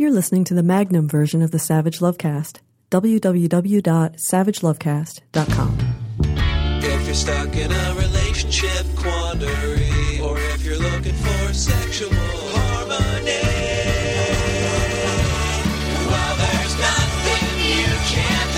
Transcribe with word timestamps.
You're 0.00 0.12
listening 0.12 0.44
to 0.44 0.54
the 0.54 0.62
Magnum 0.62 1.08
version 1.08 1.42
of 1.42 1.50
the 1.50 1.58
Savage 1.58 1.98
Lovecast. 1.98 2.60
www.savagelovecast.com. 2.92 5.78
If 6.84 7.04
you're 7.04 7.14
stuck 7.16 7.56
in 7.56 7.72
a 7.72 7.94
relationship 7.96 8.86
quandary, 8.94 10.20
or 10.20 10.38
if 10.38 10.64
you're 10.64 10.78
looking 10.78 11.14
for 11.14 11.52
sexual 11.52 12.10
harmony, 12.14 13.42
well, 16.06 16.36
there's 16.36 16.78
nothing 16.78 17.58
you 17.58 17.86
can't 18.06 18.54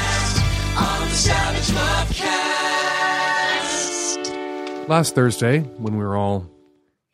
ask 0.00 0.40
on 0.80 1.08
the 1.10 1.14
Savage 1.14 1.68
Lovecast. 4.78 4.88
Last 4.88 5.14
Thursday, 5.14 5.60
when 5.60 5.98
we 5.98 6.04
were 6.06 6.16
all 6.16 6.46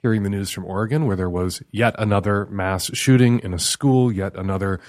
hearing 0.03 0.23
the 0.23 0.31
news 0.31 0.51
from 0.51 0.65
Oregon, 0.65 1.07
where 1.07 1.17
there 1.17 1.31
was 1.31 1.63
yet 1.71 1.95
another 1.99 2.47
mass 2.47 2.91
shooting 2.95 3.39
in 3.41 3.53
a 3.53 3.59
school, 3.59 4.11
yet 4.11 4.35
another 4.37 4.81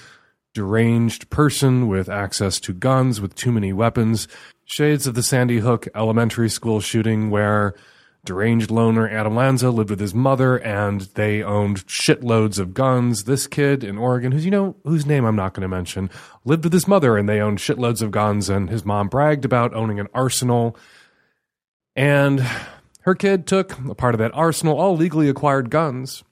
deranged 0.54 1.30
person 1.30 1.88
with 1.88 2.08
access 2.08 2.60
to 2.60 2.72
guns, 2.72 3.20
with 3.20 3.34
too 3.34 3.52
many 3.52 3.72
weapons, 3.72 4.28
shades 4.64 5.06
of 5.06 5.14
the 5.14 5.22
Sandy 5.22 5.58
Hook 5.58 5.88
elementary 5.94 6.48
school 6.48 6.80
shooting, 6.80 7.30
where 7.30 7.74
deranged 8.24 8.70
loner 8.70 9.08
Adam 9.08 9.34
Lanza 9.34 9.70
lived 9.70 9.90
with 9.90 9.98
his 9.98 10.14
mother 10.14 10.56
and 10.58 11.02
they 11.14 11.42
owned 11.42 11.84
shitloads 11.86 12.58
of 12.58 12.72
guns. 12.72 13.24
This 13.24 13.46
kid 13.46 13.82
in 13.82 13.98
Oregon, 13.98 14.32
who's, 14.32 14.44
you 14.44 14.50
know, 14.50 14.76
whose 14.84 15.06
name 15.06 15.24
I'm 15.24 15.36
not 15.36 15.54
going 15.54 15.62
to 15.62 15.68
mention, 15.68 16.08
lived 16.44 16.64
with 16.64 16.72
his 16.72 16.86
mother 16.86 17.16
and 17.16 17.28
they 17.28 17.40
owned 17.40 17.58
shitloads 17.58 18.00
of 18.00 18.12
guns 18.12 18.48
and 18.48 18.70
his 18.70 18.84
mom 18.84 19.08
bragged 19.08 19.44
about 19.44 19.74
owning 19.74 19.98
an 19.98 20.08
arsenal. 20.14 20.76
And 21.96 22.46
her 23.02 23.14
kid 23.14 23.46
took 23.46 23.78
a 23.86 23.94
part 23.94 24.14
of 24.14 24.18
that 24.18 24.34
arsenal, 24.34 24.78
all 24.78 24.96
legally 24.96 25.28
acquired 25.28 25.70
guns, 25.70 26.24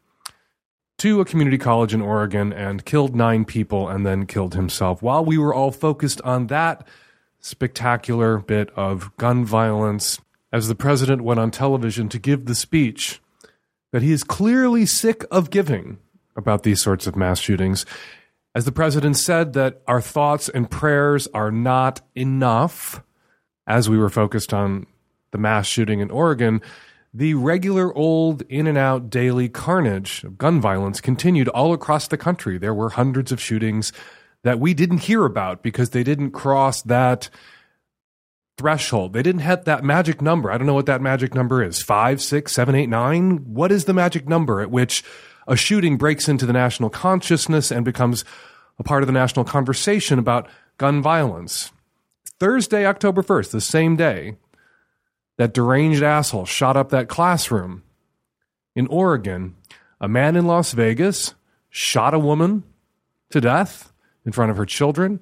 to 0.99 1.21
a 1.21 1.25
community 1.25 1.59
college 1.59 1.95
in 1.95 2.03
Oregon 2.03 2.53
and 2.53 2.85
killed 2.85 3.17
nine 3.17 3.45
people 3.45 3.89
and 3.89 4.05
then 4.05 4.27
killed 4.27 4.55
himself. 4.55 5.03
While 5.03 5.25
we 5.25 5.39
were 5.39 5.55
all 5.55 5.73
focused 5.73 6.21
on 6.23 6.49
that 6.49 6.87
spectacular 7.41 8.39
bit 8.39 8.71
of 8.77 9.17
gun 9.17 9.45
violence, 9.45 10.21
as 10.53 10.69
the 10.69 10.75
president 10.75 11.23
went 11.23 11.41
on 11.41 11.51
television 11.51 12.09
to 12.11 12.19
give 12.19 12.45
the 12.45 12.55
speech 12.55 13.21
that 13.93 14.03
he 14.03 14.13
is 14.13 14.23
clearly 14.23 14.85
sick 14.85 15.25
of 15.31 15.51
giving 15.51 15.99
about 16.37 16.63
these 16.63 16.83
sorts 16.83 17.07
of 17.07 17.17
mass 17.17 17.39
shootings, 17.41 17.87
as 18.55 18.65
the 18.65 18.73
president 18.73 19.17
said 19.17 19.53
that 19.55 19.81
our 19.89 20.01
thoughts 20.01 20.49
and 20.49 20.71
prayers 20.71 21.29
are 21.33 21.51
not 21.51 22.01
enough, 22.15 23.03
as 23.67 23.89
we 23.89 23.97
were 23.97 24.11
focused 24.11 24.53
on 24.53 24.87
the 25.33 25.39
mass 25.39 25.67
shooting 25.67 26.01
in 26.01 26.11
Oregon, 26.11 26.61
the 27.13 27.35
regular 27.35 27.95
old 27.97 28.43
in 28.43 28.67
and 28.67 28.79
out 28.79 29.11
daily 29.11 29.49
carnage 29.49 30.23
of 30.25 30.39
gun 30.39 30.61
violence 30.61 31.01
continued 31.01 31.49
all 31.49 31.73
across 31.73 32.07
the 32.09 32.17
country. 32.17 32.59
There 32.59 32.75
were 32.75 32.91
hundreds 32.91 33.33
of 33.33 33.41
shootings 33.41 33.93
that 34.43 34.61
we 34.61 34.75
didn't 34.75 34.99
hear 34.99 35.25
about 35.25 35.63
because 35.63 35.91
they 35.91 36.05
didn't 36.05 36.31
cross 36.31 36.83
that 36.83 37.29
threshold. 38.57 39.13
They 39.13 39.23
didn't 39.23 39.41
hit 39.41 39.65
that 39.65 39.83
magic 39.83 40.21
number. 40.21 40.51
I 40.51 40.59
don't 40.59 40.67
know 40.67 40.75
what 40.75 40.87
that 40.87 41.01
magic 41.01 41.35
number 41.35 41.65
is. 41.65 41.83
Five, 41.83 42.21
six, 42.21 42.53
seven, 42.53 42.75
eight, 42.75 42.89
nine. 42.89 43.39
What 43.55 43.73
is 43.73 43.87
the 43.87 43.95
magic 43.95 44.29
number 44.29 44.61
at 44.61 44.71
which 44.71 45.03
a 45.49 45.57
shooting 45.57 45.97
breaks 45.97 46.29
into 46.29 46.47
the 46.47 46.53
national 46.53 46.91
consciousness 46.91 47.71
and 47.71 47.85
becomes 47.85 48.25
a 48.79 48.83
part 48.83 49.03
of 49.03 49.07
the 49.07 49.13
national 49.13 49.45
conversation 49.45 50.19
about 50.19 50.47
gun 50.79 51.03
violence? 51.03 51.73
Thursday, 52.39 52.87
October 52.87 53.23
1st, 53.23 53.51
the 53.51 53.61
same 53.61 53.97
day, 53.97 54.37
that 55.41 55.55
deranged 55.55 56.03
asshole 56.03 56.45
shot 56.45 56.77
up 56.77 56.91
that 56.91 57.09
classroom 57.09 57.83
in 58.77 58.87
Oregon. 58.89 59.55
A 59.99 60.07
man 60.07 60.37
in 60.37 60.47
Las 60.47 60.73
Vegas 60.73 61.33
shot 61.71 62.13
a 62.13 62.19
woman 62.19 62.63
to 63.31 63.41
death 63.41 63.91
in 64.27 64.33
front 64.33 64.51
of 64.51 64.59
her 64.59 64.67
children, 64.67 65.19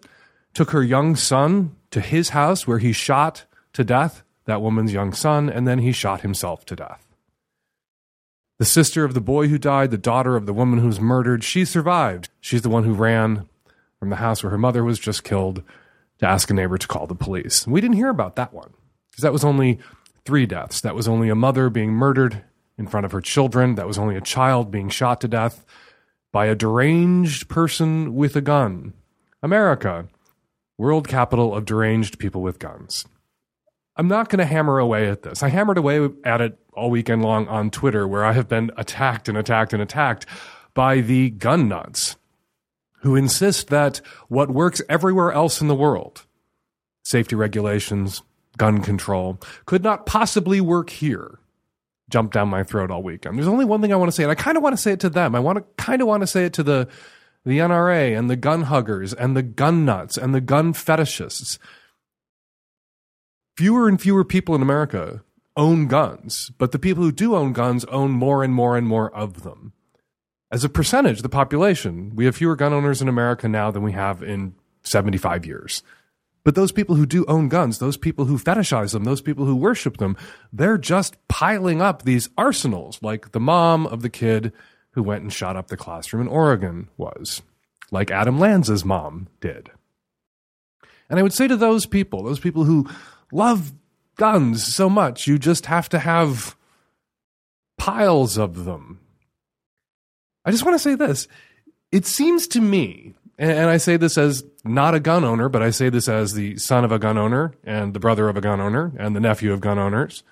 took 0.55 0.73
her 0.73 0.83
young 0.83 1.15
son 1.15 1.77
to 1.93 2.01
his 2.01 2.31
house 2.31 2.67
where 2.67 2.81
he 2.81 2.93
shot 2.93 3.45
to 3.75 3.85
death 3.85 4.25
that 4.47 4.61
woman's 4.61 4.93
young 4.93 5.13
son, 5.13 5.49
and 5.49 5.69
then 5.69 5.79
he 5.79 5.93
shot 5.93 6.23
himself 6.23 6.67
to 6.67 6.75
death. 6.75 7.07
The 8.59 8.65
sister 8.65 9.05
of 9.05 9.15
the 9.15 9.21
boy 9.21 9.47
who 9.47 9.57
died, 9.57 9.93
the 9.93 9.99
daughter 9.99 10.35
of 10.35 10.47
the 10.47 10.53
woman 10.53 10.81
who 10.81 10.89
was 10.89 10.99
murdered, 10.99 11.45
she 11.45 11.65
survived. 11.65 12.29
She's 12.41 12.63
the 12.63 12.69
one 12.69 12.83
who 12.83 12.93
ran 12.93 13.49
from 14.01 14.11
the 14.11 14.17
house 14.17 14.43
where 14.43 14.51
her 14.51 14.59
mother 14.59 14.83
was 14.83 14.99
just 14.99 15.23
killed 15.23 15.63
to 16.19 16.27
ask 16.27 16.51
a 16.51 16.55
neighbor 16.55 16.77
to 16.77 16.89
call 16.89 17.07
the 17.07 17.15
police. 17.15 17.69
We 17.69 17.81
didn't 17.81 17.99
hear 17.99 18.09
about 18.09 18.35
that 18.35 18.53
one 18.53 18.73
because 19.19 19.25
that 19.25 19.33
was 19.33 19.45
only 19.45 19.81
three 20.29 20.45
deaths. 20.45 20.83
That 20.83 20.95
was 20.95 21.09
only 21.09 21.31
a 21.31 21.35
mother 21.35 21.71
being 21.71 21.93
murdered 21.93 22.45
in 22.77 22.87
front 22.87 23.07
of 23.07 23.13
her 23.13 23.23
children. 23.23 23.77
That 23.77 23.87
was 23.87 23.97
only 23.97 24.15
a 24.15 24.21
child 24.21 24.71
being 24.71 24.91
shot 24.91 25.23
to 25.23 25.29
death 25.29 25.65
by 26.33 26.45
a 26.45 26.55
deranged 26.55 27.49
person 27.49 28.15
with 28.15 28.37
a 28.37 28.43
gun. 28.43 28.93
America, 29.43 30.07
world 30.77 31.09
capital 31.09 31.55
of 31.55 31.65
deranged 31.65 32.19
people 32.19 32.43
with 32.43 32.59
guns. 32.59 33.07
I'm 33.97 34.07
not 34.07 34.29
going 34.29 34.41
to 34.41 34.45
hammer 34.45 34.79
away 34.79 35.09
at 35.09 35.23
this. 35.23 35.43
I 35.43 35.49
hammered 35.49 35.79
away 35.79 36.11
at 36.25 36.43
it 36.43 36.59
all 36.75 36.91
weekend 36.91 37.23
long 37.23 37.49
on 37.49 37.71
Twitter, 37.71 38.07
where 38.07 38.27
I 38.27 38.33
have 38.33 38.51
been 38.51 38.71
attacked 38.77 39.31
and 39.31 39.39
attacked 39.39 39.73
and 39.73 39.81
attacked 39.81 40.27
by 40.75 41.01
the 41.01 41.31
gun 41.31 41.69
nuts 41.69 42.17
who 43.01 43.17
insist 43.17 43.69
that 43.69 44.03
what 44.29 44.51
works 44.51 44.83
everywhere 44.91 45.33
else 45.33 45.63
in 45.63 45.69
the 45.69 45.75
world, 45.75 46.27
safety 47.03 47.35
regulations, 47.35 48.21
gun 48.59 48.83
control 48.83 49.41
could 49.65 49.83
not 49.83 50.05
possibly 50.05 50.61
work 50.61 50.91
here 50.91 51.39
jump 52.11 52.33
down 52.33 52.49
my 52.49 52.63
throat 52.63 52.91
all 52.91 53.03
weekend. 53.03 53.37
There's 53.37 53.49
only 53.49 53.65
one 53.65 53.81
thing 53.81 53.93
I 53.93 53.97
want 53.97 54.09
to 54.09 54.17
say, 54.17 54.23
and 54.23 54.33
I 54.33 54.35
kind 54.35 54.57
of 54.57 54.63
want 54.63 54.75
to 54.75 54.83
say 54.83 54.93
it 54.93 55.01
to 55.01 55.11
them. 55.11 55.35
I 55.35 55.41
want 55.41 55.59
to 55.59 55.83
kind 55.83 56.01
of 56.01 56.09
want 56.09 56.23
to 56.23 56.27
say 56.27 56.45
it 56.45 56.53
to 56.55 56.63
the 56.63 56.89
the 57.45 57.59
NRA 57.59 58.19
and 58.19 58.29
the 58.29 58.37
gun 58.37 58.63
huggers 58.63 59.15
and 59.15 59.37
the 59.37 59.43
gun 59.43 59.85
nuts 59.85 60.19
and 60.19 60.35
the 60.35 60.41
gun 60.41 60.75
fetishists. 60.75 61.59
Fewer 63.57 63.89
and 63.89 64.01
fewer 64.01 64.25
people 64.25 64.55
in 64.55 64.63
America 64.63 65.23
own 65.57 65.87
guns, 65.87 66.51
but 66.59 66.73
the 66.73 66.79
people 66.79 67.03
who 67.03 67.13
do 67.13 67.35
own 67.35 67.53
guns 67.53 67.85
own 67.87 68.11
more 68.11 68.45
and 68.45 68.55
more 68.55 68.77
and 68.77 68.87
more 68.87 69.15
of 69.15 69.43
them. 69.43 69.73
As 70.51 70.65
a 70.65 70.69
percentage 70.69 71.19
of 71.19 71.23
the 71.23 71.29
population, 71.29 72.15
we 72.15 72.25
have 72.25 72.37
fewer 72.37 72.57
gun 72.57 72.73
owners 72.73 73.03
in 73.03 73.09
America 73.09 73.49
now 73.49 73.71
than 73.71 73.83
we 73.83 73.93
have 73.93 74.23
in 74.23 74.55
75 74.83 75.45
years. 75.45 75.83
But 76.45 76.55
those 76.55 76.73
people 76.73 76.95
who 76.95 77.05
do 77.05 77.25
own 77.27 77.49
guns, 77.49 77.79
those 77.79 77.97
people 77.97 78.25
who 78.25 78.39
fetishize 78.39 78.93
them, 78.93 79.05
those 79.05 79.21
people 79.21 79.45
who 79.45 79.57
worship 79.57 79.99
them, 79.99 80.17
they're 80.53 80.79
just 80.79 81.17
piling 81.29 81.83
up 81.83 82.03
these 82.03 82.31
arsenals, 82.39 82.99
like 83.03 83.33
the 83.33 83.41
mom 83.41 83.87
of 83.87 84.03
the 84.03 84.09
kid 84.09 84.53
who 84.93 85.03
went 85.03 85.23
and 85.23 85.33
shot 85.33 85.57
up 85.57 85.69
the 85.69 85.77
classroom 85.77 86.23
in 86.23 86.29
Oregon 86.29 86.89
was, 86.97 87.43
like 87.91 88.11
Adam 88.11 88.39
Lanza's 88.39 88.85
mom 88.85 89.29
did. 89.41 89.71
And 91.11 91.19
I 91.19 91.23
would 91.23 91.33
say 91.33 91.49
to 91.49 91.57
those 91.57 91.87
people, 91.87 92.23
those 92.23 92.41
people 92.41 92.65
who 92.65 92.89
love 93.33 93.73
guns 94.17 94.65
so 94.65 94.89
much, 94.89 95.27
you 95.27 95.39
just 95.39 95.67
have 95.67 95.89
to 95.91 95.99
have 95.99 96.57
piles 97.79 98.37
of 98.37 98.65
them. 98.65 99.01
I 100.45 100.51
just 100.51 100.65
want 100.65 100.75
to 100.75 100.83
say 100.83 100.95
this. 100.95 101.29
It 101.91 102.05
seems 102.05 102.47
to 102.49 102.61
me 102.61 103.15
and 103.39 103.71
I 103.71 103.77
say 103.77 103.97
this 103.97 104.19
as 104.19 104.45
not 104.65 104.95
a 104.95 105.01
gun 105.01 105.25
owner, 105.25 105.49
but 105.49 105.63
I 105.63 105.71
say 105.71 105.91
this 105.91 106.09
as 106.09 106.35
the 106.35 106.57
son 106.59 106.85
of 106.85 106.91
a 106.91 106.99
gun 106.99 107.17
owner 107.17 107.55
and 107.63 107.95
the 107.95 108.01
brother 108.01 108.29
of 108.29 108.37
a 108.37 108.41
gun 108.41 108.61
owner 108.61 108.93
and 108.99 109.15
the 109.15 109.21
nephew 109.21 109.53
of 109.53 109.61
gun 109.61 109.79
owners. 109.79 110.25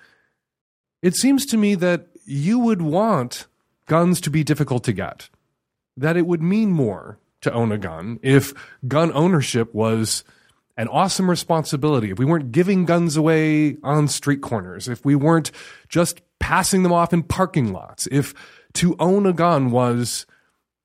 It 1.01 1.15
seems 1.15 1.45
to 1.47 1.57
me 1.57 1.75
that 1.75 2.07
you 2.25 2.59
would 2.59 2.81
want 2.81 3.47
guns 3.85 4.19
to 4.21 4.29
be 4.29 4.43
difficult 4.43 4.83
to 4.83 4.93
get, 4.93 5.29
that 5.95 6.17
it 6.17 6.27
would 6.27 6.41
mean 6.41 6.71
more 6.71 7.17
to 7.41 7.53
own 7.53 7.71
a 7.71 7.77
gun 7.77 8.19
if 8.21 8.53
gun 8.87 9.11
ownership 9.13 9.73
was 9.73 10.23
an 10.75 10.87
awesome 10.89 11.29
responsibility, 11.29 12.11
if 12.11 12.19
we 12.19 12.25
weren't 12.25 12.51
giving 12.51 12.85
guns 12.85 13.17
away 13.17 13.77
on 13.83 14.07
street 14.07 14.41
corners, 14.41 14.87
if 14.87 15.03
we 15.05 15.15
weren't 15.15 15.51
just 15.89 16.21
passing 16.39 16.83
them 16.83 16.91
off 16.91 17.13
in 17.13 17.23
parking 17.23 17.73
lots, 17.73 18.07
if 18.11 18.33
to 18.73 18.95
own 18.99 19.25
a 19.25 19.33
gun 19.33 19.71
was 19.71 20.25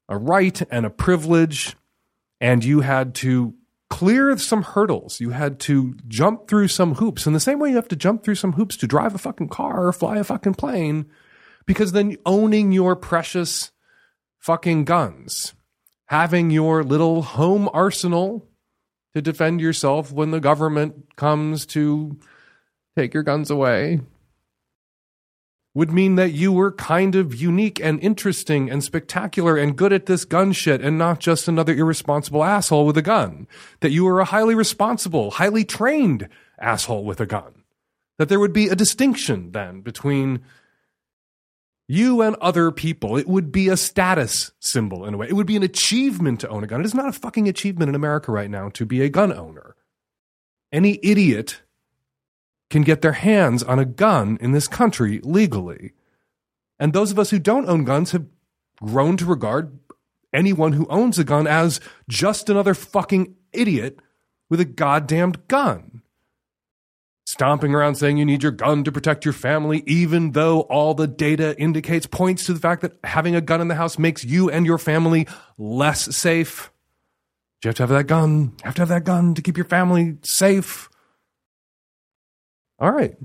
a 0.08 0.16
right 0.16 0.62
and 0.70 0.86
a 0.86 0.90
privilege 0.90 1.74
and 2.42 2.64
you 2.64 2.80
had 2.80 3.14
to 3.14 3.54
clear 3.88 4.36
some 4.36 4.62
hurdles. 4.62 5.20
You 5.20 5.30
had 5.30 5.60
to 5.60 5.94
jump 6.08 6.48
through 6.48 6.68
some 6.68 6.96
hoops 6.96 7.24
in 7.24 7.32
the 7.34 7.40
same 7.40 7.60
way 7.60 7.70
you 7.70 7.76
have 7.76 7.88
to 7.88 7.96
jump 7.96 8.24
through 8.24 8.34
some 8.34 8.54
hoops 8.54 8.76
to 8.78 8.88
drive 8.88 9.14
a 9.14 9.18
fucking 9.18 9.48
car 9.48 9.86
or 9.86 9.92
fly 9.92 10.18
a 10.18 10.24
fucking 10.24 10.54
plane 10.54 11.06
because 11.66 11.92
then 11.92 12.16
owning 12.26 12.72
your 12.72 12.96
precious 12.96 13.70
fucking 14.40 14.84
guns, 14.84 15.54
having 16.06 16.50
your 16.50 16.82
little 16.82 17.22
home 17.22 17.70
arsenal 17.72 18.48
to 19.14 19.22
defend 19.22 19.60
yourself 19.60 20.10
when 20.10 20.32
the 20.32 20.40
government 20.40 21.14
comes 21.14 21.64
to 21.66 22.18
take 22.96 23.14
your 23.14 23.22
guns 23.22 23.50
away 23.50 24.00
would 25.74 25.90
mean 25.90 26.16
that 26.16 26.32
you 26.32 26.52
were 26.52 26.70
kind 26.72 27.14
of 27.14 27.34
unique 27.34 27.80
and 27.80 27.98
interesting 28.00 28.70
and 28.70 28.84
spectacular 28.84 29.56
and 29.56 29.76
good 29.76 29.92
at 29.92 30.06
this 30.06 30.24
gun 30.24 30.52
shit 30.52 30.82
and 30.82 30.98
not 30.98 31.18
just 31.18 31.48
another 31.48 31.74
irresponsible 31.74 32.44
asshole 32.44 32.84
with 32.84 32.96
a 32.98 33.02
gun. 33.02 33.48
That 33.80 33.90
you 33.90 34.04
were 34.04 34.20
a 34.20 34.26
highly 34.26 34.54
responsible, 34.54 35.30
highly 35.30 35.64
trained 35.64 36.28
asshole 36.58 37.04
with 37.04 37.20
a 37.20 37.26
gun. 37.26 37.64
That 38.18 38.28
there 38.28 38.40
would 38.40 38.52
be 38.52 38.68
a 38.68 38.76
distinction 38.76 39.52
then 39.52 39.80
between 39.80 40.42
You 41.88 42.22
and 42.22 42.36
other 42.36 42.70
people. 42.70 43.16
It 43.16 43.26
would 43.26 43.50
be 43.50 43.68
a 43.68 43.76
status 43.76 44.52
symbol 44.60 45.04
in 45.04 45.14
a 45.14 45.16
way. 45.16 45.26
It 45.28 45.34
would 45.34 45.46
be 45.46 45.56
an 45.56 45.62
achievement 45.62 46.40
to 46.40 46.48
own 46.48 46.64
a 46.64 46.66
gun. 46.66 46.80
It 46.80 46.86
is 46.86 46.94
not 46.94 47.08
a 47.08 47.12
fucking 47.12 47.48
achievement 47.48 47.88
in 47.88 47.94
America 47.94 48.30
right 48.30 48.50
now 48.50 48.68
to 48.70 48.86
be 48.86 49.02
a 49.02 49.08
gun 49.08 49.32
owner. 49.32 49.74
Any 50.70 51.00
idiot 51.02 51.61
can 52.72 52.82
get 52.82 53.02
their 53.02 53.12
hands 53.12 53.62
on 53.62 53.78
a 53.78 53.84
gun 53.84 54.38
in 54.40 54.50
this 54.50 54.66
country 54.66 55.20
legally. 55.22 55.92
And 56.80 56.92
those 56.92 57.12
of 57.12 57.18
us 57.18 57.30
who 57.30 57.38
don't 57.38 57.68
own 57.68 57.84
guns 57.84 58.10
have 58.10 58.26
grown 58.80 59.16
to 59.18 59.24
regard 59.24 59.78
anyone 60.32 60.72
who 60.72 60.86
owns 60.88 61.18
a 61.18 61.24
gun 61.24 61.46
as 61.46 61.80
just 62.08 62.48
another 62.48 62.74
fucking 62.74 63.36
idiot 63.52 64.00
with 64.48 64.58
a 64.58 64.64
goddamned 64.64 65.46
gun. 65.46 66.02
Stomping 67.26 67.74
around 67.74 67.94
saying 67.94 68.16
you 68.16 68.24
need 68.24 68.42
your 68.42 68.52
gun 68.52 68.84
to 68.84 68.90
protect 68.90 69.24
your 69.24 69.32
family, 69.32 69.84
even 69.86 70.32
though 70.32 70.62
all 70.62 70.94
the 70.94 71.06
data 71.06 71.56
indicates, 71.58 72.06
points 72.06 72.46
to 72.46 72.52
the 72.52 72.60
fact 72.60 72.82
that 72.82 72.98
having 73.04 73.36
a 73.36 73.40
gun 73.40 73.60
in 73.60 73.68
the 73.68 73.76
house 73.76 73.98
makes 73.98 74.24
you 74.24 74.50
and 74.50 74.66
your 74.66 74.78
family 74.78 75.28
less 75.56 76.16
safe. 76.16 76.72
You 77.62 77.68
have 77.68 77.76
to 77.76 77.82
have 77.84 77.90
that 77.90 78.06
gun. 78.08 78.54
You 78.58 78.64
have 78.64 78.74
to 78.74 78.82
have 78.82 78.88
that 78.88 79.04
gun 79.04 79.34
to 79.34 79.42
keep 79.42 79.56
your 79.56 79.66
family 79.66 80.16
safe. 80.22 80.88
All 82.82 82.90
right, 82.90 83.16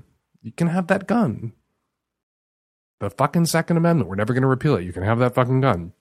you 0.44 0.52
can 0.52 0.68
have 0.68 0.86
that 0.88 1.08
gun. 1.08 1.52
The 3.00 3.10
fucking 3.10 3.48
Second 3.48 3.78
Amendment. 3.78 4.08
We're 4.08 4.16
never 4.16 4.34
going 4.34 4.44
to 4.44 4.48
repeal 4.48 4.76
it. 4.76 4.84
You 4.84 4.94
can 4.94 5.02
have 5.02 5.18
that 5.18 5.34
fucking 5.34 5.62
gun. 5.62 5.94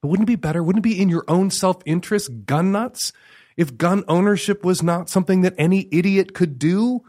But 0.00 0.08
wouldn't 0.08 0.26
it 0.26 0.32
be 0.32 0.36
better? 0.36 0.62
Wouldn't 0.62 0.84
it 0.84 0.88
be 0.88 0.98
in 0.98 1.10
your 1.10 1.24
own 1.28 1.50
self 1.50 1.82
interest, 1.84 2.46
gun 2.46 2.72
nuts, 2.72 3.12
if 3.54 3.76
gun 3.76 4.02
ownership 4.08 4.64
was 4.64 4.82
not 4.82 5.10
something 5.10 5.42
that 5.42 5.52
any 5.58 5.88
idiot 5.92 6.32
could 6.32 6.58
do? 6.58 7.02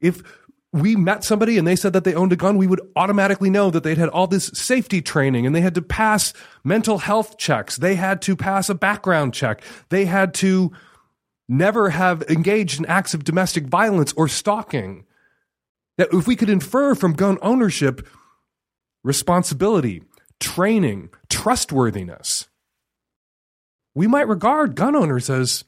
If 0.00 0.22
we 0.72 0.96
met 0.96 1.24
somebody 1.24 1.58
and 1.58 1.68
they 1.68 1.76
said 1.76 1.92
that 1.92 2.04
they 2.04 2.14
owned 2.14 2.32
a 2.32 2.36
gun, 2.36 2.56
we 2.56 2.66
would 2.66 2.80
automatically 2.96 3.50
know 3.50 3.70
that 3.70 3.82
they'd 3.82 3.98
had 3.98 4.08
all 4.08 4.26
this 4.26 4.46
safety 4.54 5.02
training 5.02 5.44
and 5.44 5.54
they 5.54 5.60
had 5.60 5.74
to 5.74 5.82
pass 5.82 6.32
mental 6.64 6.96
health 6.96 7.36
checks. 7.36 7.76
They 7.76 7.96
had 7.96 8.22
to 8.22 8.34
pass 8.34 8.70
a 8.70 8.74
background 8.74 9.34
check. 9.34 9.62
They 9.90 10.06
had 10.06 10.32
to 10.34 10.72
never 11.50 11.90
have 11.90 12.22
engaged 12.30 12.78
in 12.78 12.86
acts 12.86 13.12
of 13.12 13.24
domestic 13.24 13.64
violence 13.64 14.14
or 14.14 14.26
stalking. 14.26 15.04
That 15.96 16.12
if 16.12 16.26
we 16.26 16.36
could 16.36 16.50
infer 16.50 16.94
from 16.94 17.12
gun 17.12 17.38
ownership 17.40 18.06
responsibility, 19.02 20.02
training, 20.40 21.10
trustworthiness, 21.28 22.48
we 23.94 24.06
might 24.06 24.28
regard 24.28 24.74
gun 24.74 24.96
owners 24.96 25.30
as 25.30 25.64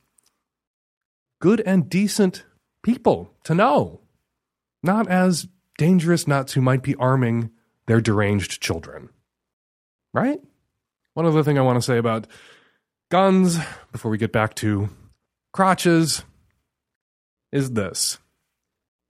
good 1.40 1.60
and 1.60 1.88
decent 1.88 2.44
people 2.82 3.32
to 3.44 3.54
know 3.54 4.00
not 4.82 5.08
as 5.08 5.48
dangerous 5.78 6.26
nuts 6.26 6.54
who 6.54 6.60
might 6.60 6.82
be 6.82 6.94
arming 6.96 7.50
their 7.86 8.00
deranged 8.00 8.60
children. 8.60 9.10
Right? 10.14 10.40
One 11.14 11.26
other 11.26 11.42
thing 11.42 11.58
I 11.58 11.62
want 11.62 11.76
to 11.76 11.82
say 11.82 11.98
about 11.98 12.26
guns 13.10 13.58
before 13.92 14.10
we 14.10 14.18
get 14.18 14.32
back 14.32 14.54
to 14.56 14.88
crotches 15.52 16.24
is 17.52 17.72
this. 17.72 18.18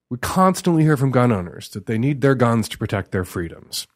We 0.08 0.18
constantly 0.18 0.84
hear 0.84 0.96
from 0.96 1.10
gun 1.10 1.32
owners 1.32 1.68
that 1.70 1.86
they 1.86 1.98
need 1.98 2.20
their 2.20 2.34
guns 2.34 2.68
to 2.68 2.78
protect 2.78 3.10
their 3.10 3.24
freedoms. 3.24 3.86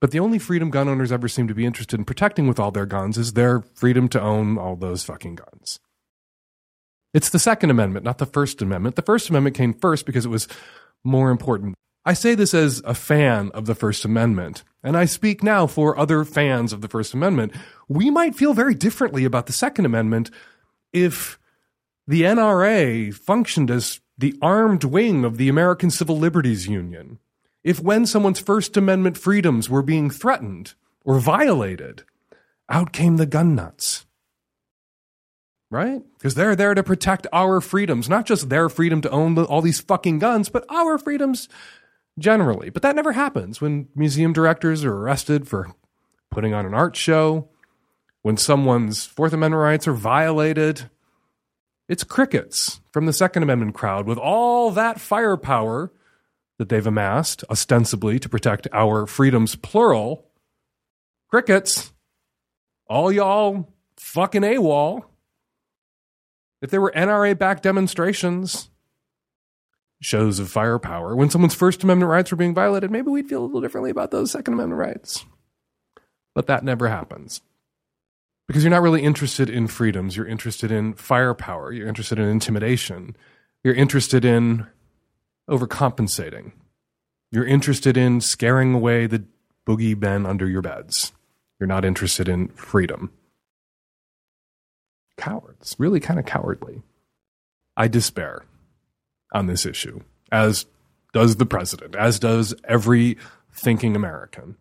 But 0.00 0.10
the 0.10 0.20
only 0.20 0.38
freedom 0.38 0.70
gun 0.70 0.88
owners 0.88 1.12
ever 1.12 1.28
seem 1.28 1.48
to 1.48 1.54
be 1.54 1.66
interested 1.66 1.98
in 1.98 2.04
protecting 2.04 2.46
with 2.46 2.58
all 2.58 2.70
their 2.70 2.86
guns 2.86 3.18
is 3.18 3.32
their 3.32 3.60
freedom 3.74 4.08
to 4.10 4.20
own 4.20 4.58
all 4.58 4.76
those 4.76 5.04
fucking 5.04 5.36
guns. 5.36 5.80
It's 7.14 7.30
the 7.30 7.38
Second 7.38 7.70
Amendment, 7.70 8.04
not 8.04 8.18
the 8.18 8.26
First 8.26 8.60
Amendment. 8.60 8.96
The 8.96 9.02
First 9.02 9.30
Amendment 9.30 9.56
came 9.56 9.72
first 9.72 10.04
because 10.04 10.26
it 10.26 10.30
was 10.30 10.48
more 11.02 11.30
important. 11.30 11.74
I 12.04 12.12
say 12.12 12.34
this 12.34 12.54
as 12.54 12.82
a 12.84 12.94
fan 12.94 13.50
of 13.52 13.66
the 13.66 13.74
First 13.74 14.04
Amendment, 14.04 14.64
and 14.82 14.96
I 14.96 15.06
speak 15.06 15.42
now 15.42 15.66
for 15.66 15.98
other 15.98 16.24
fans 16.24 16.72
of 16.72 16.82
the 16.82 16.88
First 16.88 17.14
Amendment. 17.14 17.52
We 17.88 18.10
might 18.10 18.34
feel 18.34 18.54
very 18.54 18.74
differently 18.74 19.24
about 19.24 19.46
the 19.46 19.52
Second 19.52 19.86
Amendment 19.86 20.30
if 20.92 21.38
the 22.06 22.22
NRA 22.22 23.12
functioned 23.14 23.70
as 23.70 24.00
the 24.18 24.34
armed 24.40 24.84
wing 24.84 25.24
of 25.24 25.36
the 25.36 25.48
American 25.48 25.90
Civil 25.90 26.18
Liberties 26.18 26.66
Union. 26.66 27.18
If 27.62 27.80
when 27.80 28.06
someone's 28.06 28.40
First 28.40 28.76
Amendment 28.76 29.18
freedoms 29.18 29.68
were 29.68 29.82
being 29.82 30.10
threatened 30.10 30.74
or 31.04 31.18
violated, 31.18 32.04
out 32.68 32.92
came 32.92 33.16
the 33.16 33.26
gun 33.26 33.54
nuts 33.54 34.06
right? 35.70 36.02
Because 36.16 36.34
they're 36.34 36.56
there 36.56 36.74
to 36.74 36.82
protect 36.82 37.26
our 37.32 37.60
freedoms, 37.60 38.08
not 38.08 38.26
just 38.26 38.48
their 38.48 38.68
freedom 38.68 39.00
to 39.02 39.10
own 39.10 39.36
all 39.38 39.62
these 39.62 39.80
fucking 39.80 40.18
guns, 40.18 40.48
but 40.48 40.64
our 40.68 40.98
freedoms 40.98 41.48
generally. 42.18 42.70
But 42.70 42.82
that 42.82 42.96
never 42.96 43.12
happens 43.12 43.60
when 43.60 43.88
museum 43.94 44.32
directors 44.32 44.84
are 44.84 44.94
arrested 44.94 45.48
for 45.48 45.72
putting 46.30 46.54
on 46.54 46.66
an 46.66 46.74
art 46.74 46.96
show, 46.96 47.48
when 48.22 48.36
someone's 48.36 49.06
Fourth 49.06 49.32
Amendment 49.32 49.60
rights 49.60 49.88
are 49.88 49.92
violated. 49.92 50.90
It's 51.88 52.04
crickets 52.04 52.80
from 52.92 53.06
the 53.06 53.12
Second 53.12 53.42
Amendment 53.42 53.74
crowd 53.74 54.06
with 54.06 54.18
all 54.18 54.70
that 54.72 55.00
firepower 55.00 55.92
that 56.58 56.68
they've 56.68 56.86
amassed, 56.86 57.44
ostensibly 57.50 58.18
to 58.18 58.28
protect 58.28 58.66
our 58.72 59.06
freedoms, 59.06 59.56
plural. 59.56 60.26
Crickets. 61.28 61.92
All 62.88 63.12
y'all 63.12 63.72
fucking 63.96 64.42
AWOL 64.42 65.04
if 66.62 66.70
there 66.70 66.80
were 66.80 66.92
NRA 66.96 67.38
backed 67.38 67.62
demonstrations, 67.62 68.70
shows 70.00 70.38
of 70.38 70.50
firepower, 70.50 71.14
when 71.14 71.30
someone's 71.30 71.54
First 71.54 71.84
Amendment 71.84 72.10
rights 72.10 72.30
were 72.30 72.36
being 72.36 72.54
violated, 72.54 72.90
maybe 72.90 73.10
we'd 73.10 73.28
feel 73.28 73.42
a 73.42 73.46
little 73.46 73.60
differently 73.60 73.90
about 73.90 74.10
those 74.10 74.30
Second 74.30 74.54
Amendment 74.54 74.80
rights. 74.80 75.24
But 76.34 76.46
that 76.46 76.64
never 76.64 76.88
happens. 76.88 77.42
Because 78.46 78.62
you're 78.62 78.70
not 78.70 78.82
really 78.82 79.02
interested 79.02 79.50
in 79.50 79.66
freedoms. 79.66 80.16
You're 80.16 80.26
interested 80.26 80.70
in 80.70 80.94
firepower. 80.94 81.72
You're 81.72 81.88
interested 81.88 82.18
in 82.18 82.28
intimidation. 82.28 83.16
You're 83.64 83.74
interested 83.74 84.24
in 84.24 84.66
overcompensating. 85.50 86.52
You're 87.32 87.46
interested 87.46 87.96
in 87.96 88.20
scaring 88.20 88.74
away 88.74 89.06
the 89.06 89.24
boogie 89.66 90.00
men 90.00 90.26
under 90.26 90.48
your 90.48 90.62
beds. 90.62 91.12
You're 91.58 91.66
not 91.66 91.84
interested 91.84 92.28
in 92.28 92.48
freedom 92.48 93.10
cowards, 95.16 95.74
really 95.78 96.00
kind 96.00 96.18
of 96.18 96.26
cowardly. 96.26 96.82
I 97.76 97.88
despair 97.88 98.44
on 99.32 99.46
this 99.46 99.66
issue, 99.66 100.00
as 100.30 100.66
does 101.12 101.36
the 101.36 101.46
president, 101.46 101.94
as 101.96 102.18
does 102.18 102.54
every 102.64 103.16
thinking 103.52 103.96
American. 103.96 104.56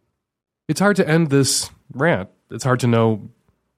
It's 0.68 0.80
hard 0.80 0.96
to 0.98 1.08
end 1.08 1.30
this 1.30 1.70
rant. 1.94 2.30
It's 2.50 2.64
hard 2.64 2.80
to 2.82 2.88
know 2.88 3.30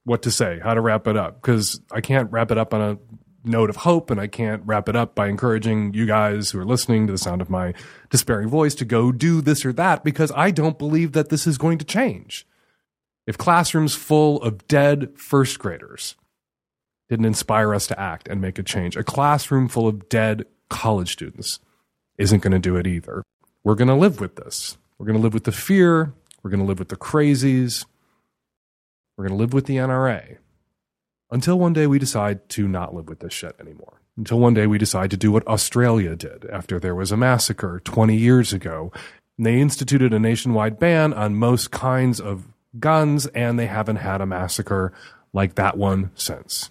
what 0.08 0.22
to 0.22 0.32
say, 0.32 0.60
how 0.64 0.74
to 0.74 0.80
wrap 0.80 1.06
it 1.06 1.18
up, 1.18 1.42
because 1.42 1.82
I 1.92 2.00
can't 2.00 2.32
wrap 2.32 2.50
it 2.50 2.58
up 2.58 2.74
on 2.74 2.82
a 2.82 2.98
note 3.44 3.70
of 3.70 3.76
hope, 3.76 4.10
and 4.10 4.22
I 4.22 4.28
can't 4.28 4.64
wrap 4.66 4.88
it 4.88 4.96
up 4.96 5.16
by 5.16 5.28
encouraging 5.28 5.94
you 5.94 6.06
guys 6.06 6.50
who 6.50 6.60
are 6.60 6.66
listening 6.66 7.08
to 7.08 7.12
the 7.12 7.18
sound 7.18 7.42
of 7.42 7.50
my 7.50 7.74
despairing 8.10 8.48
voice 8.48 8.74
to 8.76 8.86
go 8.86 9.12
do 9.12 9.42
this 9.42 9.66
or 9.66 9.74
that, 9.74 10.06
because 10.06 10.32
I 10.34 10.52
don't 10.52 10.80
believe 10.80 11.12
that 11.12 11.28
this 11.28 11.46
is 11.46 11.58
going 11.58 11.78
to 11.80 11.86
change. 11.86 12.48
If 13.26 13.38
classrooms 13.38 13.96
full 13.96 14.42
of 14.42 14.66
dead 14.70 15.12
first 15.18 15.60
graders 15.60 16.16
didn't 17.10 17.26
inspire 17.26 17.76
us 17.76 17.88
to 17.88 18.00
act 18.00 18.30
and 18.30 18.40
make 18.40 18.58
a 18.58 18.64
change. 18.64 18.96
A 18.96 19.04
classroom 19.04 19.68
full 19.68 19.88
of 19.88 20.08
dead 20.08 20.46
college 20.70 21.12
students 21.12 21.60
isn't 22.18 22.42
going 22.42 22.54
to 22.54 22.60
do 22.60 22.78
it 22.78 22.88
either. 22.88 23.24
We're 23.64 23.76
going 23.76 23.90
to 23.90 23.94
live 23.96 24.22
with 24.22 24.38
this. 24.38 24.78
We're 24.98 25.06
going 25.06 25.18
to 25.18 25.22
live 25.22 25.34
with 25.34 25.44
the 25.44 25.52
fear. 25.52 26.14
We're 26.42 26.50
going 26.50 26.62
to 26.62 26.66
live 26.66 26.80
with 26.80 26.90
the 26.90 26.96
crazies. 26.96 27.86
We're 29.18 29.28
going 29.28 29.38
to 29.38 29.42
live 29.42 29.54
with 29.54 29.66
the 29.66 29.78
NRA 29.78 30.38
until 31.32 31.58
one 31.58 31.74
day 31.74 31.88
we 31.88 31.98
decide 31.98 32.48
to 32.50 32.68
not 32.68 32.94
live 32.94 33.10
with 33.10 33.20
this 33.20 33.34
shit 33.34 33.56
anymore. 33.60 34.00
Until 34.16 34.40
one 34.40 34.54
day 34.54 34.68
we 34.68 34.78
decide 34.78 35.10
to 35.12 35.18
do 35.18 35.32
what 35.32 35.48
Australia 35.48 36.16
did 36.16 36.46
after 36.46 36.80
there 36.80 36.94
was 36.94 37.12
a 37.12 37.18
massacre 37.18 37.82
20 37.84 38.16
years 38.16 38.54
ago. 38.54 38.92
They 39.40 39.60
instituted 39.60 40.14
a 40.14 40.20
nationwide 40.20 40.78
ban 40.78 41.14
on 41.14 41.36
most 41.36 41.72
kinds 41.72 42.20
of 42.20 42.48
guns, 42.80 43.26
and 43.28 43.58
they 43.58 43.66
haven't 43.66 43.98
had 43.98 44.22
a 44.22 44.26
massacre 44.28 44.94
like 45.34 45.56
that 45.56 45.78
one 45.78 46.12
since. 46.14 46.70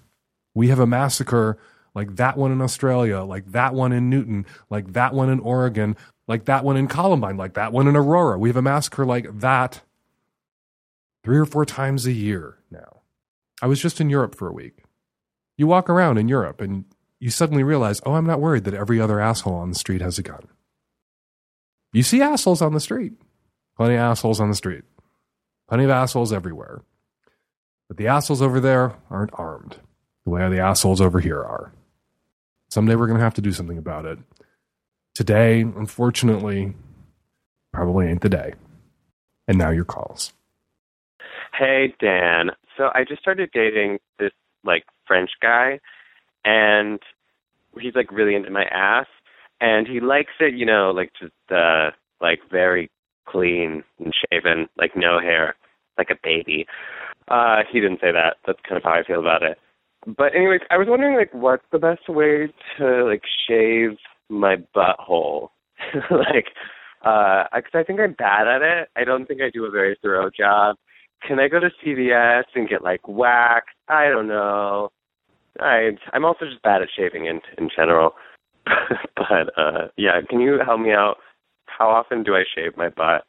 We 0.55 0.69
have 0.69 0.79
a 0.79 0.87
massacre 0.87 1.59
like 1.95 2.15
that 2.17 2.37
one 2.37 2.53
in 2.53 2.61
Australia, 2.61 3.23
like 3.23 3.51
that 3.53 3.75
one 3.75 3.93
in 3.93 4.09
Newtown, 4.09 4.47
like 4.71 4.93
that 4.93 5.15
one 5.15 5.31
in 5.31 5.41
Oregon, 5.41 5.97
like 6.29 6.45
that 6.45 6.65
one 6.65 6.77
in 6.77 6.87
Columbine, 6.87 7.37
like 7.37 7.55
that 7.55 7.73
one 7.73 7.89
in 7.89 7.97
Aurora. 7.97 8.39
We 8.39 8.49
have 8.49 8.57
a 8.57 8.63
massacre 8.63 9.05
like 9.05 9.41
that 9.41 9.83
three 11.27 11.39
or 11.39 11.45
four 11.45 11.65
times 11.67 12.07
a 12.07 12.13
year 12.13 12.57
now. 12.71 13.01
I 13.61 13.67
was 13.67 13.83
just 13.83 14.01
in 14.01 14.11
Europe 14.11 14.37
for 14.37 14.47
a 14.47 14.53
week. 14.53 14.85
You 15.59 15.67
walk 15.67 15.91
around 15.91 16.19
in 16.19 16.29
Europe 16.29 16.61
and 16.61 16.85
you 17.19 17.31
suddenly 17.31 17.65
realize, 17.65 18.01
oh, 18.07 18.15
I'm 18.15 18.29
not 18.29 18.41
worried 18.41 18.63
that 18.63 18.75
every 18.75 19.01
other 19.01 19.19
asshole 19.19 19.57
on 19.57 19.71
the 19.71 19.75
street 19.75 20.01
has 20.03 20.21
a 20.21 20.23
gun. 20.23 20.47
You 21.93 22.05
see 22.05 22.23
assholes 22.23 22.63
on 22.63 22.75
the 22.75 22.81
street. 22.81 23.15
Plenty 23.77 23.95
of 23.95 24.03
assholes 24.03 24.39
on 24.39 24.51
the 24.51 24.55
street. 24.55 24.85
Plenty 25.69 25.83
of 25.83 25.91
assholes 25.91 26.33
everywhere. 26.33 26.83
But 27.89 27.97
the 27.97 28.07
assholes 28.07 28.41
over 28.41 28.61
there 28.61 28.95
aren't 29.11 29.33
armed 29.35 29.79
the 30.25 30.31
way 30.31 30.49
the 30.49 30.61
assholes 30.61 31.01
over 31.01 31.19
here 31.19 31.43
are. 31.43 31.73
Someday 32.71 32.95
we're 32.95 33.09
going 33.09 33.19
to 33.19 33.25
have 33.25 33.35
to 33.35 33.41
do 33.41 33.51
something 33.51 33.79
about 33.79 34.05
it. 34.05 34.21
Today, 35.17 35.63
unfortunately, 35.63 36.77
probably 37.73 38.07
ain't 38.07 38.21
the 38.21 38.29
day. 38.29 38.55
And 39.49 39.59
now 39.59 39.71
your 39.71 39.85
calls. 39.85 40.33
Hey, 41.59 41.95
Dan. 42.01 42.51
So 42.77 42.91
I 42.95 43.05
just 43.09 43.23
started 43.23 43.51
dating 43.53 43.99
this 44.19 44.33
like 44.65 44.85
French 45.07 45.31
guy, 45.41 45.81
and 46.45 47.01
he's 47.81 47.95
like 47.95 48.11
really 48.13 48.35
into 48.35 48.51
my 48.51 48.65
ass, 48.65 49.07
and 49.61 49.87
he 49.87 50.01
likes 50.01 50.33
it, 50.41 50.55
you 50.55 50.67
know, 50.67 50.91
like 50.91 51.13
just 51.19 51.33
uh, 51.51 51.91
like 52.21 52.41
very 52.51 52.91
clean 53.27 53.83
and 53.99 54.13
shaven, 54.31 54.69
like 54.77 54.93
no 54.97 55.19
hair, 55.19 55.57
like 55.97 56.11
a 56.11 56.19
baby. 56.23 56.67
Uh, 57.29 57.59
he 57.71 57.81
didn't 57.81 58.01
say 58.01 58.13
that. 58.13 58.37
That's 58.47 58.61
kind 58.69 58.77
of 58.77 58.83
how 58.83 58.93
I 58.93 59.03
feel 59.05 59.21
about 59.21 59.43
it. 59.43 59.59
But 60.07 60.35
anyways, 60.35 60.61
I 60.71 60.77
was 60.77 60.89
wondering 60.89 61.17
like 61.17 61.33
what's 61.33 61.65
the 61.73 61.79
best 61.79 62.09
way 62.09 62.53
to 62.79 63.05
like 63.05 63.23
shave 63.49 63.97
my 64.29 64.57
butthole? 64.75 65.49
like, 66.11 66.49
uh, 67.03 67.45
because 67.55 67.73
I 67.75 67.83
think 67.83 68.01
I'm 68.01 68.13
bad 68.13 68.47
at 68.47 68.63
it. 68.63 68.89
I 68.95 69.05
don't 69.05 69.27
think 69.27 69.41
I 69.41 69.51
do 69.51 69.65
a 69.65 69.71
very 69.71 69.97
thorough 70.03 70.31
job. 70.31 70.77
Can 71.23 71.41
I 71.41 71.49
go 71.49 71.61
to 71.61 71.71
CVS 71.85 72.45
and 72.55 72.69
get 72.69 72.83
like 72.83 73.07
wax? 73.09 73.67
I 73.89 74.09
don't 74.09 74.29
know. 74.29 74.91
I 75.61 75.91
I'm 76.13 76.25
also 76.25 76.45
just 76.45 76.63
bad 76.63 76.83
at 76.83 76.89
shaving 76.97 77.27
in 77.27 77.41
in 77.59 77.69
general. 77.75 78.15
but 79.17 79.59
uh 79.59 79.89
yeah, 79.97 80.21
can 80.29 80.41
you 80.41 80.59
help 80.65 80.81
me 80.81 80.93
out? 80.93 81.17
How 81.67 81.89
often 81.89 82.23
do 82.23 82.35
I 82.35 82.45
shave 82.55 82.77
my 82.77 82.89
butt? 82.89 83.25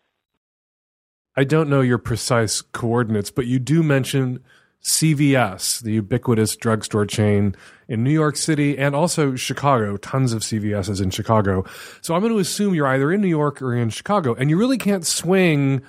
I 1.36 1.44
don't 1.44 1.70
know 1.70 1.82
your 1.82 2.00
precise 2.00 2.62
coordinates, 2.62 3.30
but 3.30 3.46
you 3.46 3.60
do 3.60 3.84
mention 3.84 4.44
CVS, 4.84 5.82
the 5.82 5.94
ubiquitous 5.94 6.56
drugstore 6.56 7.06
chain 7.06 7.56
in 7.88 8.04
New 8.04 8.12
York 8.12 8.38
City 8.38 8.78
and 8.78 8.96
also 8.96 9.36
Chicago. 9.36 9.98
Tons 9.98 10.34
of 10.34 10.42
CVSs 10.42 11.02
in 11.02 11.10
Chicago. 11.10 11.66
So 12.02 12.16
I'm 12.16 12.22
going 12.22 12.34
to 12.34 12.40
assume 12.40 12.74
you're 12.74 12.88
either 12.88 13.12
in 13.12 13.22
New 13.22 13.28
York 13.28 13.62
or 13.62 13.76
in 13.76 13.90
Chicago, 13.90 14.34
and 14.34 14.50
you 14.50 14.58
really 14.58 14.78
can't 14.78 15.06
swing 15.06 15.82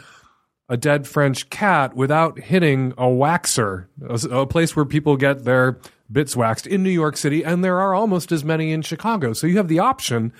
a 0.68 0.76
dead 0.76 1.06
French 1.06 1.48
cat 1.50 1.96
without 1.96 2.38
hitting 2.38 2.92
a 2.98 3.06
waxer, 3.06 3.86
a, 4.06 4.40
a 4.40 4.46
place 4.46 4.76
where 4.76 4.84
people 4.84 5.16
get 5.16 5.44
their 5.44 5.78
bits 6.10 6.36
waxed 6.36 6.66
in 6.66 6.82
New 6.82 6.90
York 6.90 7.16
City, 7.16 7.44
and 7.44 7.64
there 7.64 7.80
are 7.80 7.94
almost 7.94 8.32
as 8.32 8.44
many 8.44 8.72
in 8.72 8.82
Chicago. 8.82 9.32
So 9.32 9.46
you 9.46 9.56
have 9.56 9.68
the 9.68 9.78
option 9.78 10.32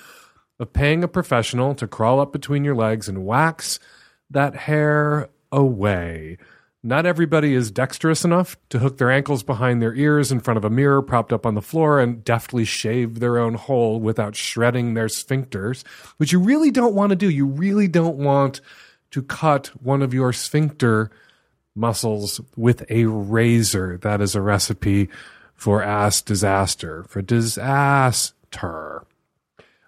of 0.58 0.72
paying 0.72 1.04
a 1.04 1.08
professional 1.08 1.74
to 1.76 1.86
crawl 1.86 2.20
up 2.20 2.32
between 2.32 2.64
your 2.64 2.74
legs 2.74 3.08
and 3.08 3.24
wax 3.24 3.78
that 4.30 4.54
hair 4.54 5.28
away. 5.52 6.36
Not 6.82 7.06
everybody 7.06 7.54
is 7.54 7.70
dexterous 7.70 8.24
enough 8.24 8.56
to 8.68 8.78
hook 8.78 8.98
their 8.98 9.10
ankles 9.10 9.42
behind 9.42 9.82
their 9.82 9.94
ears 9.94 10.30
in 10.30 10.40
front 10.40 10.58
of 10.58 10.64
a 10.64 10.70
mirror 10.70 11.02
propped 11.02 11.32
up 11.32 11.44
on 11.44 11.54
the 11.54 11.62
floor 11.62 11.98
and 11.98 12.22
deftly 12.22 12.64
shave 12.64 13.18
their 13.18 13.38
own 13.38 13.54
hole 13.54 13.98
without 13.98 14.36
shredding 14.36 14.94
their 14.94 15.08
sphincters, 15.08 15.84
which 16.18 16.32
you 16.32 16.38
really 16.38 16.70
don't 16.70 16.94
want 16.94 17.10
to 17.10 17.16
do. 17.16 17.28
You 17.28 17.46
really 17.46 17.88
don't 17.88 18.16
want 18.16 18.60
to 19.10 19.22
cut 19.22 19.68
one 19.82 20.02
of 20.02 20.12
your 20.12 20.32
sphincter 20.32 21.10
muscles 21.74 22.40
with 22.56 22.84
a 22.90 23.04
razor. 23.06 23.98
That 23.98 24.20
is 24.20 24.34
a 24.34 24.42
recipe 24.42 25.08
for 25.54 25.82
ass 25.82 26.22
disaster, 26.22 27.04
for 27.04 27.22
disaster. 27.22 29.04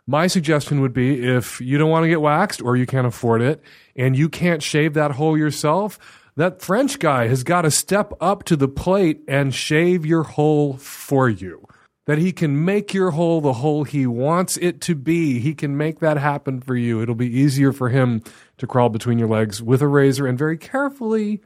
My 0.06 0.26
suggestion 0.26 0.80
would 0.80 0.92
be 0.92 1.24
if 1.24 1.60
you 1.60 1.78
don't 1.78 1.90
want 1.90 2.04
to 2.04 2.08
get 2.08 2.20
waxed 2.20 2.60
or 2.60 2.76
you 2.76 2.86
can't 2.86 3.06
afford 3.06 3.42
it 3.42 3.62
and 3.94 4.16
you 4.16 4.28
can't 4.28 4.62
shave 4.62 4.94
that 4.94 5.12
hole 5.12 5.38
yourself, 5.38 5.98
that 6.36 6.62
French 6.62 6.98
guy 6.98 7.28
has 7.28 7.44
got 7.44 7.62
to 7.62 7.70
step 7.70 8.12
up 8.20 8.44
to 8.44 8.56
the 8.56 8.66
plate 8.66 9.20
and 9.28 9.54
shave 9.54 10.04
your 10.04 10.22
hole 10.24 10.76
for 10.78 11.28
you. 11.28 11.66
That 12.06 12.18
he 12.18 12.32
can 12.32 12.64
make 12.64 12.92
your 12.92 13.12
hole 13.12 13.40
the 13.40 13.52
hole 13.52 13.84
he 13.84 14.04
wants 14.04 14.56
it 14.56 14.80
to 14.80 14.96
be. 14.96 15.38
He 15.38 15.54
can 15.54 15.76
make 15.76 16.00
that 16.00 16.16
happen 16.16 16.60
for 16.60 16.74
you. 16.74 17.00
It'll 17.00 17.14
be 17.14 17.38
easier 17.38 17.72
for 17.72 17.88
him 17.88 18.22
to 18.60 18.66
crawl 18.66 18.88
between 18.88 19.18
your 19.18 19.28
legs 19.28 19.62
with 19.62 19.82
a 19.82 19.88
razor 19.88 20.26
and 20.26 20.38
very 20.38 20.56
carefully 20.56 21.42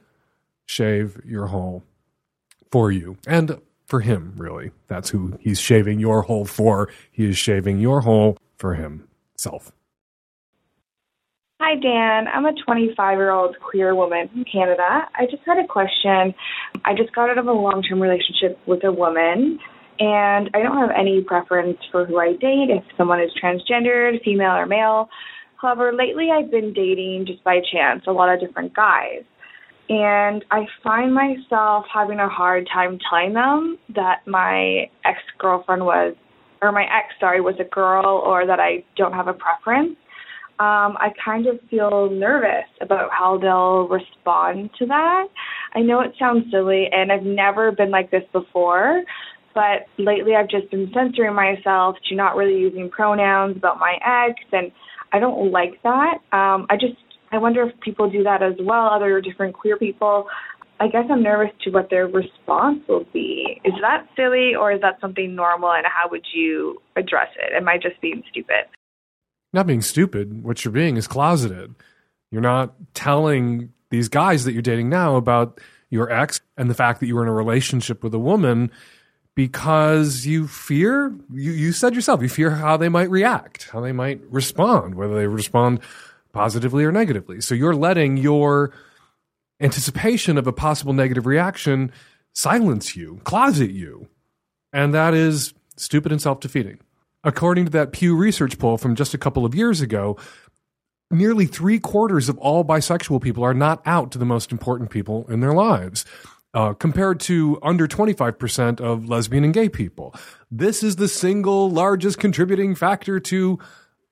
shave 0.66 1.20
your 1.24 1.46
hole 1.46 1.82
for 2.70 2.90
you. 2.92 3.16
And 3.26 3.60
for 3.86 4.00
him, 4.00 4.34
really. 4.36 4.72
That's 4.88 5.10
who 5.10 5.38
he's 5.40 5.60
shaving 5.60 6.00
your 6.00 6.22
hole 6.22 6.44
for. 6.44 6.90
He 7.10 7.28
is 7.28 7.38
shaving 7.38 7.78
your 7.78 8.00
hole 8.00 8.36
for 8.56 8.74
himself. 8.74 9.72
Hi, 11.60 11.76
Dan. 11.76 12.26
I'm 12.28 12.44
a 12.46 12.52
25 12.64 13.18
year 13.18 13.30
old 13.30 13.56
queer 13.60 13.94
woman 13.94 14.28
from 14.28 14.44
Canada. 14.44 15.08
I 15.14 15.26
just 15.30 15.42
had 15.46 15.58
a 15.58 15.66
question. 15.66 16.34
I 16.84 16.94
just 16.96 17.14
got 17.14 17.30
out 17.30 17.38
of 17.38 17.46
a 17.46 17.52
long 17.52 17.82
term 17.82 18.02
relationship 18.02 18.58
with 18.66 18.82
a 18.84 18.92
woman, 18.92 19.58
and 20.00 20.50
I 20.52 20.62
don't 20.62 20.76
have 20.76 20.90
any 20.90 21.22
preference 21.22 21.78
for 21.92 22.04
who 22.04 22.18
I 22.18 22.32
date, 22.32 22.70
if 22.70 22.84
someone 22.98 23.20
is 23.20 23.30
transgendered, 23.42 24.22
female, 24.24 24.50
or 24.50 24.66
male. 24.66 25.08
However, 25.60 25.92
lately 25.92 26.28
I've 26.30 26.50
been 26.50 26.72
dating 26.72 27.24
just 27.26 27.42
by 27.44 27.60
chance 27.72 28.02
a 28.06 28.12
lot 28.12 28.32
of 28.32 28.40
different 28.40 28.74
guys. 28.74 29.22
And 29.88 30.44
I 30.50 30.64
find 30.82 31.14
myself 31.14 31.84
having 31.92 32.18
a 32.18 32.28
hard 32.28 32.68
time 32.72 32.98
telling 33.10 33.34
them 33.34 33.78
that 33.94 34.26
my 34.26 34.88
ex 35.04 35.18
girlfriend 35.38 35.84
was, 35.84 36.14
or 36.62 36.72
my 36.72 36.84
ex, 36.84 37.14
sorry, 37.20 37.40
was 37.40 37.56
a 37.60 37.64
girl, 37.64 38.22
or 38.24 38.46
that 38.46 38.60
I 38.60 38.84
don't 38.96 39.12
have 39.12 39.28
a 39.28 39.34
preference 39.34 39.96
um, 40.60 40.94
I 41.00 41.08
kind 41.22 41.48
of 41.48 41.58
feel 41.68 42.08
nervous 42.10 42.68
about 42.80 43.10
how 43.10 43.38
they'll 43.38 43.88
respond 43.88 44.70
to 44.78 44.86
that. 44.86 45.26
I 45.74 45.80
know 45.80 46.00
it 46.00 46.12
sounds 46.16 46.44
silly, 46.52 46.86
and 46.92 47.10
I've 47.10 47.24
never 47.24 47.72
been 47.72 47.90
like 47.90 48.12
this 48.12 48.22
before, 48.32 49.02
but 49.52 49.86
lately 49.98 50.36
I've 50.36 50.48
just 50.48 50.70
been 50.70 50.92
censoring 50.94 51.34
myself 51.34 51.96
to 52.08 52.14
not 52.14 52.36
really 52.36 52.56
using 52.56 52.88
pronouns 52.88 53.56
about 53.56 53.80
my 53.80 53.96
ex, 54.06 54.40
and 54.52 54.70
I 55.14 55.18
don't 55.20 55.50
like 55.50 55.82
that. 55.82 56.18
Um, 56.32 56.66
I 56.68 56.76
just 56.78 56.96
I 57.32 57.38
wonder 57.38 57.62
if 57.62 57.80
people 57.80 58.10
do 58.10 58.22
that 58.24 58.42
as 58.42 58.54
well, 58.60 58.88
other 58.88 59.20
different 59.20 59.54
queer 59.54 59.78
people. 59.78 60.26
I 60.80 60.88
guess 60.88 61.04
I'm 61.10 61.22
nervous 61.22 61.54
to 61.62 61.70
what 61.70 61.88
their 61.88 62.06
response 62.06 62.80
will 62.88 63.06
be. 63.12 63.60
Is 63.64 63.74
that 63.80 64.06
silly 64.16 64.54
or 64.54 64.72
is 64.72 64.80
that 64.82 65.00
something 65.00 65.34
normal 65.34 65.70
and 65.72 65.86
how 65.86 66.10
would 66.10 66.26
you 66.34 66.82
address 66.96 67.28
it? 67.38 67.54
Am 67.54 67.68
I 67.68 67.78
just 67.78 68.00
being 68.00 68.22
stupid? 68.28 68.66
not 69.54 69.66
being 69.68 69.80
stupid. 69.80 70.42
What 70.42 70.64
you're 70.64 70.72
being 70.72 70.96
is 70.98 71.06
closeted. 71.06 71.74
You're 72.30 72.42
not 72.42 72.74
telling 72.92 73.72
these 73.90 74.08
guys 74.08 74.44
that 74.44 74.52
you're 74.52 74.62
dating 74.62 74.90
now 74.90 75.14
about 75.14 75.60
your 75.88 76.10
ex 76.10 76.40
and 76.58 76.68
the 76.68 76.74
fact 76.74 76.98
that 77.00 77.06
you 77.06 77.14
were 77.14 77.22
in 77.22 77.28
a 77.28 77.32
relationship 77.32 78.02
with 78.02 78.12
a 78.12 78.18
woman 78.18 78.72
because 79.34 80.26
you 80.26 80.46
fear, 80.46 81.14
you, 81.32 81.52
you 81.52 81.72
said 81.72 81.94
yourself, 81.94 82.22
you 82.22 82.28
fear 82.28 82.50
how 82.50 82.76
they 82.76 82.88
might 82.88 83.10
react, 83.10 83.68
how 83.70 83.80
they 83.80 83.92
might 83.92 84.20
respond, 84.30 84.94
whether 84.94 85.14
they 85.14 85.26
respond 85.26 85.80
positively 86.32 86.84
or 86.84 86.92
negatively. 86.92 87.40
So 87.40 87.54
you're 87.54 87.74
letting 87.74 88.16
your 88.16 88.72
anticipation 89.60 90.38
of 90.38 90.46
a 90.46 90.52
possible 90.52 90.92
negative 90.92 91.26
reaction 91.26 91.92
silence 92.32 92.96
you, 92.96 93.20
closet 93.24 93.70
you. 93.70 94.08
And 94.72 94.92
that 94.94 95.14
is 95.14 95.54
stupid 95.76 96.12
and 96.12 96.20
self 96.20 96.40
defeating. 96.40 96.78
According 97.22 97.66
to 97.66 97.70
that 97.72 97.92
Pew 97.92 98.14
Research 98.16 98.58
poll 98.58 98.76
from 98.76 98.94
just 98.94 99.14
a 99.14 99.18
couple 99.18 99.46
of 99.46 99.54
years 99.54 99.80
ago, 99.80 100.18
nearly 101.10 101.46
three 101.46 101.78
quarters 101.78 102.28
of 102.28 102.36
all 102.38 102.64
bisexual 102.64 103.22
people 103.22 103.44
are 103.44 103.54
not 103.54 103.80
out 103.86 104.10
to 104.12 104.18
the 104.18 104.24
most 104.24 104.52
important 104.52 104.90
people 104.90 105.26
in 105.28 105.40
their 105.40 105.54
lives. 105.54 106.04
Uh, 106.54 106.72
compared 106.72 107.18
to 107.18 107.58
under 107.64 107.88
25% 107.88 108.80
of 108.80 109.08
lesbian 109.08 109.42
and 109.42 109.52
gay 109.52 109.68
people. 109.68 110.14
This 110.52 110.84
is 110.84 110.94
the 110.94 111.08
single 111.08 111.68
largest 111.68 112.20
contributing 112.20 112.76
factor 112.76 113.18
to 113.18 113.58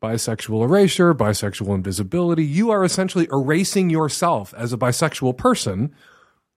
bisexual 0.03 0.65
erasure, 0.65 1.15
bisexual 1.15 1.73
invisibility. 1.73 2.45
You 2.45 2.73
are 2.73 2.83
essentially 2.83 3.29
erasing 3.31 3.91
yourself 3.91 4.53
as 4.57 4.73
a 4.73 4.77
bisexual 4.77 5.39
person 5.39 5.95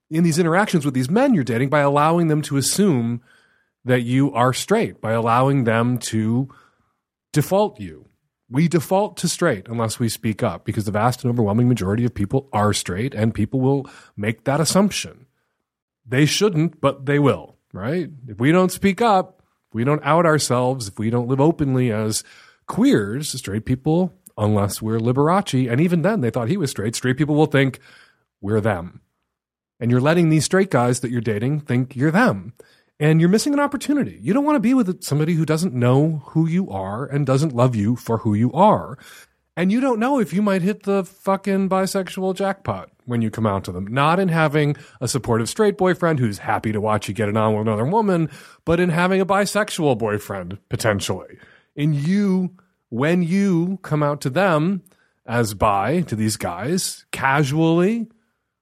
in 0.09 0.23
these 0.23 0.39
interactions 0.39 0.85
with 0.85 0.93
these 0.93 1.09
men 1.09 1.33
you're 1.33 1.43
dating 1.43 1.69
by 1.69 1.81
allowing 1.81 2.27
them 2.27 2.41
to 2.43 2.57
assume 2.57 3.21
that 3.83 4.01
you 4.01 4.33
are 4.33 4.53
straight 4.53 4.99
by 4.99 5.11
allowing 5.11 5.63
them 5.63 5.97
to 5.97 6.49
default 7.31 7.79
you. 7.79 8.07
We 8.49 8.67
default 8.67 9.17
to 9.17 9.27
straight 9.27 9.67
unless 9.67 9.99
we 9.99 10.09
speak 10.09 10.43
up 10.43 10.65
because 10.65 10.85
the 10.85 10.91
vast 10.91 11.23
and 11.23 11.31
overwhelming 11.31 11.67
majority 11.67 12.05
of 12.05 12.13
people 12.13 12.49
are 12.53 12.73
straight 12.73 13.13
and 13.13 13.33
people 13.33 13.59
will 13.59 13.89
make 14.15 14.43
that 14.43 14.59
assumption. 14.59 15.24
They 16.05 16.25
shouldn't, 16.25 16.81
but 16.81 17.05
they 17.05 17.19
will, 17.19 17.57
right? 17.73 18.09
If 18.27 18.39
we 18.39 18.51
don't 18.51 18.71
speak 18.71 19.01
up, 19.01 19.41
if 19.69 19.73
we 19.73 19.83
don't 19.83 20.03
out 20.03 20.25
ourselves, 20.25 20.87
if 20.87 20.99
we 20.99 21.09
don't 21.09 21.27
live 21.27 21.41
openly 21.41 21.91
as 21.91 22.23
queers, 22.67 23.29
straight 23.29 23.65
people, 23.65 24.13
unless 24.37 24.81
we're 24.81 24.99
Liberace, 24.99 25.71
and 25.71 25.81
even 25.81 26.01
then 26.01 26.21
they 26.21 26.29
thought 26.29 26.49
he 26.49 26.57
was 26.57 26.71
straight, 26.71 26.95
straight 26.95 27.17
people 27.17 27.35
will 27.35 27.45
think 27.45 27.79
we're 28.41 28.61
them. 28.61 29.01
And 29.79 29.91
you're 29.91 30.01
letting 30.01 30.29
these 30.29 30.45
straight 30.45 30.69
guys 30.69 31.01
that 31.01 31.11
you're 31.11 31.21
dating 31.21 31.61
think 31.61 31.95
you're 31.95 32.11
them 32.11 32.53
and 32.99 33.19
you're 33.19 33.29
missing 33.29 33.53
an 33.53 33.59
opportunity. 33.59 34.17
You 34.21 34.33
don't 34.33 34.45
want 34.45 34.55
to 34.55 34.61
be 34.61 34.73
with 34.73 35.03
somebody 35.03 35.33
who 35.33 35.45
doesn't 35.45 35.73
know 35.73 36.23
who 36.27 36.47
you 36.47 36.69
are 36.69 37.05
and 37.05 37.25
doesn't 37.25 37.55
love 37.55 37.75
you 37.75 37.95
for 37.95 38.19
who 38.19 38.33
you 38.33 38.53
are. 38.53 38.97
And 39.57 39.71
you 39.71 39.79
don't 39.79 39.99
know 39.99 40.19
if 40.19 40.33
you 40.33 40.41
might 40.41 40.61
hit 40.61 40.83
the 40.83 41.05
fucking 41.05 41.69
bisexual 41.69 42.35
jackpot 42.35 42.89
when 43.05 43.21
you 43.21 43.31
come 43.31 43.45
out 43.45 43.63
to 43.65 43.71
them. 43.71 43.87
Not 43.87 44.19
in 44.19 44.27
having 44.27 44.75
a 44.99 45.07
supportive 45.07 45.47
straight 45.47 45.77
boyfriend 45.77 46.19
who's 46.19 46.39
happy 46.39 46.73
to 46.73 46.81
watch 46.81 47.07
you 47.07 47.13
get 47.13 47.29
it 47.29 47.37
on 47.37 47.53
with 47.53 47.61
another 47.61 47.85
woman, 47.85 48.29
but 48.65 48.79
in 48.79 48.89
having 48.89 49.21
a 49.21 49.25
bisexual 49.25 49.97
boyfriend, 49.97 50.57
potentially. 50.67 51.37
In 51.75 51.93
you, 51.93 52.55
when 52.89 53.23
you 53.23 53.79
come 53.81 54.03
out 54.03 54.19
to 54.21 54.29
them 54.29 54.83
as 55.25 55.53
bi 55.53 56.01
to 56.01 56.15
these 56.15 56.37
guys 56.37 57.05
casually, 57.11 58.07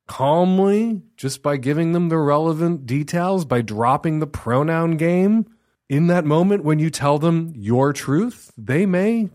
calmly, 0.07 1.01
just 1.17 1.41
by 1.41 1.57
giving 1.57 1.93
them 1.93 2.09
the 2.09 2.17
relevant 2.17 2.85
details, 2.85 3.45
by 3.45 3.61
dropping 3.61 4.19
the 4.19 4.27
pronoun 4.27 4.97
game. 4.97 5.45
In 5.89 6.07
that 6.07 6.25
moment 6.25 6.63
when 6.63 6.79
you 6.79 6.89
tell 6.89 7.19
them 7.19 7.53
your 7.55 7.93
truth, 7.93 8.51
they 8.57 8.85
may 8.85 9.29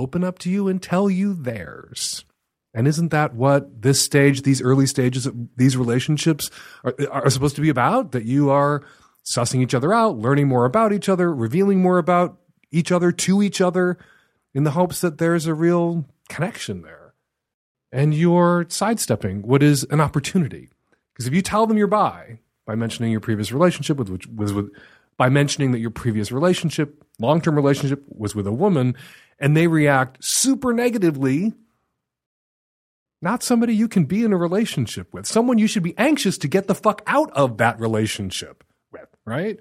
open 0.00 0.24
up 0.24 0.38
to 0.40 0.50
you 0.50 0.66
and 0.66 0.82
tell 0.82 1.10
you 1.10 1.34
theirs. 1.34 2.24
And 2.72 2.88
isn't 2.88 3.10
that 3.10 3.34
what 3.34 3.82
this 3.82 4.00
stage, 4.00 4.42
these 4.42 4.62
early 4.62 4.86
stages 4.86 5.26
of 5.26 5.34
these 5.56 5.76
relationships 5.76 6.50
are, 6.84 6.94
are 7.10 7.30
supposed 7.30 7.56
to 7.56 7.62
be 7.62 7.68
about? 7.68 8.12
That 8.12 8.24
you 8.24 8.50
are 8.50 8.82
sussing 9.24 9.60
each 9.60 9.74
other 9.74 9.92
out, 9.92 10.16
learning 10.16 10.48
more 10.48 10.64
about 10.64 10.92
each 10.92 11.08
other, 11.08 11.34
revealing 11.34 11.80
more 11.80 11.98
about 11.98 12.38
each 12.70 12.92
other 12.92 13.12
to 13.12 13.42
each 13.42 13.60
other 13.60 13.98
in 14.54 14.64
the 14.64 14.70
hopes 14.72 15.00
that 15.00 15.18
there's 15.18 15.46
a 15.46 15.54
real 15.54 16.06
connection 16.28 16.82
there. 16.82 17.14
And 17.92 18.14
you're 18.14 18.66
sidestepping 18.68 19.42
what 19.42 19.62
is 19.62 19.84
an 19.90 20.00
opportunity. 20.00 20.70
Because 21.12 21.26
if 21.26 21.34
you 21.34 21.42
tell 21.42 21.66
them 21.66 21.76
you're 21.76 21.88
bi 21.88 22.38
by 22.66 22.76
mentioning 22.76 23.10
your 23.10 23.20
previous 23.20 23.50
relationship 23.50 23.96
with 23.98 24.08
which 24.08 24.26
was 24.28 24.52
with 24.52 24.70
by 25.16 25.28
mentioning 25.28 25.72
that 25.72 25.80
your 25.80 25.90
previous 25.90 26.32
relationship, 26.32 27.04
long-term 27.18 27.54
relationship 27.54 28.02
was 28.08 28.34
with 28.34 28.46
a 28.46 28.52
woman 28.52 28.96
and 29.40 29.56
they 29.56 29.66
react 29.66 30.18
super 30.20 30.72
negatively, 30.72 31.54
not 33.22 33.42
somebody 33.42 33.74
you 33.74 33.88
can 33.88 34.04
be 34.04 34.22
in 34.22 34.32
a 34.32 34.36
relationship 34.36 35.12
with. 35.12 35.26
Someone 35.26 35.58
you 35.58 35.66
should 35.66 35.82
be 35.82 35.96
anxious 35.98 36.36
to 36.38 36.48
get 36.48 36.68
the 36.68 36.74
fuck 36.74 37.02
out 37.06 37.30
of 37.32 37.56
that 37.56 37.80
relationship 37.80 38.62
with, 38.92 39.08
right? 39.24 39.58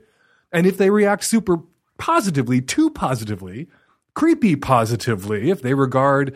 And 0.51 0.67
if 0.67 0.77
they 0.77 0.89
react 0.89 1.23
super 1.23 1.61
positively, 1.97 2.61
too 2.61 2.89
positively, 2.89 3.67
creepy 4.13 4.55
positively, 4.55 5.49
if 5.49 5.61
they 5.61 5.73
regard 5.73 6.35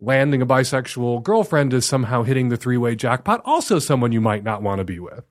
landing 0.00 0.40
a 0.40 0.46
bisexual 0.46 1.22
girlfriend 1.22 1.74
as 1.74 1.84
somehow 1.84 2.22
hitting 2.22 2.48
the 2.48 2.56
three 2.56 2.78
way 2.78 2.94
jackpot, 2.94 3.42
also 3.44 3.78
someone 3.78 4.12
you 4.12 4.20
might 4.20 4.42
not 4.42 4.62
want 4.62 4.78
to 4.78 4.84
be 4.84 4.98
with 4.98 5.24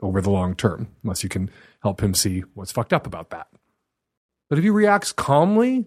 over 0.00 0.20
the 0.20 0.30
long 0.30 0.54
term, 0.54 0.88
unless 1.02 1.22
you 1.22 1.28
can 1.28 1.50
help 1.82 2.00
him 2.00 2.14
see 2.14 2.40
what's 2.54 2.72
fucked 2.72 2.92
up 2.92 3.06
about 3.06 3.30
that. 3.30 3.48
But 4.48 4.58
if 4.58 4.64
he 4.64 4.70
reacts 4.70 5.12
calmly 5.12 5.86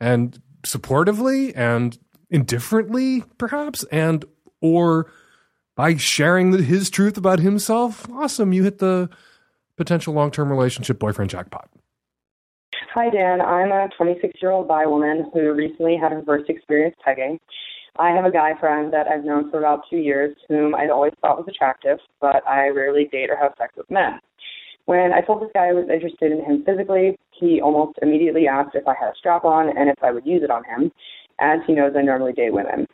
and 0.00 0.40
supportively 0.62 1.52
and 1.56 1.98
indifferently, 2.30 3.24
perhaps, 3.38 3.84
and 3.84 4.24
or 4.60 5.10
by 5.76 5.96
sharing 5.96 6.50
the, 6.50 6.62
his 6.62 6.90
truth 6.90 7.16
about 7.16 7.40
himself, 7.40 8.08
awesome, 8.10 8.52
you 8.52 8.64
hit 8.64 8.78
the 8.78 9.08
potential 9.76 10.12
long 10.12 10.30
term 10.30 10.50
relationship 10.50 10.98
boyfriend 10.98 11.30
jackpot. 11.30 11.68
Hi, 12.94 13.08
Dan. 13.08 13.40
I'm 13.40 13.70
a 13.70 13.88
26 13.96 14.34
year 14.42 14.50
old 14.50 14.66
bi 14.68 14.86
woman 14.86 15.30
who 15.32 15.52
recently 15.52 15.96
had 15.96 16.12
her 16.12 16.22
first 16.24 16.50
experience 16.50 16.96
pegging. 17.04 17.38
I 17.98 18.10
have 18.10 18.24
a 18.24 18.30
guy 18.30 18.58
friend 18.58 18.92
that 18.92 19.06
I've 19.08 19.24
known 19.24 19.50
for 19.50 19.58
about 19.58 19.82
two 19.90 19.98
years 19.98 20.36
whom 20.48 20.74
I'd 20.74 20.90
always 20.90 21.12
thought 21.20 21.38
was 21.38 21.48
attractive, 21.48 21.98
but 22.20 22.46
I 22.48 22.68
rarely 22.68 23.08
date 23.10 23.30
or 23.30 23.36
have 23.36 23.52
sex 23.58 23.74
with 23.76 23.90
men. 23.90 24.20
When 24.86 25.12
I 25.12 25.20
told 25.20 25.42
this 25.42 25.50
guy 25.54 25.68
I 25.68 25.72
was 25.72 25.88
interested 25.88 26.32
in 26.32 26.44
him 26.44 26.64
physically, 26.64 27.18
he 27.40 27.60
almost 27.60 27.98
immediately 28.02 28.46
asked 28.46 28.74
if 28.74 28.86
I 28.86 28.94
had 28.98 29.08
a 29.08 29.16
strap 29.18 29.44
on 29.44 29.76
and 29.76 29.88
if 29.88 29.96
I 30.02 30.12
would 30.12 30.26
use 30.26 30.42
it 30.42 30.50
on 30.50 30.62
him, 30.64 30.92
as 31.40 31.60
he 31.66 31.72
knows 31.72 31.94
I 31.96 32.02
normally 32.02 32.32
date 32.32 32.52
women. 32.52 32.86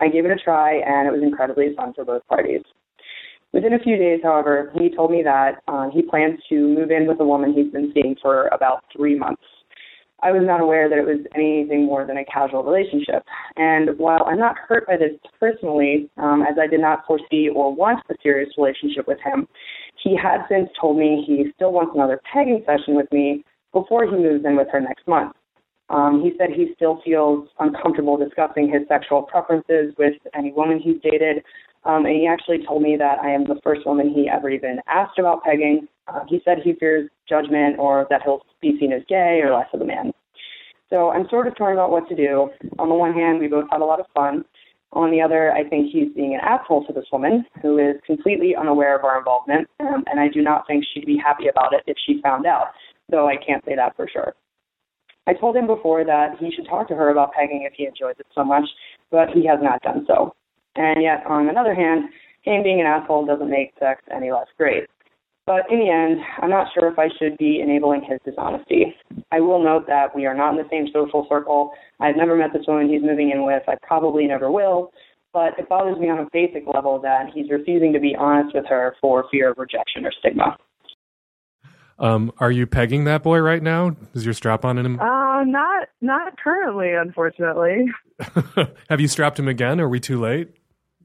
I 0.00 0.08
gave 0.08 0.24
it 0.24 0.32
a 0.32 0.36
try, 0.36 0.76
and 0.78 1.06
it 1.06 1.12
was 1.12 1.22
incredibly 1.22 1.74
fun 1.76 1.92
for 1.94 2.04
both 2.04 2.26
parties. 2.26 2.62
Within 3.52 3.74
a 3.74 3.78
few 3.78 3.96
days, 3.96 4.20
however, 4.22 4.72
he 4.74 4.88
told 4.88 5.10
me 5.10 5.22
that 5.22 5.62
uh, 5.68 5.90
he 5.90 6.02
plans 6.02 6.40
to 6.48 6.56
move 6.56 6.90
in 6.90 7.06
with 7.06 7.20
a 7.20 7.24
woman 7.24 7.52
he's 7.52 7.70
been 7.70 7.92
seeing 7.94 8.16
for 8.20 8.48
about 8.48 8.82
three 8.96 9.16
months. 9.16 9.42
I 10.22 10.30
was 10.30 10.42
not 10.44 10.60
aware 10.60 10.88
that 10.88 10.98
it 10.98 11.04
was 11.04 11.26
anything 11.34 11.84
more 11.84 12.06
than 12.06 12.16
a 12.16 12.24
casual 12.24 12.62
relationship. 12.62 13.24
And 13.56 13.98
while 13.98 14.24
I'm 14.24 14.38
not 14.38 14.56
hurt 14.56 14.86
by 14.86 14.96
this 14.96 15.18
personally, 15.38 16.08
um, 16.16 16.42
as 16.42 16.56
I 16.60 16.68
did 16.68 16.80
not 16.80 17.04
foresee 17.06 17.50
or 17.54 17.74
want 17.74 18.00
a 18.08 18.14
serious 18.22 18.48
relationship 18.56 19.08
with 19.08 19.18
him, 19.20 19.48
he 20.02 20.16
had 20.16 20.46
since 20.48 20.68
told 20.80 20.96
me 20.96 21.24
he 21.26 21.50
still 21.56 21.72
wants 21.72 21.92
another 21.94 22.20
pegging 22.32 22.64
session 22.66 22.94
with 22.94 23.10
me 23.12 23.44
before 23.72 24.04
he 24.04 24.12
moves 24.12 24.44
in 24.44 24.56
with 24.56 24.68
her 24.70 24.80
next 24.80 25.06
month. 25.06 25.34
Um, 25.90 26.22
he 26.22 26.32
said 26.38 26.50
he 26.50 26.72
still 26.74 27.00
feels 27.04 27.48
uncomfortable 27.58 28.16
discussing 28.16 28.70
his 28.72 28.86
sexual 28.88 29.22
preferences 29.22 29.94
with 29.98 30.14
any 30.34 30.52
woman 30.52 30.80
he's 30.80 31.00
dated, 31.02 31.42
um, 31.84 32.06
and 32.06 32.14
he 32.16 32.26
actually 32.26 32.64
told 32.66 32.82
me 32.82 32.96
that 32.96 33.18
I 33.18 33.30
am 33.30 33.44
the 33.44 33.60
first 33.62 33.84
woman 33.84 34.10
he 34.10 34.28
ever 34.28 34.48
even 34.48 34.80
asked 34.86 35.18
about 35.18 35.42
pegging. 35.42 35.88
Uh, 36.08 36.20
he 36.28 36.40
said 36.44 36.58
he 36.62 36.74
fears 36.74 37.10
judgment 37.28 37.78
or 37.78 38.06
that 38.08 38.22
he'll 38.22 38.42
be 38.60 38.76
seen 38.78 38.92
as 38.92 39.02
gay 39.08 39.40
or 39.42 39.54
less 39.54 39.66
of 39.72 39.80
a 39.80 39.84
man. 39.84 40.12
So 40.88 41.10
I'm 41.10 41.28
sort 41.28 41.46
of 41.46 41.56
torn 41.56 41.72
about 41.72 41.90
what 41.90 42.08
to 42.08 42.14
do. 42.14 42.50
On 42.78 42.88
the 42.88 42.94
one 42.94 43.12
hand, 43.12 43.40
we 43.40 43.48
both 43.48 43.68
had 43.70 43.80
a 43.80 43.84
lot 43.84 43.98
of 43.98 44.06
fun. 44.14 44.44
On 44.92 45.10
the 45.10 45.22
other, 45.22 45.50
I 45.52 45.66
think 45.66 45.90
he's 45.90 46.12
being 46.14 46.34
an 46.34 46.40
asshole 46.40 46.84
to 46.86 46.92
this 46.92 47.06
woman 47.10 47.46
who 47.62 47.78
is 47.78 47.96
completely 48.04 48.54
unaware 48.54 48.96
of 48.96 49.04
our 49.04 49.18
involvement, 49.18 49.68
um, 49.80 50.04
and 50.06 50.20
I 50.20 50.28
do 50.28 50.42
not 50.42 50.66
think 50.66 50.84
she'd 50.92 51.06
be 51.06 51.16
happy 51.16 51.48
about 51.48 51.72
it 51.72 51.80
if 51.86 51.96
she 52.06 52.20
found 52.20 52.44
out, 52.44 52.66
though 53.08 53.28
I 53.28 53.36
can't 53.36 53.64
say 53.64 53.76
that 53.76 53.96
for 53.96 54.08
sure. 54.12 54.34
I 55.26 55.34
told 55.34 55.56
him 55.56 55.66
before 55.66 56.04
that 56.04 56.36
he 56.40 56.50
should 56.50 56.66
talk 56.66 56.88
to 56.88 56.94
her 56.94 57.10
about 57.10 57.32
pegging 57.32 57.66
if 57.68 57.74
he 57.76 57.86
enjoys 57.86 58.16
it 58.18 58.26
so 58.34 58.44
much, 58.44 58.64
but 59.10 59.28
he 59.30 59.46
has 59.46 59.60
not 59.62 59.82
done 59.82 60.04
so. 60.06 60.34
And 60.74 61.02
yet, 61.02 61.24
on 61.26 61.48
another 61.48 61.74
hand, 61.74 62.08
him 62.42 62.62
being 62.62 62.80
an 62.80 62.86
asshole 62.86 63.26
doesn't 63.26 63.50
make 63.50 63.72
sex 63.78 64.02
any 64.12 64.32
less 64.32 64.48
great. 64.56 64.84
But 65.46 65.70
in 65.70 65.80
the 65.80 65.90
end, 65.90 66.20
I'm 66.40 66.50
not 66.50 66.68
sure 66.72 66.88
if 66.88 66.98
I 66.98 67.08
should 67.18 67.36
be 67.36 67.60
enabling 67.60 68.02
his 68.08 68.20
dishonesty. 68.24 68.94
I 69.32 69.40
will 69.40 69.62
note 69.62 69.86
that 69.88 70.14
we 70.14 70.24
are 70.26 70.34
not 70.34 70.50
in 70.50 70.56
the 70.56 70.68
same 70.70 70.86
social 70.92 71.26
circle. 71.28 71.72
I've 72.00 72.16
never 72.16 72.36
met 72.36 72.52
this 72.52 72.66
woman 72.66 72.88
he's 72.88 73.02
moving 73.02 73.30
in 73.30 73.44
with. 73.44 73.62
I 73.68 73.74
probably 73.82 74.26
never 74.26 74.50
will. 74.50 74.92
But 75.32 75.58
it 75.58 75.68
bothers 75.68 75.98
me 75.98 76.10
on 76.10 76.20
a 76.20 76.28
basic 76.32 76.64
level 76.72 77.00
that 77.00 77.30
he's 77.34 77.50
refusing 77.50 77.92
to 77.92 78.00
be 78.00 78.14
honest 78.16 78.54
with 78.54 78.66
her 78.68 78.94
for 79.00 79.24
fear 79.30 79.50
of 79.50 79.58
rejection 79.58 80.04
or 80.04 80.12
stigma. 80.18 80.56
Um, 81.98 82.32
are 82.38 82.50
you 82.50 82.66
pegging 82.66 83.04
that 83.04 83.22
boy 83.22 83.38
right 83.38 83.62
now? 83.62 83.96
Is 84.14 84.24
your 84.24 84.34
strap 84.34 84.64
on 84.64 84.78
in 84.78 84.86
him? 84.86 85.00
Uh, 85.00 85.44
not 85.44 85.88
not 86.00 86.38
currently, 86.38 86.92
unfortunately. 86.92 87.86
Have 88.88 89.00
you 89.00 89.08
strapped 89.08 89.38
him 89.38 89.48
again? 89.48 89.80
Are 89.80 89.88
we 89.88 90.00
too 90.00 90.20
late? 90.20 90.48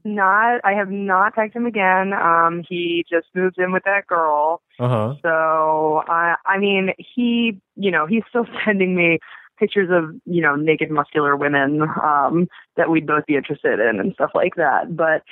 Not. 0.04 0.60
I 0.64 0.72
have 0.72 0.90
not 0.90 1.34
pegged 1.34 1.54
him 1.54 1.66
again. 1.66 2.12
Um, 2.12 2.62
he 2.68 3.04
just 3.10 3.26
moved 3.34 3.58
in 3.58 3.72
with 3.72 3.82
that 3.84 4.06
girl. 4.06 4.62
Uh 4.78 4.88
huh. 4.88 5.14
So 5.22 6.02
I, 6.08 6.36
I 6.46 6.58
mean, 6.58 6.90
he, 6.98 7.60
you 7.76 7.90
know, 7.90 8.06
he's 8.06 8.22
still 8.28 8.46
sending 8.64 8.94
me 8.94 9.18
pictures 9.58 9.88
of, 9.90 10.14
you 10.24 10.40
know, 10.40 10.54
naked 10.54 10.90
muscular 10.90 11.36
women 11.36 11.82
um, 11.82 12.48
that 12.76 12.90
we'd 12.90 13.06
both 13.06 13.26
be 13.26 13.34
interested 13.34 13.80
in 13.80 13.98
and 13.98 14.14
stuff 14.14 14.30
like 14.34 14.54
that. 14.54 14.96
But 14.96 15.22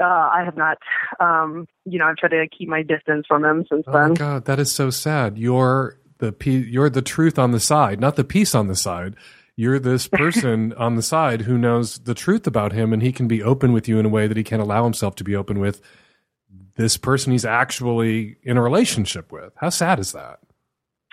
uh, 0.00 0.04
I 0.04 0.42
have 0.44 0.56
not, 0.56 0.78
um, 1.20 1.66
you 1.84 1.98
know, 1.98 2.06
I've 2.06 2.16
tried 2.16 2.30
to 2.30 2.46
keep 2.56 2.68
my 2.68 2.82
distance 2.82 3.26
from 3.28 3.44
him 3.44 3.64
since 3.70 3.84
Oh 3.86 3.92
then. 3.92 4.08
my 4.10 4.14
god, 4.14 4.44
that 4.46 4.58
is 4.58 4.72
so 4.72 4.90
sad. 4.90 5.38
You're 5.38 5.98
the 6.18 6.32
pe- 6.32 6.50
you're 6.66 6.90
the 6.90 7.02
truth 7.02 7.38
on 7.38 7.50
the 7.52 7.60
side, 7.60 8.00
not 8.00 8.16
the 8.16 8.24
peace 8.24 8.54
on 8.54 8.66
the 8.68 8.76
side. 8.76 9.14
You're 9.56 9.78
this 9.78 10.08
person 10.12 10.72
on 10.74 10.96
the 10.96 11.02
side 11.02 11.42
who 11.42 11.56
knows 11.58 11.98
the 12.00 12.14
truth 12.14 12.46
about 12.46 12.72
him, 12.72 12.92
and 12.92 13.02
he 13.02 13.12
can 13.12 13.28
be 13.28 13.42
open 13.42 13.72
with 13.72 13.88
you 13.88 13.98
in 13.98 14.06
a 14.06 14.08
way 14.08 14.26
that 14.26 14.36
he 14.36 14.42
can't 14.44 14.62
allow 14.62 14.84
himself 14.84 15.14
to 15.16 15.24
be 15.24 15.36
open 15.36 15.60
with 15.60 15.80
this 16.76 16.96
person 16.96 17.30
he's 17.32 17.44
actually 17.44 18.36
in 18.42 18.56
a 18.56 18.62
relationship 18.62 19.30
with. 19.30 19.52
How 19.56 19.68
sad 19.70 20.00
is 20.00 20.10
that? 20.12 20.40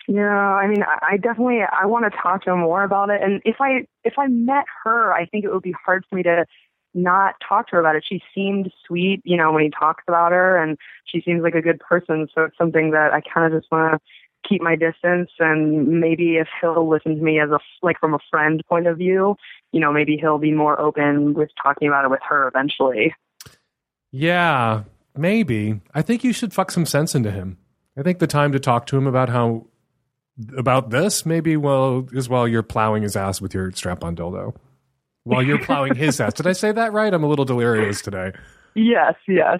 Yeah, 0.08 0.24
I 0.28 0.66
mean, 0.68 0.82
I 0.84 1.14
I 1.14 1.18
definitely 1.18 1.60
I 1.62 1.86
want 1.86 2.12
to 2.12 2.20
talk 2.20 2.44
to 2.46 2.52
him 2.52 2.60
more 2.62 2.84
about 2.84 3.12
it. 3.12 3.22
And 3.22 3.42
if 3.46 3.58
I 3.62 3.86
if 4.04 4.14
I 4.18 4.28
met 4.28 4.66
her, 4.84 5.14
I 5.14 5.26
think 5.28 5.46
it 5.46 5.54
would 5.54 5.62
be 5.62 5.76
hard 5.86 6.04
for 6.10 6.16
me 6.16 6.24
to 6.24 6.46
not 6.94 7.36
talk 7.48 7.68
to 7.68 7.76
her 7.76 7.80
about 7.80 7.96
it. 7.96 8.04
She 8.08 8.22
seemed 8.36 8.72
sweet, 8.86 9.22
you 9.24 9.38
know, 9.38 9.52
when 9.52 9.64
he 9.64 9.70
talks 9.70 10.04
about 10.08 10.32
her, 10.32 10.62
and 10.62 10.78
she 11.06 11.22
seems 11.22 11.42
like 11.44 11.56
a 11.56 11.62
good 11.62 11.80
person. 11.80 12.28
So 12.34 12.44
it's 12.44 12.58
something 12.58 12.92
that 12.92 13.14
I 13.14 13.22
kind 13.22 13.52
of 13.52 13.60
just 13.60 13.72
want 13.72 13.94
to 13.94 14.00
keep 14.48 14.62
my 14.62 14.76
distance. 14.76 15.30
And 15.40 16.00
maybe 16.00 16.38
if 16.38 16.48
he'll 16.60 16.90
listen 16.90 17.16
to 17.16 17.22
me 17.22 17.40
as 17.40 17.50
a 17.50 17.60
like 17.82 18.00
from 18.00 18.14
a 18.14 18.20
friend 18.30 18.64
point 18.68 18.88
of 18.88 18.98
view, 18.98 19.36
you 19.72 19.80
know, 19.80 19.92
maybe 19.92 20.18
he'll 20.18 20.38
be 20.38 20.52
more 20.52 20.80
open 20.80 21.34
with 21.34 21.50
talking 21.62 21.88
about 21.88 22.06
it 22.06 22.12
with 22.12 22.22
her 22.28 22.48
eventually. 22.48 23.14
Yeah, 24.12 24.84
maybe. 25.16 25.80
I 25.94 26.02
think 26.02 26.24
you 26.24 26.34
should 26.34 26.54
fuck 26.54 26.72
some 26.72 26.86
sense 26.86 27.16
into 27.16 27.32
him. 27.32 27.58
I 27.98 28.04
think 28.04 28.20
the 28.20 28.28
time 28.28 28.52
to 28.52 28.60
talk 28.60 28.86
to 28.88 28.98
him 28.98 29.08
about 29.08 29.30
how 29.30 29.68
about 30.58 30.90
this 30.90 31.26
maybe 31.26 31.56
well 31.56 32.08
is 32.14 32.30
while 32.30 32.48
you're 32.48 32.64
plowing 32.64 33.04
his 33.04 33.16
ass 33.16 33.42
with 33.42 33.54
your 33.54 33.72
strap-on 33.72 34.16
dildo. 34.16 34.56
While 35.24 35.44
you're 35.44 35.60
plowing 35.60 35.96
his 35.96 36.20
ass. 36.20 36.34
Did 36.34 36.48
I 36.48 36.54
say 36.54 36.72
that 36.72 36.94
right? 36.94 37.14
I'm 37.14 37.24
a 37.24 37.28
little 37.28 37.46
delirious 37.46 38.02
today. 38.02 38.32
Yes, 38.74 39.16
yes. 39.28 39.60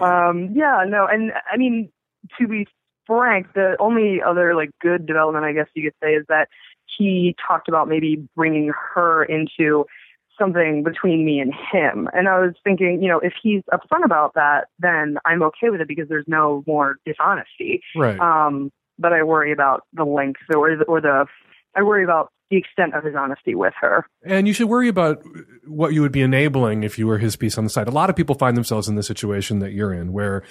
Um, 0.00 0.50
yeah, 0.54 0.84
no, 0.88 1.06
and 1.06 1.32
I 1.52 1.56
mean, 1.56 1.90
to 2.38 2.48
be 2.48 2.66
frank, 3.06 3.52
the 3.54 3.76
only 3.78 4.20
other 4.26 4.54
like 4.54 4.70
good 4.80 5.06
development 5.06 5.44
I 5.44 5.52
guess 5.52 5.66
you 5.74 5.82
could 5.82 5.94
say 6.02 6.14
is 6.14 6.24
that 6.28 6.48
he 6.96 7.36
talked 7.46 7.68
about 7.68 7.88
maybe 7.88 8.28
bringing 8.34 8.72
her 8.94 9.24
into 9.24 9.84
something 10.38 10.82
between 10.84 11.24
me 11.24 11.40
and 11.40 11.52
him. 11.52 12.08
And 12.12 12.28
I 12.28 12.38
was 12.38 12.54
thinking, 12.62 13.02
you 13.02 13.08
know, 13.08 13.18
if 13.18 13.32
he's 13.42 13.62
upfront 13.72 14.04
about 14.04 14.34
that, 14.34 14.68
then 14.78 15.18
I'm 15.24 15.42
okay 15.42 15.70
with 15.70 15.80
it 15.80 15.88
because 15.88 16.08
there's 16.08 16.28
no 16.28 16.62
more 16.66 16.96
dishonesty. 17.04 17.82
Right. 17.96 18.18
Um, 18.20 18.70
but 18.98 19.12
I 19.12 19.22
worry 19.22 19.52
about 19.52 19.82
the 19.92 20.04
length 20.04 20.40
or 20.54 20.76
the, 20.76 20.84
or 20.84 21.00
the 21.00 21.26
I 21.74 21.82
worry 21.82 22.04
about 22.04 22.32
the 22.50 22.56
extent 22.56 22.94
of 22.94 23.04
his 23.04 23.14
honesty 23.14 23.54
with 23.54 23.74
her. 23.80 24.06
And 24.24 24.46
you 24.48 24.54
should 24.54 24.68
worry 24.68 24.88
about 24.88 25.22
what 25.66 25.92
you 25.92 26.02
would 26.02 26.12
be 26.12 26.22
enabling 26.22 26.82
if 26.82 26.98
you 26.98 27.06
were 27.06 27.18
his 27.18 27.36
piece 27.36 27.58
on 27.58 27.64
the 27.64 27.70
side. 27.70 27.88
A 27.88 27.92
lot 27.92 28.10
of 28.10 28.16
people 28.16 28.34
find 28.34 28.56
themselves 28.56 28.88
in 28.88 28.94
the 28.94 29.02
situation 29.02 29.58
that 29.58 29.72
you're 29.72 29.92
in, 29.92 30.12
where 30.12 30.42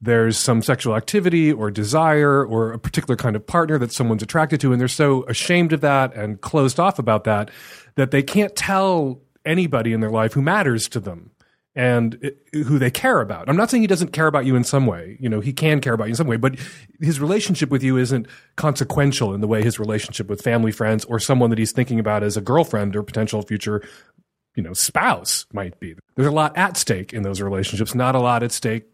there's 0.00 0.38
some 0.38 0.60
sexual 0.62 0.94
activity 0.94 1.52
or 1.52 1.70
desire 1.70 2.44
or 2.44 2.72
a 2.72 2.78
particular 2.78 3.16
kind 3.16 3.34
of 3.34 3.46
partner 3.46 3.78
that 3.78 3.92
someone's 3.92 4.22
attracted 4.22 4.60
to, 4.60 4.72
and 4.72 4.80
they're 4.80 4.88
so 4.88 5.24
ashamed 5.24 5.72
of 5.72 5.80
that 5.80 6.14
and 6.14 6.40
closed 6.40 6.78
off 6.78 6.98
about 6.98 7.24
that 7.24 7.50
that 7.94 8.10
they 8.10 8.22
can't 8.22 8.54
tell 8.54 9.22
anybody 9.46 9.92
in 9.92 10.00
their 10.00 10.10
life 10.10 10.34
who 10.34 10.42
matters 10.42 10.88
to 10.88 11.00
them 11.00 11.30
and 11.76 12.32
who 12.54 12.78
they 12.78 12.90
care 12.90 13.20
about. 13.20 13.48
I'm 13.50 13.56
not 13.56 13.70
saying 13.70 13.82
he 13.82 13.86
doesn't 13.86 14.12
care 14.12 14.26
about 14.26 14.46
you 14.46 14.56
in 14.56 14.64
some 14.64 14.86
way. 14.86 15.18
You 15.20 15.28
know, 15.28 15.40
he 15.40 15.52
can 15.52 15.80
care 15.80 15.92
about 15.92 16.04
you 16.06 16.12
in 16.12 16.16
some 16.16 16.26
way, 16.26 16.38
but 16.38 16.56
his 17.00 17.20
relationship 17.20 17.68
with 17.68 17.82
you 17.82 17.98
isn't 17.98 18.26
consequential 18.56 19.34
in 19.34 19.42
the 19.42 19.46
way 19.46 19.62
his 19.62 19.78
relationship 19.78 20.28
with 20.28 20.40
family 20.40 20.72
friends 20.72 21.04
or 21.04 21.20
someone 21.20 21.50
that 21.50 21.58
he's 21.58 21.72
thinking 21.72 22.00
about 22.00 22.22
as 22.22 22.36
a 22.36 22.40
girlfriend 22.40 22.96
or 22.96 23.02
potential 23.02 23.42
future, 23.42 23.86
you 24.54 24.62
know, 24.62 24.72
spouse 24.72 25.44
might 25.52 25.78
be. 25.78 25.94
There's 26.14 26.26
a 26.26 26.32
lot 26.32 26.56
at 26.56 26.78
stake 26.78 27.12
in 27.12 27.22
those 27.22 27.42
relationships, 27.42 27.94
not 27.94 28.14
a 28.14 28.20
lot 28.20 28.42
at 28.42 28.52
stake 28.52 28.84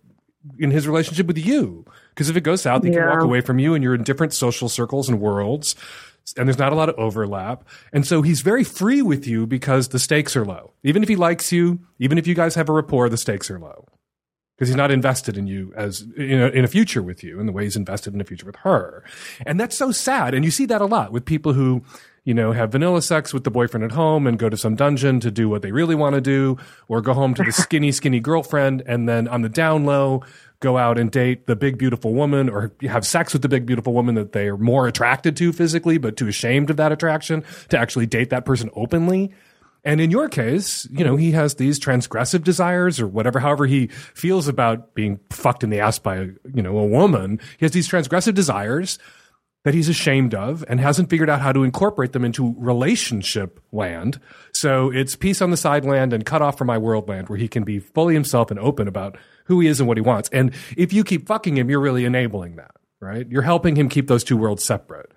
in 0.58 0.72
his 0.72 0.88
relationship 0.88 1.28
with 1.28 1.38
you. 1.38 1.86
Because 2.10 2.28
if 2.28 2.36
it 2.36 2.40
goes 2.40 2.62
south, 2.62 2.82
he 2.82 2.90
Yeah. 2.90 2.96
can 2.96 3.08
walk 3.10 3.22
away 3.22 3.42
from 3.42 3.60
you 3.60 3.74
and 3.74 3.84
you're 3.84 3.94
in 3.94 4.02
different 4.02 4.32
social 4.32 4.68
circles 4.68 5.08
and 5.08 5.20
worlds 5.20 5.76
and 6.36 6.48
there's 6.48 6.58
not 6.58 6.72
a 6.72 6.76
lot 6.76 6.88
of 6.88 6.94
overlap. 6.96 7.64
And 7.92 8.06
so 8.06 8.22
he's 8.22 8.40
very 8.40 8.64
free 8.64 9.02
with 9.02 9.26
you 9.26 9.46
because 9.46 9.88
the 9.88 9.98
stakes 9.98 10.36
are 10.36 10.44
low. 10.44 10.72
Even 10.82 11.02
if 11.02 11.08
he 11.08 11.16
likes 11.16 11.52
you, 11.52 11.80
even 11.98 12.18
if 12.18 12.26
you 12.26 12.34
guys 12.34 12.54
have 12.54 12.68
a 12.68 12.72
rapport, 12.72 13.08
the 13.08 13.16
stakes 13.16 13.50
are 13.50 13.58
low. 13.58 13.86
Because 14.56 14.68
he's 14.68 14.76
not 14.76 14.92
invested 14.92 15.36
in 15.36 15.46
you 15.46 15.72
as 15.76 16.02
in 16.16 16.40
a, 16.40 16.48
in 16.48 16.64
a 16.64 16.68
future 16.68 17.02
with 17.02 17.24
you 17.24 17.40
in 17.40 17.46
the 17.46 17.52
way 17.52 17.64
he's 17.64 17.74
invested 17.74 18.14
in 18.14 18.20
a 18.20 18.24
future 18.24 18.46
with 18.46 18.56
her. 18.56 19.02
And 19.44 19.58
that's 19.58 19.76
so 19.76 19.90
sad. 19.90 20.34
And 20.34 20.44
you 20.44 20.50
see 20.52 20.66
that 20.66 20.80
a 20.80 20.86
lot 20.86 21.10
with 21.10 21.24
people 21.24 21.54
who, 21.54 21.82
you 22.24 22.32
know, 22.32 22.52
have 22.52 22.70
vanilla 22.70 23.02
sex 23.02 23.34
with 23.34 23.42
the 23.42 23.50
boyfriend 23.50 23.82
at 23.82 23.92
home 23.92 24.26
and 24.26 24.38
go 24.38 24.48
to 24.48 24.56
some 24.56 24.76
dungeon 24.76 25.18
to 25.20 25.32
do 25.32 25.48
what 25.48 25.62
they 25.62 25.72
really 25.72 25.96
want 25.96 26.14
to 26.14 26.20
do, 26.20 26.58
or 26.86 27.00
go 27.00 27.12
home 27.12 27.34
to 27.34 27.42
the 27.42 27.50
skinny, 27.52 27.90
skinny 27.90 28.20
girlfriend 28.20 28.82
and 28.86 29.08
then 29.08 29.26
on 29.26 29.42
the 29.42 29.48
down 29.48 29.84
low, 29.84 30.22
go 30.62 30.78
out 30.78 30.98
and 30.98 31.10
date 31.10 31.46
the 31.46 31.56
big 31.56 31.76
beautiful 31.76 32.14
woman 32.14 32.48
or 32.48 32.72
have 32.82 33.06
sex 33.06 33.32
with 33.32 33.42
the 33.42 33.48
big 33.48 33.66
beautiful 33.66 33.92
woman 33.92 34.14
that 34.14 34.32
they 34.32 34.48
are 34.48 34.56
more 34.56 34.86
attracted 34.86 35.36
to 35.36 35.52
physically 35.52 35.98
but 35.98 36.16
too 36.16 36.28
ashamed 36.28 36.70
of 36.70 36.78
that 36.78 36.92
attraction 36.92 37.44
to 37.68 37.78
actually 37.78 38.06
date 38.06 38.30
that 38.30 38.46
person 38.46 38.70
openly 38.74 39.30
and 39.84 40.00
in 40.00 40.10
your 40.10 40.28
case 40.28 40.88
you 40.90 41.04
know 41.04 41.16
he 41.16 41.32
has 41.32 41.56
these 41.56 41.78
transgressive 41.78 42.44
desires 42.44 43.00
or 43.00 43.06
whatever 43.06 43.40
however 43.40 43.66
he 43.66 43.88
feels 43.88 44.48
about 44.48 44.94
being 44.94 45.18
fucked 45.30 45.64
in 45.64 45.70
the 45.70 45.80
ass 45.80 45.98
by 45.98 46.20
you 46.54 46.62
know 46.62 46.78
a 46.78 46.86
woman 46.86 47.38
he 47.58 47.66
has 47.66 47.72
these 47.72 47.88
transgressive 47.88 48.34
desires 48.34 48.98
that 49.64 49.74
he's 49.74 49.88
ashamed 49.88 50.34
of 50.34 50.64
and 50.68 50.80
hasn't 50.80 51.08
figured 51.08 51.30
out 51.30 51.40
how 51.40 51.52
to 51.52 51.62
incorporate 51.62 52.12
them 52.12 52.24
into 52.24 52.54
relationship 52.58 53.60
land. 53.70 54.18
So 54.52 54.90
it's 54.90 55.14
peace 55.14 55.40
on 55.40 55.50
the 55.50 55.56
side 55.56 55.84
land 55.84 56.12
and 56.12 56.26
cut 56.26 56.42
off 56.42 56.58
from 56.58 56.66
my 56.66 56.78
world 56.78 57.08
land 57.08 57.28
where 57.28 57.38
he 57.38 57.46
can 57.46 57.62
be 57.62 57.78
fully 57.78 58.14
himself 58.14 58.50
and 58.50 58.58
open 58.58 58.88
about 58.88 59.16
who 59.46 59.60
he 59.60 59.68
is 59.68 59.80
and 59.80 59.88
what 59.88 59.96
he 59.96 60.02
wants. 60.02 60.28
And 60.32 60.52
if 60.76 60.92
you 60.92 61.04
keep 61.04 61.26
fucking 61.26 61.56
him, 61.56 61.68
you're 61.70 61.80
really 61.80 62.04
enabling 62.04 62.56
that, 62.56 62.72
right? 63.00 63.26
You're 63.28 63.42
helping 63.42 63.76
him 63.76 63.88
keep 63.88 64.06
those 64.08 64.24
two 64.24 64.36
worlds 64.36 64.62
separate. 64.64 65.10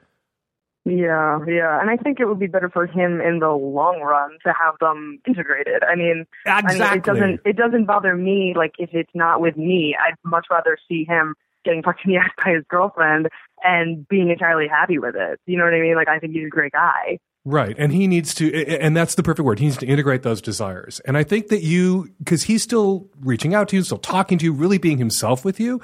Yeah, 0.88 1.40
yeah, 1.48 1.82
and 1.82 1.90
I 1.90 1.98
think 1.98 2.20
it 2.20 2.26
would 2.26 2.38
be 2.38 2.46
better 2.46 2.70
for 2.70 2.86
him 2.86 3.20
in 3.20 3.40
the 3.40 3.50
long 3.50 4.02
run 4.02 4.38
to 4.46 4.54
have 4.54 4.76
them 4.80 5.20
integrated. 5.28 5.84
I 5.84 5.96
mean, 5.96 6.26
I 6.46 6.62
mean, 6.62 6.70
it 6.70 6.74
Exactly. 6.76 7.14
doesn't 7.14 7.40
it 7.44 7.58
doesn't 7.58 7.86
bother 7.86 8.16
me. 8.16 8.54
Like 8.56 8.74
if 8.78 8.92
it's 8.94 9.10
not 9.16 9.42
with 9.42 9.58
me, 9.58 9.96
I'd 10.00 10.14
much 10.24 10.46
rather 10.52 10.78
see 10.88 11.04
him 11.04 11.34
getting 11.64 11.82
fucked 11.82 12.02
in 12.06 12.12
the 12.12 12.18
ass 12.20 12.30
by 12.38 12.52
his 12.52 12.64
girlfriend 12.70 13.30
and 13.64 14.08
being 14.08 14.30
entirely 14.30 14.68
happy 14.68 15.00
with 15.00 15.16
it. 15.16 15.40
You 15.48 15.58
know 15.58 15.64
what 15.64 15.74
I 15.74 15.82
mean? 15.82 15.96
Like 15.96 16.08
I 16.08 16.20
think 16.20 16.34
he's 16.34 16.46
a 16.46 16.50
great 16.50 16.74
guy. 16.74 17.18
Right. 17.48 17.76
And 17.78 17.94
he 17.94 18.08
needs 18.08 18.34
to, 18.36 18.52
and 18.82 18.98
that's 18.98 19.14
the 19.14 19.22
perfect 19.22 19.46
word. 19.46 19.60
He 19.60 19.66
needs 19.66 19.78
to 19.78 19.86
integrate 19.86 20.24
those 20.24 20.42
desires. 20.42 21.00
And 21.02 21.16
I 21.16 21.24
think 21.24 21.50
that 21.50 21.62
you, 21.62 22.12
because 22.18 22.44
he's 22.44 22.64
still 22.64 23.08
reaching 23.20 23.54
out 23.54 23.70
to 23.70 23.76
you, 23.76 23.84
still 23.84 24.00
talking 24.00 24.40
to 24.40 24.46
you, 24.46 24.52
really 24.52 24.80
being 24.80 24.98
himself 24.98 25.46
with 25.46 25.60
you, 25.60 25.80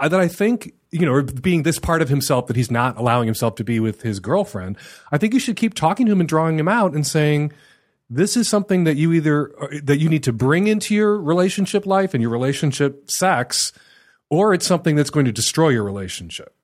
uh, 0.00 0.08
that 0.08 0.18
I 0.18 0.26
think, 0.26 0.74
you 0.90 1.06
know, 1.06 1.22
being 1.22 1.62
this 1.62 1.78
part 1.78 2.02
of 2.02 2.08
himself 2.08 2.48
that 2.48 2.56
he's 2.56 2.70
not 2.70 2.98
allowing 2.98 3.26
himself 3.26 3.54
to 3.56 3.64
be 3.64 3.78
with 3.78 4.02
his 4.02 4.18
girlfriend, 4.18 4.76
I 5.12 5.18
think 5.18 5.34
you 5.34 5.40
should 5.40 5.54
keep 5.54 5.74
talking 5.74 6.04
to 6.06 6.12
him 6.12 6.18
and 6.18 6.28
drawing 6.28 6.58
him 6.58 6.66
out 6.66 6.94
and 6.94 7.06
saying, 7.06 7.52
this 8.10 8.36
is 8.36 8.48
something 8.48 8.82
that 8.82 8.96
you 8.96 9.12
either, 9.12 9.52
that 9.84 9.98
you 9.98 10.08
need 10.08 10.24
to 10.24 10.32
bring 10.32 10.66
into 10.66 10.96
your 10.96 11.16
relationship 11.16 11.86
life 11.86 12.12
and 12.12 12.22
your 12.22 12.30
relationship 12.30 13.08
sex, 13.08 13.72
or 14.30 14.52
it's 14.52 14.66
something 14.66 14.96
that's 14.96 15.10
going 15.10 15.26
to 15.26 15.32
destroy 15.32 15.68
your 15.68 15.84
relationship 15.84 16.54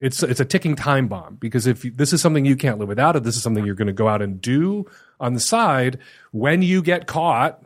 it's 0.00 0.22
it's 0.22 0.40
a 0.40 0.44
ticking 0.44 0.76
time 0.76 1.08
bomb 1.08 1.36
because 1.36 1.66
if 1.66 1.84
you, 1.84 1.90
this 1.90 2.12
is 2.12 2.20
something 2.20 2.44
you 2.44 2.56
can't 2.56 2.78
live 2.78 2.88
without, 2.88 3.16
if 3.16 3.22
this 3.24 3.36
is 3.36 3.42
something 3.42 3.64
you're 3.66 3.74
going 3.74 3.86
to 3.88 3.92
go 3.92 4.08
out 4.08 4.22
and 4.22 4.40
do 4.40 4.86
on 5.20 5.34
the 5.34 5.40
side, 5.40 5.98
when 6.32 6.62
you 6.62 6.82
get 6.82 7.06
caught, 7.06 7.62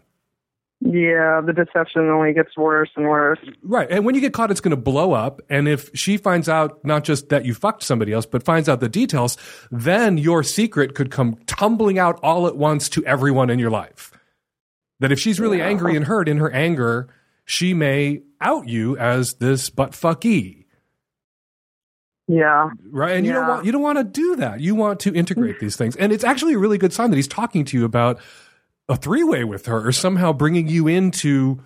Yeah, 0.80 1.40
the 1.44 1.52
deception 1.52 2.08
only 2.08 2.32
gets 2.32 2.56
worse 2.56 2.90
and 2.96 3.06
worse. 3.06 3.38
right, 3.62 3.88
and 3.90 4.04
when 4.04 4.14
you 4.14 4.20
get 4.20 4.32
caught, 4.32 4.50
it's 4.50 4.60
going 4.60 4.70
to 4.70 4.76
blow 4.82 5.12
up. 5.12 5.40
And 5.50 5.68
if 5.68 5.90
she 5.94 6.16
finds 6.16 6.48
out 6.48 6.84
not 6.84 7.04
just 7.04 7.28
that 7.28 7.44
you 7.44 7.54
fucked 7.54 7.82
somebody 7.82 8.12
else, 8.12 8.26
but 8.26 8.42
finds 8.42 8.68
out 8.68 8.80
the 8.80 8.88
details, 8.88 9.36
then 9.70 10.16
your 10.18 10.42
secret 10.42 10.94
could 10.94 11.10
come 11.10 11.36
tumbling 11.46 11.98
out 11.98 12.18
all 12.22 12.46
at 12.46 12.56
once 12.56 12.88
to 12.90 13.04
everyone 13.04 13.50
in 13.50 13.58
your 13.58 13.70
life. 13.70 14.10
That 15.00 15.12
if 15.12 15.20
she's 15.20 15.38
really 15.38 15.60
angry 15.60 15.96
and 15.96 16.06
hurt 16.06 16.28
in 16.28 16.38
her 16.38 16.50
anger, 16.50 17.08
she 17.44 17.74
may 17.74 18.22
out 18.40 18.68
you 18.68 18.96
as 18.96 19.34
this 19.34 19.68
butt 19.68 19.92
fucky. 19.92 20.61
Yeah. 22.28 22.70
right 22.90 23.16
and 23.16 23.26
you 23.26 23.32
don't 23.32 23.48
want 23.48 23.66
you 23.66 23.72
don't 23.72 23.82
want 23.82 23.98
to 23.98 24.04
do 24.04 24.36
that. 24.36 24.60
You 24.60 24.74
want 24.74 25.00
to 25.00 25.14
integrate 25.14 25.58
these 25.60 25.76
things. 25.76 25.96
And 25.96 26.12
it's 26.12 26.24
actually 26.24 26.54
a 26.54 26.58
really 26.58 26.78
good 26.78 26.92
sign 26.92 27.10
that 27.10 27.16
he's 27.16 27.28
talking 27.28 27.64
to 27.66 27.76
you 27.76 27.84
about 27.84 28.20
a 28.88 28.96
three-way 28.96 29.44
with 29.44 29.66
her 29.66 29.86
or 29.86 29.92
somehow 29.92 30.32
bringing 30.32 30.68
you 30.68 30.86
into 30.86 31.62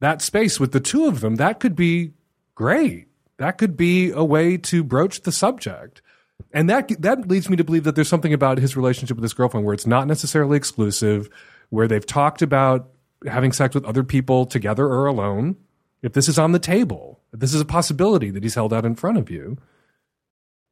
that 0.00 0.20
space 0.20 0.60
with 0.60 0.72
the 0.72 0.80
two 0.80 1.06
of 1.06 1.20
them. 1.20 1.36
That 1.36 1.60
could 1.60 1.74
be 1.74 2.12
great. 2.54 3.08
That 3.38 3.58
could 3.58 3.76
be 3.76 4.10
a 4.10 4.24
way 4.24 4.56
to 4.56 4.84
broach 4.84 5.22
the 5.22 5.32
subject. 5.32 6.02
And 6.52 6.68
that 6.68 6.90
that 7.00 7.28
leads 7.28 7.48
me 7.48 7.56
to 7.56 7.64
believe 7.64 7.84
that 7.84 7.94
there's 7.94 8.08
something 8.08 8.34
about 8.34 8.58
his 8.58 8.76
relationship 8.76 9.16
with 9.16 9.22
his 9.22 9.32
girlfriend 9.32 9.64
where 9.64 9.74
it's 9.74 9.86
not 9.86 10.06
necessarily 10.06 10.56
exclusive 10.56 11.30
where 11.70 11.88
they've 11.88 12.04
talked 12.04 12.42
about 12.42 12.90
having 13.26 13.52
sex 13.52 13.74
with 13.74 13.84
other 13.84 14.04
people 14.04 14.44
together 14.44 14.86
or 14.86 15.06
alone. 15.06 15.56
If 16.02 16.12
this 16.12 16.28
is 16.28 16.38
on 16.38 16.52
the 16.52 16.58
table 16.58 17.21
this 17.32 17.54
is 17.54 17.60
a 17.60 17.66
possibility 17.66 18.30
that 18.30 18.42
he's 18.42 18.54
held 18.54 18.72
out 18.72 18.84
in 18.84 18.94
front 18.94 19.18
of 19.18 19.30
you. 19.30 19.58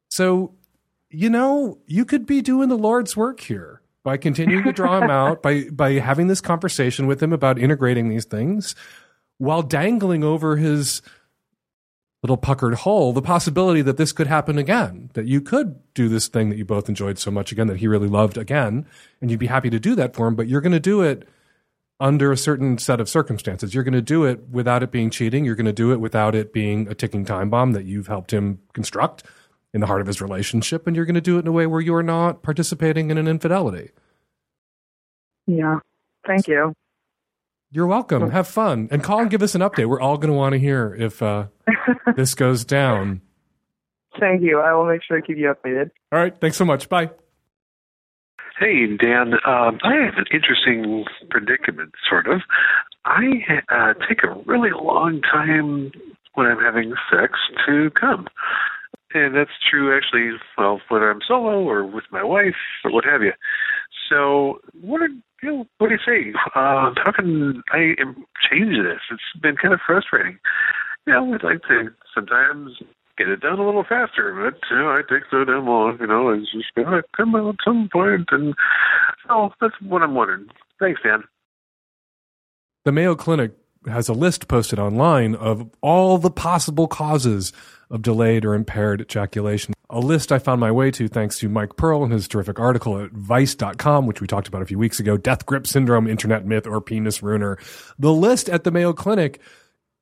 So, 0.09 0.53
you 1.09 1.29
know, 1.29 1.79
you 1.87 2.05
could 2.05 2.25
be 2.25 2.41
doing 2.41 2.69
the 2.69 2.77
Lord's 2.77 3.17
work 3.17 3.39
here 3.39 3.81
by 4.03 4.17
continuing 4.17 4.63
to 4.63 4.71
draw 4.71 5.01
him 5.01 5.09
out, 5.09 5.41
by 5.41 5.65
by 5.71 5.93
having 5.93 6.27
this 6.27 6.41
conversation 6.41 7.07
with 7.07 7.21
him 7.21 7.33
about 7.33 7.59
integrating 7.59 8.09
these 8.09 8.25
things, 8.25 8.75
while 9.37 9.61
dangling 9.61 10.23
over 10.23 10.57
his 10.57 11.01
little 12.23 12.37
puckered 12.37 12.75
hole 12.75 13.13
the 13.13 13.21
possibility 13.21 13.81
that 13.81 13.97
this 13.97 14.11
could 14.11 14.27
happen 14.27 14.59
again, 14.59 15.09
that 15.13 15.25
you 15.25 15.41
could 15.41 15.79
do 15.93 16.07
this 16.07 16.27
thing 16.27 16.49
that 16.49 16.57
you 16.57 16.65
both 16.65 16.87
enjoyed 16.87 17.17
so 17.17 17.31
much 17.31 17.51
again, 17.51 17.67
that 17.67 17.77
he 17.77 17.87
really 17.87 18.07
loved 18.07 18.37
again, 18.37 18.85
and 19.19 19.31
you'd 19.31 19.39
be 19.39 19.47
happy 19.47 19.69
to 19.71 19.79
do 19.79 19.95
that 19.95 20.15
for 20.15 20.27
him, 20.27 20.35
but 20.35 20.47
you're 20.47 20.61
going 20.61 20.71
to 20.71 20.79
do 20.79 21.01
it 21.01 21.27
under 22.01 22.31
a 22.31 22.37
certain 22.37 22.77
set 22.79 22.99
of 22.99 23.07
circumstances. 23.07 23.73
You're 23.73 23.83
going 23.83 23.93
to 23.93 24.01
do 24.01 24.25
it 24.25 24.49
without 24.49 24.83
it 24.83 24.91
being 24.91 25.09
cheating. 25.09 25.45
You're 25.45 25.55
going 25.55 25.65
to 25.67 25.71
do 25.71 25.93
it 25.93 25.99
without 26.01 26.35
it 26.35 26.51
being 26.51 26.87
a 26.87 26.95
ticking 26.95 27.23
time 27.23 27.49
bomb 27.49 27.71
that 27.73 27.85
you've 27.85 28.07
helped 28.07 28.33
him 28.33 28.59
construct 28.73 29.23
in 29.73 29.79
the 29.79 29.87
heart 29.87 30.01
of 30.01 30.07
his 30.07 30.19
relationship. 30.19 30.87
And 30.87 30.95
you're 30.95 31.05
going 31.05 31.15
to 31.15 31.21
do 31.21 31.37
it 31.37 31.41
in 31.41 31.47
a 31.47 31.51
way 31.51 31.67
where 31.67 31.79
you're 31.79 32.03
not 32.03 32.41
participating 32.41 33.11
in 33.11 33.17
an 33.17 33.27
infidelity. 33.27 33.91
Yeah. 35.45 35.79
Thank 36.25 36.47
you. 36.47 36.73
You're 37.71 37.87
welcome. 37.87 38.31
Have 38.31 38.47
fun 38.47 38.89
and 38.91 39.01
call 39.01 39.21
and 39.21 39.29
give 39.29 39.41
us 39.41 39.55
an 39.55 39.61
update. 39.61 39.87
We're 39.87 40.01
all 40.01 40.17
going 40.17 40.31
to 40.31 40.37
want 40.37 40.53
to 40.53 40.59
hear 40.59 40.93
if 40.99 41.21
uh, 41.21 41.45
this 42.15 42.35
goes 42.35 42.65
down. 42.65 43.21
Thank 44.19 44.41
you. 44.41 44.59
I 44.59 44.73
will 44.73 44.85
make 44.85 45.01
sure 45.03 45.21
to 45.21 45.25
keep 45.25 45.37
you 45.37 45.53
updated. 45.53 45.91
All 46.11 46.19
right. 46.19 46.37
Thanks 46.37 46.57
so 46.57 46.65
much. 46.65 46.89
Bye. 46.89 47.11
Hey, 48.61 48.85
Dan. 48.95 49.33
Um, 49.43 49.79
I 49.81 49.95
have 50.05 50.17
an 50.17 50.25
interesting 50.31 51.03
predicament, 51.31 51.93
sort 52.07 52.27
of. 52.27 52.41
I 53.05 53.41
uh, 53.73 53.93
take 54.07 54.19
a 54.23 54.39
really 54.45 54.69
long 54.69 55.19
time 55.21 55.91
when 56.35 56.45
I'm 56.45 56.59
having 56.59 56.93
sex 57.09 57.39
to 57.65 57.89
come. 57.99 58.27
And 59.15 59.35
that's 59.35 59.49
true, 59.67 59.97
actually, 59.97 60.37
well, 60.59 60.79
whether 60.89 61.09
I'm 61.09 61.21
solo 61.27 61.67
or 61.67 61.83
with 61.87 62.03
my 62.11 62.23
wife 62.23 62.53
or 62.85 62.91
what 62.91 63.03
have 63.03 63.23
you. 63.23 63.33
So, 64.07 64.59
what 64.79 65.01
are, 65.01 65.09
you 65.41 65.51
know, 65.51 65.65
what 65.79 65.89
do 65.89 65.95
you 65.95 65.99
say? 66.05 66.39
Uh, 66.53 66.93
how 67.03 67.11
can 67.15 67.63
I 67.71 67.95
change 68.47 68.77
this? 68.77 69.01
It's 69.09 69.41
been 69.41 69.57
kind 69.57 69.73
of 69.73 69.79
frustrating. 69.87 70.37
You 71.07 71.13
know, 71.13 71.33
I'd 71.33 71.43
like 71.43 71.63
to 71.63 71.89
sometimes 72.13 72.77
get 73.17 73.29
it 73.29 73.41
done 73.41 73.59
a 73.59 73.65
little 73.65 73.83
faster, 73.83 74.33
but 74.33 74.59
you 74.69 74.77
know, 74.77 74.89
I 74.89 75.01
take 75.09 75.23
so 75.29 75.43
damn 75.43 75.65
long. 75.65 75.97
You 75.99 76.07
know, 76.07 76.29
it's 76.29 76.51
just 76.51 76.73
gonna 76.75 77.03
come 77.15 77.35
out 77.35 77.49
at 77.49 77.55
some 77.65 77.89
point, 77.91 78.29
and 78.31 78.53
oh, 79.29 79.51
that's 79.59 79.75
what 79.81 80.01
I'm 80.01 80.15
wondering. 80.15 80.47
Thanks, 80.79 81.01
Dan. 81.03 81.23
The 82.85 82.91
Mayo 82.91 83.15
Clinic 83.15 83.51
has 83.87 84.09
a 84.09 84.13
list 84.13 84.47
posted 84.47 84.79
online 84.79 85.35
of 85.35 85.69
all 85.81 86.17
the 86.17 86.31
possible 86.31 86.87
causes 86.87 87.51
of 87.89 88.01
delayed 88.01 88.45
or 88.45 88.53
impaired 88.53 89.01
ejaculation. 89.01 89.73
a 89.89 89.99
list 89.99 90.31
I 90.31 90.39
found 90.39 90.61
my 90.61 90.71
way 90.71 90.89
to 90.91 91.07
thanks 91.07 91.37
to 91.39 91.49
Mike 91.49 91.75
Pearl 91.75 92.03
and 92.03 92.13
his 92.13 92.27
terrific 92.27 92.59
article 92.59 92.97
at 93.03 93.11
Vice.com, 93.11 94.05
which 94.05 94.21
we 94.21 94.27
talked 94.27 94.47
about 94.47 94.61
a 94.61 94.65
few 94.65 94.79
weeks 94.79 94.99
ago 94.99 95.17
Death 95.17 95.45
Grip 95.45 95.67
Syndrome, 95.67 96.07
Internet 96.07 96.45
Myth, 96.45 96.65
or 96.65 96.79
Penis 96.79 97.21
Ruiner. 97.21 97.57
The 97.99 98.13
list 98.13 98.49
at 98.49 98.63
the 98.63 98.71
Mayo 98.71 98.93
Clinic 98.93 99.41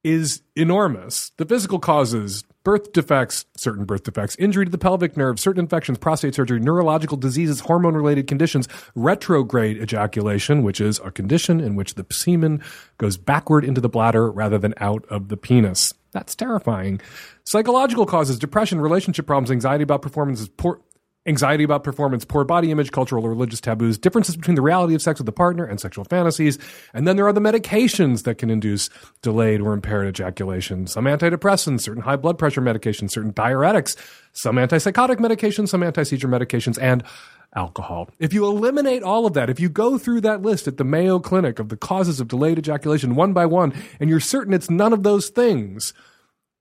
is 0.03 0.41
enormous. 0.55 1.31
The 1.37 1.45
physical 1.45 1.79
causes, 1.79 2.43
birth 2.63 2.91
defects, 2.93 3.45
certain 3.55 3.85
birth 3.85 4.03
defects, 4.03 4.35
injury 4.37 4.65
to 4.65 4.71
the 4.71 4.77
pelvic 4.77 5.15
nerve, 5.15 5.39
certain 5.39 5.61
infections, 5.61 5.97
prostate 5.97 6.35
surgery, 6.35 6.59
neurological 6.59 7.17
diseases, 7.17 7.61
hormone 7.61 7.95
related 7.95 8.27
conditions, 8.27 8.67
retrograde 8.95 9.77
ejaculation, 9.81 10.63
which 10.63 10.81
is 10.81 10.99
a 11.03 11.11
condition 11.11 11.59
in 11.59 11.75
which 11.75 11.95
the 11.95 12.05
semen 12.11 12.61
goes 12.97 13.17
backward 13.17 13.63
into 13.63 13.81
the 13.81 13.89
bladder 13.89 14.31
rather 14.31 14.57
than 14.57 14.73
out 14.77 15.05
of 15.09 15.29
the 15.29 15.37
penis. 15.37 15.93
That's 16.11 16.35
terrifying. 16.35 17.01
Psychological 17.43 18.05
causes, 18.05 18.39
depression, 18.39 18.81
relationship 18.81 19.27
problems, 19.27 19.51
anxiety 19.51 19.83
about 19.83 20.01
performances, 20.01 20.49
poor, 20.49 20.81
anxiety 21.25 21.63
about 21.63 21.83
performance, 21.83 22.25
poor 22.25 22.43
body 22.43 22.71
image, 22.71 22.91
cultural 22.91 23.25
or 23.25 23.29
religious 23.29 23.61
taboos, 23.61 23.97
differences 23.97 24.35
between 24.35 24.55
the 24.55 24.61
reality 24.61 24.95
of 24.95 25.01
sex 25.01 25.19
with 25.19 25.25
the 25.25 25.31
partner 25.31 25.65
and 25.65 25.79
sexual 25.79 26.05
fantasies. 26.05 26.57
And 26.93 27.07
then 27.07 27.17
there 27.17 27.27
are 27.27 27.33
the 27.33 27.41
medications 27.41 28.23
that 28.23 28.37
can 28.37 28.49
induce 28.49 28.89
delayed 29.21 29.61
or 29.61 29.73
impaired 29.73 30.07
ejaculation. 30.07 30.87
Some 30.87 31.05
antidepressants, 31.05 31.81
certain 31.81 32.03
high 32.03 32.15
blood 32.15 32.37
pressure 32.37 32.61
medications, 32.61 33.11
certain 33.11 33.33
diuretics, 33.33 33.95
some 34.31 34.55
antipsychotic 34.55 35.17
medications, 35.17 35.69
some 35.69 35.83
anti-seizure 35.83 36.27
medications, 36.27 36.77
and 36.81 37.03
alcohol. 37.55 38.09
If 38.19 38.33
you 38.33 38.45
eliminate 38.45 39.03
all 39.03 39.25
of 39.25 39.33
that, 39.33 39.49
if 39.49 39.59
you 39.59 39.69
go 39.69 39.97
through 39.97 40.21
that 40.21 40.41
list 40.41 40.67
at 40.67 40.77
the 40.77 40.83
Mayo 40.83 41.19
Clinic 41.19 41.59
of 41.59 41.69
the 41.69 41.77
causes 41.77 42.19
of 42.19 42.27
delayed 42.27 42.59
ejaculation 42.59 43.15
one 43.15 43.33
by 43.33 43.45
one, 43.45 43.73
and 43.99 44.09
you're 44.09 44.19
certain 44.19 44.53
it's 44.53 44.69
none 44.69 44.93
of 44.93 45.03
those 45.03 45.29
things, 45.29 45.93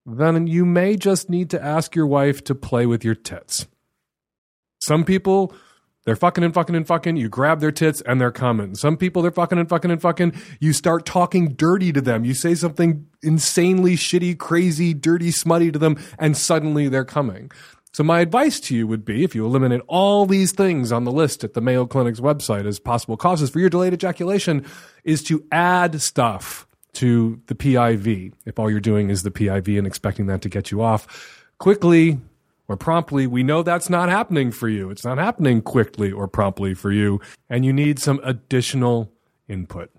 then 0.04 0.46
you 0.46 0.64
may 0.64 0.96
just 0.96 1.28
need 1.28 1.50
to 1.50 1.62
ask 1.62 1.94
your 1.94 2.06
wife 2.06 2.42
to 2.44 2.54
play 2.54 2.86
with 2.86 3.04
your 3.04 3.14
tits. 3.14 3.66
Some 4.78 5.04
people, 5.04 5.52
they're 6.04 6.16
fucking 6.16 6.44
and 6.44 6.54
fucking 6.54 6.74
and 6.74 6.86
fucking. 6.86 7.16
You 7.16 7.28
grab 7.28 7.60
their 7.60 7.72
tits 7.72 8.00
and 8.02 8.20
they're 8.20 8.30
coming. 8.30 8.74
Some 8.74 8.96
people, 8.96 9.22
they're 9.22 9.30
fucking 9.30 9.58
and 9.58 9.68
fucking 9.68 9.90
and 9.90 10.00
fucking. 10.00 10.34
You 10.60 10.72
start 10.72 11.04
talking 11.04 11.54
dirty 11.54 11.92
to 11.92 12.00
them. 12.00 12.24
You 12.24 12.34
say 12.34 12.54
something 12.54 13.06
insanely 13.22 13.96
shitty, 13.96 14.38
crazy, 14.38 14.94
dirty, 14.94 15.30
smutty 15.30 15.70
to 15.70 15.78
them, 15.78 15.98
and 16.18 16.36
suddenly 16.36 16.88
they're 16.88 17.04
coming. 17.04 17.50
So 17.92 18.04
my 18.04 18.20
advice 18.20 18.60
to 18.60 18.76
you 18.76 18.86
would 18.86 19.04
be 19.04 19.24
if 19.24 19.34
you 19.34 19.44
eliminate 19.44 19.80
all 19.86 20.24
these 20.24 20.52
things 20.52 20.92
on 20.92 21.04
the 21.04 21.12
list 21.12 21.42
at 21.42 21.54
the 21.54 21.60
Mayo 21.60 21.84
Clinic's 21.84 22.20
website 22.20 22.66
as 22.66 22.78
possible 22.78 23.16
causes 23.16 23.50
for 23.50 23.58
your 23.58 23.70
delayed 23.70 23.92
ejaculation 23.92 24.64
is 25.04 25.22
to 25.24 25.44
add 25.50 26.00
stuff 26.00 26.66
to 26.92 27.40
the 27.46 27.54
PIV 27.54 28.32
if 28.44 28.58
all 28.58 28.70
you're 28.70 28.80
doing 28.80 29.10
is 29.10 29.22
the 29.22 29.30
PIV 29.30 29.78
and 29.78 29.86
expecting 29.86 30.26
that 30.26 30.42
to 30.42 30.48
get 30.48 30.70
you 30.70 30.80
off 30.80 31.44
quickly 31.58 32.18
or 32.68 32.76
promptly. 32.76 33.26
We 33.26 33.42
know 33.42 33.62
that's 33.62 33.90
not 33.90 34.08
happening 34.08 34.52
for 34.52 34.68
you. 34.68 34.90
It's 34.90 35.04
not 35.04 35.18
happening 35.18 35.62
quickly 35.62 36.12
or 36.12 36.28
promptly 36.28 36.74
for 36.74 36.92
you 36.92 37.20
and 37.48 37.64
you 37.64 37.72
need 37.72 37.98
some 37.98 38.20
additional 38.22 39.10
input. 39.48 39.90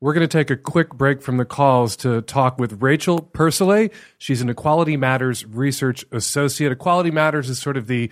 We're 0.00 0.12
going 0.12 0.28
to 0.28 0.38
take 0.38 0.50
a 0.50 0.56
quick 0.56 0.90
break 0.90 1.22
from 1.22 1.38
the 1.38 1.46
calls 1.46 1.96
to 1.96 2.20
talk 2.22 2.58
with 2.58 2.82
Rachel 2.82 3.30
Percelay. 3.32 3.90
She's 4.18 4.42
an 4.42 4.50
Equality 4.50 4.96
Matters 4.96 5.46
research 5.46 6.04
associate. 6.12 6.72
Equality 6.72 7.10
Matters 7.10 7.48
is 7.48 7.58
sort 7.58 7.76
of 7.78 7.86
the 7.86 8.10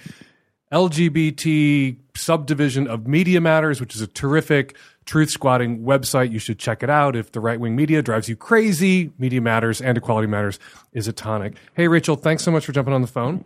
LGBT 0.72 1.98
subdivision 2.16 2.86
of 2.88 3.06
Media 3.06 3.42
Matters, 3.42 3.78
which 3.78 3.94
is 3.94 4.00
a 4.00 4.06
terrific 4.06 4.74
truth 5.04 5.30
squatting 5.30 5.80
website. 5.80 6.32
You 6.32 6.38
should 6.38 6.58
check 6.58 6.82
it 6.82 6.90
out. 6.90 7.16
If 7.16 7.32
the 7.32 7.40
right 7.40 7.58
wing 7.58 7.76
media 7.76 8.02
drives 8.02 8.28
you 8.28 8.36
crazy, 8.36 9.12
Media 9.18 9.40
Matters 9.40 9.80
and 9.80 9.98
Equality 9.98 10.26
Matters 10.26 10.58
is 10.92 11.08
a 11.08 11.12
tonic. 11.12 11.54
Hey, 11.74 11.88
Rachel, 11.88 12.16
thanks 12.16 12.42
so 12.42 12.50
much 12.50 12.66
for 12.66 12.72
jumping 12.72 12.94
on 12.94 13.02
the 13.02 13.08
phone. 13.08 13.44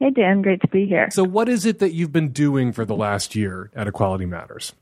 Hey, 0.00 0.10
Dan, 0.10 0.42
great 0.42 0.60
to 0.60 0.68
be 0.68 0.86
here. 0.86 1.08
So, 1.10 1.24
what 1.24 1.48
is 1.48 1.66
it 1.66 1.80
that 1.80 1.92
you've 1.92 2.12
been 2.12 2.30
doing 2.30 2.72
for 2.72 2.84
the 2.84 2.94
last 2.94 3.34
year 3.34 3.70
at 3.74 3.88
Equality 3.88 4.26
Matters? 4.26 4.72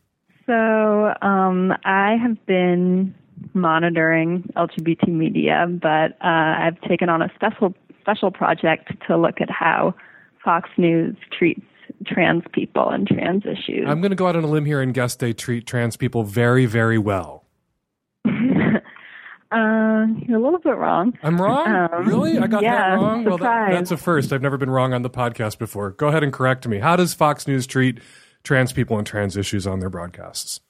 So, 0.45 1.15
um, 1.23 1.73
I 1.85 2.17
have 2.23 2.45
been 2.47 3.15
monitoring 3.55 4.51
LGBT 4.57 5.09
media, 5.09 5.67
but 5.69 6.13
uh, 6.23 6.57
I've 6.59 6.81
taken 6.83 7.09
on 7.09 7.23
a 7.23 7.31
special 7.35 7.75
special 8.01 8.31
project 8.31 8.93
to 9.09 9.17
look 9.17 9.41
at 9.41 9.51
how 9.51 9.95
Fox 10.45 10.71
News 10.77 11.17
treats 11.37 11.67
trans 12.07 12.43
people 12.53 12.89
and 12.89 13.07
trans 13.07 13.45
issues. 13.45 13.87
I'm 13.87 14.01
going 14.01 14.11
to 14.11 14.17
go 14.17 14.27
out 14.27 14.37
on 14.37 14.45
a 14.45 14.49
limb 14.49 14.65
here 14.65 14.81
and 14.81 14.95
guess 14.95 15.17
they 15.17 15.33
treat 15.33 15.67
trans 15.67 15.97
people 15.97 16.23
very, 16.23 16.67
very 16.67 16.99
well. 16.99 17.45
Uh, 19.53 20.07
you're 20.27 20.39
a 20.39 20.43
little 20.43 20.59
bit 20.59 20.77
wrong. 20.77 21.17
I'm 21.23 21.41
wrong? 21.41 21.69
Um, 21.69 22.05
really? 22.05 22.37
I 22.37 22.49
got 22.49 22.65
yeah, 22.65 22.91
that 22.91 22.95
wrong? 22.97 23.25
Well, 23.25 23.39
that, 23.39 23.71
that's 23.71 23.93
a 23.93 23.97
first. 23.97 24.33
I've 24.33 24.43
never 24.43 24.59
been 24.59 24.71
wrong 24.71 24.93
on 24.93 25.03
the 25.03 25.09
podcast 25.09 25.59
before. 25.59 25.93
Go 25.93 26.09
ahead 26.09 26.25
and 26.25 26.33
correct 26.33 26.67
me. 26.67 26.81
How 26.81 26.97
does 26.97 27.15
Fox 27.15 27.47
News 27.47 27.65
treat 27.67 28.01
trans 28.43 28.73
people 28.73 28.99
and 28.99 29.07
trans 29.07 29.37
issues 29.37 29.65
on 29.67 29.79
their 29.79 29.89
broadcasts? 29.89 30.61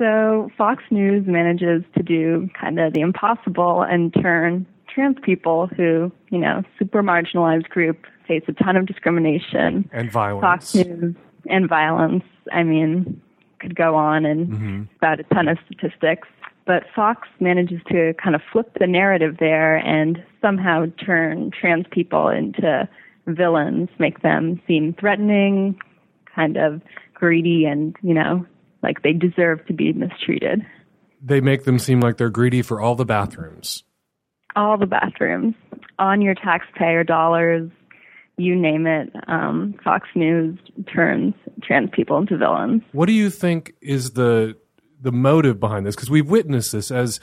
So 0.00 0.50
Fox 0.56 0.82
News 0.90 1.26
manages 1.26 1.84
to 1.96 2.02
do 2.02 2.48
kind 2.58 2.80
of 2.80 2.94
the 2.94 3.00
impossible 3.00 3.82
and 3.82 4.12
turn 4.14 4.66
trans 4.92 5.16
people 5.22 5.68
who, 5.76 6.10
you 6.30 6.38
know, 6.38 6.62
super 6.78 7.02
marginalized 7.02 7.68
group 7.68 8.06
face 8.26 8.42
a 8.48 8.52
ton 8.52 8.76
of 8.76 8.86
discrimination. 8.86 9.88
And 9.92 10.10
violence. 10.10 10.42
Fox 10.42 10.74
News 10.74 11.14
and 11.48 11.68
violence. 11.68 12.24
I 12.52 12.62
mean, 12.62 13.20
could 13.60 13.74
go 13.76 13.94
on 13.94 14.24
and 14.24 14.48
Mm-hmm. 14.48 14.82
about 14.96 15.20
a 15.20 15.24
ton 15.24 15.48
of 15.48 15.58
statistics. 15.66 16.28
But 16.66 16.84
Fox 16.96 17.28
manages 17.40 17.80
to 17.90 18.14
kind 18.22 18.34
of 18.34 18.40
flip 18.50 18.76
the 18.80 18.86
narrative 18.86 19.36
there 19.38 19.76
and 19.76 20.22
somehow 20.40 20.86
turn 21.04 21.50
trans 21.50 21.84
people 21.90 22.28
into 22.28 22.88
villains, 23.26 23.90
make 23.98 24.22
them 24.22 24.60
seem 24.66 24.94
threatening, 24.98 25.78
kind 26.34 26.56
of 26.56 26.80
greedy, 27.12 27.64
and, 27.66 27.94
you 28.02 28.14
know, 28.14 28.46
like 28.82 29.02
they 29.02 29.12
deserve 29.12 29.64
to 29.66 29.72
be 29.74 29.92
mistreated. 29.92 30.64
They 31.22 31.40
make 31.40 31.64
them 31.64 31.78
seem 31.78 32.00
like 32.00 32.16
they're 32.16 32.30
greedy 32.30 32.62
for 32.62 32.80
all 32.80 32.94
the 32.94 33.04
bathrooms. 33.06 33.82
All 34.56 34.76
the 34.78 34.86
bathrooms 34.86 35.54
on 35.98 36.20
your 36.22 36.34
taxpayer 36.34 37.02
dollars, 37.04 37.70
you 38.36 38.56
name 38.56 38.86
it. 38.86 39.10
Um, 39.28 39.74
Fox 39.84 40.08
News 40.14 40.58
turns 40.92 41.34
trans 41.62 41.90
people 41.92 42.18
into 42.18 42.36
villains. 42.36 42.82
What 42.92 43.06
do 43.06 43.12
you 43.12 43.30
think 43.30 43.74
is 43.80 44.12
the 44.12 44.56
the 45.00 45.12
motive 45.12 45.60
behind 45.60 45.86
this? 45.86 45.94
Because 45.94 46.10
we've 46.10 46.28
witnessed 46.28 46.72
this 46.72 46.90
as 46.90 47.20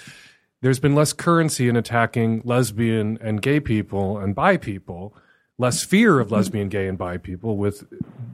there's 0.61 0.79
been 0.79 0.95
less 0.95 1.11
currency 1.11 1.67
in 1.67 1.75
attacking 1.75 2.41
lesbian 2.45 3.17
and 3.21 3.41
gay 3.41 3.59
people 3.59 4.19
and 4.19 4.35
bi 4.35 4.57
people, 4.57 5.15
less 5.57 5.83
fear 5.83 6.19
of 6.19 6.31
lesbian, 6.31 6.69
gay, 6.69 6.87
and 6.87 6.97
bi 6.97 7.17
people, 7.17 7.57
with 7.57 7.83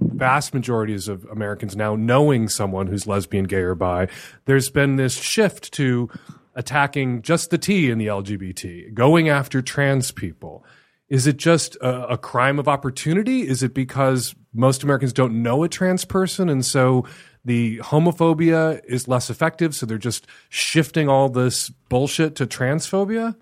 vast 0.02 0.54
majorities 0.54 1.08
of 1.08 1.26
Americans 1.26 1.76
now 1.76 1.96
knowing 1.96 2.50
someone 2.50 2.88
who's 2.88 3.08
lesbian, 3.08 3.46
gay, 3.46 3.62
or 3.62 3.76
bi. 3.76 4.08
There's 4.46 4.70
been 4.70 4.98
this 4.98 5.18
shift 5.18 5.72
to 5.74 6.10
attacking 6.54 7.22
just 7.22 7.50
the 7.50 7.58
T 7.58 7.90
in 7.90 7.98
the 7.98 8.08
LGBT, 8.08 8.94
going 8.94 9.30
after 9.30 9.62
trans 9.62 10.12
people. 10.12 10.66
Is 11.10 11.26
it 11.26 11.38
just 11.38 11.76
a, 11.78 12.13
a 12.13 12.17
crime 12.17 12.60
of 12.60 12.67
opportunity? 12.67 13.48
Is 13.48 13.63
it 13.63 13.74
because 13.74 14.36
most 14.54 14.84
Americans 14.84 15.13
don't 15.13 15.41
know 15.41 15.63
a 15.63 15.70
trans 15.70 16.04
person 16.04 16.50
and 16.50 16.65
so 16.65 17.06
the 17.46 17.78
homophobia 17.78 18.82
is 18.86 19.08
less 19.08 19.30
effective, 19.30 19.74
so 19.74 19.86
they're 19.86 19.98
just 19.98 20.28
shifting 20.50 21.08
all 21.08 21.30
this 21.30 21.70
bullshit 21.70 22.36
to 22.36 22.46
transphobia? 22.46 23.36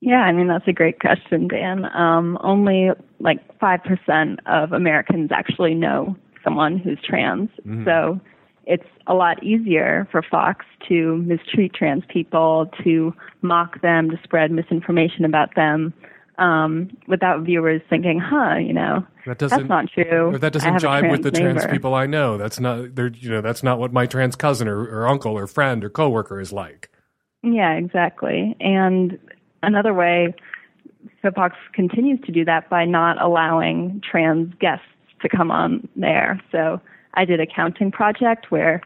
Yeah, 0.00 0.22
I 0.22 0.32
mean 0.32 0.48
that's 0.48 0.66
a 0.66 0.72
great 0.72 0.98
question, 0.98 1.46
Dan. 1.46 1.84
Um, 1.94 2.38
only 2.42 2.88
like 3.20 3.38
five 3.60 3.84
percent 3.84 4.40
of 4.46 4.72
Americans 4.72 5.30
actually 5.30 5.74
know 5.74 6.16
someone 6.42 6.78
who's 6.78 6.98
trans, 7.04 7.50
so 7.84 8.18
it's 8.64 8.88
a 9.06 9.14
lot 9.14 9.42
easier 9.44 10.08
for 10.10 10.22
Fox 10.22 10.64
to 10.88 11.18
mistreat 11.18 11.74
trans 11.74 12.04
people, 12.08 12.70
to 12.82 13.12
mock 13.42 13.80
them, 13.82 14.10
to 14.10 14.18
spread 14.24 14.50
misinformation 14.50 15.24
about 15.24 15.54
them, 15.54 15.92
um, 16.38 16.96
without 17.08 17.42
viewers 17.42 17.82
thinking, 17.88 18.18
"Huh, 18.18 18.56
you 18.56 18.72
know, 18.72 19.06
That 19.26 19.38
doesn't 19.38 19.58
that's 19.58 19.68
not 19.68 19.90
true." 19.92 20.34
Or 20.34 20.38
that 20.38 20.52
doesn't 20.52 20.74
jive 20.74 21.10
with 21.10 21.22
the 21.22 21.30
trans 21.30 21.66
people 21.66 21.94
I 21.94 22.06
know. 22.06 22.38
That's 22.38 22.60
not 22.60 22.94
they're 22.94 23.08
you 23.08 23.30
know, 23.30 23.40
that's 23.40 23.62
not 23.62 23.78
what 23.78 23.92
my 23.92 24.06
trans 24.06 24.36
cousin 24.36 24.68
or, 24.68 24.80
or 24.80 25.08
uncle 25.08 25.32
or 25.32 25.46
friend 25.46 25.84
or 25.84 25.90
coworker 25.90 26.40
is 26.40 26.52
like. 26.52 26.90
Yeah, 27.42 27.72
exactly. 27.72 28.56
And 28.60 29.18
another 29.62 29.92
way, 29.92 30.34
so 31.22 31.30
Fox 31.32 31.56
continues 31.72 32.20
to 32.26 32.32
do 32.32 32.44
that 32.44 32.70
by 32.70 32.84
not 32.84 33.20
allowing 33.20 34.00
trans 34.08 34.54
guests 34.60 34.86
to 35.22 35.28
come 35.28 35.50
on 35.50 35.88
there. 35.96 36.40
So 36.50 36.80
I 37.14 37.24
did 37.24 37.40
a 37.40 37.46
counting 37.46 37.90
project 37.90 38.50
where 38.50 38.82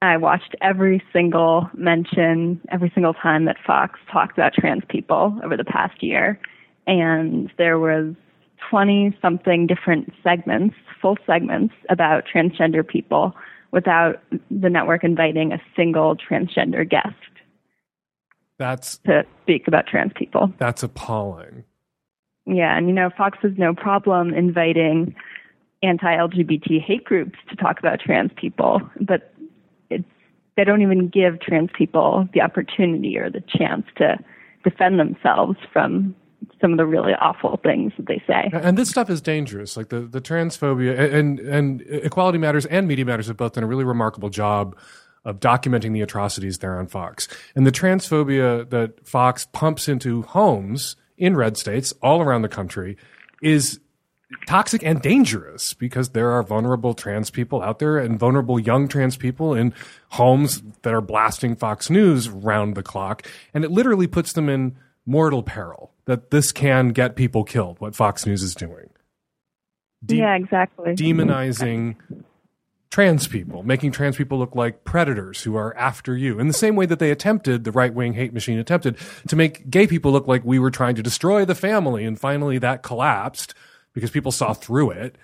I 0.00 0.16
watched 0.16 0.56
every 0.60 1.02
single 1.12 1.70
mention, 1.74 2.60
every 2.70 2.90
single 2.92 3.14
time 3.14 3.44
that 3.44 3.56
Fox 3.64 4.00
talked 4.10 4.32
about 4.32 4.52
trans 4.52 4.82
people 4.88 5.38
over 5.44 5.56
the 5.56 5.64
past 5.64 6.02
year. 6.02 6.40
And 6.86 7.52
there 7.58 7.78
was 7.78 8.14
20 8.70 9.16
something 9.20 9.66
different 9.66 10.12
segments, 10.22 10.74
full 11.00 11.16
segments 11.26 11.74
about 11.88 12.24
transgender 12.32 12.86
people 12.86 13.34
without 13.72 14.22
the 14.50 14.68
network 14.68 15.02
inviting 15.02 15.52
a 15.52 15.60
single 15.74 16.16
transgender 16.16 16.88
guest 16.88 17.14
That's 18.58 18.98
to 18.98 19.24
speak 19.42 19.66
about 19.66 19.86
trans 19.86 20.12
people. 20.14 20.52
that's 20.58 20.82
appalling. 20.82 21.64
Yeah, 22.44 22.76
and 22.76 22.88
you 22.88 22.92
know, 22.92 23.10
Fox 23.16 23.38
has 23.42 23.52
no 23.56 23.72
problem 23.74 24.34
inviting 24.34 25.14
anti-LGBT 25.82 26.80
hate 26.80 27.04
groups 27.04 27.38
to 27.50 27.56
talk 27.56 27.78
about 27.78 28.00
trans 28.00 28.30
people, 28.36 28.80
but 29.00 29.32
it's 29.90 30.04
they 30.56 30.64
don't 30.64 30.82
even 30.82 31.08
give 31.08 31.40
trans 31.40 31.70
people 31.76 32.28
the 32.34 32.40
opportunity 32.40 33.16
or 33.16 33.30
the 33.30 33.42
chance 33.48 33.86
to 33.96 34.18
defend 34.64 34.98
themselves 34.98 35.56
from 35.72 36.14
some 36.60 36.72
of 36.72 36.78
the 36.78 36.86
really 36.86 37.12
awful 37.14 37.58
things 37.62 37.92
that 37.96 38.06
they 38.06 38.22
say. 38.26 38.50
And 38.52 38.76
this 38.76 38.90
stuff 38.90 39.10
is 39.10 39.20
dangerous. 39.20 39.76
Like 39.76 39.88
the, 39.88 40.00
the 40.00 40.20
transphobia 40.20 41.12
and, 41.12 41.38
and 41.40 41.82
Equality 41.88 42.38
Matters 42.38 42.66
and 42.66 42.86
Media 42.88 43.04
Matters 43.04 43.26
have 43.28 43.36
both 43.36 43.52
done 43.52 43.64
a 43.64 43.66
really 43.66 43.84
remarkable 43.84 44.30
job 44.30 44.76
of 45.24 45.40
documenting 45.40 45.92
the 45.92 46.00
atrocities 46.00 46.58
there 46.58 46.78
on 46.78 46.86
Fox. 46.86 47.28
And 47.54 47.66
the 47.66 47.72
transphobia 47.72 48.68
that 48.70 49.06
Fox 49.06 49.46
pumps 49.52 49.88
into 49.88 50.22
homes 50.22 50.96
in 51.16 51.36
red 51.36 51.56
states 51.56 51.92
all 52.02 52.20
around 52.20 52.42
the 52.42 52.48
country 52.48 52.96
is 53.40 53.78
toxic 54.46 54.82
and 54.82 55.00
dangerous 55.02 55.74
because 55.74 56.10
there 56.10 56.30
are 56.30 56.42
vulnerable 56.42 56.94
trans 56.94 57.30
people 57.30 57.62
out 57.62 57.78
there 57.78 57.98
and 57.98 58.18
vulnerable 58.18 58.58
young 58.58 58.88
trans 58.88 59.16
people 59.16 59.54
in 59.54 59.74
homes 60.10 60.62
that 60.82 60.94
are 60.94 61.00
blasting 61.00 61.54
Fox 61.54 61.90
News 61.90 62.28
round 62.28 62.74
the 62.74 62.82
clock. 62.82 63.26
And 63.54 63.64
it 63.64 63.70
literally 63.70 64.06
puts 64.06 64.32
them 64.32 64.48
in 64.48 64.76
mortal 65.06 65.42
peril 65.42 65.91
that 66.06 66.30
this 66.30 66.52
can 66.52 66.88
get 66.88 67.16
people 67.16 67.44
killed, 67.44 67.80
what 67.80 67.94
Fox 67.94 68.26
News 68.26 68.42
is 68.42 68.54
doing. 68.54 68.90
De- 70.04 70.16
yeah, 70.16 70.34
exactly. 70.34 70.94
Demonizing 70.94 71.96
trans 72.90 73.26
people, 73.26 73.62
making 73.62 73.90
trans 73.90 74.16
people 74.16 74.38
look 74.38 74.54
like 74.54 74.84
predators 74.84 75.42
who 75.42 75.56
are 75.56 75.74
after 75.76 76.16
you. 76.16 76.38
In 76.38 76.46
the 76.46 76.52
same 76.52 76.76
way 76.76 76.84
that 76.86 76.98
they 76.98 77.10
attempted, 77.10 77.64
the 77.64 77.72
right 77.72 77.94
wing 77.94 78.12
hate 78.12 78.34
machine 78.34 78.58
attempted 78.58 78.98
to 79.28 79.36
make 79.36 79.70
gay 79.70 79.86
people 79.86 80.12
look 80.12 80.28
like 80.28 80.44
we 80.44 80.58
were 80.58 80.70
trying 80.70 80.94
to 80.96 81.02
destroy 81.02 81.44
the 81.44 81.54
family. 81.54 82.04
And 82.04 82.20
finally 82.20 82.58
that 82.58 82.82
collapsed 82.82 83.54
because 83.94 84.10
people 84.10 84.32
saw 84.32 84.52
through 84.52 84.90
it. 84.90 85.16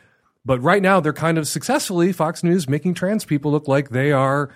But 0.47 0.63
right 0.63 0.81
now 0.81 1.01
they're 1.01 1.13
kind 1.13 1.37
of 1.37 1.47
successfully, 1.47 2.13
Fox 2.13 2.43
News, 2.43 2.69
making 2.69 2.95
trans 2.95 3.27
people 3.27 3.51
look 3.51 3.69
like 3.69 3.91
they 3.91 4.13
are 4.13 4.51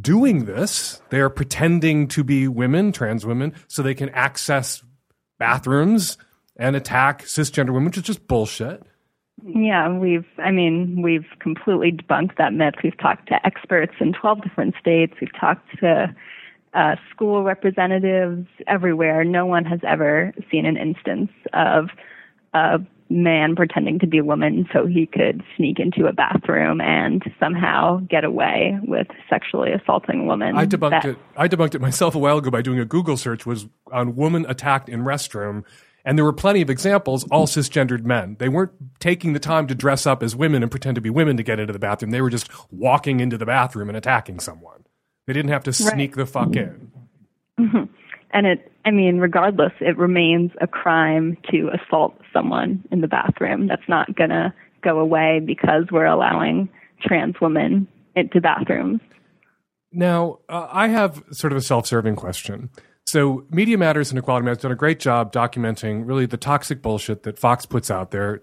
doing 0.00 0.46
this. 0.46 1.00
They 1.10 1.20
are 1.20 1.30
pretending 1.30 2.08
to 2.08 2.24
be 2.24 2.48
women, 2.48 2.90
trans 2.90 3.24
women, 3.24 3.54
so 3.68 3.82
they 3.82 3.94
can 3.94 4.08
access 4.08 4.82
bathrooms 5.38 6.18
and 6.56 6.76
attack 6.76 7.22
cisgender 7.22 7.68
women, 7.68 7.86
which 7.86 7.98
is 7.98 8.04
just 8.04 8.26
bullshit. 8.26 8.82
Yeah, 9.44 9.98
we've, 9.98 10.26
I 10.38 10.50
mean, 10.50 11.02
we've 11.02 11.26
completely 11.40 11.92
debunked 11.92 12.36
that 12.38 12.52
myth. 12.52 12.74
We've 12.82 12.96
talked 12.96 13.28
to 13.28 13.46
experts 13.46 13.94
in 14.00 14.12
12 14.12 14.42
different 14.42 14.74
states. 14.80 15.14
We've 15.20 15.38
talked 15.38 15.66
to 15.80 16.14
uh, 16.72 16.96
school 17.10 17.42
representatives 17.42 18.46
everywhere. 18.66 19.24
No 19.24 19.44
one 19.44 19.64
has 19.64 19.80
ever 19.86 20.32
seen 20.50 20.66
an 20.66 20.76
instance 20.76 21.30
of 21.52 21.88
a 22.52 22.78
man 23.10 23.54
pretending 23.54 23.98
to 23.98 24.06
be 24.06 24.18
a 24.18 24.24
woman 24.24 24.66
so 24.72 24.86
he 24.86 25.06
could 25.06 25.42
sneak 25.56 25.78
into 25.78 26.06
a 26.06 26.12
bathroom 26.12 26.80
and 26.80 27.22
somehow 27.38 27.98
get 28.08 28.24
away 28.24 28.78
with 28.82 29.06
sexually 29.28 29.72
assaulting 29.72 30.20
a 30.20 30.24
woman. 30.24 30.56
I 30.56 30.66
debunked 30.66 30.90
that, 30.90 31.04
it. 31.04 31.18
I 31.36 31.48
debunked 31.48 31.74
it 31.74 31.80
myself 31.80 32.14
a 32.14 32.18
while 32.18 32.38
ago 32.38 32.50
by 32.50 32.62
doing 32.62 32.78
a 32.78 32.84
Google 32.84 33.16
search 33.16 33.46
was 33.46 33.66
on 33.92 34.16
woman 34.16 34.46
attacked 34.48 34.88
in 34.88 35.00
restroom. 35.00 35.64
And 36.06 36.18
there 36.18 36.24
were 36.24 36.34
plenty 36.34 36.60
of 36.60 36.68
examples, 36.68 37.24
all 37.30 37.46
cisgendered 37.46 38.04
men. 38.04 38.36
They 38.38 38.50
weren't 38.50 38.72
taking 39.00 39.32
the 39.32 39.38
time 39.38 39.66
to 39.68 39.74
dress 39.74 40.06
up 40.06 40.22
as 40.22 40.36
women 40.36 40.62
and 40.62 40.70
pretend 40.70 40.96
to 40.96 41.00
be 41.00 41.08
women 41.08 41.38
to 41.38 41.42
get 41.42 41.58
into 41.58 41.72
the 41.72 41.78
bathroom. 41.78 42.10
They 42.10 42.20
were 42.20 42.28
just 42.28 42.50
walking 42.70 43.20
into 43.20 43.38
the 43.38 43.46
bathroom 43.46 43.88
and 43.88 43.96
attacking 43.96 44.40
someone. 44.40 44.84
They 45.26 45.32
didn't 45.32 45.50
have 45.50 45.64
to 45.64 45.72
sneak 45.72 46.16
right. 46.16 46.26
the 46.26 46.30
fuck 46.30 46.54
in. 46.56 46.92
Mm-hmm. 47.58 47.84
And 48.34 48.46
it, 48.46 48.72
I 48.84 48.90
mean, 48.90 49.18
regardless, 49.18 49.72
it 49.80 49.96
remains 49.96 50.50
a 50.60 50.66
crime 50.66 51.38
to 51.50 51.70
assault 51.70 52.20
someone 52.32 52.84
in 52.90 53.00
the 53.00 53.08
bathroom. 53.08 53.68
That's 53.68 53.88
not 53.88 54.14
going 54.16 54.30
to 54.30 54.52
go 54.82 54.98
away 54.98 55.40
because 55.44 55.84
we're 55.90 56.04
allowing 56.04 56.68
trans 57.00 57.36
women 57.40 57.86
into 58.16 58.40
bathrooms. 58.40 59.00
Now, 59.92 60.40
uh, 60.48 60.66
I 60.70 60.88
have 60.88 61.22
sort 61.30 61.52
of 61.52 61.56
a 61.58 61.62
self 61.62 61.86
serving 61.86 62.16
question. 62.16 62.70
So, 63.06 63.46
Media 63.50 63.78
Matters 63.78 64.10
and 64.10 64.18
Equality 64.18 64.44
Matters 64.44 64.62
done 64.62 64.72
a 64.72 64.76
great 64.76 64.98
job 64.98 65.32
documenting 65.32 66.06
really 66.06 66.26
the 66.26 66.36
toxic 66.36 66.82
bullshit 66.82 67.22
that 67.22 67.38
Fox 67.38 67.64
puts 67.64 67.90
out 67.90 68.10
there, 68.10 68.42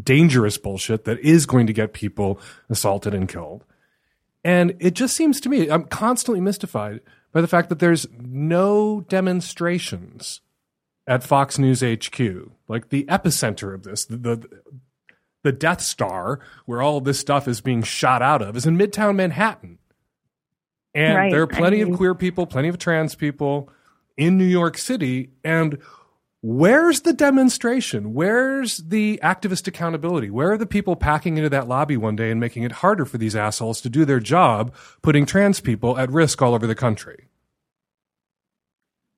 dangerous 0.00 0.56
bullshit 0.56 1.04
that 1.04 1.18
is 1.20 1.46
going 1.46 1.66
to 1.66 1.72
get 1.72 1.92
people 1.92 2.38
assaulted 2.70 3.14
and 3.14 3.28
killed. 3.28 3.64
And 4.44 4.76
it 4.78 4.94
just 4.94 5.16
seems 5.16 5.40
to 5.40 5.48
me, 5.48 5.68
I'm 5.68 5.84
constantly 5.84 6.40
mystified 6.40 7.00
by 7.34 7.40
the 7.40 7.48
fact 7.48 7.68
that 7.68 7.80
there's 7.80 8.06
no 8.16 9.02
demonstrations 9.02 10.40
at 11.06 11.24
Fox 11.24 11.58
News 11.58 11.82
HQ, 11.82 12.20
like 12.68 12.88
the 12.88 13.04
epicenter 13.04 13.74
of 13.74 13.82
this, 13.82 14.04
the, 14.04 14.16
the, 14.16 14.48
the 15.42 15.52
Death 15.52 15.82
Star, 15.82 16.38
where 16.64 16.80
all 16.80 17.00
this 17.00 17.18
stuff 17.18 17.48
is 17.48 17.60
being 17.60 17.82
shot 17.82 18.22
out 18.22 18.40
of, 18.40 18.56
is 18.56 18.64
in 18.64 18.78
Midtown 18.78 19.16
Manhattan. 19.16 19.78
And 20.94 21.16
right. 21.16 21.30
there 21.32 21.42
are 21.42 21.48
plenty 21.48 21.82
I 21.82 21.84
mean, 21.84 21.94
of 21.94 21.98
queer 21.98 22.14
people, 22.14 22.46
plenty 22.46 22.68
of 22.68 22.78
trans 22.78 23.16
people 23.16 23.68
in 24.16 24.38
New 24.38 24.44
York 24.44 24.78
City. 24.78 25.30
And 25.42 25.78
where's 26.44 27.00
the 27.00 27.14
demonstration? 27.14 28.12
Where's 28.12 28.76
the 28.76 29.18
activist 29.22 29.66
accountability? 29.66 30.28
Where 30.28 30.52
are 30.52 30.58
the 30.58 30.66
people 30.66 30.94
packing 30.94 31.38
into 31.38 31.48
that 31.48 31.68
lobby 31.68 31.96
one 31.96 32.16
day 32.16 32.30
and 32.30 32.38
making 32.38 32.64
it 32.64 32.72
harder 32.72 33.06
for 33.06 33.16
these 33.16 33.34
assholes 33.34 33.80
to 33.80 33.88
do 33.88 34.04
their 34.04 34.20
job, 34.20 34.74
putting 35.00 35.24
trans 35.24 35.60
people 35.60 35.96
at 35.96 36.10
risk 36.10 36.42
all 36.42 36.54
over 36.54 36.66
the 36.66 36.74
country? 36.74 37.28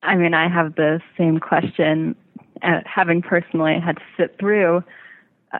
I 0.01 0.15
mean, 0.15 0.33
I 0.33 0.47
have 0.47 0.75
the 0.75 1.01
same 1.17 1.39
question, 1.39 2.15
uh, 2.63 2.79
having 2.85 3.21
personally 3.21 3.75
had 3.77 3.97
to 3.97 4.03
sit 4.15 4.37
through 4.39 4.81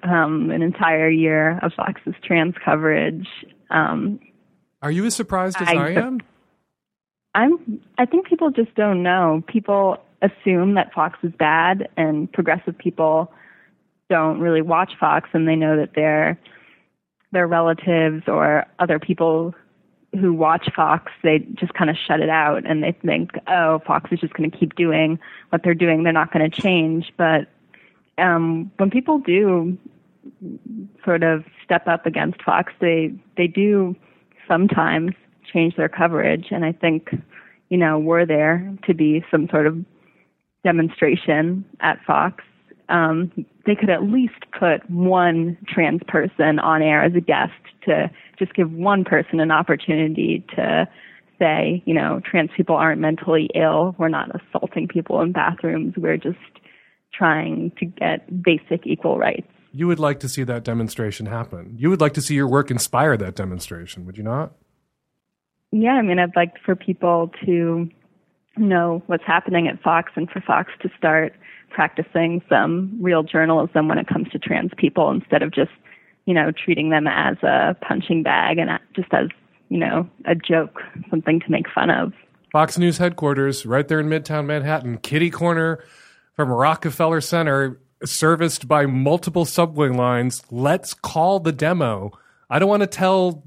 um, 0.03 0.51
an 0.51 0.61
entire 0.61 1.09
year 1.09 1.59
of 1.61 1.73
Fox's 1.73 2.15
trans 2.23 2.55
coverage. 2.63 3.27
Um, 3.69 4.21
are 4.81 4.91
you 4.91 5.05
as 5.05 5.15
surprised 5.15 5.57
as 5.61 5.67
I, 5.67 5.73
I 5.73 5.89
am? 5.89 6.21
I'm. 7.35 7.81
I 7.97 8.05
think 8.05 8.27
people 8.27 8.51
just 8.51 8.73
don't 8.75 9.03
know. 9.03 9.43
People 9.47 9.97
assume 10.21 10.75
that 10.75 10.93
Fox 10.93 11.17
is 11.23 11.31
bad, 11.37 11.89
and 11.97 12.31
progressive 12.31 12.77
people 12.77 13.31
don't 14.09 14.39
really 14.39 14.61
watch 14.61 14.93
Fox, 14.99 15.29
and 15.33 15.47
they 15.47 15.55
know 15.55 15.77
that 15.77 15.93
their 15.93 16.39
their 17.31 17.47
relatives 17.47 18.23
or 18.27 18.65
other 18.79 18.99
people 18.99 19.53
who 20.19 20.33
watch 20.33 20.69
Fox, 20.73 21.11
they 21.23 21.39
just 21.55 21.73
kind 21.73 21.89
of 21.89 21.97
shut 21.97 22.21
it 22.21 22.29
out, 22.29 22.65
and 22.65 22.81
they 22.83 22.93
think, 22.93 23.31
oh, 23.47 23.79
Fox 23.85 24.11
is 24.11 24.19
just 24.19 24.33
going 24.33 24.49
to 24.49 24.57
keep 24.57 24.75
doing 24.75 25.19
what 25.49 25.63
they're 25.63 25.75
doing. 25.75 26.03
They're 26.03 26.13
not 26.13 26.31
going 26.31 26.49
to 26.49 26.61
change. 26.61 27.11
But 27.17 27.47
um, 28.17 28.71
when 28.77 28.89
people 28.89 29.19
do 29.19 29.77
sort 31.03 31.23
of 31.23 31.43
step 31.63 31.87
up 31.87 32.05
against 32.05 32.41
Fox, 32.41 32.73
they 32.79 33.13
they 33.35 33.47
do 33.47 33.95
sometimes 34.47 35.11
change 35.51 35.75
their 35.75 35.89
coverage, 35.89 36.47
and 36.51 36.65
I 36.65 36.71
think 36.71 37.09
you 37.69 37.77
know 37.77 37.99
we're 37.99 38.25
there 38.25 38.73
to 38.87 38.93
be 38.93 39.23
some 39.29 39.49
sort 39.49 39.67
of 39.67 39.77
demonstration 40.67 41.63
at 41.79 41.97
Fox, 42.05 42.43
um, 42.89 43.31
they 43.65 43.73
could 43.73 43.89
at 43.89 44.03
least 44.03 44.43
put 44.57 44.89
one 44.89 45.57
trans 45.65 46.01
person 46.07 46.59
on 46.59 46.81
air 46.81 47.03
as 47.05 47.13
a 47.15 47.21
guest 47.21 47.53
to 47.85 48.11
just 48.37 48.53
give 48.53 48.69
one 48.73 49.05
person 49.05 49.39
an 49.39 49.49
opportunity 49.49 50.45
to 50.57 50.85
say, 51.39 51.81
you 51.85 51.93
know, 51.93 52.19
trans 52.29 52.49
people 52.57 52.75
aren't 52.75 52.99
mentally 52.99 53.49
ill. 53.55 53.95
We're 53.97 54.09
not 54.09 54.29
assaulting 54.35 54.89
people 54.89 55.21
in 55.21 55.31
bathrooms. 55.31 55.93
We're 55.95 56.17
just 56.17 56.37
trying 57.13 57.71
to 57.79 57.85
get 57.85 58.43
basic 58.43 58.85
equal 58.85 59.17
rights. 59.17 59.47
You 59.71 59.87
would 59.87 59.99
like 59.99 60.19
to 60.21 60.29
see 60.29 60.43
that 60.43 60.65
demonstration 60.65 61.27
happen. 61.27 61.75
You 61.77 61.89
would 61.89 62.01
like 62.01 62.13
to 62.15 62.21
see 62.21 62.35
your 62.35 62.47
work 62.47 62.71
inspire 62.71 63.15
that 63.15 63.35
demonstration, 63.35 64.05
would 64.05 64.17
you 64.17 64.23
not? 64.23 64.51
Yeah, 65.71 65.91
I 65.91 66.01
mean, 66.01 66.19
I'd 66.19 66.35
like 66.35 66.53
for 66.65 66.75
people 66.75 67.31
to 67.45 67.89
know 68.57 69.01
what's 69.07 69.23
happening 69.25 69.67
at 69.67 69.81
Fox 69.81 70.11
and 70.15 70.29
for 70.29 70.41
Fox 70.41 70.71
to 70.81 70.89
start 70.97 71.33
practicing 71.69 72.41
some 72.49 72.97
real 73.01 73.23
journalism 73.23 73.87
when 73.87 73.97
it 73.97 74.07
comes 74.07 74.29
to 74.29 74.39
trans 74.39 74.71
people 74.77 75.11
instead 75.11 75.43
of 75.43 75.53
just, 75.53 75.71
you 76.25 76.33
know, 76.33 76.51
treating 76.51 76.89
them 76.89 77.07
as 77.07 77.37
a 77.43 77.75
punching 77.81 78.23
bag 78.23 78.57
and 78.57 78.69
just 78.95 79.13
as, 79.13 79.27
you 79.69 79.77
know, 79.77 80.09
a 80.25 80.35
joke, 80.35 80.81
something 81.09 81.39
to 81.39 81.51
make 81.51 81.65
fun 81.69 81.89
of. 81.89 82.13
Fox 82.51 82.77
News 82.77 82.97
headquarters 82.97 83.65
right 83.65 83.87
there 83.87 83.99
in 83.99 84.07
Midtown 84.07 84.45
Manhattan, 84.45 84.97
kitty 84.99 85.29
corner 85.29 85.83
from 86.33 86.49
Rockefeller 86.49 87.21
Center, 87.21 87.79
serviced 88.05 88.67
by 88.67 88.85
multiple 88.85 89.45
subway 89.45 89.89
lines. 89.89 90.43
Let's 90.49 90.93
call 90.93 91.39
the 91.39 91.51
demo. 91.51 92.11
I 92.49 92.59
don't 92.59 92.69
want 92.69 92.83
to 92.83 92.87
tell 92.87 93.43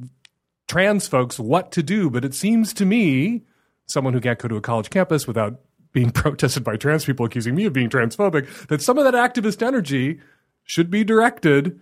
trans 0.69 1.09
folks 1.09 1.39
what 1.39 1.73
to 1.73 1.83
do, 1.83 2.11
but 2.11 2.25
it 2.25 2.35
seems 2.35 2.73
to 2.75 2.85
me 2.85 3.43
someone 3.91 4.15
who 4.15 4.21
can't 4.21 4.39
go 4.39 4.49
to 4.49 4.57
a 4.57 4.61
college 4.61 4.91
campus 4.91 5.27
without 5.27 5.61
being 5.93 6.11
protested 6.13 6.65
by 6.65 6.77
trans 6.77 7.05
people 7.05 7.27
accusing 7.27 7.55
me 7.55 7.67
of 7.67 7.73
being 7.73 7.91
transphobic, 7.91 8.69
that 8.69 8.83
some 8.83 8.99
of 8.99 9.05
that 9.05 9.15
activist 9.15 9.63
energy 9.63 10.21
should 10.65 10.91
be 10.91 11.05
directed 11.05 11.81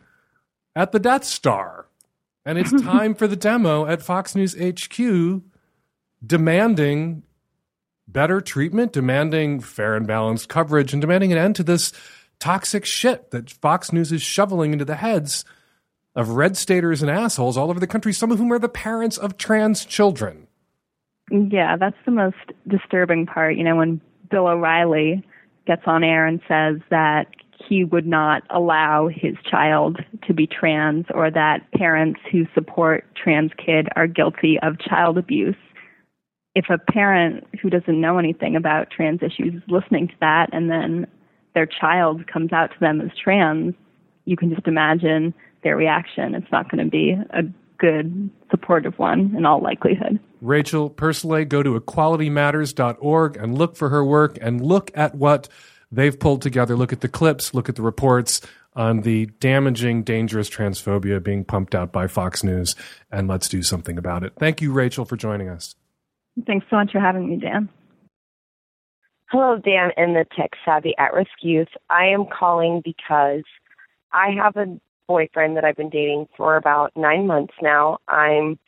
at 0.75 0.93
the 0.93 0.99
Death 0.99 1.25
Star. 1.25 1.87
And 2.45 2.59
it's 2.59 2.83
time 2.83 3.15
for 3.15 3.27
the 3.27 3.37
demo 3.37 3.87
at 3.87 4.03
Fox 4.03 4.35
News 4.35 4.57
HQ 4.59 5.43
demanding 6.25 7.23
better 8.07 8.41
treatment, 8.41 8.93
demanding 8.93 9.61
fair 9.61 9.95
and 9.95 10.07
balanced 10.07 10.49
coverage, 10.49 10.93
and 10.93 11.01
demanding 11.01 11.33
an 11.33 11.39
end 11.39 11.57
to 11.57 11.63
this 11.63 11.93
toxic 12.41 12.85
shit 12.85 13.31
that 13.31 13.51
Fox 13.51 13.93
News 13.93 14.13
is 14.13 14.23
shoveling 14.23 14.73
into 14.73 14.85
the 14.85 14.97
heads 14.97 15.45
of 16.15 16.31
red 16.31 16.57
staters 16.57 17.03
and 17.03 17.11
assholes 17.11 17.57
all 17.57 17.71
over 17.71 17.79
the 17.79 17.87
country, 17.87 18.13
some 18.13 18.33
of 18.33 18.39
whom 18.39 18.53
are 18.53 18.59
the 18.59 18.69
parents 18.69 19.19
of 19.19 19.37
trans 19.37 19.85
children. 19.85 20.48
Yeah, 21.31 21.77
that's 21.77 21.97
the 22.05 22.13
most 22.13 22.37
disturbing 22.67 23.27
part. 23.27 23.57
You 23.57 23.65
know, 23.65 23.77
when 23.77 24.01
Bill 24.31 24.47
O'Reilly 24.47 25.23
gets 25.67 25.83
on 25.87 26.03
air 26.03 26.27
and 26.27 26.41
says 26.49 26.81
that 26.91 27.27
he 27.69 27.85
would 27.85 28.07
not 28.07 28.43
allow 28.51 29.09
his 29.09 29.35
child 29.49 29.99
to 30.27 30.33
be 30.33 30.47
trans 30.47 31.07
or 31.13 31.31
that 31.31 31.71
parents 31.73 32.21
who 32.31 32.47
support 32.55 33.05
trans 33.17 33.51
kid 33.65 33.89
are 33.97 34.07
guilty 34.07 34.59
of 34.63 34.79
child 34.81 35.19
abuse. 35.19 35.57
If 36.55 36.67
a 36.71 36.79
parent 36.79 37.47
who 37.61 37.69
doesn't 37.69 38.01
know 38.01 38.19
anything 38.19 38.57
about 38.57 38.91
trans 38.91 39.21
issues 39.23 39.55
is 39.55 39.63
listening 39.69 40.09
to 40.09 40.15
that 40.21 40.49
and 40.53 40.71
then 40.71 41.07
their 41.55 41.67
child 41.67 42.27
comes 42.27 42.53
out 42.53 42.71
to 42.71 42.81
them 42.81 43.01
as 43.01 43.11
trans, 43.23 43.75
you 44.25 44.37
can 44.37 44.55
just 44.55 44.67
imagine 44.67 45.35
their 45.63 45.77
reaction. 45.77 46.35
It's 46.35 46.51
not 46.53 46.71
going 46.71 46.85
to 46.85 46.91
be 46.91 47.17
a 47.31 47.43
good, 47.79 48.31
supportive 48.51 48.99
one 48.99 49.35
in 49.37 49.47
all 49.47 49.61
likelihood. 49.63 50.19
Rachel 50.41 50.91
Percelay, 50.91 51.49
go 51.49 51.63
to 51.63 51.79
equalitymatters.org 51.79 53.37
and 53.37 53.59
look 53.59 53.77
for 53.77 53.89
her 53.89 54.05
work 54.05 54.39
and 54.41 54.61
look 54.61 54.91
at 54.95 55.15
what 55.15 55.49
they've 55.91 56.19
pulled 56.19 56.43
together. 56.43 56.77
Look 56.77 56.93
at 56.93 57.01
the 57.01 57.09
clips, 57.09 57.55
look 57.55 57.69
at 57.69 57.77
the 57.77 57.83
reports 57.83 58.41
on 58.75 59.01
the 59.01 59.27
damaging, 59.41 60.05
dangerous 60.05 60.49
transphobia 60.49 61.23
being 61.23 61.45
pumped 61.45 61.75
out 61.75 61.91
by 61.91 62.07
Fox 62.07 62.45
News, 62.45 62.77
and 63.11 63.27
let's 63.27 63.49
do 63.49 63.63
something 63.63 63.99
about 63.99 64.23
it. 64.23 64.35
Thank 64.39 64.61
you, 64.61 64.73
Rachel, 64.73 65.05
for 65.05 65.17
joining 65.17 65.49
us. 65.49 65.75
Thanks 66.47 66.67
so 66.71 66.77
much 66.77 66.93
for 66.93 67.01
having 67.01 67.29
me, 67.29 67.37
Dan. 67.39 67.69
Hello, 69.31 69.59
Dan 69.59 69.91
and 69.97 70.15
the 70.15 70.25
tech 70.37 70.53
savvy 70.65 70.95
at 70.97 71.13
risk 71.13 71.31
youth. 71.43 71.69
I 71.91 72.07
am 72.07 72.25
calling 72.27 72.81
because 72.85 73.43
I 74.13 74.31
have 74.31 74.57
a 74.57 74.79
boyfriend 75.09 75.57
that 75.57 75.65
I've 75.65 75.77
been 75.77 75.89
dating 75.89 76.29
for 76.37 76.57
about 76.57 76.93
nine 76.95 77.27
months 77.27 77.55
now. 77.61 77.99
I'm 78.07 78.59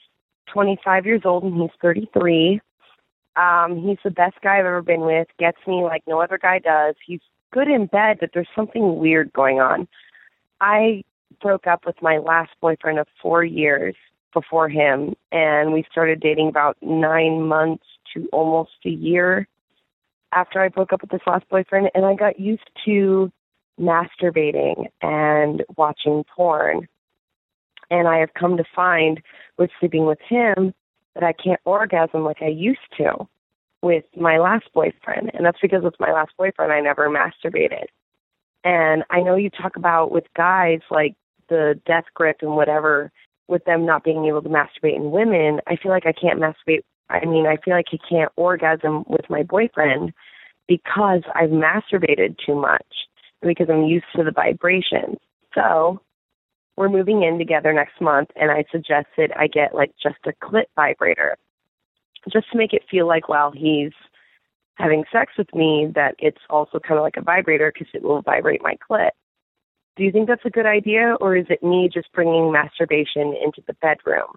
25 0.53 1.07
years 1.07 1.23
old 1.25 1.45
and 1.45 1.61
he's 1.61 1.71
33. 1.81 2.61
Um, 3.37 3.81
he's 3.87 3.99
the 4.03 4.11
best 4.11 4.37
guy 4.43 4.59
I've 4.59 4.67
ever 4.67 4.83
been 4.83 5.03
with, 5.03 5.29
gets 5.39 5.59
me 5.67 5.83
like 5.85 6.03
no 6.09 6.21
other 6.21 6.39
guy 6.39 6.59
does. 6.59 6.97
He's 7.07 7.21
good 7.53 7.69
in 7.69 7.87
bed, 7.87 8.17
but 8.19 8.31
there's 8.35 8.49
something 8.57 8.97
weird 8.97 9.33
going 9.33 9.61
on. 9.61 9.87
I 10.61 11.05
broke 11.41 11.67
up 11.67 11.87
with 11.87 11.97
my 12.03 12.19
last 12.19 12.51
boyfriend 12.61 12.99
of 12.99 13.07
four 13.23 13.45
years 13.45 13.95
before 14.33 14.69
him, 14.69 15.15
and 15.31 15.73
we 15.73 15.85
started 15.91 16.21
dating 16.21 16.49
about 16.49 16.77
nine 16.83 17.43
months 17.43 17.85
to 18.15 18.29
almost 18.33 18.73
a 18.85 18.91
year 18.91 19.47
after 20.33 20.61
I 20.61 20.69
broke 20.69 20.93
up 20.93 21.01
with 21.01 21.11
this 21.11 21.21
last 21.27 21.49
boyfriend, 21.49 21.91
and 21.95 22.05
I 22.05 22.15
got 22.15 22.39
used 22.39 22.69
to 22.85 23.33
masturbating 23.81 24.87
and 25.03 25.65
watching 25.77 26.25
porn. 26.35 26.87
And 27.91 28.07
I 28.07 28.19
have 28.19 28.35
come 28.35 28.57
to 28.57 28.65
find 28.75 29.21
with 29.59 29.71
sleeping 29.81 30.07
with 30.07 30.21
him 30.29 30.73
that 31.15 31.25
I 31.25 31.33
can't 31.33 31.61
orgasm 31.65 32.25
like 32.25 32.41
I 32.41 32.49
used 32.49 32.79
to 32.99 33.27
with 33.83 34.05
my 34.17 34.39
last 34.39 34.67
boyfriend. 34.75 35.31
And 35.35 35.45
that's 35.45 35.59
because 35.61 35.83
with 35.83 35.99
my 35.99 36.13
last 36.13 36.33
boyfriend, 36.39 36.73
I 36.73 36.81
never 36.81 37.09
masturbated. 37.09 37.87
And 38.63 39.05
I 39.11 39.23
know 39.23 39.37
you 39.37 39.51
talk 39.51 39.77
about 39.77 40.13
with 40.13 40.25
guys 40.37 40.81
like 40.91 41.15
the 41.49 41.81
death 41.87 42.05
grip 42.15 42.39
and 42.43 42.55
whatever, 42.55 43.11
with 43.49 43.65
them 43.65 43.85
not 43.85 44.05
being 44.05 44.27
able 44.27 44.43
to 44.43 44.49
masturbate 44.49 44.97
in 44.97 45.11
women, 45.11 45.61
I 45.67 45.77
feel 45.77 45.91
like 45.91 46.07
I 46.07 46.13
can't 46.13 46.39
masturbate. 46.39 46.83
I 47.09 47.25
mean, 47.25 47.47
I 47.47 47.57
feel 47.57 47.75
like 47.75 47.89
I 47.93 47.99
can't 48.09 48.31
orgasm 48.37 49.05
with 49.09 49.29
my 49.29 49.43
boyfriend 49.43 50.13
because 50.69 51.23
I've 51.35 51.51
masturbated 51.51 52.37
too 52.47 52.55
much 52.55 52.87
because 53.43 53.69
I'm 53.71 53.85
used 53.85 54.07
to 54.17 54.25
the 54.25 54.31
vibrations. 54.31 55.19
So 55.55 56.01
we're 56.77 56.89
moving 56.89 57.23
in 57.23 57.39
together 57.39 57.73
next 57.73 58.01
month, 58.01 58.31
and 58.37 58.51
I 58.51 58.65
suggested 58.71 59.33
I 59.37 59.47
get 59.47 59.75
like 59.75 59.93
just 60.03 60.19
a 60.27 60.33
clit 60.45 60.65
vibrator, 60.77 61.37
just 62.33 62.51
to 62.53 62.59
make 62.59 62.73
it 62.73 62.83
feel 62.91 63.07
like 63.07 63.29
while 63.29 63.51
he's 63.51 63.93
having 64.75 65.05
sex 65.13 65.33
with 65.37 65.55
me, 65.55 65.93
that 65.95 66.15
it's 66.19 66.41
also 66.49 66.79
kind 66.79 66.99
of 66.99 67.03
like 67.03 67.17
a 67.17 67.23
vibrator 67.23 67.73
because 67.73 67.89
it 67.93 68.03
will 68.03 68.23
vibrate 68.23 68.63
my 68.63 68.77
clit. 68.91 69.11
Do 69.97 70.05
you 70.05 70.13
think 70.13 70.29
that's 70.29 70.45
a 70.47 70.51
good 70.51 70.67
idea, 70.67 71.17
or 71.21 71.37
is 71.37 71.47
it 71.51 71.63
me 71.63 71.91
just 71.93 72.11
bringing 72.13 72.51
masturbation 72.51 73.35
into 73.43 73.63
the 73.67 73.75
bedroom? 73.75 74.29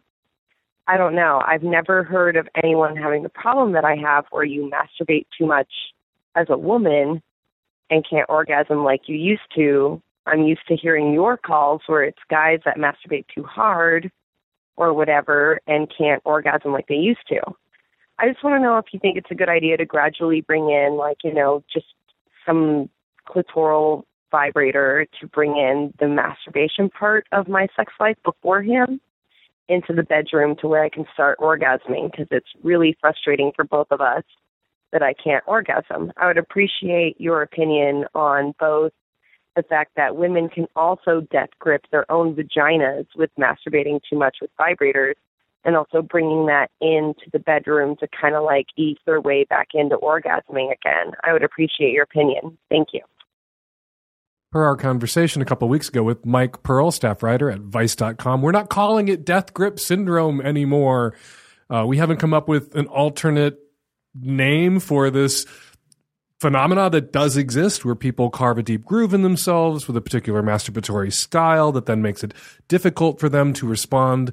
I 0.88 0.98
don't 0.98 1.16
know. 1.16 1.42
I've 1.48 1.64
never 1.64 2.04
heard 2.04 2.36
of 2.36 2.50
anyone 2.62 2.98
having 2.98 3.24
the 3.24 3.30
problem 3.30 3.72
that 3.72 3.86
I 3.86 3.96
have 3.96 4.26
where 4.32 4.44
you 4.44 4.70
masturbate 4.70 5.28
too 5.38 5.46
much 5.46 5.72
as 6.36 6.48
a 6.50 6.58
woman 6.58 7.22
and 7.94 8.04
can't 8.10 8.26
orgasm 8.28 8.84
like 8.84 9.02
you 9.06 9.16
used 9.16 9.54
to. 9.56 10.02
I'm 10.26 10.42
used 10.44 10.68
to 10.68 10.76
hearing 10.76 11.14
your 11.14 11.38
calls 11.38 11.82
where 11.86 12.04
it's 12.04 12.18
guys 12.28 12.60
that 12.66 12.78
masturbate 12.78 13.26
too 13.34 13.44
hard 13.44 14.12
or 14.78 14.94
whatever 14.94 15.60
and 15.68 15.92
can't 15.96 16.22
orgasm 16.26 16.72
like 16.72 16.88
they 16.88 16.96
used 16.96 17.28
to. 17.30 17.40
I 18.18 18.28
just 18.28 18.44
want 18.44 18.56
to 18.56 18.64
know 18.64 18.80
if 18.80 18.86
you 18.94 19.00
think 19.00 19.18
it's 19.18 19.30
a 19.30 19.36
good 19.36 19.50
idea 19.50 19.78
to 19.78 19.86
gradually 19.86 20.42
bring 20.42 20.72
in, 20.72 20.96
like, 20.98 21.18
you 21.24 21.34
know, 21.34 21.64
just 21.72 21.86
some 22.48 22.90
clitoral 23.28 24.06
vibrator 24.32 25.06
to 25.20 25.28
bring 25.28 25.52
in 25.52 25.94
the 26.00 26.08
masturbation 26.08 26.90
part 26.90 27.28
of 27.32 27.48
my 27.48 27.68
sex 27.76 27.94
life 28.00 28.18
before 28.26 28.64
him 28.64 29.00
into 29.70 29.94
the 29.94 30.04
bedroom 30.04 30.56
to 30.62 30.68
where 30.68 30.84
I 30.84 30.90
can 30.90 31.06
start 31.14 31.38
orgasming 31.38 32.10
because 32.10 32.28
it's 32.32 32.50
really 32.64 32.98
frustrating 33.00 33.52
for 33.56 33.64
both 33.64 33.88
of 33.92 34.02
us 34.02 34.24
that 34.94 35.04
I 35.04 35.14
can't 35.14 35.44
orgasm. 35.46 36.14
I 36.16 36.28
would 36.28 36.38
appreciate 36.38 37.20
your 37.20 37.42
opinion 37.42 38.06
on 38.16 38.54
both 38.60 38.94
the 39.56 39.64
fact 39.64 39.92
that 39.98 40.16
women 40.16 40.50
can 40.50 40.68
also 40.76 41.22
death 41.32 41.50
grip 41.60 41.84
their 41.92 42.10
own 42.12 42.36
vaginas 42.36 43.08
with 43.16 43.30
masturbating 43.38 44.00
too 44.10 44.18
much 44.18 44.38
with 44.42 44.50
vibrators 44.60 45.16
and 45.66 45.76
also 45.76 46.02
bringing 46.02 46.46
that 46.48 46.70
into 46.82 47.22
the 47.32 47.40
bedroom 47.40 47.96
to 47.98 48.08
kind 48.20 48.36
of 48.36 48.44
like 48.44 48.68
ease 48.78 48.98
their 49.06 49.22
way 49.22 49.46
back 49.46 49.70
into 49.74 49.98
orgasming 49.98 50.72
again. 50.72 51.14
I 51.24 51.34
would 51.34 51.44
appreciate 51.44 51.92
your 51.92 52.04
opinion. 52.04 52.58
Thank 52.70 52.90
you. 52.94 53.02
Per 54.52 54.64
our 54.64 54.76
conversation 54.76 55.42
a 55.42 55.46
couple 55.46 55.68
weeks 55.68 55.90
ago 55.90 56.04
with 56.04 56.26
Mike 56.26 56.62
Pearl, 56.62 56.92
staff 56.92 57.24
writer 57.24 57.50
at 57.50 57.62
Vice.com, 57.62 58.42
we're 58.42 58.52
not 58.52 58.70
calling 58.70 59.08
it 59.08 59.26
death 59.26 59.54
grip 59.54 59.80
syndrome 59.80 60.42
anymore. 60.42 61.16
Uh, 61.70 61.86
we 61.88 61.98
haven't 61.98 62.18
come 62.18 62.34
up 62.36 62.48
with 62.48 62.76
an 62.76 62.86
alternate 62.88 63.63
name 64.16 64.80
for 64.80 65.10
this 65.10 65.46
phenomena 66.40 66.90
that 66.90 67.14
does 67.14 67.38
exist 67.38 67.86
where 67.86 67.96
people 67.96 68.30
carve 68.30 68.58
a 68.58 68.64
deep 68.64 68.84
groove 68.84 69.14
in 69.14 69.22
themselves 69.22 69.88
with 69.88 69.96
a 69.96 70.02
particular 70.02 70.44
masturbatory 70.44 71.12
style 71.12 71.72
that 71.72 71.86
then 71.86 72.02
makes 72.02 72.22
it 72.22 72.34
difficult 72.68 73.18
for 73.18 73.30
them 73.30 73.54
to 73.54 73.66
respond 73.66 74.32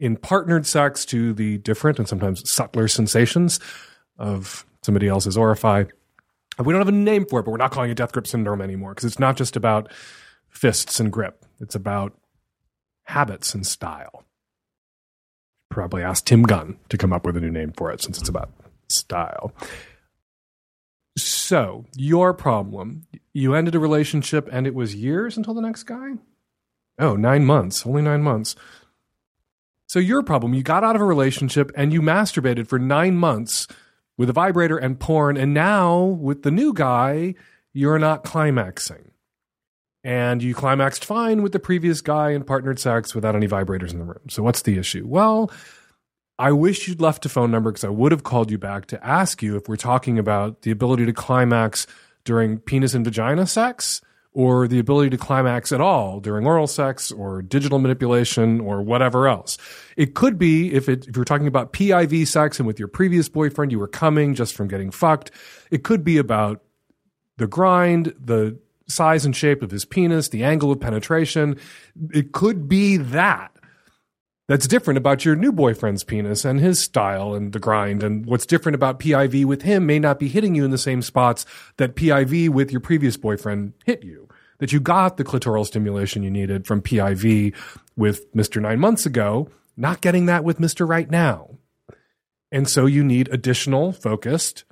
in 0.00 0.16
partnered 0.16 0.66
sex 0.66 1.04
to 1.04 1.32
the 1.32 1.58
different 1.58 2.00
and 2.00 2.08
sometimes 2.08 2.50
subtler 2.50 2.88
sensations 2.88 3.60
of 4.18 4.66
somebody 4.82 5.06
else's 5.06 5.36
orify. 5.36 5.88
We 6.58 6.72
don't 6.72 6.80
have 6.80 6.88
a 6.88 6.92
name 6.92 7.26
for 7.26 7.38
it, 7.38 7.44
but 7.44 7.52
we're 7.52 7.58
not 7.58 7.70
calling 7.70 7.90
it 7.90 7.96
death 7.96 8.10
grip 8.10 8.26
syndrome 8.26 8.60
anymore 8.60 8.94
because 8.94 9.04
it's 9.04 9.20
not 9.20 9.36
just 9.36 9.54
about 9.54 9.92
fists 10.48 10.98
and 10.98 11.12
grip. 11.12 11.46
It's 11.60 11.76
about 11.76 12.12
habits 13.04 13.54
and 13.54 13.64
style. 13.64 14.24
Probably 15.70 16.02
ask 16.02 16.24
Tim 16.24 16.42
Gunn 16.42 16.76
to 16.88 16.98
come 16.98 17.12
up 17.12 17.24
with 17.24 17.36
a 17.36 17.40
new 17.40 17.50
name 17.50 17.72
for 17.76 17.92
it 17.92 18.02
since 18.02 18.18
it's 18.18 18.28
about 18.28 18.50
style. 18.92 19.52
So, 21.16 21.84
your 21.94 22.32
problem, 22.32 23.06
you 23.34 23.54
ended 23.54 23.74
a 23.74 23.78
relationship 23.78 24.48
and 24.50 24.66
it 24.66 24.74
was 24.74 24.94
years 24.94 25.36
until 25.36 25.54
the 25.54 25.60
next 25.60 25.82
guy? 25.82 26.12
Oh, 26.98 27.16
nine 27.16 27.44
months, 27.44 27.86
only 27.86 28.02
nine 28.02 28.22
months. 28.22 28.56
So, 29.86 29.98
your 29.98 30.22
problem, 30.22 30.54
you 30.54 30.62
got 30.62 30.84
out 30.84 30.96
of 30.96 31.02
a 31.02 31.06
relationship 31.06 31.70
and 31.76 31.92
you 31.92 32.00
masturbated 32.00 32.66
for 32.66 32.78
nine 32.78 33.16
months 33.16 33.66
with 34.16 34.30
a 34.30 34.32
vibrator 34.32 34.78
and 34.78 34.98
porn, 34.98 35.36
and 35.36 35.52
now 35.52 36.02
with 36.02 36.42
the 36.42 36.50
new 36.50 36.72
guy, 36.72 37.34
you're 37.72 37.98
not 37.98 38.24
climaxing. 38.24 39.10
And 40.04 40.42
you 40.42 40.54
climaxed 40.54 41.04
fine 41.04 41.42
with 41.42 41.52
the 41.52 41.60
previous 41.60 42.00
guy 42.00 42.30
and 42.30 42.46
partnered 42.46 42.78
sex 42.78 43.14
without 43.14 43.36
any 43.36 43.46
vibrators 43.46 43.92
in 43.92 43.98
the 43.98 44.04
room. 44.04 44.28
So, 44.30 44.42
what's 44.42 44.62
the 44.62 44.78
issue? 44.78 45.04
Well, 45.06 45.50
I 46.38 46.52
wish 46.52 46.88
you'd 46.88 47.00
left 47.00 47.26
a 47.26 47.28
phone 47.28 47.50
number 47.50 47.70
because 47.70 47.84
I 47.84 47.90
would 47.90 48.12
have 48.12 48.24
called 48.24 48.50
you 48.50 48.58
back 48.58 48.86
to 48.86 49.06
ask 49.06 49.42
you 49.42 49.56
if 49.56 49.68
we're 49.68 49.76
talking 49.76 50.18
about 50.18 50.62
the 50.62 50.70
ability 50.70 51.06
to 51.06 51.12
climax 51.12 51.86
during 52.24 52.58
penis 52.58 52.94
and 52.94 53.04
vagina 53.04 53.46
sex 53.46 54.00
or 54.34 54.66
the 54.66 54.78
ability 54.78 55.10
to 55.10 55.18
climax 55.18 55.72
at 55.72 55.80
all 55.80 56.18
during 56.18 56.46
oral 56.46 56.66
sex 56.66 57.12
or 57.12 57.42
digital 57.42 57.78
manipulation 57.78 58.60
or 58.60 58.80
whatever 58.80 59.28
else. 59.28 59.58
It 59.96 60.14
could 60.14 60.38
be 60.38 60.72
if, 60.72 60.88
it, 60.88 61.06
if 61.06 61.16
you're 61.16 61.24
talking 61.24 61.46
about 61.46 61.74
PIV 61.74 62.26
sex 62.26 62.58
and 62.58 62.66
with 62.66 62.78
your 62.78 62.88
previous 62.88 63.28
boyfriend 63.28 63.70
you 63.70 63.78
were 63.78 63.88
coming 63.88 64.34
just 64.34 64.54
from 64.54 64.68
getting 64.68 64.90
fucked. 64.90 65.30
It 65.70 65.82
could 65.82 66.02
be 66.02 66.16
about 66.16 66.62
the 67.36 67.46
grind, 67.46 68.14
the 68.18 68.58
size 68.88 69.24
and 69.26 69.36
shape 69.36 69.62
of 69.62 69.70
his 69.70 69.84
penis, 69.84 70.30
the 70.30 70.44
angle 70.44 70.72
of 70.72 70.80
penetration. 70.80 71.58
It 72.12 72.32
could 72.32 72.68
be 72.68 72.96
that 72.96 73.51
that's 74.48 74.66
different 74.66 74.98
about 74.98 75.24
your 75.24 75.36
new 75.36 75.52
boyfriend's 75.52 76.04
penis 76.04 76.44
and 76.44 76.60
his 76.60 76.80
style 76.80 77.34
and 77.34 77.52
the 77.52 77.60
grind. 77.60 78.02
And 78.02 78.26
what's 78.26 78.46
different 78.46 78.74
about 78.74 78.98
PIV 78.98 79.44
with 79.44 79.62
him 79.62 79.86
may 79.86 79.98
not 79.98 80.18
be 80.18 80.28
hitting 80.28 80.54
you 80.54 80.64
in 80.64 80.70
the 80.70 80.78
same 80.78 81.00
spots 81.00 81.46
that 81.76 81.94
PIV 81.94 82.48
with 82.48 82.70
your 82.72 82.80
previous 82.80 83.16
boyfriend 83.16 83.74
hit 83.84 84.02
you. 84.02 84.28
that 84.62 84.70
you 84.72 84.78
got 84.78 85.16
the 85.16 85.24
clitoral 85.24 85.66
stimulation 85.66 86.22
you 86.22 86.30
needed 86.30 86.68
from 86.68 86.80
PIV 86.80 87.52
with 87.96 88.32
Mr. 88.32 88.62
Nine 88.62 88.78
months 88.78 89.04
ago, 89.04 89.48
not 89.76 90.00
getting 90.00 90.26
that 90.26 90.44
with 90.44 90.60
Mr. 90.60 90.88
Right 90.88 91.10
now. 91.10 91.58
And 92.52 92.68
so 92.68 92.86
you 92.86 93.02
need 93.02 93.28
additional 93.32 93.90
focused 93.90 94.62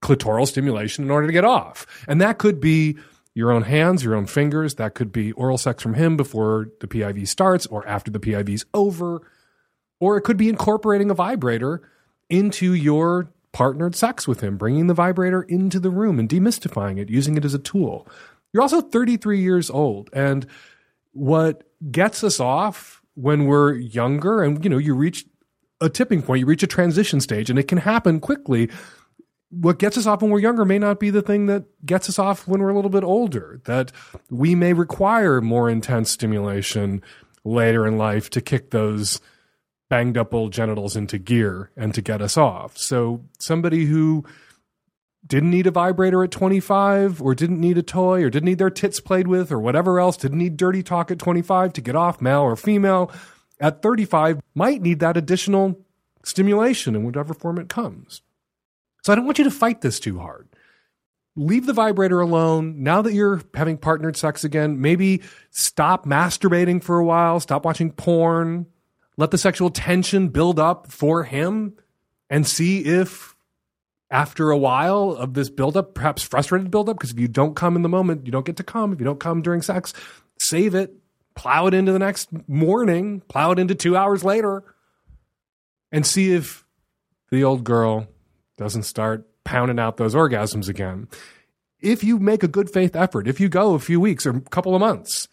clitoral 0.00 0.48
stimulation 0.48 1.04
in 1.04 1.10
order 1.10 1.26
to 1.26 1.34
get 1.34 1.44
off. 1.44 1.86
And 2.08 2.18
that 2.22 2.38
could 2.38 2.60
be 2.60 2.96
your 3.34 3.50
own 3.50 3.62
hands, 3.62 4.04
your 4.04 4.14
own 4.14 4.26
fingers. 4.26 4.76
That 4.76 4.94
could 4.94 5.12
be 5.12 5.32
oral 5.32 5.58
sex 5.58 5.82
from 5.82 5.94
him 5.94 6.16
before 6.16 6.68
the 6.80 6.86
PIV 6.86 7.26
starts 7.28 7.66
or 7.66 7.86
after 7.86 8.10
the 8.10 8.20
PIV 8.20 8.48
is 8.50 8.66
over. 8.72 9.20
Or 10.00 10.16
it 10.16 10.22
could 10.22 10.36
be 10.36 10.48
incorporating 10.48 11.10
a 11.10 11.14
vibrator 11.14 11.82
into 12.30 12.74
your 12.74 13.28
partnered 13.52 13.94
sex 13.94 14.26
with 14.26 14.40
him, 14.40 14.56
bringing 14.56 14.86
the 14.86 14.94
vibrator 14.94 15.42
into 15.42 15.78
the 15.80 15.90
room 15.90 16.18
and 16.18 16.28
demystifying 16.28 16.98
it, 16.98 17.08
using 17.08 17.36
it 17.36 17.44
as 17.44 17.54
a 17.54 17.58
tool. 17.58 18.06
You're 18.52 18.62
also 18.62 18.80
33 18.80 19.40
years 19.40 19.70
old. 19.70 20.10
And 20.12 20.46
what 21.12 21.64
gets 21.90 22.22
us 22.22 22.40
off 22.40 23.02
when 23.14 23.46
we're 23.46 23.74
younger 23.74 24.42
and, 24.42 24.62
you 24.64 24.70
know, 24.70 24.78
you 24.78 24.94
reach 24.94 25.24
a 25.80 25.88
tipping 25.88 26.22
point, 26.22 26.40
you 26.40 26.46
reach 26.46 26.62
a 26.62 26.68
transition 26.68 27.20
stage, 27.20 27.50
and 27.50 27.58
it 27.58 27.68
can 27.68 27.78
happen 27.78 28.20
quickly. 28.20 28.70
What 29.60 29.78
gets 29.78 29.96
us 29.96 30.06
off 30.06 30.22
when 30.22 30.30
we're 30.30 30.40
younger 30.40 30.64
may 30.64 30.78
not 30.78 30.98
be 30.98 31.10
the 31.10 31.22
thing 31.22 31.46
that 31.46 31.64
gets 31.84 32.08
us 32.08 32.18
off 32.18 32.48
when 32.48 32.60
we're 32.60 32.70
a 32.70 32.74
little 32.74 32.90
bit 32.90 33.04
older. 33.04 33.60
That 33.64 33.92
we 34.30 34.54
may 34.54 34.72
require 34.72 35.40
more 35.40 35.70
intense 35.70 36.10
stimulation 36.10 37.02
later 37.44 37.86
in 37.86 37.98
life 37.98 38.30
to 38.30 38.40
kick 38.40 38.70
those 38.70 39.20
banged 39.88 40.16
up 40.16 40.34
old 40.34 40.52
genitals 40.52 40.96
into 40.96 41.18
gear 41.18 41.70
and 41.76 41.94
to 41.94 42.02
get 42.02 42.22
us 42.22 42.36
off. 42.36 42.76
So 42.78 43.24
somebody 43.38 43.84
who 43.84 44.24
didn't 45.26 45.50
need 45.50 45.66
a 45.66 45.70
vibrator 45.70 46.22
at 46.22 46.30
25 46.30 47.22
or 47.22 47.34
didn't 47.34 47.60
need 47.60 47.78
a 47.78 47.82
toy 47.82 48.22
or 48.22 48.30
didn't 48.30 48.46
need 48.46 48.58
their 48.58 48.70
tits 48.70 49.00
played 49.00 49.26
with 49.26 49.50
or 49.52 49.58
whatever 49.58 50.00
else, 50.00 50.16
didn't 50.16 50.38
need 50.38 50.56
dirty 50.56 50.82
talk 50.82 51.10
at 51.10 51.18
25 51.18 51.72
to 51.74 51.80
get 51.80 51.96
off, 51.96 52.20
male 52.20 52.40
or 52.40 52.56
female, 52.56 53.10
at 53.60 53.82
35 53.82 54.40
might 54.54 54.82
need 54.82 55.00
that 55.00 55.16
additional 55.16 55.78
stimulation 56.24 56.94
in 56.94 57.04
whatever 57.04 57.32
form 57.32 57.58
it 57.58 57.68
comes. 57.68 58.22
So 59.04 59.12
I 59.12 59.16
don't 59.16 59.26
want 59.26 59.36
you 59.36 59.44
to 59.44 59.50
fight 59.50 59.82
this 59.82 60.00
too 60.00 60.18
hard. 60.18 60.48
Leave 61.36 61.66
the 61.66 61.74
vibrator 61.74 62.20
alone. 62.20 62.82
Now 62.82 63.02
that 63.02 63.12
you're 63.12 63.42
having 63.52 63.76
partnered 63.76 64.16
sex 64.16 64.44
again, 64.44 64.80
maybe 64.80 65.20
stop 65.50 66.06
masturbating 66.06 66.82
for 66.82 66.98
a 66.98 67.04
while, 67.04 67.38
stop 67.38 67.66
watching 67.66 67.92
porn, 67.92 68.64
let 69.18 69.30
the 69.30 69.36
sexual 69.36 69.68
tension 69.68 70.28
build 70.28 70.58
up 70.58 70.90
for 70.90 71.24
him 71.24 71.74
and 72.30 72.46
see 72.46 72.78
if 72.80 73.36
after 74.10 74.50
a 74.50 74.56
while 74.56 75.10
of 75.10 75.34
this 75.34 75.50
buildup, 75.50 75.94
perhaps 75.94 76.22
frustrated 76.22 76.70
buildup, 76.70 76.96
because 76.96 77.10
if 77.10 77.18
you 77.18 77.28
don't 77.28 77.54
come 77.56 77.76
in 77.76 77.82
the 77.82 77.88
moment, 77.90 78.24
you 78.24 78.32
don't 78.32 78.46
get 78.46 78.56
to 78.56 78.62
come. 78.62 78.92
If 78.92 79.00
you 79.00 79.04
don't 79.04 79.20
come 79.20 79.42
during 79.42 79.60
sex, 79.60 79.92
save 80.38 80.74
it, 80.74 80.94
plow 81.34 81.66
it 81.66 81.74
into 81.74 81.92
the 81.92 81.98
next 81.98 82.30
morning, 82.48 83.20
plow 83.28 83.50
it 83.50 83.58
into 83.58 83.74
two 83.74 83.96
hours 83.96 84.24
later, 84.24 84.62
and 85.92 86.06
see 86.06 86.32
if 86.32 86.64
the 87.30 87.44
old 87.44 87.64
girl 87.64 88.08
doesn't 88.56 88.84
start 88.84 89.28
pounding 89.44 89.78
out 89.78 89.96
those 89.96 90.14
orgasms 90.14 90.68
again. 90.68 91.08
If 91.80 92.02
you 92.02 92.18
make 92.18 92.42
a 92.42 92.48
good 92.48 92.70
faith 92.70 92.96
effort, 92.96 93.28
if 93.28 93.40
you 93.40 93.48
go 93.48 93.74
a 93.74 93.78
few 93.78 94.00
weeks 94.00 94.26
or 94.26 94.36
a 94.36 94.40
couple 94.40 94.74
of 94.74 94.80
months 94.80 95.28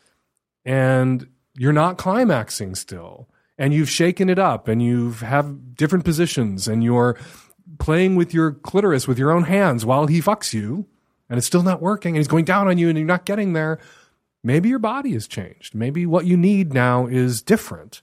and 0.66 1.28
you're 1.56 1.74
not 1.74 1.98
climaxing 1.98 2.76
still, 2.76 3.30
and 3.58 3.76
you've 3.76 3.90
shaken 3.90 4.28
it 4.28 4.40
up 4.40 4.68
and 4.68 4.82
you 4.82 5.12
have 5.12 5.20
have 5.20 5.76
different 5.76 6.04
positions 6.04 6.68
and 6.68 6.84
you're 6.84 7.18
playing 7.78 8.16
with 8.16 8.34
your 8.34 8.54
clitoris 8.54 9.08
with 9.08 9.20
your 9.20 9.32
own 9.32 9.44
hands 9.44 9.86
while 9.86 10.08
he 10.08 10.20
fucks 10.20 10.52
you 10.54 10.88
and 11.30 11.38
it's 11.38 11.48
still 11.48 11.64
not 11.64 11.82
working 11.82 12.16
and 12.16 12.18
he's 12.18 12.28
going 12.28 12.44
down 12.44 12.68
on 12.68 12.78
you 12.78 12.90
and 12.90 12.98
you're 12.98 13.08
not 13.08 13.26
getting 13.26 13.54
there, 13.54 13.80
maybe 14.44 14.68
your 14.68 14.80
body 14.80 15.14
has 15.14 15.28
changed. 15.28 15.76
Maybe 15.76 16.06
what 16.06 16.26
you 16.26 16.36
need 16.36 16.74
now 16.74 17.06
is 17.06 17.42
different. 17.42 18.02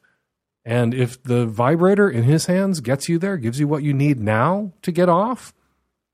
And 0.68 0.92
if 0.92 1.22
the 1.22 1.46
vibrator 1.46 2.10
in 2.10 2.24
his 2.24 2.44
hands 2.44 2.80
gets 2.80 3.08
you 3.08 3.18
there, 3.18 3.38
gives 3.38 3.58
you 3.58 3.66
what 3.66 3.82
you 3.82 3.94
need 3.94 4.20
now 4.20 4.74
to 4.82 4.92
get 4.92 5.08
off, 5.08 5.54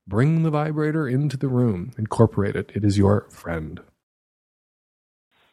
bring 0.07 0.43
the 0.43 0.49
vibrator 0.49 1.09
into 1.09 1.35
the 1.35 1.49
room, 1.49 1.91
incorporate 1.97 2.55
it. 2.55 2.71
It 2.73 2.85
is 2.85 2.97
your 2.97 3.27
friend. 3.29 3.81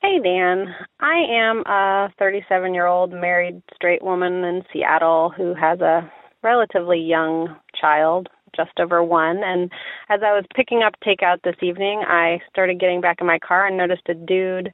Hey, 0.03 0.21
Dan. 0.23 0.73
I 1.01 1.17
am 1.33 1.65
a 1.67 2.13
37 2.17 2.75
year 2.75 2.87
old 2.87 3.11
married 3.11 3.61
straight 3.75 4.05
woman 4.05 4.45
in 4.45 4.63
Seattle 4.73 5.33
who 5.37 5.53
has 5.53 5.81
a 5.81 6.09
relatively 6.45 7.01
young 7.01 7.57
child, 7.81 8.29
just 8.55 8.79
over 8.79 9.03
one. 9.03 9.41
And 9.43 9.73
as 10.11 10.21
I 10.25 10.31
was 10.31 10.45
picking 10.55 10.85
up 10.85 10.95
takeout 11.05 11.43
this 11.43 11.57
evening, 11.61 12.05
I 12.07 12.39
started 12.49 12.79
getting 12.79 13.01
back 13.01 13.17
in 13.21 13.27
my 13.27 13.41
car 13.41 13.67
and 13.67 13.77
noticed 13.77 14.09
a 14.09 14.15
dude 14.15 14.73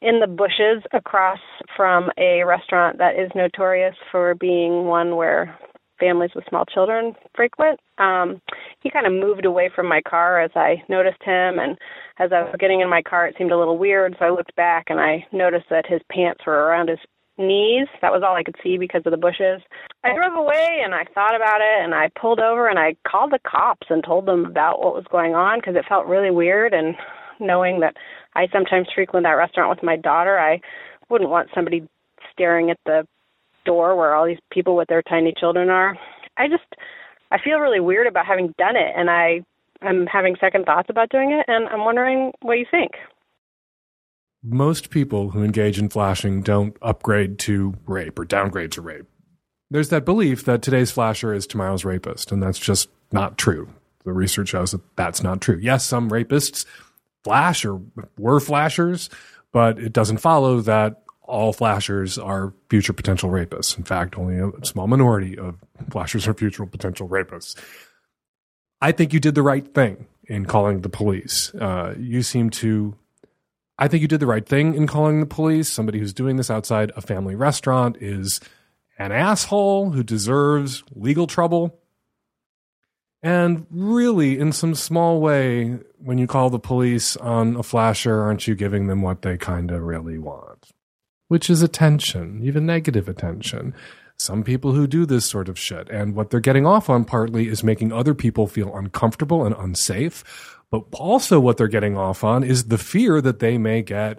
in 0.00 0.20
the 0.20 0.26
bushes 0.26 0.82
across 0.92 1.40
from 1.76 2.10
a 2.18 2.44
restaurant 2.44 2.98
that 2.98 3.18
is 3.18 3.30
notorious 3.34 3.96
for 4.10 4.34
being 4.34 4.84
one 4.84 5.16
where 5.16 5.58
families 5.98 6.30
with 6.34 6.44
small 6.48 6.64
children 6.64 7.14
frequent. 7.34 7.80
Um, 7.98 8.40
he 8.80 8.90
kind 8.90 9.06
of 9.06 9.12
moved 9.12 9.44
away 9.44 9.70
from 9.74 9.88
my 9.88 10.00
car 10.00 10.40
as 10.40 10.52
I 10.54 10.82
noticed 10.88 11.22
him, 11.24 11.58
and 11.58 11.76
as 12.18 12.30
I 12.32 12.42
was 12.42 12.54
getting 12.58 12.80
in 12.80 12.88
my 12.88 13.02
car, 13.02 13.26
it 13.26 13.34
seemed 13.36 13.50
a 13.50 13.58
little 13.58 13.78
weird. 13.78 14.14
So 14.18 14.26
I 14.26 14.30
looked 14.30 14.54
back 14.54 14.86
and 14.88 15.00
I 15.00 15.26
noticed 15.32 15.66
that 15.70 15.86
his 15.86 16.00
pants 16.10 16.40
were 16.46 16.66
around 16.66 16.88
his 16.88 17.00
knees. 17.36 17.86
That 18.02 18.12
was 18.12 18.22
all 18.24 18.36
I 18.36 18.42
could 18.42 18.56
see 18.62 18.78
because 18.78 19.02
of 19.06 19.12
the 19.12 19.16
bushes. 19.16 19.60
I 20.04 20.14
drove 20.14 20.34
away 20.34 20.80
and 20.84 20.94
I 20.94 21.04
thought 21.14 21.36
about 21.36 21.60
it 21.60 21.84
and 21.84 21.94
I 21.94 22.10
pulled 22.20 22.40
over 22.40 22.68
and 22.68 22.78
I 22.78 22.96
called 23.06 23.32
the 23.32 23.38
cops 23.48 23.86
and 23.90 24.02
told 24.02 24.26
them 24.26 24.44
about 24.44 24.80
what 24.80 24.94
was 24.94 25.04
going 25.10 25.34
on 25.34 25.58
because 25.58 25.76
it 25.76 25.84
felt 25.88 26.06
really 26.06 26.30
weird 26.30 26.74
and 26.74 26.96
knowing 27.40 27.80
that 27.80 27.96
I 28.38 28.48
sometimes 28.52 28.86
frequent 28.94 29.24
that 29.24 29.32
restaurant 29.32 29.70
with 29.70 29.82
my 29.82 29.96
daughter, 29.96 30.38
I 30.38 30.60
wouldn't 31.10 31.30
want 31.30 31.48
somebody 31.54 31.88
staring 32.32 32.70
at 32.70 32.78
the 32.86 33.06
door 33.64 33.96
where 33.96 34.14
all 34.14 34.26
these 34.26 34.38
people 34.50 34.76
with 34.76 34.88
their 34.88 35.02
tiny 35.02 35.34
children 35.38 35.68
are. 35.68 35.96
I 36.36 36.48
just 36.48 36.64
I 37.30 37.38
feel 37.42 37.58
really 37.58 37.80
weird 37.80 38.06
about 38.06 38.26
having 38.26 38.54
done 38.56 38.76
it 38.76 38.92
and 38.96 39.10
I 39.10 39.40
I'm 39.82 40.06
having 40.06 40.36
second 40.40 40.64
thoughts 40.64 40.88
about 40.88 41.10
doing 41.10 41.32
it 41.32 41.44
and 41.48 41.68
I'm 41.68 41.84
wondering 41.84 42.32
what 42.40 42.58
you 42.58 42.66
think 42.70 42.92
most 44.42 44.90
people 44.90 45.30
who 45.30 45.42
engage 45.42 45.78
in 45.78 45.88
flashing 45.88 46.42
don't 46.42 46.76
upgrade 46.80 47.38
to 47.40 47.74
rape 47.86 48.18
or 48.18 48.24
downgrade 48.24 48.72
to 48.72 48.80
rape. 48.80 49.06
There's 49.70 49.88
that 49.90 50.04
belief 50.04 50.44
that 50.44 50.62
today's 50.62 50.90
flasher 50.90 51.34
is 51.34 51.46
tomorrow's 51.46 51.84
rapist, 51.84 52.32
and 52.32 52.42
that's 52.42 52.58
just 52.58 52.88
not 53.12 53.36
true. 53.36 53.68
The 54.04 54.12
research 54.12 54.48
shows 54.48 54.70
that 54.70 54.80
that's 54.96 55.22
not 55.22 55.40
true. 55.40 55.58
Yes, 55.60 55.84
some 55.84 56.10
rapists 56.10 56.64
flash 57.24 57.64
or 57.64 57.80
were 58.18 58.40
flashers, 58.40 59.10
but 59.52 59.78
it 59.78 59.92
doesn't 59.92 60.18
follow 60.18 60.60
that 60.60 61.02
all 61.22 61.52
flashers 61.52 62.16
are 62.16 62.54
future 62.70 62.92
potential 62.92 63.30
rapists. 63.30 63.76
In 63.76 63.84
fact, 63.84 64.16
only 64.16 64.38
a 64.38 64.64
small 64.64 64.86
minority 64.86 65.38
of 65.38 65.56
flashers 65.90 66.26
are 66.26 66.34
future 66.34 66.64
potential 66.64 67.08
rapists. 67.08 67.54
I 68.80 68.92
think 68.92 69.12
you 69.12 69.20
did 69.20 69.34
the 69.34 69.42
right 69.42 69.74
thing 69.74 70.06
in 70.26 70.46
calling 70.46 70.80
the 70.80 70.88
police. 70.88 71.54
Uh, 71.54 71.94
you 71.98 72.22
seem 72.22 72.50
to 72.50 72.96
I 73.78 73.86
think 73.86 74.02
you 74.02 74.08
did 74.08 74.20
the 74.20 74.26
right 74.26 74.46
thing 74.46 74.74
in 74.74 74.88
calling 74.88 75.20
the 75.20 75.26
police. 75.26 75.68
Somebody 75.68 76.00
who's 76.00 76.12
doing 76.12 76.36
this 76.36 76.50
outside 76.50 76.90
a 76.96 77.00
family 77.00 77.36
restaurant 77.36 77.96
is 78.00 78.40
an 78.98 79.12
asshole 79.12 79.90
who 79.90 80.02
deserves 80.02 80.82
legal 80.94 81.28
trouble. 81.28 81.78
And 83.22 83.66
really, 83.70 84.38
in 84.38 84.52
some 84.52 84.74
small 84.74 85.20
way, 85.20 85.78
when 85.98 86.18
you 86.18 86.26
call 86.26 86.50
the 86.50 86.58
police 86.58 87.16
on 87.16 87.56
a 87.56 87.62
flasher, 87.62 88.20
aren't 88.20 88.46
you 88.46 88.54
giving 88.54 88.86
them 88.86 89.02
what 89.02 89.22
they 89.22 89.36
kind 89.36 89.70
of 89.70 89.82
really 89.82 90.18
want? 90.18 90.70
Which 91.26 91.50
is 91.50 91.60
attention, 91.60 92.40
even 92.44 92.64
negative 92.64 93.08
attention. 93.08 93.74
Some 94.16 94.44
people 94.44 94.72
who 94.72 94.86
do 94.86 95.04
this 95.04 95.26
sort 95.26 95.48
of 95.48 95.58
shit, 95.58 95.88
and 95.90 96.14
what 96.14 96.30
they're 96.30 96.40
getting 96.40 96.66
off 96.66 96.88
on 96.88 97.04
partly 97.04 97.48
is 97.48 97.62
making 97.62 97.92
other 97.92 98.14
people 98.14 98.46
feel 98.46 98.74
uncomfortable 98.76 99.44
and 99.44 99.54
unsafe 99.56 100.58
but 100.70 100.84
also, 100.92 101.40
what 101.40 101.56
they're 101.56 101.68
getting 101.68 101.96
off 101.96 102.22
on 102.22 102.44
is 102.44 102.64
the 102.64 102.78
fear 102.78 103.20
that 103.22 103.38
they 103.38 103.56
may 103.56 103.82
get 103.82 104.18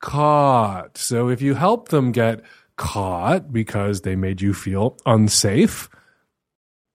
caught. 0.00 0.96
So, 0.96 1.28
if 1.28 1.42
you 1.42 1.54
help 1.54 1.88
them 1.88 2.12
get 2.12 2.40
caught 2.76 3.52
because 3.52 4.00
they 4.00 4.16
made 4.16 4.40
you 4.40 4.54
feel 4.54 4.96
unsafe 5.04 5.90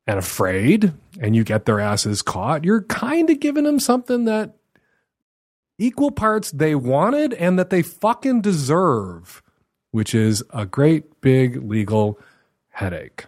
and 0.08 0.20
afraid, 0.20 0.94
and 1.20 1.36
you 1.36 1.44
get 1.44 1.66
their 1.66 1.80
asses 1.80 2.22
caught, 2.22 2.64
you're 2.64 2.84
kind 2.84 3.30
of 3.30 3.40
giving 3.40 3.64
them 3.64 3.80
something 3.80 4.26
that 4.26 4.56
equal 5.78 6.12
parts 6.12 6.52
they 6.52 6.76
wanted 6.76 7.34
and 7.34 7.58
that 7.58 7.70
they 7.70 7.82
fucking 7.82 8.42
deserve, 8.42 9.42
which 9.92 10.14
is 10.14 10.44
a 10.52 10.66
great 10.66 11.22
big 11.22 11.64
legal 11.64 12.20
headache. 12.70 13.26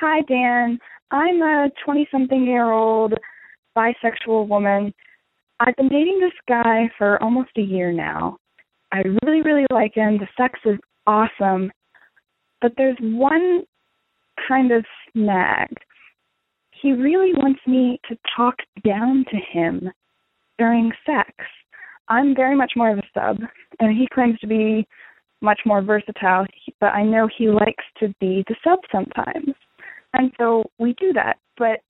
Hi, 0.00 0.22
Dan. 0.22 0.78
I'm 1.10 1.42
a 1.42 1.70
20 1.84 2.08
something 2.10 2.44
year 2.44 2.70
old 2.70 3.14
bisexual 3.76 4.48
woman. 4.48 4.92
I've 5.60 5.76
been 5.76 5.88
dating 5.88 6.18
this 6.20 6.32
guy 6.48 6.90
for 6.98 7.22
almost 7.22 7.50
a 7.56 7.62
year 7.62 7.92
now. 7.92 8.38
I 8.90 9.02
really, 9.22 9.42
really 9.42 9.66
like 9.70 9.94
him. 9.94 10.18
The 10.18 10.28
sex 10.36 10.58
is 10.64 10.78
awesome. 11.06 11.70
But 12.60 12.72
there's 12.76 12.96
one 13.00 13.62
kind 14.48 14.72
of 14.72 14.84
snag. 15.12 15.68
He 16.70 16.92
really 16.92 17.32
wants 17.34 17.60
me 17.66 18.00
to 18.08 18.16
talk 18.36 18.56
down 18.84 19.24
to 19.30 19.36
him 19.36 19.90
during 20.58 20.92
sex. 21.06 21.30
I'm 22.08 22.34
very 22.34 22.56
much 22.56 22.72
more 22.76 22.90
of 22.90 22.98
a 22.98 23.02
sub, 23.14 23.38
and 23.80 23.96
he 23.96 24.08
claims 24.12 24.38
to 24.40 24.46
be 24.46 24.86
much 25.40 25.60
more 25.66 25.82
versatile, 25.82 26.46
but 26.80 26.92
I 26.94 27.02
know 27.02 27.28
he 27.36 27.48
likes 27.48 27.84
to 28.00 28.14
be 28.20 28.44
the 28.48 28.56
sub 28.64 28.78
sometimes. 28.90 29.54
And 30.14 30.30
so 30.38 30.64
we 30.78 30.94
do 30.94 31.12
that. 31.14 31.38
But 31.56 31.80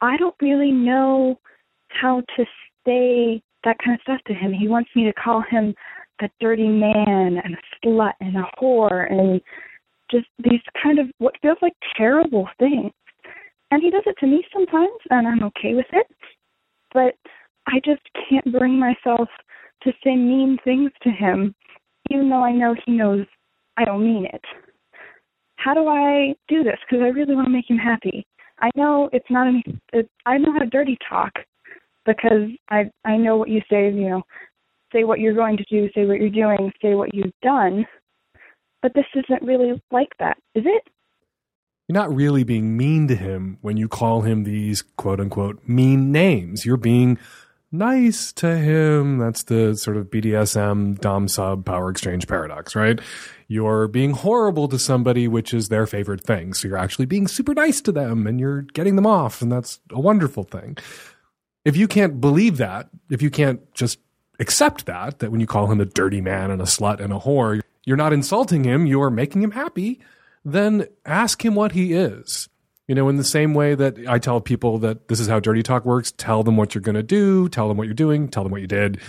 I 0.00 0.16
don't 0.16 0.34
really 0.40 0.70
know 0.70 1.38
how 1.88 2.22
to 2.36 2.44
say 2.86 3.42
that 3.64 3.78
kind 3.84 3.94
of 3.94 4.02
stuff 4.02 4.20
to 4.26 4.34
him. 4.34 4.52
He 4.52 4.68
wants 4.68 4.90
me 4.94 5.04
to 5.04 5.12
call 5.12 5.42
him 5.48 5.74
a 6.20 6.28
dirty 6.40 6.68
man 6.68 7.40
and 7.42 7.54
a 7.54 7.86
slut 7.86 8.12
and 8.20 8.36
a 8.36 8.44
whore 8.60 9.10
and 9.10 9.40
just 10.10 10.26
these 10.38 10.60
kind 10.82 10.98
of 10.98 11.06
what 11.18 11.34
feels 11.42 11.58
like 11.62 11.74
terrible 11.96 12.48
things. 12.58 12.92
And 13.70 13.82
he 13.82 13.90
does 13.90 14.04
it 14.06 14.16
to 14.20 14.26
me 14.26 14.44
sometimes, 14.52 14.98
and 15.10 15.26
I'm 15.26 15.42
okay 15.44 15.74
with 15.74 15.86
it. 15.92 16.06
But 16.92 17.14
I 17.66 17.80
just 17.84 18.02
can't 18.28 18.52
bring 18.52 18.78
myself 18.78 19.28
to 19.82 19.92
say 20.04 20.14
mean 20.14 20.58
things 20.64 20.90
to 21.02 21.10
him, 21.10 21.54
even 22.10 22.30
though 22.30 22.44
I 22.44 22.52
know 22.52 22.74
he 22.84 22.92
knows 22.92 23.26
I 23.76 23.84
don't 23.84 24.04
mean 24.04 24.26
it. 24.26 24.42
How 25.56 25.74
do 25.74 25.88
I 25.88 26.34
do 26.48 26.62
this? 26.62 26.78
Because 26.88 27.02
I 27.02 27.08
really 27.08 27.34
want 27.34 27.46
to 27.46 27.52
make 27.52 27.68
him 27.68 27.78
happy. 27.78 28.26
I 28.60 28.70
know 28.74 29.10
it's 29.12 29.30
not 29.30 29.48
any. 29.48 29.62
It, 29.92 30.08
I 30.24 30.38
know 30.38 30.52
how 30.52 30.60
to 30.60 30.66
dirty 30.66 30.96
talk 31.08 31.32
because 32.06 32.48
I 32.70 32.90
I 33.04 33.16
know 33.16 33.36
what 33.36 33.48
you 33.48 33.60
say. 33.68 33.86
You 33.86 34.08
know, 34.08 34.22
say 34.92 35.04
what 35.04 35.20
you're 35.20 35.34
going 35.34 35.56
to 35.56 35.64
do, 35.64 35.90
say 35.94 36.06
what 36.06 36.20
you're 36.20 36.30
doing, 36.30 36.72
say 36.80 36.94
what 36.94 37.14
you've 37.14 37.32
done. 37.42 37.84
But 38.82 38.94
this 38.94 39.06
isn't 39.14 39.42
really 39.42 39.80
like 39.90 40.12
that, 40.18 40.36
is 40.54 40.64
it? 40.66 40.88
You're 41.88 41.94
not 41.94 42.14
really 42.14 42.42
being 42.42 42.76
mean 42.76 43.06
to 43.08 43.16
him 43.16 43.58
when 43.60 43.76
you 43.76 43.88
call 43.88 44.22
him 44.22 44.44
these 44.44 44.82
quote 44.96 45.20
unquote 45.20 45.60
mean 45.68 46.10
names. 46.10 46.66
You're 46.66 46.76
being 46.76 47.18
nice 47.70 48.32
to 48.34 48.56
him. 48.56 49.18
That's 49.18 49.44
the 49.44 49.74
sort 49.76 49.96
of 49.96 50.10
BDSM 50.10 51.00
Dom 51.00 51.28
sub 51.28 51.64
power 51.64 51.90
exchange 51.90 52.26
paradox, 52.26 52.74
right? 52.74 53.00
You're 53.48 53.86
being 53.86 54.12
horrible 54.12 54.66
to 54.68 54.78
somebody, 54.78 55.28
which 55.28 55.54
is 55.54 55.68
their 55.68 55.86
favorite 55.86 56.24
thing. 56.24 56.54
So 56.54 56.66
you're 56.68 56.76
actually 56.76 57.06
being 57.06 57.28
super 57.28 57.54
nice 57.54 57.80
to 57.82 57.92
them 57.92 58.26
and 58.26 58.40
you're 58.40 58.62
getting 58.62 58.96
them 58.96 59.06
off. 59.06 59.40
And 59.40 59.50
that's 59.52 59.80
a 59.90 60.00
wonderful 60.00 60.42
thing. 60.42 60.76
If 61.64 61.76
you 61.76 61.86
can't 61.86 62.20
believe 62.20 62.56
that, 62.56 62.88
if 63.10 63.22
you 63.22 63.30
can't 63.30 63.72
just 63.74 63.98
accept 64.40 64.86
that, 64.86 65.20
that 65.20 65.30
when 65.30 65.40
you 65.40 65.46
call 65.46 65.70
him 65.70 65.80
a 65.80 65.84
dirty 65.84 66.20
man 66.20 66.50
and 66.50 66.60
a 66.60 66.64
slut 66.64 67.00
and 67.00 67.12
a 67.12 67.18
whore, 67.18 67.60
you're 67.86 67.96
not 67.96 68.12
insulting 68.12 68.64
him, 68.64 68.84
you're 68.84 69.10
making 69.10 69.42
him 69.42 69.52
happy, 69.52 70.00
then 70.44 70.86
ask 71.06 71.42
him 71.42 71.54
what 71.54 71.72
he 71.72 71.94
is. 71.94 72.48
You 72.86 72.94
know, 72.94 73.08
in 73.08 73.16
the 73.16 73.24
same 73.24 73.54
way 73.54 73.74
that 73.74 73.98
I 74.06 74.18
tell 74.18 74.40
people 74.40 74.78
that 74.78 75.08
this 75.08 75.18
is 75.18 75.26
how 75.26 75.40
dirty 75.40 75.62
talk 75.62 75.84
works, 75.84 76.12
tell 76.12 76.42
them 76.42 76.56
what 76.56 76.74
you're 76.74 76.82
going 76.82 76.96
to 76.96 77.02
do, 77.02 77.48
tell 77.48 77.68
them 77.68 77.76
what 77.76 77.86
you're 77.86 77.94
doing, 77.94 78.28
tell 78.28 78.42
them 78.42 78.52
what 78.52 78.60
you 78.60 78.66
did. 78.66 79.00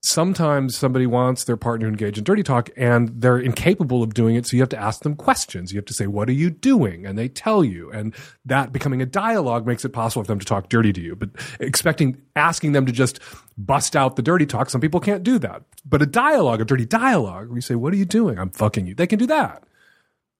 Sometimes 0.00 0.76
somebody 0.76 1.06
wants 1.06 1.42
their 1.42 1.56
partner 1.56 1.86
to 1.86 1.90
engage 1.90 2.18
in 2.18 2.24
dirty 2.24 2.44
talk 2.44 2.70
and 2.76 3.08
they're 3.20 3.38
incapable 3.38 4.00
of 4.00 4.14
doing 4.14 4.36
it. 4.36 4.46
So 4.46 4.56
you 4.56 4.62
have 4.62 4.68
to 4.68 4.78
ask 4.78 5.02
them 5.02 5.16
questions. 5.16 5.72
You 5.72 5.78
have 5.78 5.86
to 5.86 5.94
say, 5.94 6.06
What 6.06 6.28
are 6.28 6.32
you 6.32 6.50
doing? 6.50 7.04
And 7.04 7.18
they 7.18 7.28
tell 7.28 7.64
you. 7.64 7.90
And 7.90 8.14
that 8.44 8.72
becoming 8.72 9.02
a 9.02 9.06
dialogue 9.06 9.66
makes 9.66 9.84
it 9.84 9.88
possible 9.88 10.22
for 10.22 10.28
them 10.28 10.38
to 10.38 10.46
talk 10.46 10.68
dirty 10.68 10.92
to 10.92 11.00
you. 11.00 11.16
But 11.16 11.30
expecting, 11.58 12.22
asking 12.36 12.72
them 12.72 12.86
to 12.86 12.92
just 12.92 13.18
bust 13.56 13.96
out 13.96 14.14
the 14.14 14.22
dirty 14.22 14.46
talk, 14.46 14.70
some 14.70 14.80
people 14.80 15.00
can't 15.00 15.24
do 15.24 15.36
that. 15.40 15.62
But 15.84 16.00
a 16.00 16.06
dialogue, 16.06 16.60
a 16.60 16.64
dirty 16.64 16.86
dialogue, 16.86 17.48
where 17.48 17.56
you 17.56 17.62
say, 17.62 17.74
What 17.74 17.92
are 17.92 17.96
you 17.96 18.04
doing? 18.04 18.38
I'm 18.38 18.50
fucking 18.50 18.86
you. 18.86 18.94
They 18.94 19.08
can 19.08 19.18
do 19.18 19.26
that. 19.26 19.64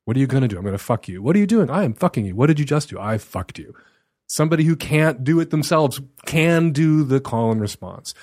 What 0.04 0.16
are 0.16 0.20
you 0.20 0.28
going 0.28 0.42
to 0.42 0.48
do? 0.48 0.56
I'm 0.56 0.62
going 0.62 0.72
to 0.72 0.78
fuck 0.78 1.09
you. 1.09 1.20
What 1.20 1.34
are 1.34 1.38
you 1.40 1.46
doing? 1.46 1.68
I 1.68 1.82
am 1.82 1.94
fucking 1.94 2.24
you. 2.24 2.34
What 2.34 2.46
did 2.46 2.61
you 2.61 2.64
just 2.64 2.88
do? 2.90 2.98
I 2.98 3.18
fucked 3.18 3.59
you. 3.59 3.74
Somebody 4.28 4.64
who 4.64 4.76
can't 4.76 5.24
do 5.24 5.40
it 5.40 5.50
themselves 5.50 6.00
can 6.26 6.70
do 6.70 7.02
the 7.02 7.20
call 7.20 7.50
and 7.50 7.61
response. 7.61 8.14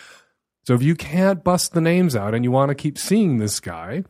So 0.65 0.73
if 0.73 0.81
you 0.81 0.95
can't 0.95 1.43
bust 1.43 1.73
the 1.73 1.81
names 1.81 2.15
out 2.15 2.33
and 2.33 2.43
you 2.43 2.49
want 2.49 2.69
to 2.69 2.75
keep 2.75 2.97
seeing 2.97 3.37
this 3.37 3.59
guy, 3.59 4.03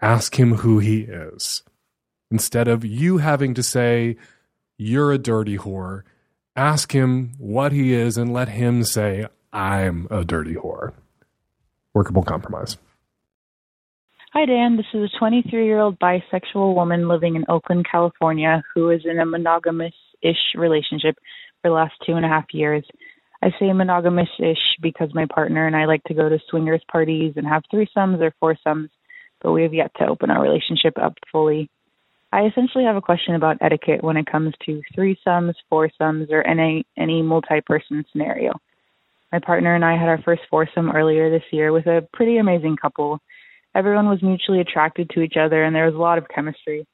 ask 0.00 0.38
him 0.38 0.56
who 0.56 0.78
he 0.78 1.00
is. 1.00 1.62
Instead 2.30 2.68
of 2.68 2.84
you 2.84 3.18
having 3.18 3.54
to 3.54 3.62
say, 3.62 4.16
you're 4.76 5.10
a 5.10 5.18
dirty 5.18 5.56
whore, 5.56 6.02
ask 6.54 6.92
him 6.92 7.32
what 7.38 7.72
he 7.72 7.94
is 7.94 8.18
and 8.18 8.30
let 8.30 8.48
him 8.48 8.84
say, 8.84 9.26
I'm 9.54 10.06
a 10.10 10.22
dirty 10.22 10.54
whore. 10.54 10.92
Workable 11.94 12.24
compromise. 12.24 12.76
Hi, 14.34 14.44
Dan. 14.44 14.76
This 14.76 14.86
is 14.92 15.10
a 15.14 15.18
23 15.18 15.64
year 15.64 15.80
old 15.80 15.98
bisexual 15.98 16.74
woman 16.74 17.08
living 17.08 17.36
in 17.36 17.44
Oakland, 17.48 17.86
California, 17.90 18.62
who 18.74 18.90
is 18.90 19.02
in 19.06 19.18
a 19.18 19.24
monogamous 19.24 19.94
ish 20.20 20.54
relationship 20.56 21.16
for 21.62 21.70
the 21.70 21.74
last 21.74 21.94
two 22.04 22.16
and 22.16 22.26
a 22.26 22.28
half 22.28 22.46
years. 22.52 22.84
I 23.44 23.50
say 23.60 23.72
monogamous 23.72 24.28
ish 24.38 24.78
because 24.80 25.10
my 25.12 25.26
partner 25.26 25.66
and 25.66 25.76
I 25.76 25.84
like 25.84 26.02
to 26.04 26.14
go 26.14 26.28
to 26.30 26.38
swingers 26.48 26.82
parties 26.90 27.34
and 27.36 27.46
have 27.46 27.62
threesomes 27.72 28.20
or 28.20 28.34
foursomes, 28.40 28.88
but 29.42 29.52
we 29.52 29.62
have 29.62 29.74
yet 29.74 29.92
to 29.98 30.06
open 30.06 30.30
our 30.30 30.42
relationship 30.42 30.94
up 30.96 31.12
fully. 31.30 31.68
I 32.32 32.46
essentially 32.46 32.84
have 32.84 32.96
a 32.96 33.02
question 33.02 33.34
about 33.34 33.58
etiquette 33.60 34.02
when 34.02 34.16
it 34.16 34.26
comes 34.26 34.54
to 34.64 34.80
threesomes, 34.96 35.54
foursomes, 35.70 36.28
or 36.30 36.42
any 36.46 36.86
any 36.96 37.20
multi 37.20 37.60
person 37.60 38.04
scenario. 38.10 38.52
My 39.30 39.40
partner 39.40 39.74
and 39.74 39.84
I 39.84 39.98
had 39.98 40.08
our 40.08 40.22
first 40.22 40.42
foursome 40.50 40.90
earlier 40.90 41.28
this 41.28 41.44
year 41.52 41.70
with 41.70 41.86
a 41.86 42.08
pretty 42.12 42.38
amazing 42.38 42.76
couple 42.80 43.20
everyone 43.74 44.08
was 44.08 44.22
mutually 44.22 44.60
attracted 44.60 45.10
to 45.10 45.20
each 45.20 45.34
other 45.38 45.64
and 45.64 45.74
there 45.74 45.86
was 45.86 45.94
a 45.94 45.98
lot 45.98 46.18
of 46.18 46.28
chemistry. 46.28 46.86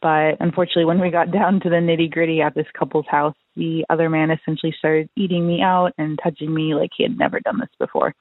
But 0.00 0.36
unfortunately, 0.40 0.86
when 0.86 1.00
we 1.00 1.10
got 1.10 1.30
down 1.30 1.60
to 1.60 1.68
the 1.68 1.76
nitty 1.76 2.10
gritty 2.10 2.40
at 2.40 2.54
this 2.54 2.66
couple's 2.76 3.06
house, 3.08 3.36
the 3.56 3.84
other 3.90 4.08
man 4.08 4.30
essentially 4.30 4.74
started 4.78 5.08
eating 5.16 5.46
me 5.46 5.60
out 5.62 5.92
and 5.98 6.18
touching 6.22 6.52
me 6.52 6.74
like 6.74 6.90
he 6.96 7.02
had 7.02 7.18
never 7.18 7.40
done 7.40 7.58
this 7.58 7.70
before. 7.78 8.14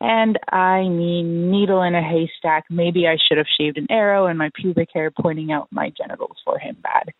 And 0.00 0.38
I 0.50 0.82
mean, 0.82 1.50
needle 1.50 1.82
in 1.82 1.94
a 1.94 2.02
haystack. 2.02 2.64
Maybe 2.70 3.06
I 3.06 3.16
should 3.16 3.38
have 3.38 3.46
shaved 3.58 3.78
an 3.78 3.88
arrow 3.90 4.26
and 4.26 4.38
my 4.38 4.50
pubic 4.54 4.88
hair 4.94 5.10
pointing 5.10 5.50
out 5.50 5.68
my 5.70 5.92
genitals 5.96 6.36
for 6.44 6.58
him 6.58 6.76
bad. 6.82 7.10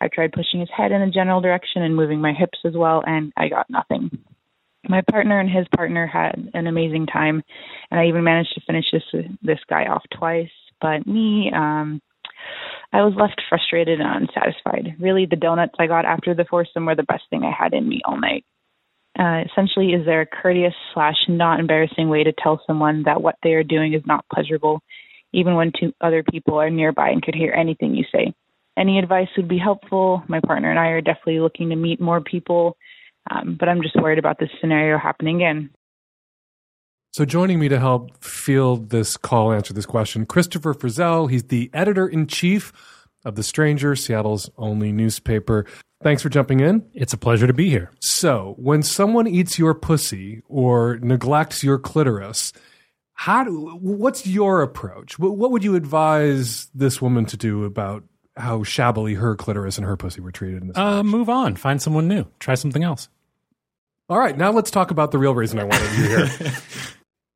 I 0.00 0.08
tried 0.08 0.32
pushing 0.32 0.60
his 0.60 0.70
head 0.74 0.92
in 0.92 1.02
a 1.02 1.10
general 1.10 1.40
direction 1.40 1.82
and 1.82 1.96
moving 1.96 2.20
my 2.20 2.32
hips 2.32 2.58
as 2.64 2.74
well, 2.74 3.02
and 3.06 3.32
I 3.36 3.48
got 3.48 3.68
nothing 3.68 4.10
my 4.88 5.02
partner 5.10 5.40
and 5.40 5.50
his 5.50 5.66
partner 5.74 6.06
had 6.06 6.50
an 6.54 6.66
amazing 6.66 7.06
time 7.06 7.42
and 7.90 8.00
i 8.00 8.06
even 8.06 8.24
managed 8.24 8.52
to 8.54 8.60
finish 8.66 8.84
this 8.92 9.02
this 9.42 9.58
guy 9.68 9.84
off 9.86 10.02
twice 10.16 10.50
but 10.80 11.06
me 11.06 11.50
um 11.54 12.00
i 12.92 13.02
was 13.02 13.14
left 13.16 13.40
frustrated 13.48 14.00
and 14.00 14.28
unsatisfied. 14.28 14.96
Really 15.00 15.26
the 15.26 15.36
donuts 15.36 15.74
i 15.78 15.86
got 15.86 16.04
after 16.04 16.34
the 16.34 16.44
foursome 16.44 16.86
were 16.86 16.94
the 16.94 17.02
best 17.02 17.24
thing 17.30 17.44
i 17.44 17.50
had 17.50 17.74
in 17.74 17.88
me 17.88 18.00
all 18.04 18.20
night. 18.20 18.44
Uh, 19.18 19.44
essentially 19.50 19.92
is 19.92 20.04
there 20.04 20.20
a 20.20 20.26
courteous 20.26 20.74
slash 20.92 21.16
not 21.28 21.60
embarrassing 21.60 22.08
way 22.08 22.22
to 22.24 22.32
tell 22.32 22.60
someone 22.66 23.02
that 23.04 23.22
what 23.22 23.36
they 23.42 23.54
are 23.54 23.64
doing 23.64 23.94
is 23.94 24.02
not 24.06 24.24
pleasurable 24.32 24.80
even 25.32 25.54
when 25.54 25.72
two 25.78 25.92
other 26.00 26.22
people 26.22 26.58
are 26.58 26.70
nearby 26.70 27.10
and 27.10 27.22
could 27.22 27.34
hear 27.34 27.52
anything 27.52 27.94
you 27.94 28.04
say? 28.12 28.32
Any 28.78 28.98
advice 28.98 29.28
would 29.36 29.48
be 29.48 29.58
helpful. 29.58 30.22
My 30.28 30.40
partner 30.46 30.70
and 30.70 30.78
i 30.78 30.88
are 30.88 31.00
definitely 31.00 31.40
looking 31.40 31.70
to 31.70 31.76
meet 31.76 32.00
more 32.00 32.20
people 32.20 32.76
um, 33.30 33.56
but 33.58 33.68
I'm 33.68 33.82
just 33.82 33.96
worried 33.96 34.18
about 34.18 34.38
this 34.38 34.50
scenario 34.60 34.98
happening 34.98 35.36
again. 35.36 35.70
So, 37.16 37.24
joining 37.24 37.58
me 37.58 37.70
to 37.70 37.78
help 37.78 38.22
field 38.22 38.90
this 38.90 39.16
call, 39.16 39.50
answer 39.50 39.72
this 39.72 39.86
question, 39.86 40.26
Christopher 40.26 40.74
Frizzelle. 40.74 41.30
He's 41.30 41.44
the 41.44 41.70
editor 41.72 42.06
in 42.06 42.26
chief 42.26 42.74
of 43.24 43.36
The 43.36 43.42
Stranger, 43.42 43.96
Seattle's 43.96 44.50
only 44.58 44.92
newspaper. 44.92 45.64
Thanks 46.02 46.22
for 46.22 46.28
jumping 46.28 46.60
in. 46.60 46.84
It's 46.92 47.14
a 47.14 47.16
pleasure 47.16 47.46
to 47.46 47.54
be 47.54 47.70
here. 47.70 47.90
So, 48.00 48.54
when 48.58 48.82
someone 48.82 49.26
eats 49.26 49.58
your 49.58 49.72
pussy 49.72 50.42
or 50.46 50.98
neglects 50.98 51.64
your 51.64 51.78
clitoris, 51.78 52.52
how 53.14 53.44
do, 53.44 53.78
what's 53.80 54.26
your 54.26 54.60
approach? 54.60 55.18
What, 55.18 55.38
what 55.38 55.52
would 55.52 55.64
you 55.64 55.74
advise 55.74 56.68
this 56.74 57.00
woman 57.00 57.24
to 57.24 57.38
do 57.38 57.64
about 57.64 58.04
how 58.36 58.62
shabbily 58.62 59.14
her 59.14 59.36
clitoris 59.36 59.78
and 59.78 59.86
her 59.86 59.96
pussy 59.96 60.20
were 60.20 60.32
treated 60.32 60.60
in 60.60 60.68
this? 60.68 60.76
Uh, 60.76 61.02
move 61.02 61.30
on. 61.30 61.56
Find 61.56 61.80
someone 61.80 62.08
new. 62.08 62.26
Try 62.40 62.56
something 62.56 62.84
else. 62.84 63.08
All 64.10 64.18
right, 64.18 64.36
now 64.36 64.52
let's 64.52 64.70
talk 64.70 64.90
about 64.90 65.12
the 65.12 65.18
real 65.18 65.34
reason 65.34 65.58
I 65.58 65.64
wanted 65.64 65.92
you 65.96 66.04
here. 66.08 66.52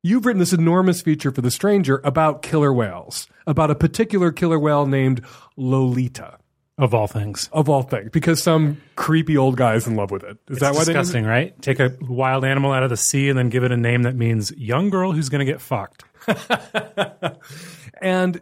You've 0.03 0.25
written 0.25 0.39
this 0.39 0.53
enormous 0.53 1.01
feature 1.01 1.31
for 1.31 1.41
The 1.41 1.51
Stranger 1.51 2.01
about 2.03 2.41
killer 2.41 2.73
whales, 2.73 3.27
about 3.45 3.69
a 3.69 3.75
particular 3.75 4.31
killer 4.31 4.57
whale 4.59 4.85
named 4.85 5.21
Lolita. 5.57 6.37
Of 6.77 6.95
all 6.95 7.05
things. 7.05 7.49
Of 7.53 7.69
all 7.69 7.83
things, 7.83 8.09
because 8.11 8.41
some 8.41 8.81
creepy 8.95 9.37
old 9.37 9.57
guy 9.57 9.75
is 9.75 9.85
in 9.85 9.95
love 9.95 10.09
with 10.09 10.23
it. 10.23 10.37
Is 10.49 10.57
It's 10.57 10.59
that 10.61 10.73
why 10.73 10.79
disgusting, 10.79 11.25
right? 11.25 11.59
Take 11.61 11.79
a 11.79 11.95
wild 12.01 12.43
animal 12.43 12.71
out 12.71 12.81
of 12.81 12.89
the 12.89 12.97
sea 12.97 13.29
and 13.29 13.37
then 13.37 13.49
give 13.49 13.63
it 13.63 13.71
a 13.71 13.77
name 13.77 14.01
that 14.03 14.15
means 14.15 14.51
young 14.57 14.89
girl 14.89 15.11
who's 15.11 15.29
going 15.29 15.45
to 15.45 15.51
get 15.51 15.61
fucked. 15.61 16.03
And 18.01 18.41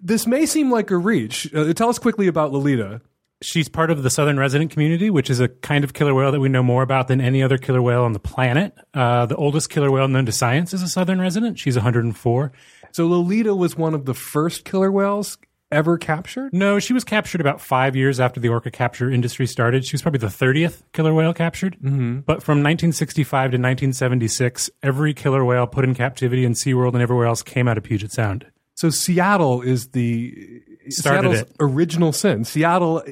this 0.00 0.26
may 0.26 0.46
seem 0.46 0.70
like 0.70 0.90
a 0.90 0.96
reach. 0.96 1.52
Uh, 1.52 1.72
tell 1.74 1.88
us 1.88 1.98
quickly 1.98 2.28
about 2.28 2.52
Lolita. 2.52 3.02
She's 3.42 3.68
part 3.68 3.90
of 3.90 4.02
the 4.02 4.10
southern 4.10 4.38
resident 4.38 4.70
community, 4.70 5.08
which 5.08 5.30
is 5.30 5.40
a 5.40 5.48
kind 5.48 5.82
of 5.82 5.94
killer 5.94 6.12
whale 6.14 6.30
that 6.32 6.40
we 6.40 6.50
know 6.50 6.62
more 6.62 6.82
about 6.82 7.08
than 7.08 7.20
any 7.20 7.42
other 7.42 7.56
killer 7.56 7.80
whale 7.80 8.02
on 8.02 8.12
the 8.12 8.18
planet. 8.18 8.74
Uh, 8.92 9.24
the 9.26 9.36
oldest 9.36 9.70
killer 9.70 9.90
whale 9.90 10.08
known 10.08 10.26
to 10.26 10.32
science 10.32 10.74
is 10.74 10.82
a 10.82 10.88
southern 10.88 11.20
resident. 11.20 11.58
She's 11.58 11.76
104. 11.76 12.52
So 12.92 13.06
Lolita 13.06 13.54
was 13.54 13.76
one 13.76 13.94
of 13.94 14.04
the 14.04 14.14
first 14.14 14.64
killer 14.64 14.92
whales. 14.92 15.38
ever 15.72 15.96
captured? 15.96 16.52
No, 16.52 16.78
she 16.80 16.92
was 16.92 17.04
captured 17.04 17.40
about 17.40 17.60
five 17.60 17.94
years 17.94 18.18
after 18.20 18.40
the 18.40 18.48
orca 18.48 18.70
capture 18.70 19.10
industry 19.10 19.46
started. 19.46 19.84
She 19.86 19.94
was 19.94 20.02
probably 20.02 20.18
the 20.18 20.26
30th 20.26 20.82
killer 20.92 21.14
whale 21.14 21.32
captured. 21.32 21.76
Mm-hmm. 21.78 22.20
But 22.20 22.42
from 22.42 22.58
1965 22.58 23.30
to 23.30 23.56
1976, 23.56 24.68
every 24.82 25.14
killer 25.14 25.44
whale 25.44 25.66
put 25.66 25.84
in 25.84 25.94
captivity 25.94 26.44
in 26.44 26.52
SeaWorld 26.52 26.94
and 26.94 27.02
everywhere 27.02 27.26
else 27.26 27.42
came 27.42 27.68
out 27.68 27.78
of 27.78 27.84
Puget 27.84 28.12
Sound. 28.12 28.46
So 28.74 28.90
Seattle 28.90 29.62
is 29.62 29.88
the 29.88 30.62
Started 30.88 31.32
Seattle's 31.32 31.40
it. 31.40 31.56
original 31.60 32.12
sin. 32.12 32.44
Seattle 32.44 33.02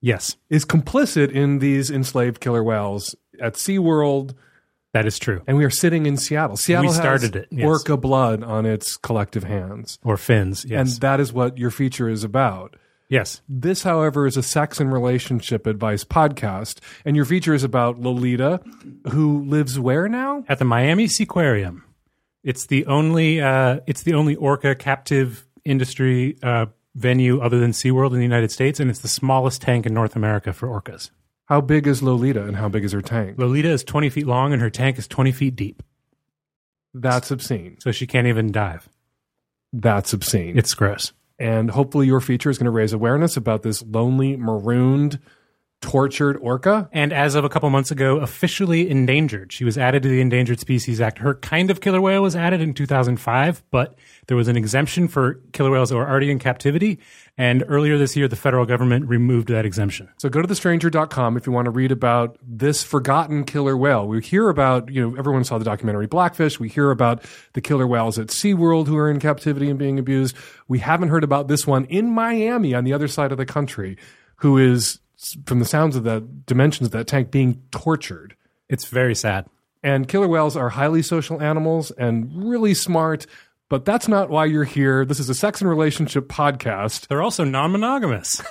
Yes, 0.00 0.36
is 0.50 0.66
complicit 0.66 1.30
in 1.30 1.60
these 1.60 1.90
enslaved 1.90 2.38
killer 2.40 2.62
whales 2.62 3.14
at 3.40 3.54
SeaWorld. 3.54 4.34
that 4.92 5.06
is 5.06 5.18
true. 5.18 5.42
And 5.46 5.56
we 5.56 5.64
are 5.64 5.70
sitting 5.70 6.04
in 6.04 6.18
Seattle. 6.18 6.58
Seattle 6.58 6.90
has 6.92 6.96
started 6.96 7.34
it, 7.36 7.48
yes. 7.50 7.64
orca 7.66 7.96
blood 7.96 8.42
on 8.42 8.66
its 8.66 8.98
collective 8.98 9.44
hands. 9.44 9.98
Or 10.04 10.18
fins, 10.18 10.66
yes. 10.68 10.78
And 10.92 11.00
that 11.00 11.20
is 11.20 11.32
what 11.32 11.56
your 11.56 11.70
feature 11.70 12.10
is 12.10 12.22
about. 12.22 12.76
yes. 13.08 13.40
This, 13.48 13.82
however, 13.82 14.26
is 14.26 14.36
a 14.36 14.42
sex 14.42 14.78
and 14.78 14.92
relationship 14.92 15.66
advice 15.66 16.04
podcast. 16.04 16.80
And 17.06 17.16
your 17.16 17.24
feature 17.24 17.54
is 17.54 17.64
about 17.64 17.98
Lolita, 17.98 18.60
who 19.10 19.42
lives 19.44 19.78
where 19.80 20.06
now? 20.06 20.44
At 20.48 20.58
the 20.58 20.64
Miami 20.66 21.06
Seaquarium. 21.06 21.80
It's 22.42 22.66
the 22.66 22.84
only 22.84 23.40
uh, 23.40 23.80
it's 23.86 24.02
the 24.02 24.12
only 24.12 24.36
orca 24.36 24.74
captive 24.74 25.46
industry 25.64 26.36
uh, 26.42 26.66
venue 26.94 27.40
other 27.40 27.58
than 27.58 27.70
SeaWorld 27.72 28.10
in 28.12 28.16
the 28.18 28.22
United 28.22 28.50
States, 28.52 28.78
and 28.80 28.90
it's 28.90 29.00
the 29.00 29.08
smallest 29.08 29.62
tank 29.62 29.86
in 29.86 29.94
North 29.94 30.14
America 30.16 30.52
for 30.52 30.68
orcas. 30.68 31.10
How 31.46 31.60
big 31.60 31.86
is 31.86 32.02
Lolita 32.02 32.44
and 32.44 32.56
how 32.56 32.68
big 32.68 32.84
is 32.84 32.92
her 32.92 33.02
tank? 33.02 33.38
Lolita 33.38 33.68
is 33.70 33.84
20 33.84 34.08
feet 34.10 34.26
long 34.26 34.52
and 34.52 34.62
her 34.62 34.70
tank 34.70 34.98
is 34.98 35.06
20 35.08 35.32
feet 35.32 35.56
deep, 35.56 35.82
That's 36.94 37.30
obscene. 37.30 37.76
so 37.80 37.92
she 37.92 38.06
can't 38.06 38.26
even 38.26 38.50
dive. 38.52 38.88
That's 39.72 40.12
obscene. 40.12 40.56
It's 40.56 40.72
gross. 40.74 41.12
and 41.38 41.70
hopefully 41.70 42.06
your 42.06 42.20
feature 42.20 42.48
is 42.48 42.58
going 42.58 42.66
to 42.66 42.70
raise 42.70 42.92
awareness 42.92 43.36
about 43.36 43.62
this 43.62 43.82
lonely, 43.82 44.36
marooned, 44.36 45.18
tortured 45.84 46.38
orca. 46.38 46.88
And 46.92 47.12
as 47.12 47.34
of 47.34 47.44
a 47.44 47.50
couple 47.50 47.68
months 47.68 47.90
ago, 47.90 48.16
officially 48.16 48.88
endangered. 48.88 49.52
She 49.52 49.66
was 49.66 49.76
added 49.76 50.02
to 50.04 50.08
the 50.08 50.22
Endangered 50.22 50.58
Species 50.58 50.98
Act. 50.98 51.18
Her 51.18 51.34
kind 51.34 51.70
of 51.70 51.82
killer 51.82 52.00
whale 52.00 52.22
was 52.22 52.34
added 52.34 52.62
in 52.62 52.72
2005, 52.72 53.62
but 53.70 53.94
there 54.26 54.36
was 54.36 54.48
an 54.48 54.56
exemption 54.56 55.08
for 55.08 55.34
killer 55.52 55.70
whales 55.70 55.90
that 55.90 55.96
were 55.96 56.08
already 56.08 56.30
in 56.30 56.38
captivity. 56.38 57.00
And 57.36 57.64
earlier 57.68 57.98
this 57.98 58.16
year, 58.16 58.28
the 58.28 58.34
federal 58.34 58.64
government 58.64 59.10
removed 59.10 59.48
that 59.48 59.66
exemption. 59.66 60.08
So 60.16 60.30
go 60.30 60.40
to 60.40 60.48
thestranger.com 60.48 61.36
if 61.36 61.46
you 61.46 61.52
want 61.52 61.66
to 61.66 61.70
read 61.70 61.92
about 61.92 62.38
this 62.40 62.82
forgotten 62.82 63.44
killer 63.44 63.76
whale. 63.76 64.08
We 64.08 64.22
hear 64.22 64.48
about, 64.48 64.90
you 64.90 65.06
know, 65.06 65.18
everyone 65.18 65.44
saw 65.44 65.58
the 65.58 65.66
documentary 65.66 66.06
Blackfish. 66.06 66.58
We 66.58 66.70
hear 66.70 66.90
about 66.90 67.22
the 67.52 67.60
killer 67.60 67.86
whales 67.86 68.18
at 68.18 68.28
SeaWorld 68.28 68.86
who 68.86 68.96
are 68.96 69.10
in 69.10 69.20
captivity 69.20 69.68
and 69.68 69.78
being 69.78 69.98
abused. 69.98 70.34
We 70.66 70.78
haven't 70.78 71.10
heard 71.10 71.24
about 71.24 71.48
this 71.48 71.66
one 71.66 71.84
in 71.84 72.08
Miami 72.10 72.72
on 72.72 72.84
the 72.84 72.94
other 72.94 73.06
side 73.06 73.32
of 73.32 73.38
the 73.38 73.44
country 73.44 73.98
who 74.36 74.58
is, 74.58 74.98
from 75.46 75.58
the 75.58 75.64
sounds 75.64 75.96
of 75.96 76.04
the 76.04 76.26
dimensions 76.46 76.86
of 76.86 76.92
that 76.92 77.06
tank, 77.06 77.30
being 77.30 77.62
tortured. 77.70 78.36
It's 78.68 78.86
very 78.86 79.14
sad. 79.14 79.46
And 79.82 80.08
killer 80.08 80.28
whales 80.28 80.56
are 80.56 80.70
highly 80.70 81.02
social 81.02 81.42
animals 81.42 81.90
and 81.90 82.48
really 82.48 82.74
smart, 82.74 83.26
but 83.68 83.84
that's 83.84 84.08
not 84.08 84.30
why 84.30 84.46
you're 84.46 84.64
here. 84.64 85.04
This 85.04 85.20
is 85.20 85.28
a 85.28 85.34
sex 85.34 85.60
and 85.60 85.68
relationship 85.68 86.28
podcast. 86.28 87.08
They're 87.08 87.22
also 87.22 87.44
non 87.44 87.72
monogamous. 87.72 88.42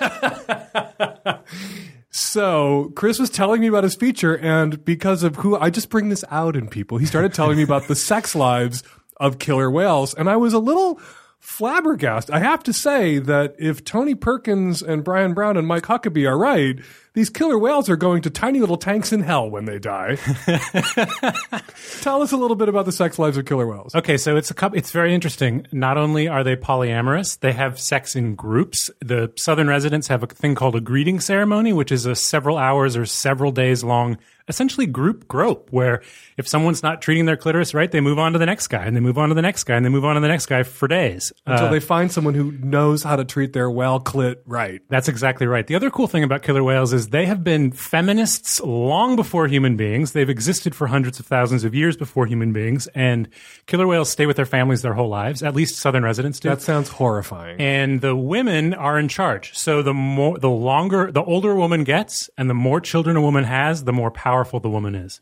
So 2.16 2.92
Chris 2.94 3.18
was 3.18 3.28
telling 3.28 3.60
me 3.60 3.66
about 3.66 3.82
his 3.82 3.96
feature, 3.96 4.38
and 4.38 4.84
because 4.84 5.24
of 5.24 5.34
who 5.34 5.56
I 5.58 5.70
just 5.70 5.90
bring 5.90 6.10
this 6.10 6.24
out 6.30 6.54
in 6.54 6.68
people, 6.68 6.96
he 6.96 7.06
started 7.06 7.34
telling 7.34 7.56
me 7.56 7.64
about 7.64 7.88
the 7.88 7.96
sex 7.96 8.36
lives 8.36 8.84
of 9.16 9.40
killer 9.40 9.68
whales, 9.68 10.14
and 10.14 10.30
I 10.30 10.36
was 10.36 10.52
a 10.52 10.60
little 10.60 11.00
flabbergasted. 11.44 12.34
I 12.34 12.38
have 12.38 12.62
to 12.62 12.72
say 12.72 13.18
that 13.18 13.54
if 13.58 13.84
Tony 13.84 14.14
Perkins 14.14 14.82
and 14.82 15.04
Brian 15.04 15.34
Brown 15.34 15.58
and 15.58 15.66
Mike 15.66 15.84
Huckabee 15.84 16.26
are 16.26 16.38
right, 16.38 16.80
these 17.14 17.30
killer 17.30 17.58
whales 17.58 17.88
are 17.88 17.96
going 17.96 18.22
to 18.22 18.30
tiny 18.30 18.60
little 18.60 18.76
tanks 18.76 19.12
in 19.12 19.20
hell 19.20 19.48
when 19.48 19.64
they 19.64 19.78
die. 19.78 20.16
Tell 22.00 22.22
us 22.22 22.32
a 22.32 22.36
little 22.36 22.56
bit 22.56 22.68
about 22.68 22.84
the 22.86 22.92
sex 22.92 23.18
lives 23.18 23.36
of 23.36 23.46
killer 23.46 23.66
whales. 23.66 23.94
Okay, 23.94 24.16
so 24.16 24.36
it's 24.36 24.50
a 24.50 24.54
couple, 24.54 24.76
it's 24.76 24.90
very 24.90 25.14
interesting. 25.14 25.66
Not 25.72 25.96
only 25.96 26.28
are 26.28 26.42
they 26.44 26.56
polyamorous, 26.56 27.38
they 27.38 27.52
have 27.52 27.78
sex 27.78 28.16
in 28.16 28.34
groups. 28.34 28.90
The 29.00 29.32
southern 29.36 29.68
residents 29.68 30.08
have 30.08 30.22
a 30.22 30.26
thing 30.26 30.54
called 30.54 30.74
a 30.76 30.80
greeting 30.80 31.20
ceremony, 31.20 31.72
which 31.72 31.92
is 31.92 32.04
a 32.04 32.14
several 32.14 32.58
hours 32.58 32.96
or 32.96 33.06
several 33.06 33.52
days 33.52 33.84
long, 33.84 34.18
essentially 34.48 34.86
group 34.86 35.26
grope, 35.28 35.68
where 35.70 36.02
if 36.36 36.46
someone's 36.48 36.82
not 36.82 37.00
treating 37.00 37.26
their 37.26 37.36
clitoris 37.36 37.72
right, 37.74 37.90
they 37.90 38.00
move 38.00 38.18
on 38.18 38.32
to 38.32 38.38
the 38.38 38.46
next 38.46 38.66
guy, 38.66 38.84
and 38.84 38.96
they 38.96 39.00
move 39.00 39.16
on 39.16 39.28
to 39.28 39.34
the 39.34 39.42
next 39.42 39.64
guy, 39.64 39.76
and 39.76 39.84
they 39.86 39.90
move 39.90 40.04
on 40.04 40.16
to 40.16 40.20
the 40.20 40.28
next 40.28 40.46
guy 40.46 40.62
for 40.62 40.88
days 40.88 41.32
Until 41.46 41.66
Uh, 41.66 41.70
they 41.70 41.80
find 41.80 42.10
someone 42.10 42.34
who 42.34 42.52
knows 42.52 43.02
how 43.02 43.16
to 43.16 43.24
treat 43.24 43.52
their 43.52 43.70
whale 43.70 44.00
clit 44.00 44.36
right. 44.46 44.82
That's 44.88 45.08
exactly 45.08 45.46
right. 45.46 45.66
The 45.66 45.76
other 45.76 45.90
cool 45.90 46.08
thing 46.08 46.24
about 46.24 46.42
killer 46.42 46.62
whales 46.62 46.92
is 46.92 47.03
they 47.08 47.26
have 47.26 47.42
been 47.44 47.70
feminists 47.72 48.60
long 48.60 49.16
before 49.16 49.46
human 49.48 49.76
beings. 49.76 50.12
They've 50.12 50.28
existed 50.28 50.74
for 50.74 50.86
hundreds 50.86 51.18
of 51.20 51.26
thousands 51.26 51.64
of 51.64 51.74
years 51.74 51.96
before 51.96 52.26
human 52.26 52.52
beings, 52.52 52.86
and 52.94 53.28
killer 53.66 53.86
whales 53.86 54.10
stay 54.10 54.26
with 54.26 54.36
their 54.36 54.46
families 54.46 54.82
their 54.82 54.94
whole 54.94 55.08
lives. 55.08 55.42
At 55.42 55.54
least 55.54 55.76
southern 55.76 56.04
residents 56.04 56.40
do. 56.40 56.48
That 56.48 56.62
sounds 56.62 56.88
horrifying. 56.88 57.60
and 57.60 58.00
the 58.00 58.16
women 58.16 58.74
are 58.74 58.98
in 58.98 59.08
charge. 59.08 59.54
So 59.56 59.82
the 59.82 59.94
more, 59.94 60.38
the 60.38 60.50
longer, 60.50 61.10
the 61.12 61.22
older 61.22 61.52
a 61.52 61.56
woman 61.56 61.84
gets, 61.84 62.28
and 62.36 62.48
the 62.48 62.54
more 62.54 62.80
children 62.80 63.16
a 63.16 63.22
woman 63.22 63.44
has, 63.44 63.84
the 63.84 63.92
more 63.92 64.10
powerful 64.10 64.60
the 64.60 64.70
woman 64.70 64.94
is. 64.94 65.20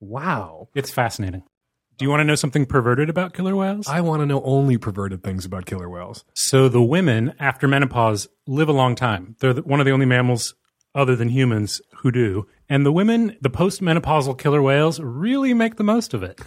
Wow. 0.00 0.68
It's 0.74 0.90
fascinating. 0.90 1.42
Do 1.98 2.04
you 2.06 2.08
want 2.10 2.20
to 2.20 2.24
know 2.24 2.34
something 2.34 2.64
perverted 2.64 3.10
about 3.10 3.34
killer 3.34 3.54
whales? 3.54 3.86
I 3.86 4.00
want 4.00 4.22
to 4.22 4.26
know 4.26 4.40
only 4.42 4.78
perverted 4.78 5.22
things 5.22 5.44
about 5.44 5.66
killer 5.66 5.86
whales. 5.86 6.24
So 6.32 6.66
the 6.70 6.80
women 6.80 7.34
after 7.38 7.68
menopause 7.68 8.26
live 8.46 8.70
a 8.70 8.72
long 8.72 8.94
time. 8.94 9.36
They're 9.40 9.52
the, 9.52 9.60
one 9.60 9.80
of 9.80 9.84
the 9.86 9.92
only 9.92 10.06
mammals 10.06 10.54
other 10.94 11.16
than 11.16 11.28
humans 11.28 11.80
who 11.96 12.10
do. 12.10 12.46
And 12.68 12.86
the 12.86 12.92
women, 12.92 13.36
the 13.40 13.50
postmenopausal 13.50 14.38
killer 14.38 14.62
whales, 14.62 15.00
really 15.00 15.54
make 15.54 15.76
the 15.76 15.84
most 15.84 16.14
of 16.14 16.22
it. 16.22 16.40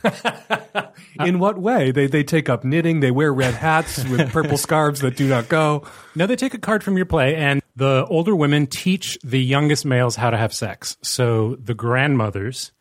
In 1.19 1.39
what 1.39 1.57
way? 1.57 1.91
They 1.91 2.07
they 2.07 2.23
take 2.23 2.49
up 2.49 2.63
knitting. 2.63 3.01
They 3.01 3.11
wear 3.11 3.33
red 3.33 3.53
hats 3.53 4.03
with 4.05 4.29
purple 4.33 4.57
scarves 4.57 5.01
that 5.01 5.17
do 5.17 5.27
not 5.27 5.49
go. 5.49 5.85
No, 6.15 6.25
they 6.25 6.35
take 6.35 6.53
a 6.53 6.59
card 6.59 6.83
from 6.83 6.95
your 6.95 7.05
play, 7.05 7.35
and 7.35 7.61
the 7.75 8.05
older 8.09 8.35
women 8.35 8.67
teach 8.67 9.17
the 9.23 9.41
youngest 9.41 9.85
males 9.85 10.15
how 10.15 10.29
to 10.29 10.37
have 10.37 10.53
sex. 10.53 10.97
So 11.01 11.55
the 11.55 11.73
grandmothers 11.73 12.71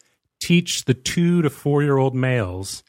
teach 0.40 0.84
the 0.84 0.94
two 0.94 1.42
to 1.42 1.50
four 1.50 1.82
year 1.82 1.96
old 1.96 2.14
males 2.14 2.82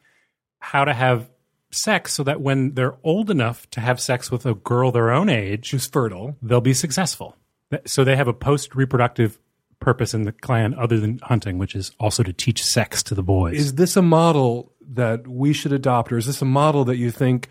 how 0.59 0.85
to 0.85 0.93
have 0.93 1.29
sex 1.71 2.13
so 2.13 2.23
that 2.23 2.41
when 2.41 2.73
they're 2.73 2.97
old 3.03 3.29
enough 3.29 3.69
to 3.71 3.81
have 3.81 3.99
sex 3.99 4.31
with 4.31 4.45
a 4.45 4.53
girl 4.53 4.91
their 4.91 5.11
own 5.11 5.29
age 5.29 5.71
who's 5.71 5.87
fertile, 5.87 6.37
they'll 6.41 6.61
be 6.61 6.73
successful. 6.73 7.35
So 7.85 8.03
they 8.03 8.15
have 8.15 8.27
a 8.27 8.33
post 8.33 8.75
reproductive 8.75 9.39
purpose 9.79 10.13
in 10.13 10.23
the 10.23 10.31
clan 10.31 10.73
other 10.75 10.99
than 10.99 11.19
hunting, 11.23 11.57
which 11.57 11.75
is 11.75 11.91
also 11.99 12.23
to 12.23 12.33
teach 12.33 12.63
sex 12.63 13.03
to 13.03 13.15
the 13.15 13.23
boys. 13.23 13.57
Is 13.57 13.75
this 13.75 13.97
a 13.97 14.01
model 14.01 14.71
that 14.93 15.27
we 15.27 15.53
should 15.53 15.73
adopt, 15.73 16.11
or 16.11 16.17
is 16.17 16.25
this 16.25 16.41
a 16.41 16.45
model 16.45 16.85
that 16.85 16.97
you 16.97 17.11
think 17.11 17.49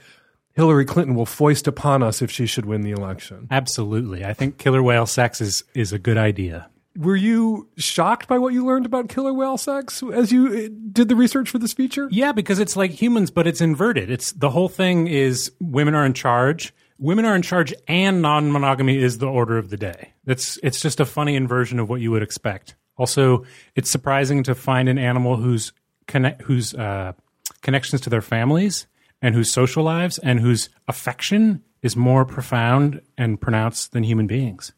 Hillary 0.52 0.84
Clinton 0.84 1.14
will 1.14 1.26
foist 1.26 1.66
upon 1.66 2.02
us 2.02 2.22
if 2.22 2.30
she 2.30 2.46
should 2.46 2.66
win 2.66 2.82
the 2.82 2.90
election? 2.90 3.48
Absolutely. 3.50 4.24
I 4.24 4.32
think 4.32 4.58
killer 4.58 4.82
whale 4.82 5.06
sex 5.06 5.40
is, 5.40 5.64
is 5.74 5.92
a 5.92 5.98
good 5.98 6.18
idea. 6.18 6.68
Were 6.96 7.16
you 7.16 7.68
shocked 7.78 8.28
by 8.28 8.38
what 8.38 8.52
you 8.52 8.66
learned 8.66 8.84
about 8.84 9.08
killer 9.08 9.32
whale 9.32 9.56
sex 9.56 10.02
as 10.12 10.30
you 10.30 10.46
uh, 10.48 10.68
did 10.92 11.08
the 11.08 11.16
research 11.16 11.48
for 11.48 11.58
this 11.58 11.72
feature? 11.72 12.06
Yeah, 12.10 12.32
because 12.32 12.58
it's 12.58 12.76
like 12.76 12.90
humans, 12.90 13.30
but 13.30 13.46
it's 13.46 13.62
inverted. 13.62 14.10
It's 14.10 14.32
the 14.32 14.50
whole 14.50 14.68
thing 14.68 15.06
is 15.06 15.52
women 15.58 15.94
are 15.94 16.04
in 16.04 16.12
charge. 16.12 16.74
Women 17.02 17.24
are 17.24 17.34
in 17.34 17.42
charge, 17.42 17.74
and 17.88 18.22
non-monogamy 18.22 18.96
is 18.96 19.18
the 19.18 19.26
order 19.26 19.58
of 19.58 19.70
the 19.70 19.76
day. 19.76 20.12
It's 20.24 20.56
it's 20.62 20.80
just 20.80 21.00
a 21.00 21.04
funny 21.04 21.34
inversion 21.34 21.80
of 21.80 21.88
what 21.88 22.00
you 22.00 22.12
would 22.12 22.22
expect. 22.22 22.76
Also, 22.96 23.44
it's 23.74 23.90
surprising 23.90 24.44
to 24.44 24.54
find 24.54 24.88
an 24.88 24.98
animal 24.98 25.36
whose 25.36 25.72
connect 26.06 26.42
whose 26.42 26.74
uh, 26.74 27.12
connections 27.60 28.02
to 28.02 28.10
their 28.10 28.22
families 28.22 28.86
and 29.20 29.34
whose 29.34 29.50
social 29.50 29.82
lives 29.82 30.18
and 30.18 30.38
whose 30.38 30.68
affection 30.86 31.64
is 31.82 31.96
more 31.96 32.24
profound 32.24 33.00
and 33.18 33.40
pronounced 33.40 33.90
than 33.90 34.04
human 34.04 34.28
beings. 34.28 34.72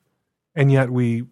And 0.55 0.73
yet 0.73 0.89
we 0.89 1.27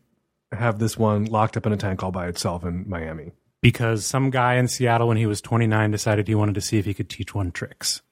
have 0.53 0.79
this 0.79 0.99
one 0.99 1.25
locked 1.25 1.57
up 1.57 1.65
in 1.65 1.73
a 1.73 1.79
tank 1.79 2.03
all 2.03 2.13
by 2.13 2.29
itself 2.29 2.65
in 2.65 2.87
Miami. 2.87 3.33
because 3.63 4.05
some 4.05 4.29
guy 4.29 4.57
in 4.57 4.69
Seattle 4.69 5.09
when 5.09 5.17
he 5.17 5.25
was 5.25 5.41
29 5.41 5.91
decided 5.91 6.29
he 6.29 6.35
wanted 6.35 6.57
to 6.57 6.61
see 6.61 6.79
if 6.79 6.85
he 6.85 6.93
could 6.93 7.09
teach 7.09 7.35
one 7.35 7.51
tricks. 7.51 8.03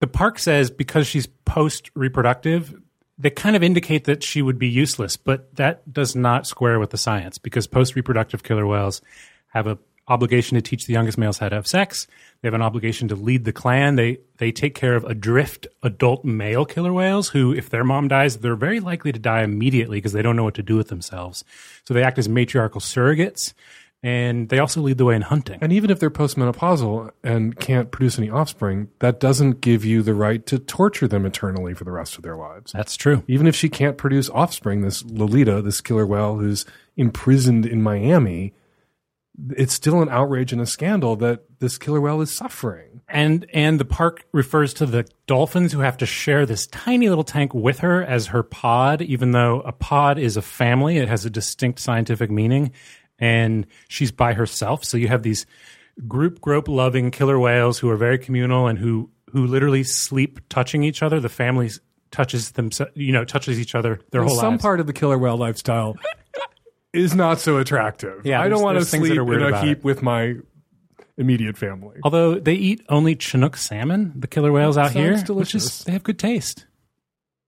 The 0.00 0.06
park 0.06 0.38
says 0.38 0.70
because 0.70 1.06
she's 1.06 1.26
post 1.44 1.90
reproductive, 1.94 2.74
they 3.18 3.30
kind 3.30 3.56
of 3.56 3.62
indicate 3.62 4.04
that 4.04 4.22
she 4.22 4.42
would 4.42 4.58
be 4.58 4.68
useless, 4.68 5.16
but 5.16 5.54
that 5.56 5.92
does 5.92 6.14
not 6.14 6.46
square 6.46 6.78
with 6.78 6.90
the 6.90 6.98
science 6.98 7.38
because 7.38 7.66
post 7.66 7.96
reproductive 7.96 8.42
killer 8.42 8.66
whales 8.66 9.00
have 9.48 9.66
a 9.66 9.78
obligation 10.08 10.54
to 10.54 10.62
teach 10.62 10.86
the 10.86 10.92
youngest 10.92 11.18
males 11.18 11.38
how 11.38 11.48
to 11.48 11.56
have 11.56 11.66
sex. 11.66 12.06
They 12.40 12.46
have 12.46 12.54
an 12.54 12.62
obligation 12.62 13.08
to 13.08 13.16
lead 13.16 13.44
the 13.44 13.52
clan. 13.52 13.96
They 13.96 14.18
they 14.38 14.52
take 14.52 14.74
care 14.74 14.94
of 14.94 15.04
adrift 15.04 15.66
adult 15.82 16.24
male 16.24 16.64
killer 16.64 16.92
whales 16.92 17.30
who, 17.30 17.52
if 17.52 17.70
their 17.70 17.84
mom 17.84 18.08
dies, 18.08 18.38
they're 18.38 18.54
very 18.54 18.80
likely 18.80 19.12
to 19.12 19.18
die 19.18 19.42
immediately 19.42 19.98
because 19.98 20.12
they 20.12 20.22
don't 20.22 20.36
know 20.36 20.44
what 20.44 20.54
to 20.54 20.62
do 20.62 20.76
with 20.76 20.88
themselves. 20.88 21.44
So 21.84 21.94
they 21.94 22.02
act 22.02 22.18
as 22.18 22.28
matriarchal 22.28 22.80
surrogates 22.80 23.52
And 24.06 24.50
they 24.50 24.60
also 24.60 24.82
lead 24.82 24.98
the 24.98 25.04
way 25.04 25.16
in 25.16 25.22
hunting. 25.22 25.58
And 25.60 25.72
even 25.72 25.90
if 25.90 25.98
they're 25.98 26.10
postmenopausal 26.10 27.10
and 27.24 27.58
can't 27.58 27.90
produce 27.90 28.20
any 28.20 28.30
offspring, 28.30 28.88
that 29.00 29.18
doesn't 29.18 29.60
give 29.60 29.84
you 29.84 30.00
the 30.00 30.14
right 30.14 30.46
to 30.46 30.60
torture 30.60 31.08
them 31.08 31.26
eternally 31.26 31.74
for 31.74 31.82
the 31.82 31.90
rest 31.90 32.16
of 32.16 32.22
their 32.22 32.36
lives. 32.36 32.70
That's 32.70 32.96
true. 32.96 33.24
Even 33.26 33.48
if 33.48 33.56
she 33.56 33.68
can't 33.68 33.98
produce 33.98 34.30
offspring, 34.30 34.82
this 34.82 35.04
Lolita, 35.04 35.60
this 35.60 35.80
killer 35.80 36.06
whale 36.06 36.36
who's 36.36 36.64
imprisoned 36.96 37.66
in 37.66 37.82
Miami, 37.82 38.54
it's 39.56 39.74
still 39.74 40.00
an 40.00 40.08
outrage 40.08 40.52
and 40.52 40.62
a 40.62 40.66
scandal 40.66 41.16
that 41.16 41.58
this 41.58 41.76
killer 41.76 42.00
whale 42.00 42.20
is 42.20 42.32
suffering. 42.32 43.00
And 43.08 43.44
and 43.52 43.80
the 43.80 43.84
park 43.84 44.24
refers 44.30 44.72
to 44.74 44.86
the 44.86 45.04
dolphins 45.26 45.72
who 45.72 45.80
have 45.80 45.96
to 45.96 46.06
share 46.06 46.46
this 46.46 46.68
tiny 46.68 47.08
little 47.08 47.24
tank 47.24 47.54
with 47.54 47.80
her 47.80 48.04
as 48.04 48.28
her 48.28 48.44
pod, 48.44 49.02
even 49.02 49.32
though 49.32 49.62
a 49.62 49.72
pod 49.72 50.20
is 50.20 50.36
a 50.36 50.42
family. 50.42 50.98
It 50.98 51.08
has 51.08 51.24
a 51.24 51.30
distinct 51.30 51.80
scientific 51.80 52.30
meaning. 52.30 52.70
And 53.18 53.66
she's 53.88 54.12
by 54.12 54.34
herself. 54.34 54.84
So 54.84 54.96
you 54.96 55.08
have 55.08 55.22
these 55.22 55.46
group 56.06 56.40
grope 56.40 56.68
loving 56.68 57.10
killer 57.10 57.38
whales 57.38 57.78
who 57.78 57.88
are 57.90 57.96
very 57.96 58.18
communal 58.18 58.66
and 58.66 58.78
who 58.78 59.10
who 59.30 59.46
literally 59.46 59.82
sleep 59.82 60.40
touching 60.48 60.84
each 60.84 61.02
other. 61.02 61.20
The 61.20 61.28
family 61.28 61.70
touches 62.10 62.52
them, 62.52 62.70
you 62.94 63.12
know, 63.12 63.24
touches 63.24 63.58
each 63.58 63.74
other 63.74 64.00
their 64.10 64.22
And 64.22 64.30
whole 64.30 64.38
some 64.38 64.54
lives. 64.54 64.62
part 64.62 64.80
of 64.80 64.86
the 64.86 64.92
killer 64.92 65.18
whale 65.18 65.36
lifestyle 65.36 65.96
is 66.92 67.14
not 67.14 67.40
so 67.40 67.58
attractive. 67.58 68.24
Yeah, 68.24 68.40
I 68.40 68.48
don't 68.48 68.62
want 68.62 68.78
to 68.78 68.84
sleep 68.84 69.18
are 69.18 69.24
weird 69.24 69.42
in 69.42 69.52
a 69.52 69.60
heap 69.60 69.78
it. 69.78 69.84
with 69.84 70.02
my 70.02 70.36
immediate 71.18 71.56
family. 71.56 71.98
Although 72.02 72.38
they 72.38 72.54
eat 72.54 72.82
only 72.88 73.16
Chinook 73.16 73.56
salmon, 73.56 74.12
the 74.16 74.26
killer 74.26 74.52
whales 74.52 74.76
out 74.78 74.92
here, 74.92 75.20
delicious. 75.22 75.80
is 75.80 75.84
they 75.84 75.92
have 75.92 76.02
good 76.02 76.18
taste. 76.18 76.66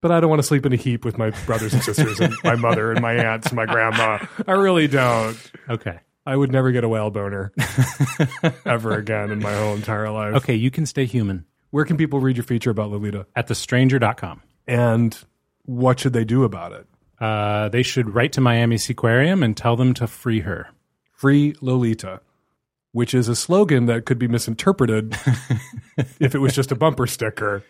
But 0.01 0.12
I 0.12 0.20
don't 0.20 0.30
want 0.30 0.40
to 0.40 0.46
sleep 0.46 0.64
in 0.64 0.72
a 0.72 0.76
heap 0.76 1.05
with 1.05 1.18
my 1.18 1.30
brothers 1.44 1.74
and 1.74 1.82
sisters 1.82 2.20
and 2.20 2.32
my 2.44 2.55
mother 2.55 2.92
and 2.92 3.01
my 3.01 3.14
aunts 3.14 3.49
and 3.49 3.57
my 3.57 3.66
grandma. 3.66 4.24
I 4.46 4.53
really 4.53 4.86
don't. 4.86 5.36
Okay. 5.68 5.99
I 6.24 6.36
would 6.36 6.53
never 6.53 6.70
get 6.72 6.84
a 6.84 6.88
whale 6.88 7.11
boner 7.11 7.53
ever 8.66 8.96
again 8.96 9.30
in 9.30 9.40
my 9.40 9.55
whole 9.55 9.74
entire 9.74 10.11
life. 10.11 10.34
Okay, 10.36 10.55
you 10.55 10.70
can 10.70 10.84
stay 10.84 11.07
human. 11.07 11.46
Where 11.70 11.84
can 11.84 11.96
people 11.96 12.20
read 12.20 12.36
your 12.36 12.44
feature 12.44 12.70
about 12.70 12.90
Lolita? 12.90 13.26
At 13.34 13.49
thestranger.com. 13.49 14.42
And 14.66 15.18
what 15.64 16.01
should 16.01 16.12
they 16.12 16.24
do 16.24 16.44
about 16.44 16.72
it? 16.72 16.86
Uh, 17.18 17.68
they 17.70 17.82
should 17.82 18.14
write 18.14 18.32
to 18.34 18.40
Miami 18.40 18.76
Seaquarium 18.76 19.42
and 19.42 19.57
tell 19.57 19.74
them 19.74 19.94
to 19.94 20.07
free 20.07 20.40
her. 20.40 20.68
Free 21.12 21.57
Lolita, 21.61 22.20
which 22.92 23.14
is 23.14 23.28
a 23.28 23.34
slogan 23.34 23.86
that 23.86 24.05
could 24.05 24.18
be 24.18 24.28
misinterpreted 24.28 25.16
if 26.20 26.34
it 26.34 26.38
was 26.38 26.55
just 26.55 26.70
a 26.70 26.76
bumper 26.76 27.07
sticker. 27.07 27.64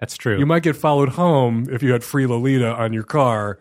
That's 0.00 0.16
true. 0.16 0.38
You 0.38 0.46
might 0.46 0.62
get 0.62 0.76
followed 0.76 1.10
home 1.10 1.66
if 1.70 1.82
you 1.82 1.92
had 1.92 2.04
free 2.04 2.26
Lolita 2.26 2.74
on 2.74 2.92
your 2.92 3.02
car. 3.02 3.58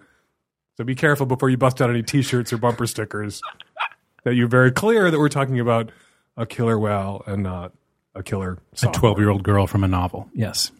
So 0.78 0.84
be 0.84 0.96
careful 0.96 1.26
before 1.26 1.50
you 1.50 1.58
bust 1.58 1.82
out 1.82 1.90
any 1.90 2.04
t 2.04 2.22
shirts 2.22 2.54
or 2.54 2.58
bumper 2.58 2.86
stickers 2.86 3.42
that 4.24 4.36
you're 4.36 4.48
very 4.48 4.72
clear 4.72 5.10
that 5.10 5.18
we're 5.18 5.30
talking 5.30 5.60
about 5.60 5.92
a 6.36 6.46
killer 6.46 6.78
whale 6.78 7.24
and 7.26 7.42
not 7.44 7.74
a 8.14 8.22
killer 8.22 8.60
a 8.84 8.88
12 8.88 9.18
year 9.20 9.30
old 9.30 9.44
girl 9.44 9.66
from 9.66 9.84
a 9.84 9.88
novel. 9.88 10.30
Yes. 10.34 10.72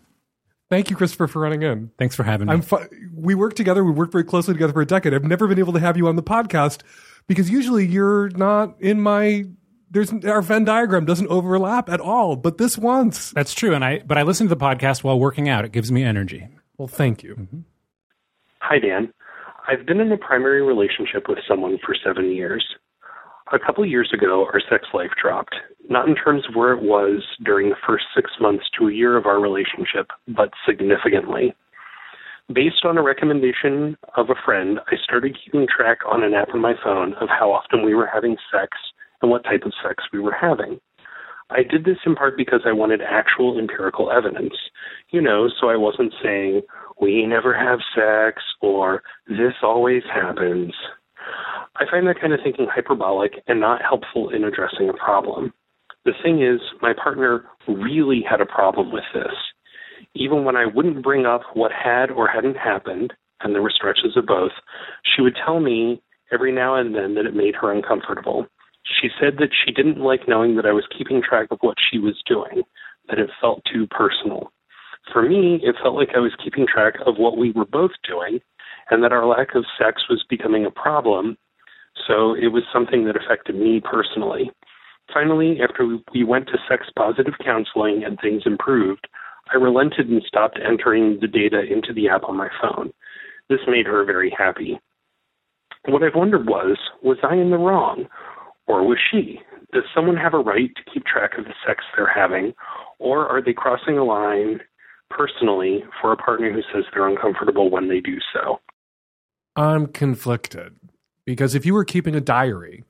Thank 0.70 0.90
you, 0.90 0.98
Christopher, 0.98 1.28
for 1.28 1.42
running 1.42 1.62
in. 1.64 1.92
Thanks 1.98 2.16
for 2.16 2.24
having 2.24 2.48
me. 2.48 2.54
I'm 2.54 2.62
fu- 2.62 2.86
we 3.16 3.36
worked 3.36 3.56
together. 3.56 3.84
We 3.84 3.92
worked 3.92 4.12
very 4.12 4.26
closely 4.26 4.54
together 4.54 4.74
for 4.74 4.82
a 4.82 4.86
decade. 4.86 5.14
I've 5.14 5.24
never 5.24 5.48
been 5.48 5.60
able 5.60 5.74
to 5.74 5.80
have 5.80 5.96
you 5.96 6.08
on 6.08 6.18
the 6.18 6.24
podcast 6.24 6.82
because 7.26 7.50
usually 7.50 7.88
you're 7.88 8.30
not 8.30 8.76
in 8.82 9.00
my. 9.02 9.46
There's 9.90 10.12
our 10.26 10.42
Venn 10.42 10.66
diagram 10.66 11.06
doesn't 11.06 11.28
overlap 11.28 11.90
at 11.90 12.02
all, 12.02 12.36
but 12.36 12.58
this 12.58 12.78
once. 12.78 13.32
That's 13.32 13.54
true. 13.54 13.74
And 13.74 13.86
I, 13.86 14.00
but 14.00 14.18
I 14.18 14.24
listen 14.24 14.48
to 14.48 14.56
the 14.56 14.60
podcast 14.60 15.04
while 15.04 15.20
working 15.20 15.48
out. 15.48 15.64
It 15.64 15.72
gives 15.72 15.92
me 15.92 16.04
energy. 16.04 16.48
Well, 16.78 16.88
thank 16.88 17.24
you. 17.24 17.36
Mm-hmm. 17.36 17.60
Hi, 18.60 18.80
Dan. 18.80 19.14
I've 19.68 19.86
been 19.86 20.00
in 20.00 20.12
a 20.12 20.18
primary 20.18 20.62
relationship 20.62 21.28
with 21.28 21.40
someone 21.48 21.78
for 21.86 21.96
seven 22.06 22.32
years. 22.32 22.66
A 23.54 23.60
couple 23.60 23.86
years 23.86 24.12
ago, 24.14 24.46
our 24.46 24.62
sex 24.70 24.88
life 24.94 25.12
dropped, 25.22 25.56
not 25.90 26.08
in 26.08 26.16
terms 26.16 26.44
of 26.50 26.56
where 26.56 26.74
it 26.74 26.82
was 26.82 27.24
during 27.44 27.70
the 27.70 27.76
first 27.88 28.06
six 28.14 28.32
months 28.42 28.66
to 28.78 28.88
a 28.88 28.94
year 28.94 29.16
of 29.16 29.26
our 29.26 29.40
relationship, 29.40 30.08
but 30.28 30.52
significantly. 30.66 31.54
Based 32.54 32.84
on 32.84 32.98
a 32.98 33.02
recommendation 33.02 33.98
of 34.16 34.30
a 34.30 34.36
friend, 34.46 34.80
I 34.88 34.96
started 35.02 35.38
keeping 35.44 35.66
track 35.68 36.00
on 36.10 36.24
an 36.24 36.34
app 36.34 36.54
on 36.54 36.62
my 36.62 36.74
phone 36.84 37.14
of 37.16 37.30
how 37.30 37.52
often 37.52 37.86
we 37.86 37.94
were 37.94 38.10
having 38.12 38.38
sex 38.52 38.78
and 39.22 39.32
what 39.32 39.44
type 39.44 39.64
of 39.66 39.74
sex 39.84 40.04
we 40.12 40.20
were 40.20 40.36
having. 40.40 40.80
I 41.50 41.64
did 41.64 41.86
this 41.86 41.98
in 42.06 42.16
part 42.16 42.36
because 42.36 42.62
I 42.66 42.74
wanted 42.74 43.02
actual 43.02 43.58
empirical 43.58 44.12
evidence, 44.12 44.54
you 45.12 45.22
know, 45.22 45.48
so 45.60 45.70
I 45.70 45.78
wasn't 45.78 46.14
saying, 46.22 46.62
we 47.00 47.26
never 47.26 47.54
have 47.58 47.80
sex 47.96 48.42
or 48.62 49.02
this 49.28 49.54
always 49.64 50.04
happens. 50.14 50.74
I 51.76 51.86
find 51.90 52.08
that 52.08 52.20
kind 52.20 52.34
of 52.34 52.40
thinking 52.44 52.68
hyperbolic 52.70 53.44
and 53.48 53.60
not 53.60 53.82
helpful 53.82 54.30
in 54.30 54.44
addressing 54.44 54.90
a 54.90 54.94
problem. 54.94 55.54
The 56.06 56.14
thing 56.24 56.42
is, 56.42 56.60
my 56.82 56.94
partner 56.94 57.46
really 57.68 58.24
had 58.28 58.42
a 58.42 58.46
problem 58.46 58.92
with 58.92 59.04
this. 59.14 59.34
Even 60.16 60.44
when 60.44 60.56
I 60.56 60.66
wouldn't 60.66 61.04
bring 61.04 61.26
up 61.26 61.42
what 61.54 61.72
had 61.72 62.12
or 62.12 62.28
hadn't 62.28 62.58
happened, 62.58 63.14
and 63.42 63.54
there 63.54 63.62
were 63.62 63.74
stretches 63.74 64.16
of 64.16 64.26
both, 64.26 64.52
she 65.04 65.22
would 65.22 65.36
tell 65.46 65.60
me 65.60 66.02
every 66.32 66.52
now 66.52 66.76
and 66.76 66.96
then 66.96 67.14
that 67.16 67.26
it 67.26 67.36
made 67.36 67.56
her 67.56 67.72
uncomfortable. 67.72 68.48
She 68.88 69.10
said 69.20 69.38
that 69.38 69.50
she 69.54 69.72
didn't 69.72 70.00
like 70.00 70.28
knowing 70.28 70.56
that 70.56 70.66
I 70.66 70.72
was 70.72 70.88
keeping 70.98 71.22
track 71.22 71.48
of 71.52 71.60
what 71.62 71.78
she 71.92 72.00
was 72.00 72.22
doing, 72.26 72.64
that 73.10 73.20
it 73.20 73.30
felt 73.42 73.62
too 73.72 73.86
personal. 73.88 74.52
For 75.12 75.22
me, 75.22 75.60
it 75.64 75.76
felt 75.82 75.96
like 75.96 76.12
I 76.16 76.20
was 76.20 76.36
keeping 76.44 76.66
track 76.68 76.96
of 77.06 77.18
what 77.18 77.38
we 77.38 77.52
were 77.52 77.66
both 77.66 77.92
doing, 78.08 78.40
and 78.90 79.04
that 79.04 79.12
our 79.12 79.26
lack 79.26 79.56
of 79.56 79.66
sex 79.78 80.04
was 80.10 80.24
becoming 80.30 80.66
a 80.66 80.72
problem, 80.72 81.38
so 82.08 82.34
it 82.34 82.48
was 82.48 82.64
something 82.72 83.06
that 83.06 83.18
affected 83.18 83.56
me 83.56 83.82
personally. 83.82 84.52
Finally, 85.14 85.62
after 85.62 85.86
we- 85.86 86.04
we 86.14 86.24
went 86.24 86.48
to 86.48 86.60
sex 86.68 86.90
positive 86.96 87.38
counseling 87.40 88.04
and 88.04 88.20
things 88.20 88.46
improved, 88.46 89.08
I 89.52 89.56
relented 89.56 90.10
and 90.10 90.22
stopped 90.24 90.60
entering 90.60 91.20
the 91.20 91.28
data 91.28 91.62
into 91.62 91.94
the 91.94 92.10
app 92.10 92.26
on 92.26 92.36
my 92.36 92.50
phone. 92.62 92.92
This 93.50 93.66
made 93.68 93.86
her 93.86 94.04
very 94.04 94.30
happy. 94.30 94.80
What 95.86 96.04
I've 96.04 96.16
wondered 96.16 96.48
was, 96.48 96.78
was 97.02 97.18
I 97.24 97.36
in 97.36 97.50
the 97.50 97.58
wrong? 97.58 98.10
Or 98.68 98.86
was 98.86 99.00
she? 99.12 99.40
Does 99.74 99.84
someone 99.94 100.18
have 100.18 100.34
a 100.34 100.40
right 100.40 100.72
to 100.76 100.92
keep 100.92 101.06
track 101.06 101.38
of 101.38 101.46
the 101.46 101.54
sex 101.66 101.84
they're 101.96 102.12
having? 102.14 102.54
Or 103.00 103.28
are 103.28 103.42
they 103.42 103.54
crossing 103.54 103.98
a 103.98 104.04
line 104.04 104.60
personally 105.10 105.84
for 106.02 106.12
a 106.12 106.18
partner 106.18 106.52
who 106.52 106.62
says 106.74 106.84
they're 106.94 107.08
uncomfortable 107.08 107.70
when 107.70 107.88
they 107.88 108.00
do 108.00 108.18
so? 108.34 108.60
I'm 109.56 109.88
conflicted 109.88 110.76
because 111.26 111.56
if 111.56 111.66
you 111.66 111.74
were 111.74 111.86
keeping 111.86 112.16
a 112.16 112.22
diary 112.22 112.84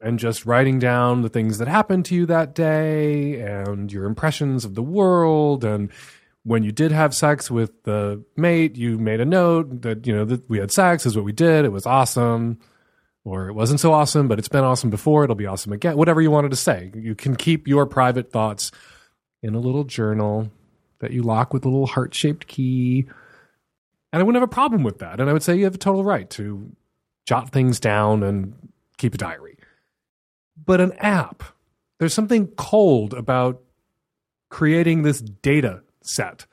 and 0.00 0.18
just 0.18 0.46
writing 0.46 0.78
down 0.78 1.22
the 1.22 1.28
things 1.28 1.58
that 1.58 1.68
happened 1.68 2.04
to 2.06 2.14
you 2.14 2.26
that 2.26 2.54
day 2.54 3.40
and 3.40 3.92
your 3.92 4.06
impressions 4.06 4.64
of 4.64 4.74
the 4.74 4.82
world 4.82 5.64
and 5.64 5.90
when 6.42 6.62
you 6.62 6.72
did 6.72 6.90
have 6.90 7.14
sex 7.14 7.50
with 7.50 7.82
the 7.82 8.24
mate 8.36 8.76
you 8.76 8.98
made 8.98 9.20
a 9.20 9.26
note 9.26 9.82
that 9.82 10.06
you 10.06 10.14
know 10.14 10.24
that 10.24 10.48
we 10.48 10.58
had 10.58 10.72
sex 10.72 11.04
is 11.04 11.14
what 11.14 11.24
we 11.24 11.32
did 11.32 11.66
it 11.66 11.72
was 11.72 11.84
awesome 11.84 12.58
or 13.24 13.48
it 13.48 13.52
wasn't 13.52 13.80
so 13.80 13.92
awesome 13.92 14.28
but 14.28 14.38
it's 14.38 14.48
been 14.48 14.64
awesome 14.64 14.90
before 14.90 15.24
it'll 15.24 15.36
be 15.36 15.46
awesome 15.46 15.72
again 15.72 15.96
whatever 15.96 16.20
you 16.20 16.30
wanted 16.30 16.50
to 16.50 16.56
say 16.56 16.90
you 16.94 17.14
can 17.14 17.36
keep 17.36 17.68
your 17.68 17.86
private 17.86 18.30
thoughts 18.30 18.70
in 19.42 19.54
a 19.54 19.60
little 19.60 19.84
journal 19.84 20.50
that 21.00 21.12
you 21.12 21.22
lock 21.22 21.52
with 21.52 21.64
a 21.64 21.68
little 21.68 21.86
heart-shaped 21.86 22.46
key 22.46 23.06
and 24.12 24.20
I 24.20 24.22
wouldn't 24.24 24.40
have 24.40 24.48
a 24.48 24.52
problem 24.52 24.82
with 24.82 24.98
that. 24.98 25.20
And 25.20 25.30
I 25.30 25.32
would 25.32 25.42
say 25.42 25.56
you 25.56 25.64
have 25.64 25.74
a 25.74 25.78
total 25.78 26.04
right 26.04 26.28
to 26.30 26.70
jot 27.26 27.50
things 27.50 27.78
down 27.78 28.22
and 28.22 28.70
keep 28.98 29.14
a 29.14 29.18
diary. 29.18 29.56
But 30.64 30.80
an 30.80 30.92
app, 30.94 31.42
there's 31.98 32.14
something 32.14 32.48
cold 32.48 33.14
about 33.14 33.62
creating 34.48 35.02
this 35.02 35.20
data 35.20 35.82
set. 36.02 36.46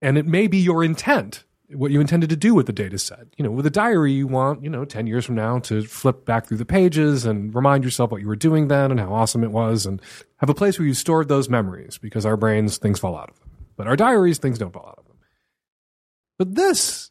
And 0.00 0.16
it 0.16 0.26
may 0.26 0.46
be 0.46 0.58
your 0.58 0.82
intent, 0.82 1.44
what 1.74 1.90
you 1.90 2.00
intended 2.00 2.30
to 2.30 2.36
do 2.36 2.54
with 2.54 2.66
the 2.66 2.72
data 2.72 2.98
set. 2.98 3.26
You 3.36 3.44
know, 3.44 3.50
with 3.50 3.66
a 3.66 3.70
diary, 3.70 4.12
you 4.12 4.26
want, 4.26 4.62
you 4.62 4.70
know, 4.70 4.84
10 4.84 5.06
years 5.06 5.24
from 5.24 5.34
now 5.34 5.58
to 5.60 5.82
flip 5.82 6.24
back 6.24 6.46
through 6.46 6.58
the 6.58 6.64
pages 6.64 7.24
and 7.24 7.54
remind 7.54 7.84
yourself 7.84 8.10
what 8.10 8.20
you 8.20 8.28
were 8.28 8.36
doing 8.36 8.68
then 8.68 8.90
and 8.90 9.00
how 9.00 9.12
awesome 9.12 9.44
it 9.44 9.50
was 9.50 9.86
and 9.86 10.00
have 10.38 10.50
a 10.50 10.54
place 10.54 10.78
where 10.78 10.86
you 10.86 10.94
stored 10.94 11.28
those 11.28 11.48
memories 11.48 11.98
because 11.98 12.24
our 12.24 12.36
brains, 12.36 12.78
things 12.78 12.98
fall 12.98 13.16
out 13.16 13.30
of 13.30 13.38
them. 13.40 13.50
But 13.76 13.86
our 13.86 13.96
diaries, 13.96 14.38
things 14.38 14.58
don't 14.58 14.72
fall 14.72 14.86
out 14.86 14.98
of 14.98 15.06
them. 15.06 15.16
But 16.38 16.54
this 16.54 17.10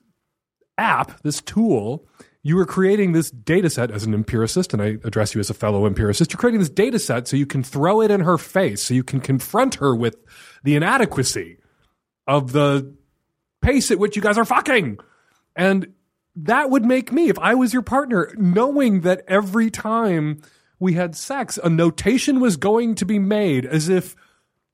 app, 0.78 1.22
this 1.22 1.42
tool, 1.42 2.08
you 2.42 2.60
are 2.60 2.66
creating 2.66 3.14
this 3.14 3.32
data 3.32 3.70
set 3.70 3.90
as 3.90 4.04
an 4.04 4.14
empiricist, 4.14 4.74
and 4.74 4.82
I 4.82 4.98
address 5.04 5.34
you 5.34 5.40
as 5.40 5.50
a 5.50 5.54
fellow 5.54 5.86
empiricist. 5.86 6.34
You're 6.34 6.40
creating 6.40 6.60
this 6.60 6.70
data 6.70 7.00
set 7.00 7.28
so 7.28 7.38
you 7.38 7.46
can 7.46 7.64
throw 7.64 8.02
it 8.02 8.12
in 8.12 8.20
her 8.22 8.38
face, 8.38 8.84
so 8.84 8.94
you 8.94 9.04
can 9.04 9.22
confront 9.22 9.76
her 9.76 9.96
with 9.96 10.18
the 10.64 10.76
inadequacy 10.76 11.58
of 12.28 12.52
the 12.52 12.96
pace 13.64 13.90
at 13.92 14.00
which 14.00 14.16
you 14.16 14.22
guys 14.22 14.38
are 14.38 14.46
fucking. 14.46 15.00
And 15.56 15.94
that 16.36 16.70
would 16.70 16.86
make 16.86 17.12
me, 17.12 17.30
if 17.30 17.40
I 17.40 17.56
was 17.56 17.74
your 17.74 17.82
partner, 17.82 18.34
knowing 18.38 19.02
that 19.02 19.24
every 19.28 19.70
time 19.70 20.42
we 20.80 20.94
had 20.94 21.16
sex, 21.16 21.60
a 21.64 21.70
notation 21.70 22.40
was 22.40 22.58
going 22.58 22.96
to 22.96 23.06
be 23.06 23.20
made 23.20 23.66
as 23.66 23.90
if 23.90 24.16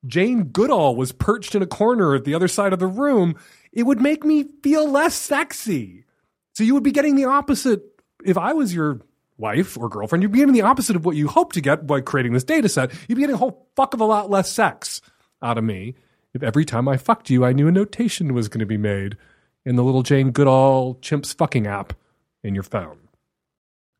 Jane 0.06 0.46
Goodall 0.46 0.96
was 0.96 1.12
perched 1.12 1.56
in 1.56 1.62
a 1.62 1.68
corner 1.68 2.16
at 2.16 2.24
the 2.24 2.34
other 2.34 2.48
side 2.48 2.74
of 2.74 2.80
the 2.80 2.88
room, 2.88 3.36
it 3.74 3.84
would 3.84 4.02
make 4.02 4.24
me 4.24 4.46
feel 4.64 4.90
less 4.90 5.16
sexy. 5.16 6.06
So 6.54 6.64
you 6.64 6.74
would 6.74 6.84
be 6.84 6.92
getting 6.92 7.16
the 7.16 7.26
opposite 7.26 7.84
if 8.26 8.38
I 8.38 8.54
was 8.54 8.74
your 8.74 9.02
wife 9.38 9.78
or 9.78 9.90
girlfriend, 9.90 10.22
you'd 10.22 10.32
be 10.32 10.40
getting 10.40 10.54
the 10.54 10.62
opposite 10.62 10.96
of 10.96 11.06
what 11.06 11.16
you 11.16 11.28
hope 11.28 11.54
to 11.54 11.62
get 11.62 11.88
by 11.88 12.02
creating 12.02 12.34
this 12.34 12.44
data 12.44 12.68
set. 12.70 12.92
You'd 13.08 13.16
be 13.16 13.22
getting 13.22 13.36
a 13.36 13.40
whole 13.40 13.68
fuck 13.76 13.94
of 13.94 14.02
a 14.02 14.06
lot 14.06 14.30
less 14.30 14.52
sex 14.52 15.02
out 15.42 15.58
of 15.58 15.64
me 15.64 15.96
if 16.34 16.44
every 16.44 16.66
time 16.66 16.88
I 16.88 16.98
fucked 16.98 17.30
you, 17.30 17.44
I 17.44 17.54
knew 17.54 17.68
a 17.68 17.72
notation 17.72 18.34
was 18.34 18.48
going 18.48 18.60
to 18.60 18.66
be 18.66 18.78
made 18.78 19.18
in 19.66 19.76
the 19.76 19.84
little 19.84 20.04
Jane 20.04 20.32
Goodall 20.32 20.96
chimps 20.96 21.36
fucking 21.36 21.68
app 21.68 21.94
in 22.44 22.54
your 22.54 22.64
phone. 22.64 22.98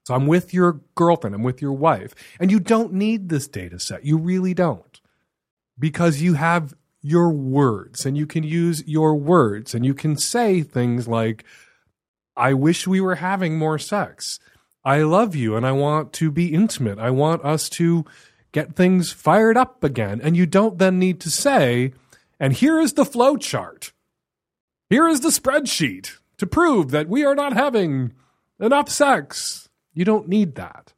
So 0.06 0.16
I'm 0.16 0.28
with 0.28 0.54
your 0.54 0.82
girlfriend, 0.96 1.36
I'm 1.36 1.44
with 1.44 1.62
your 1.62 1.74
wife, 1.74 2.16
and 2.40 2.50
you 2.50 2.60
don't 2.60 2.94
need 2.94 3.30
this 3.30 3.48
data 3.48 3.80
set. 3.80 4.06
You 4.06 4.18
really 4.18 4.54
don't. 4.54 5.02
Because 5.78 6.22
you 6.22 6.34
have 6.34 6.74
your 7.02 7.30
words 7.30 8.06
and 8.06 8.18
you 8.18 8.26
can 8.26 8.44
use 8.44 8.84
your 8.88 9.16
words 9.16 9.74
and 9.74 9.86
you 9.86 9.94
can 9.94 10.18
say 10.18 10.62
things 10.62 11.08
like, 11.08 11.44
I 12.36 12.54
wish 12.54 12.88
we 12.88 13.00
were 13.02 13.16
having 13.16 13.58
more 13.58 13.78
sex. 13.78 14.40
I 14.84 15.04
love 15.04 15.36
you 15.36 15.56
and 15.56 15.66
I 15.66 15.72
want 15.74 16.14
to 16.14 16.32
be 16.32 16.54
intimate. 16.54 17.00
I 17.00 17.12
want 17.12 17.46
us 17.46 17.70
to 17.70 18.06
get 18.52 18.76
things 18.76 19.12
fired 19.12 19.58
up 19.58 19.84
again. 19.84 20.20
And 20.24 20.36
you 20.36 20.46
don't 20.46 20.80
then 20.80 21.00
need 21.00 21.20
to 21.22 21.30
say, 21.30 21.94
and 22.40 22.54
here 22.54 22.80
is 22.80 22.94
the 22.94 23.06
flow 23.06 23.38
chart. 23.38 23.92
Here 24.90 25.08
is 25.08 25.22
the 25.22 25.30
spreadsheet 25.30 26.18
to 26.38 26.48
prove 26.48 26.92
that 26.92 27.10
we 27.10 27.26
are 27.26 27.36
not 27.36 27.54
having 27.54 28.14
enough 28.60 28.90
sex. 28.90 29.70
You 29.94 30.06
don't 30.06 30.28
need 30.28 30.56
that. 30.56 30.94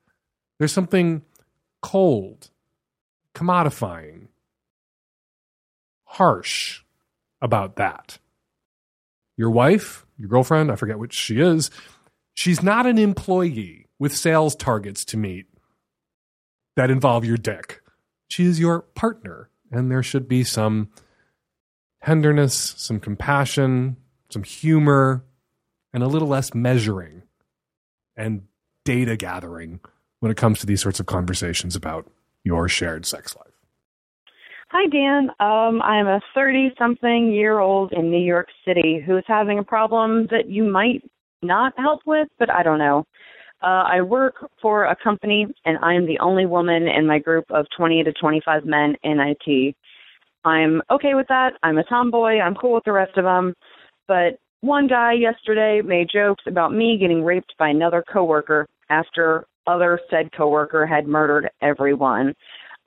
There's 0.59 0.71
something 0.71 1.23
cold, 1.81 2.51
commodifying, 3.33 4.27
harsh 6.05 6.81
about 7.41 7.77
that. 7.77 8.19
Your 9.35 9.49
wife, 9.49 10.05
your 10.17 10.29
girlfriend, 10.29 10.71
I 10.71 10.75
forget 10.75 10.99
which 10.99 11.13
she 11.13 11.39
is, 11.39 11.71
she's 12.33 12.61
not 12.61 12.85
an 12.85 12.97
employee 12.97 13.87
with 13.97 14.15
sales 14.15 14.55
targets 14.55 15.03
to 15.05 15.17
meet 15.17 15.47
that 16.75 16.91
involve 16.91 17.25
your 17.25 17.37
dick. 17.37 17.81
She 18.29 18.45
is 18.45 18.59
your 18.59 18.81
partner, 18.81 19.49
and 19.71 19.91
there 19.91 20.03
should 20.03 20.27
be 20.27 20.43
some 20.43 20.89
tenderness, 22.03 22.75
some 22.77 22.99
compassion, 22.99 23.97
some 24.29 24.43
humor, 24.43 25.23
and 25.93 26.03
a 26.03 26.07
little 26.07 26.27
less 26.27 26.53
measuring 26.53 27.23
and 28.15 28.43
data 28.85 29.15
gathering 29.15 29.79
when 30.19 30.31
it 30.31 30.37
comes 30.37 30.59
to 30.59 30.65
these 30.65 30.81
sorts 30.81 30.99
of 30.99 31.05
conversations 31.05 31.75
about 31.75 32.09
your 32.43 32.67
shared 32.67 33.05
sex 33.05 33.35
life. 33.35 33.47
Hi, 34.69 34.87
Dan. 34.87 35.29
Um, 35.39 35.81
I'm 35.81 36.07
a 36.07 36.21
30 36.33 36.73
something 36.77 37.33
year 37.33 37.59
old 37.59 37.91
in 37.91 38.09
New 38.09 38.23
York 38.23 38.47
City 38.65 39.03
who 39.05 39.17
is 39.17 39.23
having 39.27 39.59
a 39.59 39.63
problem 39.63 40.27
that 40.31 40.49
you 40.49 40.63
might 40.63 41.03
not 41.41 41.73
help 41.77 42.01
with, 42.05 42.29
but 42.39 42.49
I 42.49 42.63
don't 42.63 42.79
know. 42.79 43.05
Uh, 43.61 43.83
I 43.85 44.01
work 44.01 44.49
for 44.61 44.85
a 44.85 44.95
company 44.95 45.45
and 45.65 45.77
I 45.83 45.93
am 45.93 46.07
the 46.07 46.19
only 46.19 46.45
woman 46.45 46.87
in 46.87 47.05
my 47.05 47.19
group 47.19 47.45
of 47.51 47.65
20 47.75 48.03
to 48.03 48.13
25 48.13 48.65
men 48.65 48.95
in 49.03 49.19
IT. 49.19 49.75
I'm 50.43 50.81
okay 50.89 51.13
with 51.13 51.27
that. 51.27 51.53
I'm 51.63 51.77
a 51.77 51.83
tomboy. 51.83 52.39
I'm 52.39 52.55
cool 52.55 52.75
with 52.75 52.83
the 52.85 52.91
rest 52.91 53.17
of 53.17 53.25
them. 53.25 53.53
But 54.07 54.39
one 54.61 54.87
guy 54.87 55.13
yesterday 55.13 55.81
made 55.83 56.09
jokes 56.11 56.43
about 56.47 56.73
me 56.73 56.97
getting 56.99 57.23
raped 57.23 57.53
by 57.57 57.69
another 57.69 58.03
coworker 58.11 58.67
after 58.89 59.45
other 59.67 59.99
said 60.09 60.31
coworker 60.35 60.85
had 60.85 61.07
murdered 61.07 61.49
everyone. 61.61 62.33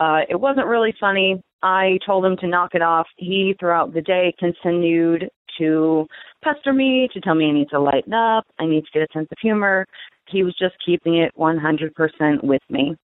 Uh, 0.00 0.20
it 0.28 0.38
wasn't 0.38 0.66
really 0.66 0.94
funny. 0.98 1.40
I 1.62 1.98
told 2.04 2.24
him 2.24 2.36
to 2.38 2.46
knock 2.46 2.74
it 2.74 2.82
off. 2.82 3.06
He, 3.16 3.54
throughout 3.58 3.94
the 3.94 4.02
day, 4.02 4.34
continued 4.38 5.28
to 5.58 6.06
pester 6.42 6.72
me, 6.72 7.08
to 7.14 7.20
tell 7.20 7.34
me 7.34 7.48
I 7.48 7.52
need 7.52 7.70
to 7.70 7.80
lighten 7.80 8.12
up, 8.12 8.44
I 8.58 8.66
need 8.66 8.84
to 8.84 8.90
get 8.92 9.02
a 9.02 9.12
sense 9.12 9.28
of 9.30 9.38
humor. 9.40 9.86
He 10.28 10.42
was 10.42 10.54
just 10.58 10.74
keeping 10.84 11.16
it 11.16 11.32
100% 11.38 12.42
with 12.42 12.62
me. 12.68 12.96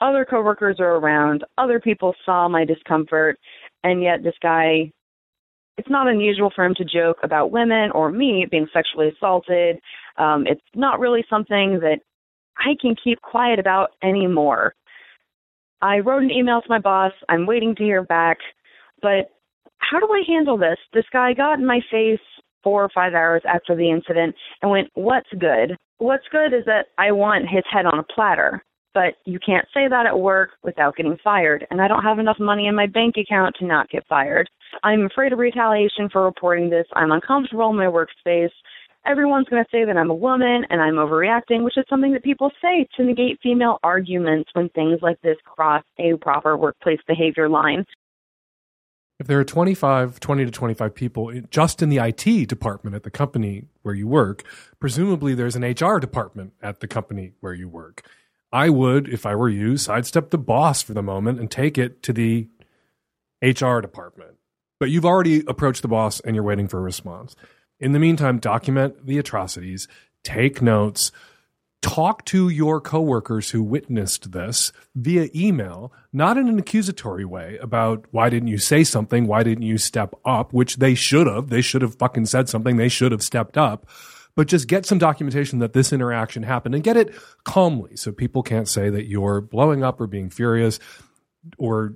Other 0.00 0.26
coworkers 0.28 0.76
are 0.78 0.96
around. 0.96 1.44
Other 1.56 1.80
people 1.80 2.14
saw 2.24 2.48
my 2.48 2.64
discomfort, 2.64 3.38
and 3.84 4.02
yet 4.02 4.22
this 4.22 4.34
guy 4.42 4.90
it's 5.78 5.90
not 5.90 6.08
unusual 6.08 6.50
for 6.54 6.64
him 6.64 6.74
to 6.76 6.84
joke 6.84 7.18
about 7.22 7.50
women 7.50 7.90
or 7.92 8.10
me 8.10 8.46
being 8.50 8.66
sexually 8.72 9.08
assaulted. 9.08 9.78
Um, 10.16 10.46
it's 10.46 10.62
not 10.74 11.00
really 11.00 11.24
something 11.28 11.80
that 11.80 11.98
I 12.56 12.74
can 12.80 12.96
keep 13.02 13.20
quiet 13.20 13.58
about 13.58 13.90
anymore. 14.02 14.74
I 15.82 15.98
wrote 15.98 16.22
an 16.22 16.30
email 16.30 16.62
to 16.62 16.68
my 16.68 16.78
boss. 16.78 17.12
I'm 17.28 17.46
waiting 17.46 17.74
to 17.76 17.84
hear 17.84 18.02
back. 18.02 18.38
But 19.02 19.30
how 19.78 20.00
do 20.00 20.06
I 20.06 20.22
handle 20.26 20.56
this? 20.56 20.78
This 20.94 21.04
guy 21.12 21.34
got 21.34 21.58
in 21.58 21.66
my 21.66 21.80
face 21.90 22.20
four 22.64 22.82
or 22.82 22.90
five 22.94 23.12
hours 23.12 23.42
after 23.46 23.76
the 23.76 23.90
incident 23.90 24.34
and 24.62 24.70
went, 24.70 24.88
What's 24.94 25.28
good? 25.38 25.76
What's 25.98 26.24
good 26.32 26.54
is 26.54 26.64
that 26.64 26.86
I 26.98 27.12
want 27.12 27.48
his 27.48 27.64
head 27.70 27.86
on 27.86 27.98
a 27.98 28.14
platter 28.14 28.64
but 28.96 29.16
you 29.26 29.38
can't 29.38 29.66
say 29.74 29.88
that 29.88 30.06
at 30.06 30.18
work 30.18 30.52
without 30.62 30.96
getting 30.96 31.18
fired. 31.22 31.66
And 31.70 31.82
I 31.82 31.86
don't 31.86 32.02
have 32.02 32.18
enough 32.18 32.38
money 32.40 32.66
in 32.66 32.74
my 32.74 32.86
bank 32.86 33.16
account 33.18 33.54
to 33.58 33.66
not 33.66 33.90
get 33.90 34.06
fired. 34.08 34.48
I'm 34.84 35.04
afraid 35.04 35.34
of 35.34 35.38
retaliation 35.38 36.08
for 36.10 36.24
reporting 36.24 36.70
this. 36.70 36.86
I'm 36.94 37.12
uncomfortable 37.12 37.68
in 37.68 37.76
my 37.76 37.84
workspace. 37.84 38.48
Everyone's 39.04 39.50
going 39.50 39.62
to 39.62 39.68
say 39.70 39.84
that 39.84 39.98
I'm 39.98 40.08
a 40.08 40.14
woman 40.14 40.64
and 40.70 40.80
I'm 40.80 40.94
overreacting, 40.94 41.62
which 41.62 41.76
is 41.76 41.84
something 41.90 42.14
that 42.14 42.24
people 42.24 42.50
say 42.62 42.88
to 42.96 43.04
negate 43.04 43.38
female 43.42 43.76
arguments 43.82 44.48
when 44.54 44.70
things 44.70 45.00
like 45.02 45.20
this 45.20 45.36
cross 45.44 45.84
a 45.98 46.16
proper 46.16 46.56
workplace 46.56 47.00
behavior 47.06 47.50
line. 47.50 47.84
If 49.18 49.26
there 49.26 49.38
are 49.38 49.44
25, 49.44 50.20
20 50.20 50.44
to 50.46 50.50
25 50.50 50.94
people 50.94 51.32
just 51.50 51.82
in 51.82 51.90
the 51.90 51.98
IT 51.98 52.48
department 52.48 52.96
at 52.96 53.02
the 53.02 53.10
company 53.10 53.66
where 53.82 53.94
you 53.94 54.08
work, 54.08 54.42
presumably 54.80 55.34
there's 55.34 55.56
an 55.56 55.64
HR 55.64 55.98
department 55.98 56.54
at 56.62 56.80
the 56.80 56.88
company 56.88 57.34
where 57.40 57.52
you 57.52 57.68
work. 57.68 58.02
I 58.56 58.70
would, 58.70 59.06
if 59.06 59.26
I 59.26 59.34
were 59.34 59.50
you, 59.50 59.76
sidestep 59.76 60.30
the 60.30 60.38
boss 60.38 60.82
for 60.82 60.94
the 60.94 61.02
moment 61.02 61.38
and 61.38 61.50
take 61.50 61.76
it 61.76 62.02
to 62.04 62.12
the 62.14 62.48
HR 63.42 63.80
department. 63.80 64.38
But 64.80 64.88
you've 64.88 65.04
already 65.04 65.44
approached 65.46 65.82
the 65.82 65.88
boss 65.88 66.20
and 66.20 66.34
you're 66.34 66.42
waiting 66.42 66.66
for 66.66 66.78
a 66.78 66.82
response. 66.82 67.36
In 67.80 67.92
the 67.92 67.98
meantime, 67.98 68.38
document 68.38 69.06
the 69.06 69.18
atrocities, 69.18 69.88
take 70.24 70.62
notes, 70.62 71.12
talk 71.82 72.24
to 72.26 72.48
your 72.48 72.80
coworkers 72.80 73.50
who 73.50 73.62
witnessed 73.62 74.32
this 74.32 74.72
via 74.94 75.28
email, 75.34 75.92
not 76.10 76.38
in 76.38 76.48
an 76.48 76.58
accusatory 76.58 77.26
way 77.26 77.58
about 77.60 78.06
why 78.10 78.30
didn't 78.30 78.48
you 78.48 78.56
say 78.56 78.84
something? 78.84 79.26
Why 79.26 79.42
didn't 79.42 79.64
you 79.64 79.76
step 79.76 80.14
up? 80.24 80.54
Which 80.54 80.76
they 80.76 80.94
should 80.94 81.26
have. 81.26 81.50
They 81.50 81.60
should 81.60 81.82
have 81.82 81.96
fucking 81.96 82.24
said 82.24 82.48
something. 82.48 82.78
They 82.78 82.88
should 82.88 83.12
have 83.12 83.22
stepped 83.22 83.58
up 83.58 83.86
but 84.36 84.46
just 84.46 84.68
get 84.68 84.86
some 84.86 84.98
documentation 84.98 85.58
that 85.58 85.72
this 85.72 85.92
interaction 85.92 86.44
happened 86.44 86.74
and 86.74 86.84
get 86.84 86.96
it 86.96 87.12
calmly 87.44 87.96
so 87.96 88.12
people 88.12 88.42
can't 88.42 88.68
say 88.68 88.90
that 88.90 89.06
you're 89.06 89.40
blowing 89.40 89.82
up 89.82 90.00
or 90.00 90.06
being 90.06 90.30
furious 90.30 90.78
or 91.58 91.94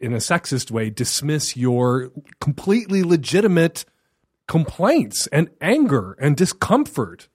in 0.00 0.14
a 0.14 0.18
sexist 0.18 0.70
way 0.70 0.88
dismiss 0.88 1.56
your 1.56 2.10
completely 2.40 3.02
legitimate 3.02 3.84
complaints 4.48 5.26
and 5.28 5.50
anger 5.60 6.16
and 6.20 6.36
discomfort 6.36 7.28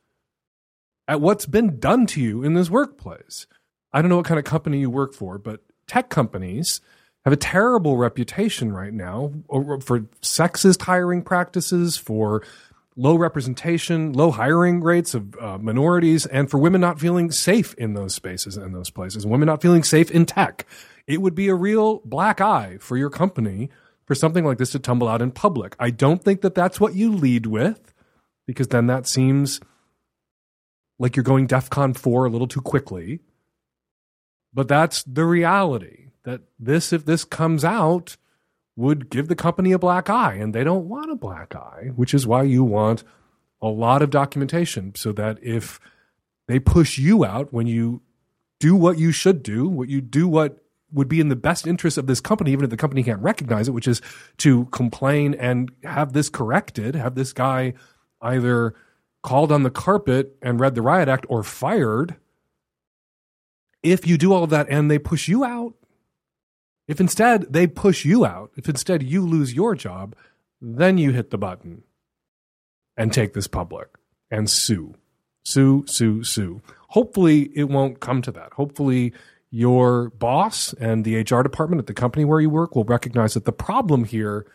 at 1.08 1.22
what's 1.22 1.46
been 1.46 1.80
done 1.80 2.06
to 2.08 2.22
you 2.22 2.44
in 2.44 2.54
this 2.54 2.70
workplace. 2.70 3.48
I 3.92 4.02
don't 4.02 4.10
know 4.10 4.18
what 4.18 4.26
kind 4.26 4.40
of 4.40 4.46
company 4.46 4.80
you 4.80 4.90
work 4.90 5.14
for, 5.14 5.38
but 5.38 5.62
tech 5.88 6.10
companies 6.10 6.80
have 7.26 7.34
a 7.34 7.38
terrible 7.38 7.98
reputation 7.98 8.72
right 8.72 8.94
now 8.94 9.34
for 9.50 10.02
sexist 10.22 10.84
hiring 10.84 11.22
practices, 11.22 11.98
for 11.98 12.44
low 12.96 13.16
representation, 13.16 14.14
low 14.14 14.32
hiring 14.32 14.82
rates 14.82 15.14
of 15.14 15.36
uh, 15.40 15.58
minorities, 15.58 16.26
and 16.26 16.50
for 16.50 16.58
women 16.58 16.82
not 16.82 17.00
feeling 17.00 17.32
safe 17.32 17.74
in 17.76 17.94
those 17.94 18.14
spaces 18.14 18.58
and 18.58 18.76
those 18.76 18.90
places, 18.90 19.26
women 19.26 19.48
not 19.48 19.62
feeling 19.62 19.84
safe 19.84 20.12
in 20.12 20.26
tech. 20.26 20.66
It 21.08 21.22
would 21.22 21.36
be 21.36 21.48
a 21.48 21.56
real 21.56 22.02
black 22.06 22.42
eye 22.42 22.78
for 22.80 22.98
your 22.98 23.10
company 23.10 23.70
for 24.06 24.16
something 24.16 24.46
like 24.46 24.58
this 24.58 24.72
to 24.72 24.80
tumble 24.80 25.08
out 25.08 25.22
in 25.22 25.32
public. 25.32 25.76
I 25.80 25.90
don't 25.90 26.24
think 26.24 26.42
that 26.42 26.56
that's 26.56 26.80
what 26.80 26.96
you 26.96 27.12
lead 27.14 27.46
with, 27.46 27.94
because 28.46 28.68
then 28.68 28.88
that 28.88 29.08
seems 29.08 29.60
like 31.00 31.16
you're 31.16 31.24
going 31.24 31.48
DEFCON 31.48 31.98
4 31.98 32.26
a 32.26 32.30
little 32.30 32.48
too 32.48 32.62
quickly. 32.62 33.20
But 34.54 34.68
that's 34.68 35.04
the 35.04 35.26
reality 35.26 36.10
that 36.24 36.42
this, 36.60 36.92
if 36.92 37.06
this 37.06 37.24
comes 37.24 37.64
out, 37.64 38.18
would 38.82 39.10
give 39.10 39.28
the 39.28 39.36
company 39.36 39.72
a 39.72 39.80
black 39.80 40.10
eye, 40.10 40.34
and 40.34 40.54
they 40.54 40.64
don't 40.64 40.90
want 40.90 41.12
a 41.12 41.16
black 41.16 41.56
eye, 41.56 41.92
which 41.96 42.14
is 42.14 42.28
why 42.28 42.44
you 42.44 42.64
want 42.64 43.04
a 43.62 43.68
lot 43.68 44.02
of 44.02 44.10
documentation 44.10 44.94
so 44.96 45.12
that 45.14 45.38
if 45.42 45.80
they 46.48 46.60
push 46.60 46.98
you 46.98 47.24
out 47.24 47.54
when 47.54 47.68
you 47.68 48.02
do 48.60 48.76
what 48.76 48.98
you 48.98 49.12
should 49.12 49.44
do, 49.44 49.70
what 49.70 49.88
you 49.88 50.02
do 50.02 50.28
what 50.28 50.58
would 50.92 51.08
be 51.08 51.20
in 51.20 51.30
the 51.30 51.36
best 51.36 51.66
interest 51.66 51.98
of 51.98 52.08
this 52.08 52.20
company, 52.20 52.52
even 52.52 52.64
if 52.64 52.70
the 52.70 52.78
company 52.78 53.04
can't 53.04 53.22
recognize 53.22 53.68
it, 53.68 53.72
which 53.72 53.88
is 53.88 54.02
to 54.38 54.66
complain 54.66 55.34
and 55.36 55.72
have 55.84 56.14
this 56.14 56.28
corrected, 56.28 56.96
have 56.96 57.16
this 57.16 57.32
guy 57.32 57.74
either 58.22 58.74
called 59.24 59.52
on 59.52 59.64
the 59.64 59.72
carpet 59.72 60.36
and 60.42 60.60
read 60.60 60.76
the 60.76 60.82
riot 60.82 61.08
act 61.08 61.26
or 61.30 61.44
fired. 61.44 62.18
If 63.84 64.06
you 64.06 64.18
do 64.18 64.34
all 64.34 64.44
of 64.44 64.50
that 64.50 64.68
and 64.70 64.92
they 64.92 65.00
push 65.00 65.28
you 65.28 65.46
out, 65.46 65.76
if 66.88 67.00
instead 67.00 67.54
they 67.54 67.68
push 67.68 68.06
you 68.06 68.26
out, 68.26 68.52
if 68.56 68.68
instead 68.68 69.04
you 69.04 69.26
lose 69.26 69.54
your 69.54 69.76
job, 69.76 70.16
then 70.62 70.98
you 70.98 71.12
hit 71.12 71.30
the 71.30 71.38
button 71.38 71.84
and 72.98 73.14
take 73.14 73.34
this 73.34 73.48
public 73.48 73.90
and 74.30 74.50
sue. 74.50 74.96
Sue, 75.44 75.84
sue, 75.88 76.24
sue. 76.24 76.62
hopefully 76.90 77.52
it 77.56 77.64
won't 77.64 78.00
come 78.00 78.22
to 78.22 78.32
that. 78.32 78.54
Hopefully 78.54 79.12
your 79.50 80.10
boss 80.12 80.74
and 80.74 81.04
the 81.04 81.18
HR 81.18 81.42
department 81.42 81.80
at 81.80 81.88
the 81.88 81.94
company 81.94 82.24
where 82.24 82.40
you 82.40 82.50
work 82.50 82.76
will 82.76 82.84
recognize 82.84 83.34
that 83.34 83.46
the 83.46 83.52
problem 83.52 84.06
here 84.06 84.46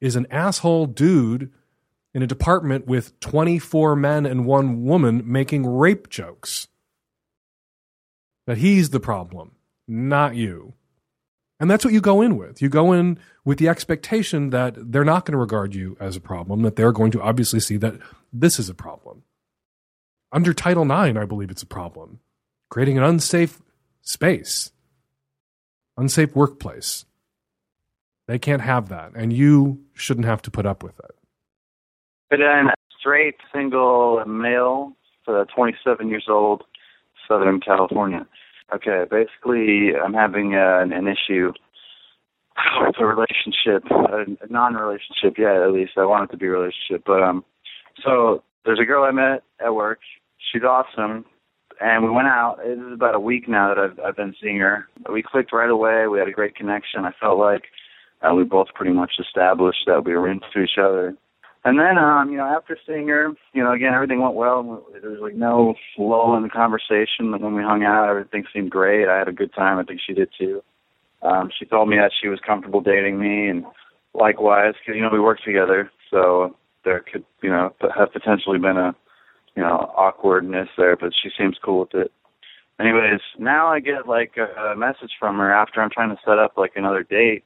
is 0.00 0.16
an 0.16 0.26
asshole 0.30 0.86
dude 0.86 1.52
in 2.14 2.22
a 2.22 2.26
department 2.26 2.86
with 2.86 3.18
24 3.20 3.96
men 3.96 4.26
and 4.26 4.46
one 4.46 4.84
woman 4.84 5.22
making 5.24 5.66
rape 5.66 6.08
jokes. 6.08 6.68
That 8.46 8.58
he's 8.58 8.90
the 8.90 9.00
problem, 9.00 9.52
not 9.86 10.34
you. 10.34 10.74
And 11.60 11.70
that's 11.70 11.84
what 11.84 11.92
you 11.92 12.00
go 12.00 12.22
in 12.22 12.38
with. 12.38 12.62
You 12.62 12.70
go 12.70 12.92
in 12.92 13.18
with 13.44 13.58
the 13.58 13.68
expectation 13.68 14.48
that 14.50 14.74
they're 14.76 15.04
not 15.04 15.26
going 15.26 15.32
to 15.32 15.38
regard 15.38 15.74
you 15.74 15.96
as 16.00 16.16
a 16.16 16.20
problem, 16.20 16.62
that 16.62 16.76
they're 16.76 16.90
going 16.90 17.10
to 17.12 17.20
obviously 17.20 17.60
see 17.60 17.76
that 17.76 17.94
this 18.32 18.58
is 18.58 18.70
a 18.70 18.74
problem. 18.74 19.22
Under 20.32 20.54
Title 20.54 20.84
IX, 20.84 21.18
I 21.18 21.26
believe 21.26 21.50
it's 21.50 21.62
a 21.62 21.66
problem. 21.66 22.20
Creating 22.70 22.96
an 22.96 23.04
unsafe 23.04 23.60
space, 24.00 24.70
unsafe 25.96 26.34
workplace. 26.34 27.04
They 28.26 28.38
can't 28.38 28.62
have 28.62 28.88
that, 28.88 29.12
and 29.14 29.32
you 29.32 29.80
shouldn't 29.92 30.26
have 30.26 30.40
to 30.42 30.50
put 30.50 30.64
up 30.64 30.82
with 30.82 30.98
it. 31.00 31.16
But 32.30 32.38
then, 32.38 32.70
straight, 32.98 33.34
single, 33.52 34.24
male, 34.24 34.92
uh, 35.26 35.44
27 35.54 36.08
years 36.08 36.26
old, 36.28 36.62
Southern 37.26 37.60
California. 37.60 38.24
Okay, 38.74 39.04
basically, 39.10 39.90
I'm 39.96 40.14
having 40.14 40.54
uh, 40.54 40.80
an, 40.80 41.08
issue 41.08 41.52
with 42.80 42.94
a 43.00 43.04
relationship, 43.04 43.84
a, 43.90 44.52
non-relationship. 44.52 45.34
Yeah, 45.38 45.64
at 45.64 45.72
least 45.72 45.92
I 45.96 46.04
want 46.04 46.30
it 46.30 46.32
to 46.32 46.38
be 46.38 46.46
a 46.46 46.50
relationship. 46.50 47.02
But 47.04 47.22
um, 47.22 47.44
so 48.04 48.44
there's 48.64 48.78
a 48.80 48.84
girl 48.84 49.04
I 49.04 49.10
met 49.10 49.42
at 49.64 49.74
work. 49.74 49.98
She's 50.52 50.62
awesome, 50.62 51.24
and 51.80 52.04
we 52.04 52.10
went 52.10 52.28
out. 52.28 52.58
It 52.64 52.78
is 52.78 52.92
about 52.92 53.16
a 53.16 53.20
week 53.20 53.48
now 53.48 53.74
that 53.74 53.78
I've 53.78 53.98
I've 53.98 54.16
been 54.16 54.34
seeing 54.40 54.58
her. 54.58 54.86
We 55.12 55.22
clicked 55.22 55.52
right 55.52 55.70
away. 55.70 56.06
We 56.06 56.18
had 56.20 56.28
a 56.28 56.32
great 56.32 56.54
connection. 56.54 57.04
I 57.04 57.12
felt 57.20 57.38
like 57.38 57.64
uh, 58.22 58.34
we 58.34 58.44
both 58.44 58.68
pretty 58.74 58.92
much 58.92 59.12
established 59.18 59.84
that 59.86 60.04
we 60.04 60.14
were 60.14 60.30
into 60.30 60.62
each 60.62 60.78
other. 60.80 61.16
And 61.64 61.78
then, 61.78 61.98
um, 61.98 62.30
you 62.30 62.38
know, 62.38 62.46
after 62.46 62.78
seeing 62.86 63.08
her, 63.08 63.28
you 63.52 63.62
know, 63.62 63.72
again, 63.72 63.92
everything 63.92 64.20
went 64.20 64.34
well. 64.34 64.82
There 65.00 65.10
was 65.10 65.20
like 65.20 65.34
no 65.34 65.74
lull 65.98 66.34
in 66.36 66.42
the 66.42 66.48
conversation. 66.48 67.32
When 67.32 67.54
we 67.54 67.62
hung 67.62 67.84
out, 67.84 68.08
everything 68.08 68.44
seemed 68.52 68.70
great. 68.70 69.08
I 69.08 69.18
had 69.18 69.28
a 69.28 69.32
good 69.32 69.52
time. 69.52 69.78
I 69.78 69.84
think 69.84 70.00
she 70.04 70.14
did 70.14 70.30
too. 70.38 70.62
Um, 71.22 71.50
she 71.58 71.66
told 71.66 71.88
me 71.90 71.96
that 71.96 72.12
she 72.20 72.28
was 72.28 72.40
comfortable 72.40 72.80
dating 72.80 73.20
me, 73.20 73.48
and 73.48 73.66
likewise, 74.14 74.72
cause, 74.86 74.94
you 74.94 75.02
know, 75.02 75.10
we 75.12 75.20
worked 75.20 75.44
together, 75.44 75.90
so 76.10 76.56
there 76.82 77.00
could, 77.00 77.24
you 77.42 77.50
know, 77.50 77.74
have 77.94 78.10
potentially 78.10 78.58
been 78.58 78.78
a, 78.78 78.96
you 79.54 79.62
know, 79.62 79.92
awkwardness 79.94 80.68
there. 80.78 80.96
But 80.96 81.12
she 81.22 81.28
seems 81.36 81.58
cool 81.62 81.80
with 81.80 81.94
it. 81.94 82.12
Anyways, 82.80 83.20
now 83.38 83.66
I 83.66 83.80
get 83.80 84.08
like 84.08 84.38
a, 84.38 84.72
a 84.72 84.76
message 84.76 85.12
from 85.18 85.36
her 85.36 85.52
after 85.52 85.82
I'm 85.82 85.90
trying 85.90 86.08
to 86.08 86.22
set 86.24 86.38
up 86.38 86.56
like 86.56 86.72
another 86.76 87.02
date 87.02 87.44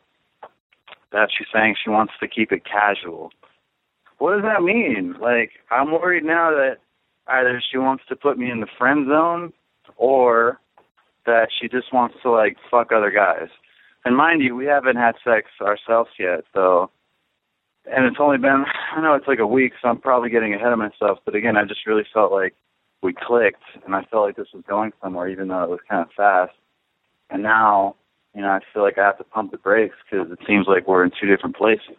that 1.11 1.31
she's 1.37 1.49
saying 1.53 1.75
she 1.83 1.91
wants 1.91 2.13
to 2.21 2.29
keep 2.29 2.53
it 2.53 2.63
casual 2.65 3.33
what 4.19 4.35
does 4.35 4.43
that 4.43 4.63
mean? 4.63 5.15
Like, 5.21 5.53
I'm 5.71 5.93
worried 5.93 6.25
now 6.25 6.51
that 6.51 6.77
either 7.27 7.63
she 7.71 7.79
wants 7.79 8.05
to 8.09 8.17
put 8.17 8.39
me 8.39 8.51
in 8.51 8.61
the 8.61 8.67
friend 8.79 9.07
zone 9.09 9.53
or 9.97 10.61
that 11.27 11.49
she 11.59 11.69
just 11.69 11.93
wants 11.93 12.17
to 12.23 12.31
like 12.31 12.57
fuck 12.71 12.93
other 12.93 13.11
guys. 13.11 13.49
And 14.05 14.17
mind 14.17 14.43
you, 14.43 14.55
we 14.55 14.67
haven't 14.67 14.97
had 14.97 15.15
sex 15.25 15.49
ourselves 15.61 16.11
yet, 16.19 16.45
so 16.53 16.91
and 17.87 18.07
it's 18.07 18.17
only 18.21 18.39
been 18.39 18.65
I 18.97 19.01
know 19.01 19.15
it's 19.15 19.29
like 19.29 19.39
a 19.39 19.47
week, 19.47 19.73
so 19.81 19.89
I'm 19.89 20.01
probably 20.01 20.31
getting 20.31 20.55
ahead 20.55 20.73
of 20.73 20.79
myself. 20.79 21.19
But 21.25 21.35
again, 21.35 21.57
I 21.57 21.65
just 21.65 21.87
really 21.87 22.07
felt 22.13 22.33
like 22.33 22.55
we 23.03 23.15
clicked, 23.15 23.63
and 23.85 23.95
I 23.95 24.03
felt 24.11 24.27
like 24.27 24.37
this 24.37 24.53
was 24.55 24.65
going 24.69 24.93
somewhere, 25.03 25.29
even 25.29 25.49
though 25.49 25.63
it 25.63 25.71
was 25.71 25.81
kind 25.89 26.03
of 26.03 26.11
fast. 26.17 26.53
And 27.31 27.43
now, 27.43 27.97
you 28.35 28.43
know, 28.43 28.49
I 28.49 28.61
feel 28.73 28.83
like 28.83 28.99
I 28.99 29.05
have 29.05 29.19
to 29.19 29.25
pump 29.25 29.51
the 29.51 29.59
brakes 29.59 29.97
because 30.11 30.31
it 30.31 30.39
seems 30.47 30.67
like 30.67 30.87
we're 30.87 31.05
in 31.05 31.11
two 31.19 31.27
different 31.27 31.57
places. 31.57 31.97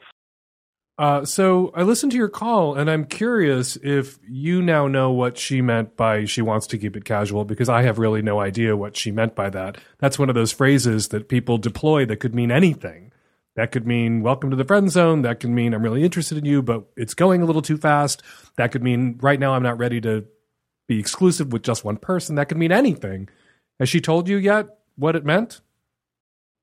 Uh, 0.98 1.26
so 1.26 1.72
I 1.76 1.84
listened 1.84 2.14
to 2.14 2.18
your 2.18 2.30
call, 2.30 2.76
and 2.76 2.90
I'm 2.90 3.04
curious 3.04 3.78
if 3.84 4.18
you 4.26 4.62
now 4.62 4.88
know 4.88 5.12
what 5.12 5.38
she 5.38 5.62
meant 5.62 5.98
by 5.98 6.24
she 6.24 6.42
wants 6.42 6.68
to 6.68 6.78
keep 6.78 6.96
it 6.96 7.04
casual, 7.04 7.44
because 7.44 7.68
I 7.68 7.82
have 7.82 8.00
really 8.00 8.22
no 8.22 8.40
idea 8.40 8.78
what 8.78 8.96
she 8.96 9.12
meant 9.12 9.36
by 9.36 9.50
that. 9.50 9.78
That's 10.00 10.18
one 10.18 10.30
of 10.30 10.36
those 10.36 10.54
phrases 10.54 11.10
that 11.10 11.28
people 11.28 11.58
deploy 11.58 12.06
that 12.06 12.22
could 12.22 12.34
mean 12.34 12.50
anything. 12.50 13.12
That 13.58 13.72
could 13.72 13.86
mean 13.86 14.22
welcome 14.22 14.50
to 14.52 14.56
the 14.56 14.64
friend 14.64 14.90
zone. 14.90 15.22
That 15.22 15.42
could 15.42 15.50
mean 15.50 15.74
I'm 15.74 15.84
really 15.84 16.04
interested 16.04 16.38
in 16.38 16.46
you, 16.46 16.62
but 16.62 16.86
it's 16.96 17.14
going 17.14 17.42
a 17.42 17.46
little 17.46 17.62
too 17.62 17.78
fast. 17.78 18.22
That 18.58 18.72
could 18.72 18.84
mean 18.84 19.18
right 19.22 19.40
now 19.40 19.54
I'm 19.54 19.64
not 19.64 19.78
ready 19.78 20.00
to 20.02 20.26
be 20.88 21.00
exclusive 21.00 21.52
with 21.52 21.64
just 21.64 21.84
one 21.84 21.98
person. 21.98 22.36
That 22.36 22.48
could 22.48 22.58
mean 22.58 22.72
anything. 22.72 23.30
Has 23.80 23.90
she 23.90 24.00
told 24.00 24.30
you 24.30 24.38
yet 24.38 24.68
what 24.96 25.16
it 25.16 25.26
meant? 25.26 25.62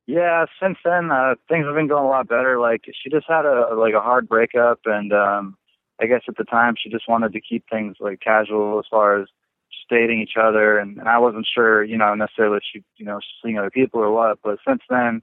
Yeah, 0.06 0.46
since 0.60 0.78
then 0.84 1.10
uh, 1.10 1.34
things 1.48 1.64
have 1.64 1.74
been 1.74 1.88
going 1.88 2.04
a 2.04 2.08
lot 2.08 2.28
better. 2.28 2.58
Like 2.58 2.84
she 2.86 3.08
just 3.10 3.26
had 3.28 3.44
a 3.44 3.74
like 3.76 3.94
a 3.94 4.00
hard 4.00 4.28
breakup, 4.28 4.80
and 4.84 5.12
um, 5.12 5.56
I 6.00 6.06
guess 6.06 6.22
at 6.28 6.36
the 6.36 6.44
time 6.44 6.74
she 6.76 6.90
just 6.90 7.08
wanted 7.08 7.32
to 7.32 7.40
keep 7.40 7.64
things 7.70 7.96
like 8.00 8.20
casual 8.20 8.78
as 8.80 8.84
far 8.90 9.20
as 9.20 9.28
just 9.70 9.88
dating 9.88 10.20
each 10.20 10.36
other, 10.36 10.78
and, 10.78 10.98
and 10.98 11.08
I 11.08 11.18
wasn't 11.18 11.46
sure, 11.52 11.84
you 11.84 11.96
know, 11.96 12.14
necessarily 12.14 12.58
if 12.58 12.62
she, 12.72 12.84
you 12.96 13.06
know, 13.06 13.20
seeing 13.42 13.58
other 13.58 13.70
people 13.70 14.00
or 14.00 14.10
what. 14.10 14.38
But 14.42 14.58
since 14.66 14.82
then, 14.90 15.22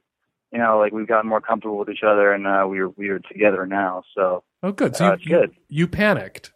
you 0.52 0.60
know, 0.60 0.80
like 0.80 0.94
we've 0.94 1.08
gotten 1.08 1.30
more 1.30 1.42
comfortable 1.42 1.78
with 1.78 1.90
each 1.90 2.04
other, 2.04 2.32
and 2.32 2.48
uh, 2.48 2.66
we 2.68 2.80
are 2.80 2.90
we 2.90 3.10
are 3.10 3.20
together 3.20 3.66
now. 3.66 4.04
So 4.16 4.44
oh, 4.64 4.72
good. 4.72 4.96
So 4.96 5.08
uh, 5.08 5.18
you, 5.20 5.30
good. 5.30 5.52
You, 5.68 5.82
you 5.82 5.88
panicked. 5.88 6.52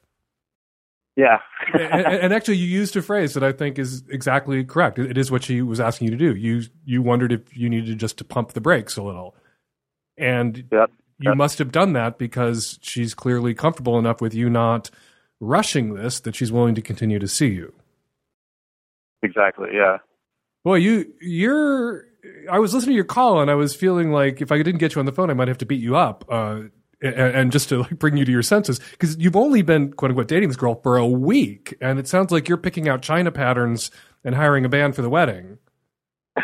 Yeah. 1.16 1.40
and, 1.74 2.06
and, 2.06 2.34
actually, 2.34 2.58
you 2.58 2.66
used 2.66 2.96
a 2.96 3.02
phrase 3.02 3.36
that 3.36 3.44
I 3.44 3.52
think 3.52 3.78
is 3.78 4.04
exactly 4.10 4.64
correct. 4.64 4.98
It 4.98 5.18
is 5.18 5.30
what 5.30 5.44
she 5.44 5.62
was 5.62 5.80
asking 5.80 6.08
you 6.08 6.12
to 6.12 6.18
do. 6.18 6.36
You 6.36 6.64
you 6.86 7.02
wondered 7.02 7.32
if 7.32 7.56
you 7.56 7.70
needed 7.70 8.00
just 8.00 8.18
to 8.18 8.24
pump 8.24 8.54
the 8.54 8.62
brakes 8.62 8.98
a 8.98 9.04
little, 9.04 9.36
and 10.18 10.58
yep. 10.72 10.92
you 11.20 11.30
Yep. 11.30 11.38
must 11.38 11.60
have 11.60 11.72
done 11.72 11.94
that 11.94 12.18
because 12.18 12.80
she's 12.82 13.14
clearly 13.14 13.54
comfortable 13.54 14.00
enough 14.00 14.22
with 14.22 14.34
you 14.34 14.50
not 14.50 14.90
rushing 15.40 15.94
this 15.94 16.20
that 16.22 16.36
she's 16.36 16.52
willing 16.52 16.74
to 16.76 16.82
continue 16.82 17.20
to 17.20 17.28
see 17.28 17.50
you. 17.50 17.74
Exactly. 19.22 19.70
Yeah. 19.74 19.98
Boy, 20.64 20.76
you 20.76 21.14
you're. 21.22 22.06
I 22.50 22.58
was 22.58 22.74
listening 22.74 22.94
to 22.94 22.96
your 22.96 23.04
call 23.04 23.42
and 23.42 23.52
I 23.52 23.56
was 23.56 23.76
feeling 23.76 24.12
like 24.12 24.42
if 24.42 24.52
I 24.52 24.58
didn't 24.58 24.78
get 24.80 24.96
you 24.96 25.00
on 25.00 25.06
the 25.06 25.12
phone, 25.12 25.30
I 25.30 25.34
might 25.34 25.50
have 25.50 25.58
to 25.60 25.66
beat 25.66 25.82
you 25.82 25.96
up. 25.96 26.26
Uh, 26.30 26.64
and, 27.04 27.52
just 27.52 27.70
to 27.70 27.82
like 27.82 28.00
bring 28.00 28.18
you 28.18 28.26
to 28.26 28.32
your 28.32 28.42
senses, 28.44 28.80
because 28.92 29.18
you've 29.18 29.36
only 29.36 29.62
been 29.62 29.92
quote 29.94 30.12
unquote 30.12 30.28
dating 30.28 30.50
this 30.50 30.58
girl 30.58 30.76
for 30.82 30.98
a 30.98 31.06
week, 31.08 31.76
and 31.82 32.00
it 32.00 32.08
sounds 32.08 32.32
like 32.32 32.48
you're 32.48 32.58
picking 32.58 32.88
out 32.88 33.02
China 33.02 33.32
patterns 33.32 33.92
and 34.24 34.36
hiring 34.36 34.66
a 34.66 34.70
band 34.70 34.96
for 34.96 35.02
the 35.02 35.10
wedding. 35.10 35.58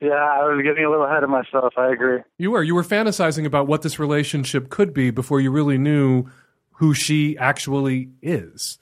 yeah, 0.00 0.14
I 0.14 0.44
was 0.48 0.60
getting 0.64 0.84
a 0.84 0.90
little 0.90 1.04
ahead 1.06 1.22
of 1.22 1.30
myself. 1.30 1.74
I 1.76 1.92
agree. 1.92 2.20
You 2.38 2.50
were 2.50 2.62
you 2.62 2.74
were 2.74 2.82
fantasizing 2.82 3.44
about 3.44 3.66
what 3.68 3.82
this 3.82 3.98
relationship 3.98 4.68
could 4.70 4.92
be 4.92 5.10
before 5.10 5.40
you 5.40 5.50
really 5.50 5.78
knew 5.78 6.26
who 6.72 6.92
she 6.94 7.36
actually 7.38 8.10
is. 8.22 8.78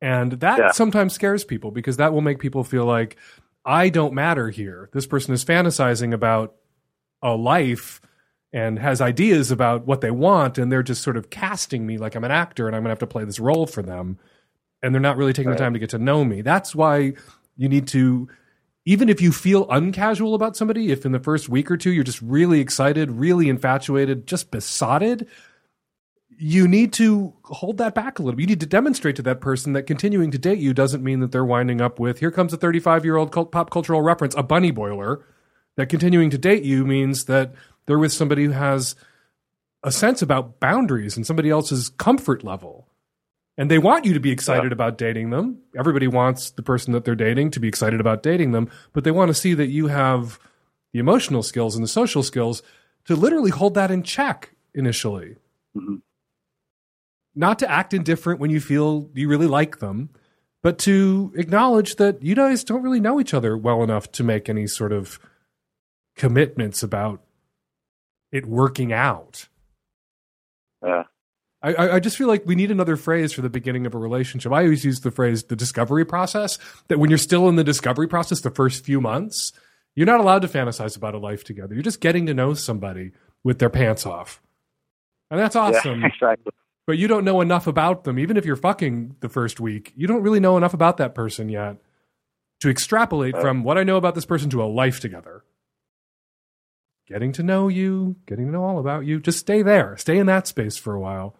And 0.00 0.32
that 0.32 0.58
Yeah. 0.58 0.70
sometimes 0.72 1.14
scares 1.14 1.44
people 1.44 1.70
because 1.70 1.96
that 1.96 2.12
will 2.12 2.20
make 2.20 2.38
people 2.38 2.62
feel 2.62 2.84
like 2.84 3.16
I 3.64 3.88
don't 3.88 4.12
matter 4.12 4.50
here. 4.50 4.90
This 4.92 5.06
person 5.06 5.32
is 5.32 5.44
fantasizing 5.44 6.12
about 6.12 6.54
a 7.22 7.34
life 7.34 8.00
and 8.54 8.78
has 8.78 9.00
ideas 9.00 9.50
about 9.50 9.84
what 9.84 10.00
they 10.00 10.12
want 10.12 10.58
and 10.58 10.70
they're 10.70 10.82
just 10.84 11.02
sort 11.02 11.16
of 11.16 11.28
casting 11.28 11.84
me 11.84 11.98
like 11.98 12.14
I'm 12.14 12.22
an 12.22 12.30
actor 12.30 12.68
and 12.68 12.76
I'm 12.76 12.82
going 12.82 12.90
to 12.90 12.92
have 12.92 12.98
to 13.00 13.06
play 13.08 13.24
this 13.24 13.40
role 13.40 13.66
for 13.66 13.82
them 13.82 14.16
and 14.80 14.94
they're 14.94 15.00
not 15.02 15.16
really 15.16 15.32
taking 15.32 15.50
Right. 15.50 15.58
the 15.58 15.64
time 15.64 15.72
to 15.72 15.80
get 15.80 15.90
to 15.90 15.98
know 15.98 16.24
me. 16.24 16.40
That's 16.40 16.72
why 16.72 17.14
you 17.56 17.68
need 17.68 17.88
to 17.88 18.28
even 18.86 19.08
if 19.08 19.20
you 19.20 19.32
feel 19.32 19.66
uncasual 19.70 20.34
about 20.34 20.56
somebody, 20.56 20.92
if 20.92 21.04
in 21.04 21.12
the 21.12 21.18
first 21.18 21.48
week 21.48 21.68
or 21.70 21.76
two 21.76 21.90
you're 21.90 22.04
just 22.04 22.20
really 22.22 22.60
excited, 22.60 23.10
really 23.10 23.48
infatuated, 23.48 24.26
just 24.26 24.50
besotted, 24.50 25.26
you 26.38 26.68
need 26.68 26.92
to 26.92 27.32
hold 27.44 27.78
that 27.78 27.94
back 27.94 28.18
a 28.18 28.22
little. 28.22 28.40
You 28.40 28.46
need 28.46 28.60
to 28.60 28.66
demonstrate 28.66 29.16
to 29.16 29.22
that 29.22 29.40
person 29.40 29.72
that 29.72 29.84
continuing 29.84 30.30
to 30.32 30.38
date 30.38 30.58
you 30.58 30.74
doesn't 30.74 31.02
mean 31.02 31.20
that 31.20 31.32
they're 31.32 31.44
winding 31.44 31.80
up 31.80 31.98
with 31.98 32.20
here 32.20 32.30
comes 32.30 32.52
a 32.52 32.56
35 32.56 33.04
year 33.04 33.16
old 33.16 33.32
cult, 33.32 33.50
pop 33.50 33.70
cultural 33.70 34.02
reference, 34.02 34.34
a 34.36 34.42
bunny 34.44 34.70
boiler. 34.70 35.24
That 35.76 35.88
continuing 35.88 36.30
to 36.30 36.38
date 36.38 36.62
you 36.62 36.84
means 36.84 37.24
that 37.24 37.52
they're 37.86 37.98
with 37.98 38.12
somebody 38.12 38.44
who 38.44 38.52
has 38.52 38.94
a 39.82 39.92
sense 39.92 40.22
about 40.22 40.60
boundaries 40.60 41.16
and 41.16 41.26
somebody 41.26 41.50
else's 41.50 41.90
comfort 41.90 42.42
level. 42.42 42.88
And 43.56 43.70
they 43.70 43.78
want 43.78 44.04
you 44.04 44.14
to 44.14 44.20
be 44.20 44.32
excited 44.32 44.72
about 44.72 44.98
dating 44.98 45.30
them. 45.30 45.58
Everybody 45.78 46.08
wants 46.08 46.50
the 46.50 46.62
person 46.62 46.92
that 46.92 47.04
they're 47.04 47.14
dating 47.14 47.52
to 47.52 47.60
be 47.60 47.68
excited 47.68 48.00
about 48.00 48.22
dating 48.22 48.52
them, 48.52 48.68
but 48.92 49.04
they 49.04 49.12
want 49.12 49.28
to 49.28 49.34
see 49.34 49.54
that 49.54 49.68
you 49.68 49.86
have 49.86 50.40
the 50.92 50.98
emotional 50.98 51.42
skills 51.42 51.76
and 51.76 51.84
the 51.84 51.88
social 51.88 52.22
skills 52.22 52.62
to 53.04 53.14
literally 53.14 53.50
hold 53.50 53.74
that 53.74 53.90
in 53.90 54.02
check 54.02 54.54
initially. 54.74 55.36
Mm-hmm. 55.76 55.96
Not 57.36 57.58
to 57.60 57.70
act 57.70 57.94
indifferent 57.94 58.40
when 58.40 58.50
you 58.50 58.60
feel 58.60 59.10
you 59.14 59.28
really 59.28 59.46
like 59.46 59.78
them, 59.78 60.10
but 60.62 60.78
to 60.78 61.32
acknowledge 61.36 61.96
that 61.96 62.22
you 62.22 62.34
guys 62.34 62.64
don't 62.64 62.82
really 62.82 63.00
know 63.00 63.20
each 63.20 63.34
other 63.34 63.56
well 63.56 63.82
enough 63.82 64.10
to 64.12 64.24
make 64.24 64.48
any 64.48 64.66
sort 64.66 64.92
of 64.92 65.20
commitments 66.16 66.82
about 66.82 67.23
it 68.34 68.46
working 68.46 68.92
out. 68.92 69.48
Yeah. 70.84 71.04
I, 71.62 71.92
I, 71.92 72.00
just 72.00 72.18
feel 72.18 72.28
like 72.28 72.44
we 72.44 72.56
need 72.56 72.70
another 72.70 72.96
phrase 72.96 73.32
for 73.32 73.40
the 73.40 73.48
beginning 73.48 73.86
of 73.86 73.94
a 73.94 73.98
relationship. 73.98 74.52
I 74.52 74.64
always 74.64 74.84
use 74.84 75.00
the 75.00 75.10
phrase 75.10 75.44
the 75.44 75.56
discovery 75.56 76.04
process. 76.04 76.58
That 76.88 76.98
when 76.98 77.08
you're 77.08 77.16
still 77.16 77.48
in 77.48 77.56
the 77.56 77.64
discovery 77.64 78.06
process, 78.06 78.40
the 78.40 78.50
first 78.50 78.84
few 78.84 79.00
months, 79.00 79.52
you're 79.94 80.04
not 80.04 80.20
allowed 80.20 80.42
to 80.42 80.48
fantasize 80.48 80.94
about 80.94 81.14
a 81.14 81.18
life 81.18 81.42
together. 81.42 81.72
You're 81.72 81.82
just 81.82 82.00
getting 82.00 82.26
to 82.26 82.34
know 82.34 82.52
somebody 82.52 83.12
with 83.44 83.60
their 83.60 83.70
pants 83.70 84.04
off, 84.04 84.42
and 85.30 85.40
that's 85.40 85.56
awesome. 85.56 86.02
Yeah, 86.02 86.06
exactly. 86.12 86.52
But 86.86 86.98
you 86.98 87.08
don't 87.08 87.24
know 87.24 87.40
enough 87.40 87.66
about 87.66 88.04
them, 88.04 88.18
even 88.18 88.36
if 88.36 88.44
you're 88.44 88.56
fucking 88.56 89.16
the 89.20 89.30
first 89.30 89.58
week. 89.58 89.94
You 89.96 90.06
don't 90.06 90.22
really 90.22 90.40
know 90.40 90.58
enough 90.58 90.74
about 90.74 90.98
that 90.98 91.14
person 91.14 91.48
yet 91.48 91.78
to 92.60 92.68
extrapolate 92.68 93.36
uh. 93.36 93.40
from 93.40 93.64
what 93.64 93.78
I 93.78 93.84
know 93.84 93.96
about 93.96 94.14
this 94.14 94.26
person 94.26 94.50
to 94.50 94.62
a 94.62 94.66
life 94.66 95.00
together. 95.00 95.44
Getting 97.06 97.32
to 97.32 97.42
know 97.42 97.68
you, 97.68 98.16
getting 98.26 98.46
to 98.46 98.52
know 98.52 98.64
all 98.64 98.78
about 98.78 99.04
you. 99.04 99.20
Just 99.20 99.38
stay 99.38 99.62
there, 99.62 99.96
stay 99.98 100.18
in 100.18 100.26
that 100.26 100.46
space 100.46 100.76
for 100.76 100.94
a 100.94 101.00
while, 101.00 101.36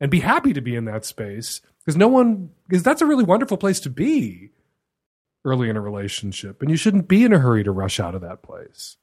and 0.00 0.10
be 0.10 0.20
happy 0.20 0.52
to 0.52 0.60
be 0.60 0.74
in 0.74 0.86
that 0.86 1.04
space 1.04 1.60
because 1.80 1.96
no 1.96 2.08
one 2.08 2.50
because 2.66 2.82
that's 2.82 3.02
a 3.02 3.06
really 3.06 3.24
wonderful 3.24 3.56
place 3.56 3.80
to 3.80 3.90
be 3.90 4.50
early 5.44 5.68
in 5.68 5.76
a 5.76 5.80
relationship, 5.80 6.62
and 6.62 6.70
you 6.70 6.76
shouldn't 6.76 7.08
be 7.08 7.24
in 7.24 7.32
a 7.32 7.38
hurry 7.38 7.64
to 7.64 7.72
rush 7.72 8.00
out 8.00 8.14
of 8.14 8.22
that 8.22 8.42
place. 8.42 8.96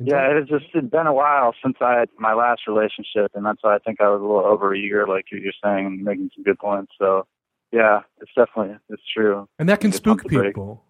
Yeah, 0.00 0.30
it 0.30 0.36
has 0.36 0.48
just 0.48 0.72
it's 0.74 0.88
been 0.90 1.06
a 1.08 1.12
while 1.12 1.54
since 1.62 1.76
I 1.80 1.98
had 1.98 2.08
my 2.18 2.32
last 2.32 2.62
relationship, 2.68 3.32
and 3.34 3.44
that's 3.44 3.58
why 3.62 3.74
I 3.74 3.78
think 3.78 4.00
I 4.00 4.08
was 4.08 4.20
a 4.20 4.24
little 4.24 4.46
over 4.46 4.72
eager, 4.74 5.06
like 5.08 5.26
you're 5.32 5.52
saying, 5.62 5.86
and 5.86 6.02
making 6.02 6.30
some 6.34 6.44
good 6.44 6.58
points. 6.58 6.92
So, 6.98 7.26
yeah, 7.72 8.00
it's 8.20 8.30
definitely 8.36 8.76
it's 8.88 9.02
true. 9.14 9.48
and 9.58 9.68
that 9.68 9.80
can 9.80 9.92
spook 9.92 10.26
people. 10.26 10.84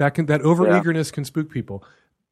That 0.00 0.14
can 0.14 0.26
that 0.26 0.42
over 0.42 0.76
eagerness 0.76 1.10
can 1.12 1.24
spook 1.24 1.50
people. 1.50 1.84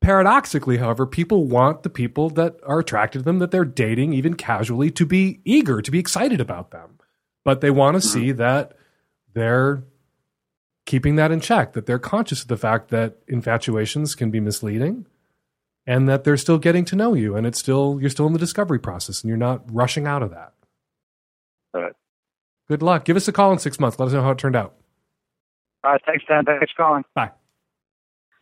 Paradoxically, 0.06 0.76
however, 0.76 1.04
people 1.04 1.46
want 1.46 1.82
the 1.82 1.90
people 1.90 2.30
that 2.30 2.54
are 2.62 2.78
attracted 2.78 3.18
to 3.18 3.24
them 3.24 3.40
that 3.40 3.50
they're 3.50 3.64
dating, 3.64 4.12
even 4.12 4.34
casually, 4.34 4.88
to 4.92 5.04
be 5.04 5.40
eager, 5.44 5.82
to 5.82 5.90
be 5.90 5.98
excited 5.98 6.40
about 6.40 6.70
them. 6.70 7.00
But 7.44 7.60
they 7.60 7.72
want 7.72 7.96
to 7.96 7.98
mm-hmm. 7.98 8.20
see 8.20 8.30
that 8.30 8.76
they're 9.34 9.82
keeping 10.84 11.16
that 11.16 11.32
in 11.32 11.40
check, 11.40 11.72
that 11.72 11.86
they're 11.86 11.98
conscious 11.98 12.42
of 12.42 12.46
the 12.46 12.56
fact 12.56 12.90
that 12.90 13.16
infatuations 13.26 14.14
can 14.14 14.30
be 14.30 14.38
misleading 14.38 15.08
and 15.88 16.08
that 16.08 16.22
they're 16.22 16.36
still 16.36 16.58
getting 16.58 16.84
to 16.84 16.94
know 16.94 17.14
you 17.14 17.34
and 17.34 17.44
it's 17.44 17.58
still 17.58 17.98
you're 18.00 18.08
still 18.08 18.28
in 18.28 18.32
the 18.32 18.38
discovery 18.38 18.78
process 18.78 19.24
and 19.24 19.28
you're 19.28 19.36
not 19.36 19.62
rushing 19.74 20.06
out 20.06 20.22
of 20.22 20.30
that. 20.30 20.52
All 21.74 21.82
right. 21.82 21.92
Good 22.68 22.80
luck. 22.80 23.04
Give 23.06 23.16
us 23.16 23.26
a 23.26 23.32
call 23.32 23.50
in 23.50 23.58
six 23.58 23.80
months. 23.80 23.98
Let 23.98 24.06
us 24.06 24.12
know 24.12 24.22
how 24.22 24.30
it 24.30 24.38
turned 24.38 24.54
out. 24.54 24.76
All 25.82 25.90
right, 25.90 26.00
thanks, 26.06 26.24
Dan. 26.28 26.44
Thanks 26.44 26.70
for 26.76 26.84
calling. 26.84 27.02
Bye. 27.16 27.32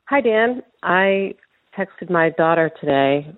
Hi, 0.09 0.21
Dan. 0.21 0.63
I 0.83 1.37
texted 1.77 2.11
my 2.11 2.31
daughter 2.31 2.71
today, 2.81 3.35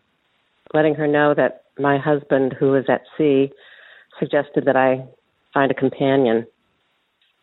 letting 0.75 0.95
her 0.95 1.07
know 1.07 1.35
that 1.35 1.63
my 1.79 1.99
husband, 1.99 2.55
who 2.59 2.75
is 2.75 2.85
at 2.89 3.03
sea, 3.17 3.51
suggested 4.19 4.65
that 4.67 4.77
I 4.77 5.05
find 5.53 5.71
a 5.71 5.75
companion. 5.75 6.47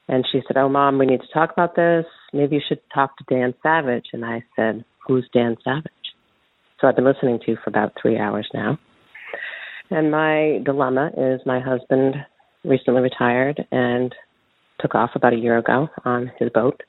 And 0.07 0.25
she 0.31 0.41
said, 0.47 0.57
Oh, 0.57 0.69
mom, 0.69 0.97
we 0.97 1.05
need 1.05 1.21
to 1.21 1.33
talk 1.33 1.51
about 1.51 1.75
this. 1.75 2.05
Maybe 2.33 2.55
you 2.55 2.61
should 2.67 2.81
talk 2.93 3.17
to 3.17 3.23
Dan 3.29 3.53
Savage. 3.63 4.07
And 4.13 4.25
I 4.25 4.43
said, 4.55 4.83
Who's 5.07 5.27
Dan 5.33 5.55
Savage? 5.63 5.91
So 6.79 6.87
I've 6.87 6.95
been 6.95 7.05
listening 7.05 7.39
to 7.39 7.51
you 7.51 7.57
for 7.63 7.69
about 7.69 7.93
three 8.01 8.17
hours 8.17 8.47
now. 8.53 8.77
And 9.89 10.11
my 10.11 10.59
dilemma 10.65 11.11
is 11.17 11.41
my 11.45 11.59
husband 11.59 12.15
recently 12.65 13.01
retired 13.01 13.65
and 13.71 14.13
took 14.79 14.95
off 14.95 15.11
about 15.15 15.33
a 15.33 15.37
year 15.37 15.57
ago 15.57 15.87
on 16.03 16.31
his 16.39 16.49
boat 16.49 16.81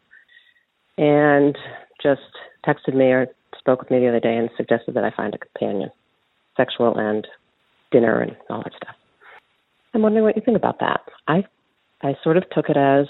and 0.96 1.56
just 2.02 2.20
texted 2.66 2.94
me 2.94 3.06
or 3.06 3.26
spoke 3.58 3.80
with 3.80 3.90
me 3.90 4.00
the 4.00 4.08
other 4.08 4.20
day 4.20 4.36
and 4.36 4.50
suggested 4.56 4.94
that 4.94 5.04
I 5.04 5.10
find 5.10 5.34
a 5.34 5.38
companion, 5.38 5.90
sexual 6.56 6.96
and 6.96 7.26
dinner 7.90 8.20
and 8.20 8.36
all 8.50 8.62
that 8.62 8.72
stuff. 8.76 8.94
I'm 9.94 10.02
wondering 10.02 10.24
what 10.24 10.36
you 10.36 10.42
think 10.44 10.56
about 10.56 10.80
that. 10.80 11.00
I 11.28 11.44
I 12.02 12.16
sort 12.22 12.36
of 12.36 12.44
took 12.50 12.68
it 12.68 12.76
as 12.76 13.06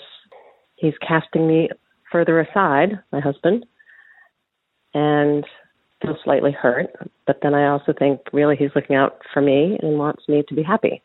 he's 0.76 0.94
casting 1.06 1.48
me 1.48 1.68
further 2.12 2.38
aside, 2.40 3.00
my 3.10 3.20
husband, 3.20 3.66
and 4.92 5.44
feel 6.00 6.16
slightly 6.22 6.52
hurt. 6.52 6.86
But 7.26 7.40
then 7.42 7.54
I 7.54 7.68
also 7.68 7.92
think 7.98 8.20
really 8.32 8.56
he's 8.56 8.70
looking 8.74 8.96
out 8.96 9.18
for 9.32 9.40
me 9.40 9.78
and 9.82 9.98
wants 9.98 10.28
me 10.28 10.44
to 10.48 10.54
be 10.54 10.62
happy. 10.62 11.02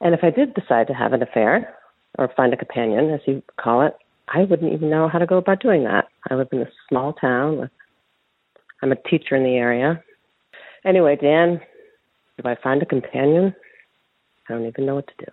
And 0.00 0.14
if 0.14 0.20
I 0.22 0.30
did 0.30 0.54
decide 0.54 0.86
to 0.88 0.94
have 0.94 1.12
an 1.12 1.22
affair 1.22 1.74
or 2.18 2.30
find 2.36 2.52
a 2.52 2.56
companion, 2.56 3.10
as 3.10 3.20
you 3.26 3.42
call 3.58 3.82
it, 3.86 3.96
I 4.28 4.44
wouldn't 4.44 4.72
even 4.72 4.90
know 4.90 5.08
how 5.08 5.18
to 5.18 5.26
go 5.26 5.36
about 5.38 5.60
doing 5.60 5.84
that. 5.84 6.06
I 6.30 6.34
live 6.34 6.48
in 6.52 6.60
a 6.62 6.68
small 6.88 7.12
town. 7.12 7.58
With, 7.58 7.70
I'm 8.82 8.92
a 8.92 8.96
teacher 8.96 9.36
in 9.36 9.44
the 9.44 9.56
area. 9.56 10.02
Anyway, 10.84 11.16
Dan, 11.20 11.60
if 12.38 12.46
I 12.46 12.54
find 12.62 12.82
a 12.82 12.86
companion, 12.86 13.54
I 14.48 14.52
don't 14.54 14.66
even 14.66 14.86
know 14.86 14.96
what 14.96 15.06
to 15.06 15.24
do. 15.26 15.32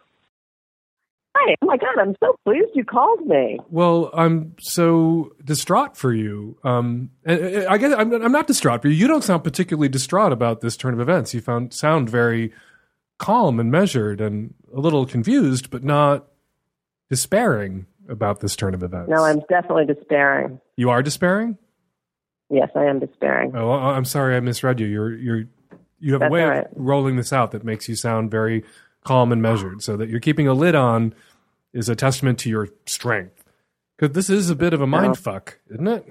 Hi, 1.36 1.56
oh 1.62 1.66
my 1.66 1.78
God, 1.78 1.98
I'm 2.00 2.16
so 2.22 2.36
pleased 2.46 2.70
you 2.76 2.84
called 2.84 3.26
me. 3.26 3.58
Well, 3.70 4.10
I'm 4.14 4.54
so 4.60 5.32
distraught 5.44 5.96
for 5.96 6.14
you. 6.14 6.58
Um, 6.64 7.10
and- 7.26 7.40
and 7.40 7.68
I 7.68 7.78
guess 7.78 7.94
I'm, 7.98 8.14
I'm 8.14 8.32
not 8.32 8.48
distraught 8.48 8.82
for 8.82 8.90
you. 8.90 8.94
You 8.96 9.08
don't 9.08 9.24
sound 9.24 9.44
particularly 9.44 9.88
distraught 9.90 10.34
about 10.34 10.60
this 10.62 10.76
turn 10.76 10.94
of 10.94 11.00
events. 11.00 11.34
You 11.34 11.40
found 11.42 11.74
sound 11.74 12.10
very 12.10 12.52
calm 13.18 13.60
and 13.60 13.72
measured 13.72 14.20
and 14.20 14.54
a 14.76 14.80
little 14.80 15.06
confused, 15.06 15.70
but 15.70 15.84
not 15.84 16.28
despairing 17.10 17.86
about 18.10 18.40
this 18.40 18.56
turn 18.56 18.74
of 18.74 18.84
events. 18.84 19.10
No, 19.10 19.24
I'm 19.24 19.40
definitely 19.50 19.86
despairing. 19.86 20.60
You 20.78 20.90
are 20.90 21.02
despairing. 21.04 21.58
Yes, 22.50 22.70
I 22.76 22.86
am 22.86 23.00
despairing. 23.00 23.54
Oh, 23.56 23.72
I'm 23.72 24.06
sorry, 24.06 24.36
I 24.36 24.40
misread 24.42 24.80
you. 24.80 24.88
You're 24.88 25.16
you're 25.18 25.44
you 26.00 26.14
have 26.14 26.24
a 26.24 26.30
way 26.30 26.44
all 26.44 26.52
of 26.60 26.66
rolling 26.76 27.16
this 27.16 27.32
out 27.32 27.52
that 27.52 27.64
makes 27.64 27.88
you 27.88 27.96
sound 27.96 28.32
very 28.32 28.64
calm 29.06 29.32
and 29.32 29.42
measured. 29.42 29.82
So 29.84 29.96
that 29.98 30.10
you're 30.10 30.20
keeping 30.20 30.48
a 30.48 30.54
lid 30.54 30.76
on 30.76 31.14
is 31.74 31.88
a 31.90 31.96
testament 31.96 32.40
to 32.40 32.50
your 32.50 32.68
strength. 32.86 33.44
Because 33.98 34.14
this 34.16 34.30
is 34.30 34.50
a 34.50 34.56
bit 34.56 34.74
of 34.74 34.82
a 34.82 34.88
mind 34.88 35.18
fuck, 35.18 35.60
isn't 35.70 35.88
it? 35.88 36.06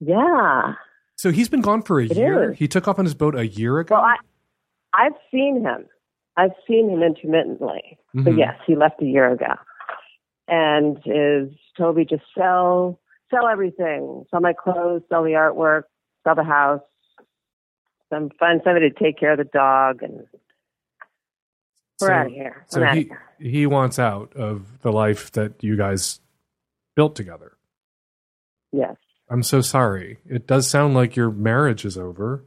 Yeah. 0.00 0.74
So 1.16 1.30
he's 1.30 1.48
been 1.48 1.60
gone 1.60 1.82
for 1.82 2.00
a 2.00 2.04
It 2.06 2.16
year. 2.16 2.52
is. 2.52 2.58
He 2.58 2.66
took 2.68 2.88
off 2.88 2.98
on 2.98 3.04
his 3.04 3.14
boat 3.14 3.36
a 3.36 3.46
year 3.46 3.78
ago. 3.78 3.94
Well, 3.94 4.04
I, 4.04 4.16
I've 4.94 5.12
seen 5.30 5.62
him. 5.62 5.86
I've 6.36 6.50
seen 6.66 6.90
him 6.90 7.02
intermittently. 7.02 7.98
But 8.14 8.34
Mhm. 8.34 8.38
yes, 8.38 8.54
he 8.66 8.74
left 8.74 9.00
a 9.00 9.04
year 9.06 9.30
ago. 9.30 9.54
And 10.48 10.98
is 11.06 11.50
Toby 11.78 12.04
just 12.04 12.24
sell 12.36 12.98
sell 13.30 13.46
everything. 13.48 14.24
Sell 14.30 14.40
my 14.40 14.52
clothes, 14.52 15.02
sell 15.08 15.22
the 15.22 15.30
artwork, 15.30 15.84
sell 16.24 16.34
the 16.34 16.44
house. 16.44 16.82
Some 18.10 18.30
find 18.38 18.60
somebody 18.64 18.90
to 18.90 18.94
take 19.02 19.18
care 19.18 19.32
of 19.32 19.38
the 19.38 19.44
dog 19.44 20.02
and 20.02 20.26
we're 22.00 22.08
So- 22.08 22.12
out 22.12 22.26
of 22.26 22.32
here. 22.32 22.64
So 22.66 22.82
I'm 22.82 22.96
he 22.96 23.12
he 23.38 23.66
wants 23.66 23.98
out 23.98 24.34
of 24.36 24.80
the 24.82 24.92
life 24.92 25.32
that 25.32 25.62
you 25.62 25.76
guys 25.76 26.20
built 26.94 27.16
together. 27.16 27.52
Yes. 28.72 28.96
I'm 29.30 29.42
so 29.42 29.60
sorry. 29.62 30.18
It 30.28 30.46
does 30.46 30.68
sound 30.68 30.94
like 30.94 31.16
your 31.16 31.30
marriage 31.30 31.84
is 31.86 31.96
over, 31.96 32.44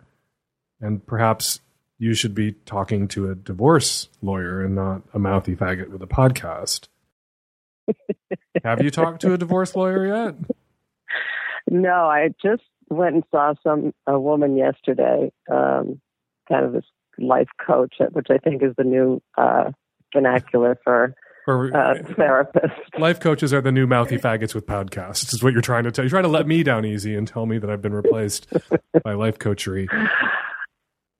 and 0.79 1.05
perhaps 1.05 1.61
you 1.97 2.13
should 2.13 2.35
be 2.35 2.51
talking 2.51 3.07
to 3.07 3.31
a 3.31 3.35
divorce 3.35 4.09
lawyer 4.21 4.61
and 4.63 4.75
not 4.75 5.01
a 5.13 5.19
mouthy 5.19 5.55
faggot 5.55 5.89
with 5.89 6.03
a 6.03 6.07
podcast. 6.07 6.87
Have 8.63 8.81
you 8.81 8.89
talked 8.91 9.21
to 9.21 9.33
a 9.33 9.37
divorce 9.37 9.75
lawyer 9.75 10.07
yet? 10.07 10.35
No, 11.69 11.91
I 12.07 12.29
just 12.43 12.63
went 12.89 13.15
and 13.15 13.23
saw 13.31 13.53
some 13.63 13.93
a 14.07 14.19
woman 14.19 14.55
yesterday, 14.55 15.31
um, 15.51 15.99
kind 16.47 16.65
of 16.65 16.73
this 16.73 16.85
life 17.17 17.47
coach, 17.65 17.95
which 18.11 18.27
I 18.29 18.37
think 18.37 18.61
is 18.61 18.73
the 18.77 18.83
new 18.83 19.21
uh, 19.37 19.71
vernacular 20.13 20.77
for 20.83 21.15
Or 21.47 21.75
uh, 21.75 21.95
therapist. 22.15 22.73
life 22.99 23.19
coaches 23.19 23.53
are 23.53 23.61
the 23.61 23.71
new 23.71 23.87
mouthy 23.87 24.17
faggots 24.17 24.53
with 24.53 24.65
podcasts. 24.65 25.33
Is 25.33 25.41
what 25.43 25.53
you're 25.53 25.61
trying 25.61 25.83
to 25.85 25.91
tell. 25.91 26.03
You're 26.05 26.09
trying 26.11 26.23
to 26.23 26.29
let 26.29 26.47
me 26.47 26.61
down 26.63 26.85
easy 26.85 27.15
and 27.15 27.27
tell 27.27 27.45
me 27.45 27.57
that 27.57 27.69
I've 27.69 27.81
been 27.81 27.93
replaced 27.93 28.47
by 29.03 29.13
life 29.13 29.39
coachery. 29.39 29.87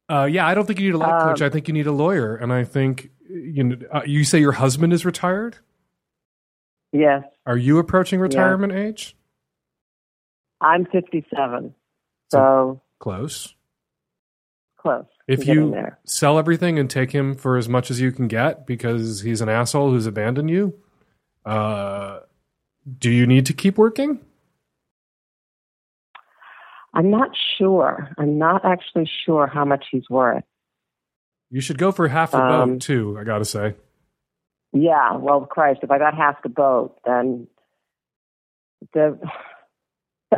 Uh, 0.07 0.25
yeah, 0.25 0.45
I 0.45 0.53
don't 0.53 0.65
think 0.67 0.79
you 0.79 0.85
need 0.85 0.95
a 0.95 0.99
life 0.99 1.23
coach. 1.23 1.41
Um, 1.41 1.47
I 1.47 1.49
think 1.49 1.67
you 1.67 1.73
need 1.73 1.87
a 1.87 1.91
lawyer. 1.91 2.35
And 2.35 2.53
I 2.53 2.63
think 2.63 3.09
you 3.27 3.63
know. 3.63 3.77
Uh, 3.91 4.01
you 4.05 4.23
say 4.23 4.39
your 4.39 4.51
husband 4.51 4.93
is 4.93 5.03
retired. 5.05 5.57
Yes, 6.97 7.23
Are 7.45 7.57
you 7.57 7.77
approaching 7.77 8.21
retirement 8.21 8.71
age? 8.71 9.17
I'm 10.61 10.85
57, 10.85 11.75
so 12.31 12.81
Close. 12.99 13.53
close. 14.77 15.03
If 15.27 15.45
you 15.45 15.71
there. 15.71 15.99
sell 16.05 16.39
everything 16.39 16.79
and 16.79 16.89
take 16.89 17.11
him 17.11 17.35
for 17.35 17.57
as 17.57 17.67
much 17.67 17.91
as 17.91 17.99
you 17.99 18.13
can 18.13 18.27
get 18.29 18.65
because 18.65 19.21
he's 19.21 19.41
an 19.41 19.49
asshole 19.49 19.91
who's 19.91 20.05
abandoned 20.05 20.49
you, 20.49 20.75
uh, 21.45 22.19
do 22.99 23.11
you 23.11 23.25
need 23.27 23.45
to 23.47 23.53
keep 23.53 23.77
working? 23.77 24.19
I'm 26.93 27.09
not 27.11 27.31
sure. 27.57 28.09
I'm 28.17 28.37
not 28.37 28.63
actually 28.63 29.09
sure 29.25 29.47
how 29.47 29.65
much 29.65 29.83
he's 29.91 30.09
worth. 30.09 30.43
You 31.49 31.59
should 31.59 31.77
go 31.77 31.91
for 31.91 32.07
half 32.07 32.31
the 32.31 32.41
Um, 32.41 32.73
boat 32.73 32.81
too. 32.81 33.17
I 33.19 33.25
got 33.25 33.39
to 33.39 33.45
say. 33.45 33.75
Yeah, 34.75 35.15
well, 35.15 35.41
Christ, 35.45 35.79
if 35.83 35.89
I 35.89 35.97
got 35.97 36.15
half 36.15 36.43
the 36.43 36.49
boat, 36.49 36.99
then 37.05 37.47
the 38.93 39.17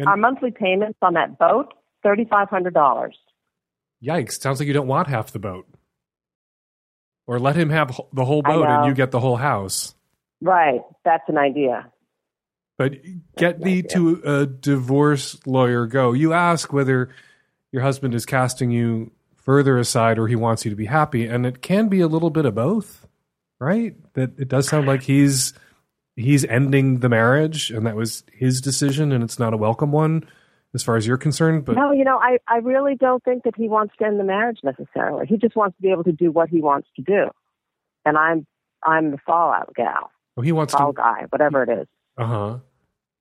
our 0.05 0.15
monthly 0.15 0.51
payments 0.51 0.99
on 1.01 1.15
that 1.15 1.39
boat 1.39 1.73
thirty 2.03 2.23
five 2.23 2.47
hundred 2.47 2.75
dollars. 2.75 3.17
Yikes! 4.03 4.39
Sounds 4.39 4.59
like 4.59 4.67
you 4.67 4.73
don't 4.73 4.87
want 4.87 5.07
half 5.07 5.31
the 5.31 5.39
boat. 5.39 5.67
Or 7.25 7.39
let 7.39 7.55
him 7.55 7.71
have 7.71 7.99
the 8.13 8.23
whole 8.23 8.41
boat 8.43 8.67
and 8.67 8.85
you 8.85 8.93
get 8.93 9.11
the 9.11 9.19
whole 9.19 9.37
house. 9.37 9.95
Right. 10.39 10.81
That's 11.03 11.27
an 11.27 11.37
idea. 11.37 11.91
But 12.77 12.93
get 13.35 13.59
thee 13.59 13.81
to 13.81 14.21
a 14.23 14.45
divorce 14.45 15.37
lawyer 15.45 15.87
go. 15.87 16.13
You 16.13 16.33
ask 16.33 16.71
whether 16.71 17.09
your 17.71 17.81
husband 17.81 18.13
is 18.13 18.25
casting 18.25 18.69
you 18.71 19.11
further 19.35 19.77
aside 19.77 20.19
or 20.19 20.27
he 20.27 20.35
wants 20.35 20.63
you 20.63 20.69
to 20.69 20.77
be 20.77 20.85
happy. 20.85 21.25
And 21.25 21.45
it 21.45 21.61
can 21.61 21.89
be 21.89 22.01
a 22.01 22.07
little 22.07 22.29
bit 22.29 22.45
of 22.45 22.55
both, 22.55 23.06
right? 23.59 23.95
That 24.13 24.39
it 24.39 24.47
does 24.47 24.67
sound 24.67 24.87
like 24.87 25.03
he's 25.03 25.53
he's 26.15 26.45
ending 26.45 26.99
the 26.99 27.09
marriage 27.09 27.69
and 27.69 27.85
that 27.85 27.95
was 27.95 28.23
his 28.33 28.59
decision 28.59 29.11
and 29.11 29.23
it's 29.23 29.37
not 29.37 29.53
a 29.53 29.57
welcome 29.57 29.91
one 29.91 30.27
as 30.73 30.83
far 30.83 30.97
as 30.97 31.07
you're 31.07 31.17
concerned. 31.17 31.65
But 31.65 31.75
no, 31.75 31.91
you 31.91 32.03
know, 32.03 32.17
I, 32.17 32.39
I 32.47 32.57
really 32.57 32.95
don't 32.95 33.23
think 33.23 33.43
that 33.43 33.55
he 33.55 33.69
wants 33.69 33.95
to 33.99 34.05
end 34.05 34.19
the 34.19 34.23
marriage 34.23 34.59
necessarily. 34.63 35.25
He 35.27 35.37
just 35.37 35.55
wants 35.55 35.77
to 35.77 35.81
be 35.81 35.91
able 35.91 36.03
to 36.03 36.11
do 36.11 36.31
what 36.31 36.49
he 36.49 36.61
wants 36.61 36.87
to 36.95 37.01
do. 37.01 37.29
And 38.05 38.17
I'm 38.17 38.45
I'm 38.83 39.11
the 39.11 39.17
fallout 39.25 39.73
gal. 39.75 40.11
oh, 40.37 40.41
he 40.41 40.51
wants 40.51 40.73
Fall 40.73 40.93
to 40.93 40.97
guy, 40.97 41.25
whatever 41.29 41.63
it 41.63 41.69
is. 41.69 41.87
Uh-huh. 42.17 42.59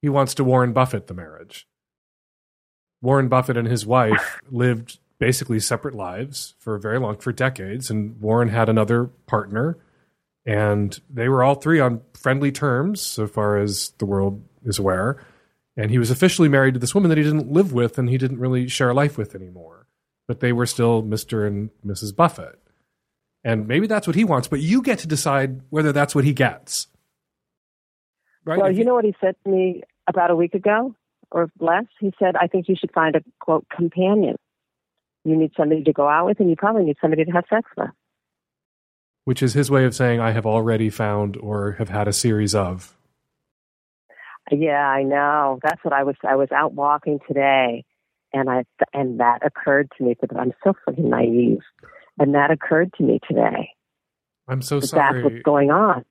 He 0.03 0.09
wants 0.09 0.35
to 0.35 0.45
Warren 0.45 0.73
Buffett 0.73 1.07
the 1.07 1.15
marriage. 1.15 1.67
Warren 3.03 3.29
Buffett 3.29 3.57
and 3.57 3.69
his 3.69 3.87
wife 3.87 4.41
lived 4.51 4.99
basically 5.19 5.61
separate 5.61 5.95
lives 5.95 6.55
for 6.59 6.75
a 6.75 6.81
very 6.81 6.99
long 6.99 7.17
for 7.17 7.33
decades 7.33 7.91
and 7.91 8.21
Warren 8.21 8.49
had 8.49 8.69
another 8.69 9.05
partner 9.27 9.79
and 10.47 11.01
they 11.11 11.29
were 11.29 11.43
all 11.43 11.57
three 11.57 11.81
on 11.81 12.01
friendly 12.15 12.53
terms 12.53 13.01
so 13.01 13.27
far 13.27 13.59
as 13.59 13.93
the 13.99 14.07
world 14.07 14.43
is 14.65 14.79
aware 14.79 15.25
and 15.77 15.91
he 15.91 15.99
was 15.99 16.11
officially 16.11 16.49
married 16.49 16.75
to 16.75 16.81
this 16.81 16.95
woman 16.95 17.09
that 17.09 17.19
he 17.19 17.25
didn't 17.25 17.51
live 17.51 17.73
with 17.73 17.99
and 17.99 18.09
he 18.09 18.17
didn't 18.17 18.39
really 18.39 18.69
share 18.69 18.91
a 18.91 18.95
life 18.95 19.19
with 19.19 19.35
anymore 19.35 19.87
but 20.29 20.41
they 20.41 20.53
were 20.53 20.67
still 20.67 21.03
Mr. 21.03 21.47
and 21.47 21.71
Mrs. 21.85 22.15
Buffett 22.15 22.59
and 23.45 23.69
maybe 23.69 23.87
that's 23.87 24.07
what 24.07 24.17
he 24.17 24.25
wants 24.25 24.49
but 24.49 24.61
you 24.61 24.83
get 24.83 24.99
to 25.01 25.07
decide 25.07 25.61
whether 25.71 25.93
that's 25.93 26.15
what 26.15 26.25
he 26.25 26.33
gets 26.33 26.87
right 28.45 28.59
Well, 28.59 28.71
you 28.71 28.85
know 28.85 28.95
what 28.95 29.05
he 29.05 29.15
said 29.21 29.35
to 29.45 29.51
me 29.51 29.83
about 30.09 30.31
a 30.31 30.37
week 30.37 30.55
ago 30.55 30.95
or 31.31 31.51
less? 31.59 31.85
He 32.01 32.13
said, 32.19 32.37
I 32.37 32.47
think 32.47 32.69
you 32.69 32.77
should 32.79 32.93
find 32.93 33.17
a 33.17 33.23
quote 33.41 33.67
companion. 33.75 34.37
You 35.25 35.37
need 35.37 35.53
somebody 35.57 35.83
to 35.85 35.93
go 35.93 36.09
out 36.09 36.27
with 36.27 36.41
and 36.41 36.49
you 36.49 36.57
probably 36.57 36.85
need 36.85 36.97
somebody 37.01 37.25
to 37.25 37.31
have 37.33 37.45
sex 37.51 37.69
with. 37.77 37.91
Which 39.27 39.43
is 39.43 39.53
his 39.55 39.71
way 39.71 39.85
of 39.85 39.93
saying 39.95 40.21
I 40.21 40.31
have 40.31 40.47
already 40.47 40.89
found 40.89 41.37
or 41.37 41.73
have 41.73 41.89
had 41.89 42.07
a 42.09 42.13
series 42.13 42.55
of. 42.55 42.97
Yeah, 44.53 44.87
I 44.89 45.03
know. 45.03 45.59
That's 45.63 45.83
what 45.85 45.93
I 45.93 46.05
was. 46.05 46.15
I 46.27 46.37
was 46.37 46.49
out 46.53 46.73
walking 46.73 47.19
today, 47.27 47.85
and 48.33 48.49
I 48.49 48.65
and 48.95 49.19
that 49.19 49.45
occurred 49.45 49.91
to 49.99 50.05
me. 50.05 50.15
But 50.21 50.37
I'm 50.39 50.53
so 50.63 50.73
fucking 50.85 51.11
naive, 51.11 51.59
and 52.19 52.35
that 52.37 52.53
occurred 52.53 52.93
to 52.99 53.03
me 53.03 53.19
today. 53.27 53.71
I'm 54.47 54.63
so 54.63 54.79
sorry. 54.79 55.23
That's 55.23 55.33
what's 55.33 55.43
going 55.43 55.73
on. 55.73 56.05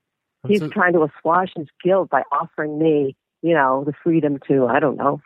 I'm 0.43 0.49
He's 0.49 0.59
so- 0.59 0.67
trying 0.67 0.91
to 0.93 1.03
assuage 1.03 1.51
his 1.55 1.67
guilt 1.81 2.09
by 2.09 2.23
offering 2.29 2.77
me, 2.77 3.15
you 3.41 3.53
know, 3.53 3.85
the 3.85 3.93
freedom 4.03 4.37
to. 4.49 4.65
I 4.67 4.81
don't 4.81 4.97
know. 4.97 5.21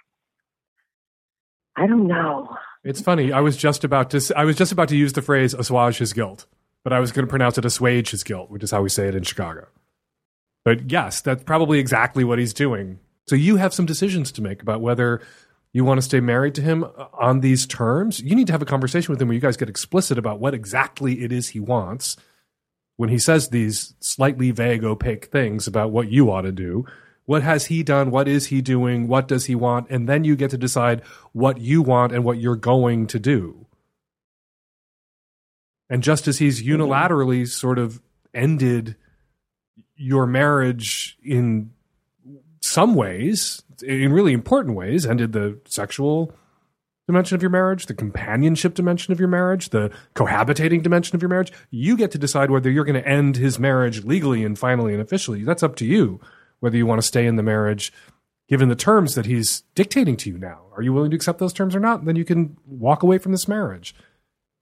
I 1.76 1.88
don't 1.88 2.06
know. 2.08 2.56
It's 2.84 3.02
funny. 3.02 3.32
I 3.32 3.40
was 3.40 3.58
just 3.58 3.84
about 3.84 4.12
to. 4.12 4.22
I 4.38 4.46
was 4.46 4.56
just 4.56 4.72
about 4.72 4.90
to 4.90 4.96
use 4.96 5.14
the 5.14 5.24
phrase 5.24 5.56
"assuage 5.56 5.98
his 5.98 6.14
guilt," 6.14 6.46
but 6.84 6.94
I 6.94 7.00
was 7.00 7.12
going 7.12 7.26
to 7.26 7.30
pronounce 7.30 7.58
it 7.58 7.66
"assuage 7.66 8.12
his 8.12 8.24
guilt," 8.24 8.50
which 8.50 8.64
is 8.64 8.72
how 8.72 8.82
we 8.82 8.90
say 8.90 9.08
it 9.08 9.16
in 9.16 9.24
Chicago. 9.24 9.68
But 10.66 10.92
yes, 10.92 11.22
that's 11.22 11.44
probably 11.44 11.80
exactly 11.80 12.24
what 12.24 12.40
he's 12.40 12.54
doing. 12.54 13.00
So 13.28 13.36
you 13.36 13.58
have 13.58 13.74
some 13.74 13.86
decisions 13.86 14.32
to 14.34 14.42
make 14.42 14.62
about 14.62 14.82
whether 14.82 15.22
you 15.72 15.86
want 15.86 16.00
to 16.00 16.02
stay 16.04 16.20
married 16.20 16.56
to 16.56 16.62
him 16.62 16.84
uh, 16.84 17.06
on 17.14 17.42
these 17.42 17.66
terms. 17.66 18.20
You 18.20 18.36
need 18.36 18.48
to 18.48 18.54
have 18.54 18.62
a 18.62 18.66
conversation 18.66 19.12
with 19.12 19.22
him 19.22 19.28
where 19.28 19.36
you 19.36 19.42
guys 19.42 19.58
get 19.58 19.70
explicit 19.70 20.18
about 20.18 20.40
what 20.40 20.54
exactly 20.54 21.24
it 21.24 21.32
is 21.32 21.50
he 21.50 21.60
wants 21.60 22.18
when 22.98 23.10
he 23.10 23.20
says 23.20 23.50
these 23.50 23.94
slightly 24.00 24.52
vague, 24.52 24.84
opaque 24.84 25.28
things 25.28 25.68
about 25.68 25.92
what 25.92 26.12
you 26.12 26.32
ought 26.32 26.42
to 26.42 26.52
do. 26.52 26.86
What 27.26 27.44
has 27.44 27.68
he 27.68 27.84
done? 27.84 28.10
What 28.10 28.28
is 28.28 28.48
he 28.48 28.62
doing? 28.62 29.08
What 29.08 29.28
does 29.28 29.46
he 29.46 29.54
want? 29.54 29.90
And 29.90 30.10
then 30.10 30.24
you 30.24 30.36
get 30.36 30.50
to 30.52 30.58
decide 30.58 31.04
what 31.32 31.60
you 31.60 31.82
want 31.82 32.12
and 32.12 32.24
what 32.24 32.40
you're 32.40 32.56
going 32.56 33.06
to 33.08 33.20
do. 33.20 33.68
And 35.90 36.04
just 36.04 36.28
as 36.28 36.38
he's 36.38 36.62
mm-hmm. 36.62 36.82
unilaterally 36.82 37.48
sort 37.48 37.80
of 37.80 38.02
ended 38.34 38.96
your 39.96 40.26
marriage 40.26 41.18
in 41.24 41.72
some 42.62 42.96
ways, 42.96 43.64
in 43.84 44.14
really 44.14 44.34
important 44.34 44.76
ways, 44.76 45.06
ended 45.06 45.34
the 45.34 45.60
sexual 45.66 46.34
dimension 47.08 47.34
of 47.34 47.42
your 47.42 47.50
marriage, 47.50 47.88
the 47.88 47.94
companionship 47.94 48.76
dimension 48.76 49.12
of 49.12 49.20
your 49.20 49.28
marriage, 49.28 49.70
the 49.70 49.90
cohabitating 50.16 50.84
dimension 50.84 51.16
of 51.16 51.22
your 51.24 51.30
marriage, 51.30 51.52
you 51.72 51.98
get 51.98 52.12
to 52.12 52.20
decide 52.20 52.52
whether 52.52 52.70
you're 52.70 52.86
going 52.86 53.02
to 53.02 53.08
end 53.08 53.36
his 53.36 53.58
marriage 53.58 54.04
legally 54.04 54.44
and 54.44 54.60
finally 54.60 54.94
and 54.94 55.02
officially. 55.02 55.44
That's 55.44 55.64
up 55.64 55.76
to 55.78 55.86
you 55.86 56.20
whether 56.60 56.78
you 56.78 56.86
want 56.86 57.02
to 57.02 57.08
stay 57.08 57.26
in 57.26 57.36
the 57.36 57.44
marriage 57.44 57.92
given 58.48 58.70
the 58.70 58.76
terms 58.76 59.16
that 59.16 59.26
he's 59.26 59.62
dictating 59.76 60.18
to 60.18 60.30
you 60.30 60.38
now. 60.38 60.62
Are 60.76 60.82
you 60.82 60.92
willing 60.92 61.12
to 61.12 61.16
accept 61.16 61.40
those 61.40 61.54
terms 61.54 61.76
or 61.76 61.80
not? 61.80 62.06
Then 62.06 62.16
you 62.16 62.26
can 62.26 62.58
walk 62.66 63.04
away 63.04 63.18
from 63.18 63.32
this 63.32 63.48
marriage 63.48 63.96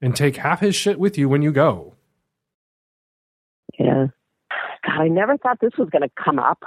and 0.00 0.14
take 0.14 0.36
half 0.36 0.60
his 0.60 0.74
shit 0.74 0.98
with 0.98 1.18
you 1.18 1.28
when 1.28 1.42
you 1.42 1.52
go. 1.52 1.94
Yeah. 3.78 4.06
God, 4.84 5.00
I 5.00 5.08
never 5.08 5.36
thought 5.36 5.58
this 5.60 5.76
was 5.78 5.88
going 5.90 6.02
to 6.02 6.10
come 6.22 6.38
up. 6.38 6.62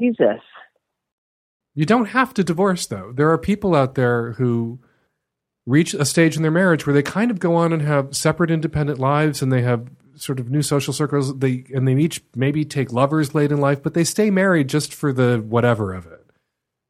Jesus. 0.00 0.40
You 1.74 1.84
don't 1.84 2.06
have 2.06 2.34
to 2.34 2.44
divorce, 2.44 2.86
though. 2.86 3.12
There 3.12 3.30
are 3.30 3.38
people 3.38 3.74
out 3.74 3.94
there 3.94 4.32
who 4.32 4.78
reach 5.66 5.94
a 5.94 6.04
stage 6.04 6.36
in 6.36 6.42
their 6.42 6.50
marriage 6.50 6.86
where 6.86 6.94
they 6.94 7.02
kind 7.02 7.30
of 7.30 7.38
go 7.38 7.56
on 7.56 7.72
and 7.72 7.82
have 7.82 8.14
separate, 8.14 8.50
independent 8.50 8.98
lives, 8.98 9.42
and 9.42 9.52
they 9.52 9.62
have 9.62 9.88
sort 10.14 10.38
of 10.38 10.50
new 10.50 10.62
social 10.62 10.92
circles. 10.92 11.38
They 11.38 11.64
and 11.74 11.88
they 11.88 11.94
each 11.94 12.22
maybe 12.36 12.64
take 12.64 12.92
lovers 12.92 13.34
late 13.34 13.50
in 13.50 13.60
life, 13.60 13.82
but 13.82 13.94
they 13.94 14.04
stay 14.04 14.30
married 14.30 14.68
just 14.68 14.94
for 14.94 15.12
the 15.12 15.38
whatever 15.38 15.92
of 15.92 16.06
it. 16.06 16.23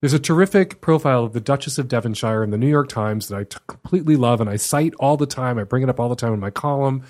There's 0.05 0.13
a 0.13 0.19
terrific 0.19 0.83
profile 0.83 1.25
of 1.25 1.33
the 1.33 1.41
Duchess 1.41 1.79
of 1.79 1.89
Devonshire 1.89 2.45
in 2.45 2.51
the 2.51 2.59
New 2.59 2.69
York 2.69 2.91
Times 2.91 3.29
that 3.29 3.39
I 3.39 3.45
t- 3.45 3.57
completely 3.67 4.17
love, 4.17 4.39
and 4.39 4.51
I 4.51 4.57
cite 4.57 4.93
all 5.01 5.17
the 5.17 5.25
time. 5.25 5.59
I 5.59 5.65
bring 5.65 5.83
it 5.83 5.89
up 5.89 5.99
all 5.99 6.11
the 6.11 6.15
time 6.15 6.35
in 6.35 6.41
my 6.41 6.51
column 6.51 7.05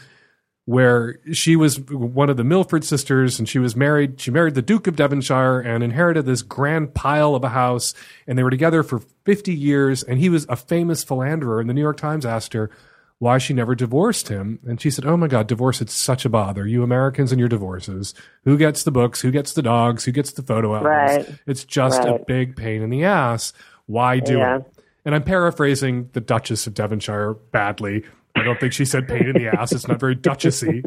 where 0.67 1.19
she 1.33 1.57
was 1.57 1.81
one 1.81 2.31
of 2.31 2.37
the 2.37 2.45
Mitford 2.45 2.85
sisters 2.85 3.41
and 3.41 3.49
she 3.49 3.59
was 3.59 3.75
married. 3.75 4.21
She 4.21 4.31
married 4.31 4.55
the 4.55 4.63
Duke 4.63 4.87
of 4.87 4.95
Devonshire 4.95 5.59
and 5.59 5.83
inherited 5.83 6.25
this 6.25 6.43
grand 6.43 6.95
pile 6.95 7.35
of 7.35 7.43
a 7.43 7.49
house. 7.49 7.95
And 8.29 8.39
they 8.39 8.45
were 8.45 8.51
together 8.51 8.85
for 8.85 9.01
50 9.25 9.53
years. 9.53 10.05
And 10.05 10.21
he 10.21 10.29
was 10.29 10.47
a 10.49 10.55
famous 10.55 11.03
philanderer. 11.03 11.59
And 11.59 11.69
the 11.69 11.75
New 11.75 11.83
York 11.83 11.97
Times 11.97 12.25
asked 12.25 12.53
her 12.53 12.71
why 13.19 13.39
she 13.39 13.55
never 13.55 13.75
divorced 13.75 14.29
him. 14.29 14.59
And 14.67 14.81
she 14.81 14.91
said, 14.91 15.07
Oh 15.07 15.17
my 15.17 15.29
God, 15.29 15.47
divorce, 15.47 15.81
it's 15.81 15.95
such 15.95 16.25
a 16.25 16.29
bother. 16.29 16.67
You 16.67 16.83
Americans 16.83 17.33
and 17.33 17.39
your 17.39 17.49
divorces. 17.49 18.13
Who 18.45 18.59
gets 18.59 18.83
the 18.83 18.91
books? 18.91 19.21
Who 19.21 19.31
gets 19.31 19.53
the 19.55 19.63
dogs? 19.63 20.05
Who 20.05 20.13
gets 20.13 20.33
the 20.33 20.43
photo 20.43 20.75
albums? 20.75 21.27
Right. 21.27 21.39
It's 21.47 21.65
just 21.65 22.03
a 22.03 22.19
big 22.27 22.57
pain 22.57 22.83
in 22.83 22.91
the 22.91 23.05
ass. 23.05 23.53
Why 23.87 24.19
do 24.19 24.39
Yeah. 24.39 24.57
it? 24.59 24.63
And 25.07 25.15
I'm 25.15 25.23
paraphrasing 25.23 26.09
the 26.13 26.21
Duchess 26.21 26.67
of 26.67 26.75
Devonshire 26.75 27.35
badly. 27.53 28.05
I 28.35 28.43
don't 28.43 28.59
think 28.59 28.73
she 28.73 28.85
said 28.87 29.07
pain 29.07 29.27
in 29.29 29.35
the 29.35 29.49
ass. 29.49 29.73
It's 29.73 29.87
not 29.87 30.01
very 30.01 30.17
duchessy. 30.17 30.83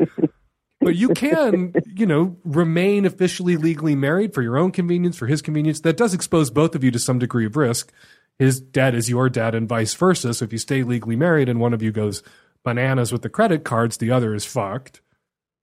But 0.82 0.95
you 0.95 1.10
can, 1.10 1.74
you 1.95 2.06
know, 2.06 2.38
remain 2.44 3.06
officially 3.06 3.58
legally 3.58 3.95
married 3.95 4.34
for 4.34 4.41
your 4.41 4.58
own 4.58 4.72
convenience, 4.72 5.18
for 5.18 5.28
his 5.28 5.41
convenience. 5.41 5.82
That 5.82 5.98
does 5.98 6.14
expose 6.14 6.49
both 6.49 6.76
of 6.76 6.84
you 6.84 6.91
to 6.91 6.99
some 6.99 7.20
degree 7.20 7.45
of 7.45 7.56
risk. 7.56 7.91
His 8.39 8.59
debt 8.59 8.93
is 8.93 9.09
your 9.09 9.30
debt 9.30 9.55
and 9.55 9.68
vice 9.68 9.93
versa. 9.93 10.34
So 10.34 10.45
if 10.45 10.51
you 10.51 10.59
stay 10.59 10.84
legally 10.84 11.15
married 11.15 11.49
and 11.49 11.59
one 11.59 11.73
of 11.73 11.81
you 11.81 11.91
goes 11.91 12.22
bananas 12.64 13.11
with 13.11 13.22
the 13.22 13.30
credit 13.30 13.64
cards, 13.64 13.97
the 13.97 14.11
other 14.11 14.35
is 14.35 14.45
fucked. 14.45 15.01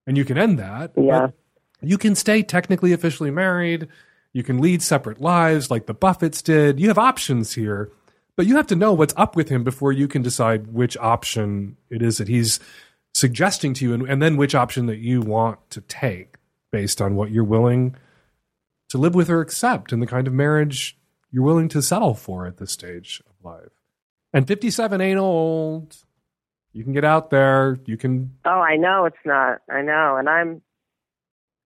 And 0.06 0.16
you 0.16 0.24
can 0.24 0.36
end 0.36 0.59
that. 0.59 0.92
Yeah. 0.96 1.28
You 1.80 1.98
can 1.98 2.14
stay 2.14 2.42
technically 2.42 2.92
officially 2.92 3.30
married. 3.30 3.88
You 4.32 4.42
can 4.42 4.59
lead 4.59 4.82
separate 4.82 5.20
lives 5.20 5.70
like 5.70 5.86
the 5.86 5.94
Buffetts 5.94 6.42
did. 6.42 6.80
You 6.80 6.88
have 6.88 6.98
options 6.98 7.55
here, 7.55 7.90
but 8.36 8.46
you 8.46 8.56
have 8.56 8.66
to 8.68 8.76
know 8.76 8.92
what's 8.92 9.14
up 9.16 9.36
with 9.36 9.48
him 9.48 9.62
before 9.62 9.92
you 9.92 10.09
can 10.09 10.22
decide 10.22 10.72
which 10.72 10.96
option 10.96 11.76
it 11.90 12.02
is 12.02 12.18
that 12.18 12.28
he's 12.28 12.59
suggesting 13.14 13.74
to 13.74 13.84
you 13.84 13.94
and, 13.94 14.09
and 14.09 14.20
then 14.20 14.36
which 14.36 14.55
option 14.55 14.86
that 14.86 14.98
you 14.98 15.20
want 15.20 15.59
to 15.70 15.80
take 15.82 16.36
based 16.72 17.01
on 17.01 17.14
what 17.14 17.30
you're 17.30 17.44
willing 17.44 17.94
to 18.88 18.98
live 18.98 19.14
with 19.14 19.30
or 19.30 19.40
accept 19.40 19.92
and 19.92 20.02
the 20.02 20.06
kind 20.06 20.26
of 20.26 20.32
marriage 20.32 20.98
you're 21.35 21.43
willing 21.43 21.69
to 21.69 21.82
settle 21.82 22.15
for 22.15 22.47
at 22.47 22.59
this 22.59 22.70
stage 22.70 23.20
of 23.27 23.44
life. 23.44 23.73
And 24.32 24.47
57 24.47 25.01
ain't 25.01 25.19
old. 25.19 25.97
You 26.73 26.85
can 26.85 26.93
get 26.93 27.05
out 27.05 27.31
there. 27.31 27.81
You 27.86 27.97
can 27.97 28.36
Oh, 28.44 28.51
I 28.61 28.77
know 28.77 29.05
it's 29.06 29.16
not. 29.24 29.59
I 29.69 29.82
know, 29.82 30.16
and 30.16 30.28
I'm. 30.28 30.62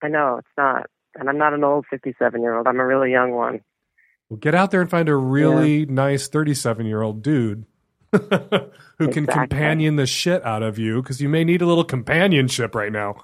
I 0.02 0.08
know 0.08 0.36
it's 0.38 0.48
not, 0.56 0.86
and 1.16 1.28
I'm 1.28 1.36
not 1.36 1.52
an 1.52 1.64
old 1.64 1.84
57 1.90 2.40
year 2.40 2.56
old. 2.56 2.66
I'm 2.66 2.80
a 2.80 2.86
really 2.86 3.10
young 3.10 3.32
one. 3.32 3.60
Well, 4.30 4.38
get 4.38 4.54
out 4.54 4.70
there 4.70 4.80
and 4.80 4.88
find 4.90 5.08
a 5.08 5.16
really 5.16 5.84
nice 5.84 6.28
37 6.28 6.86
year 6.86 7.02
old 7.02 7.22
dude 7.22 7.66
who 8.12 9.08
can 9.10 9.26
companion 9.26 9.96
the 9.96 10.06
shit 10.06 10.44
out 10.46 10.62
of 10.62 10.78
you 10.78 11.02
because 11.02 11.20
you 11.20 11.28
may 11.28 11.44
need 11.44 11.60
a 11.60 11.66
little 11.66 11.84
companionship 11.84 12.74
right 12.74 12.92
now. 12.92 13.16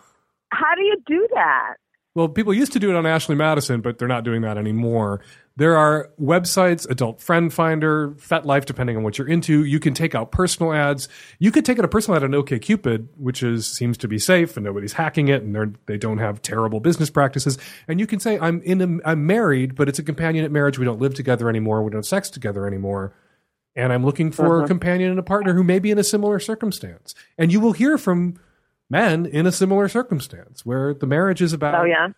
How 0.51 0.75
do 0.75 0.83
you 0.83 0.97
do 1.07 1.27
that? 1.35 1.77
Well, 2.15 2.29
people 2.29 2.55
used 2.55 2.73
to 2.73 2.79
do 2.79 2.91
it 2.91 2.97
on 2.97 3.07
Ashley 3.07 3.35
Madison, 3.35 3.81
but 3.81 3.99
they're 3.99 4.09
not 4.09 4.25
doing 4.25 4.43
that 4.43 4.57
anymore. 4.57 5.21
There 5.57 5.77
are 5.77 6.11
websites, 6.21 6.89
Adult 6.91 7.21
Friend 7.21 7.53
Finder, 7.53 8.11
FetLife, 8.19 8.65
depending 8.65 8.97
on 8.97 9.05
what 9.05 9.19
you're 9.19 9.29
into. 9.29 9.65
You 9.65 9.79
can 9.79 9.95
take 9.95 10.13
out 10.13 10.33
personal 10.33 10.73
ads. 10.73 11.09
You 11.39 11.53
could 11.53 11.65
take 11.65 11.79
out 11.79 11.85
a 11.85 11.89
personal 11.89 12.17
ad 12.17 12.25
on 12.25 12.31
OKCupid, 12.33 13.07
which 13.17 13.41
is 13.41 13.65
seems 13.65 13.97
to 13.99 14.09
be 14.09 14.19
safe 14.19 14.57
and 14.57 14.65
nobody's 14.65 14.95
hacking 14.95 15.29
it, 15.29 15.43
and 15.45 15.79
they 15.87 15.97
don't 15.97 16.19
have 16.19 16.43
terrible 16.43 16.81
business 16.81 17.09
practices. 17.09 17.57
And 17.87 18.01
you 18.01 18.07
can 18.09 18.19
say, 18.19 18.37
"I'm 18.41 18.63
in, 18.63 18.81
a, 19.05 19.09
I'm 19.09 19.27
married, 19.27 19.77
but 19.77 19.89
it's 19.89 20.01
a 20.01 20.03
companionate 20.03 20.51
marriage. 20.51 20.77
We 20.77 20.85
don't 20.87 21.01
live 21.01 21.15
together 21.15 21.49
anymore. 21.49 21.85
We 21.85 21.91
don't 21.91 21.99
have 21.99 22.07
sex 22.07 22.31
together 22.31 22.67
anymore." 22.67 23.15
And 23.77 23.93
I'm 23.93 24.05
looking 24.05 24.33
for 24.33 24.57
Uh-huh. 24.57 24.65
a 24.65 24.69
companion 24.69 25.11
and 25.11 25.19
a 25.21 25.23
partner 25.25 25.55
who 25.55 25.63
may 25.63 25.79
be 25.79 25.93
in 25.93 25.99
a 25.99 26.05
similar 26.05 26.41
circumstance. 26.41 27.15
And 27.39 27.53
you 27.53 27.61
will 27.61 27.73
hear 27.73 27.97
from 27.97 28.35
men 28.91 29.25
in 29.27 29.47
a 29.47 29.53
similar 29.53 29.89
circumstance 29.89 30.67
where 30.67 30.95
the 30.95 31.07
marriage 31.07 31.41
is 31.43 31.53
about 31.53 31.81
Oh 31.81 31.85
yeah. 31.85 32.09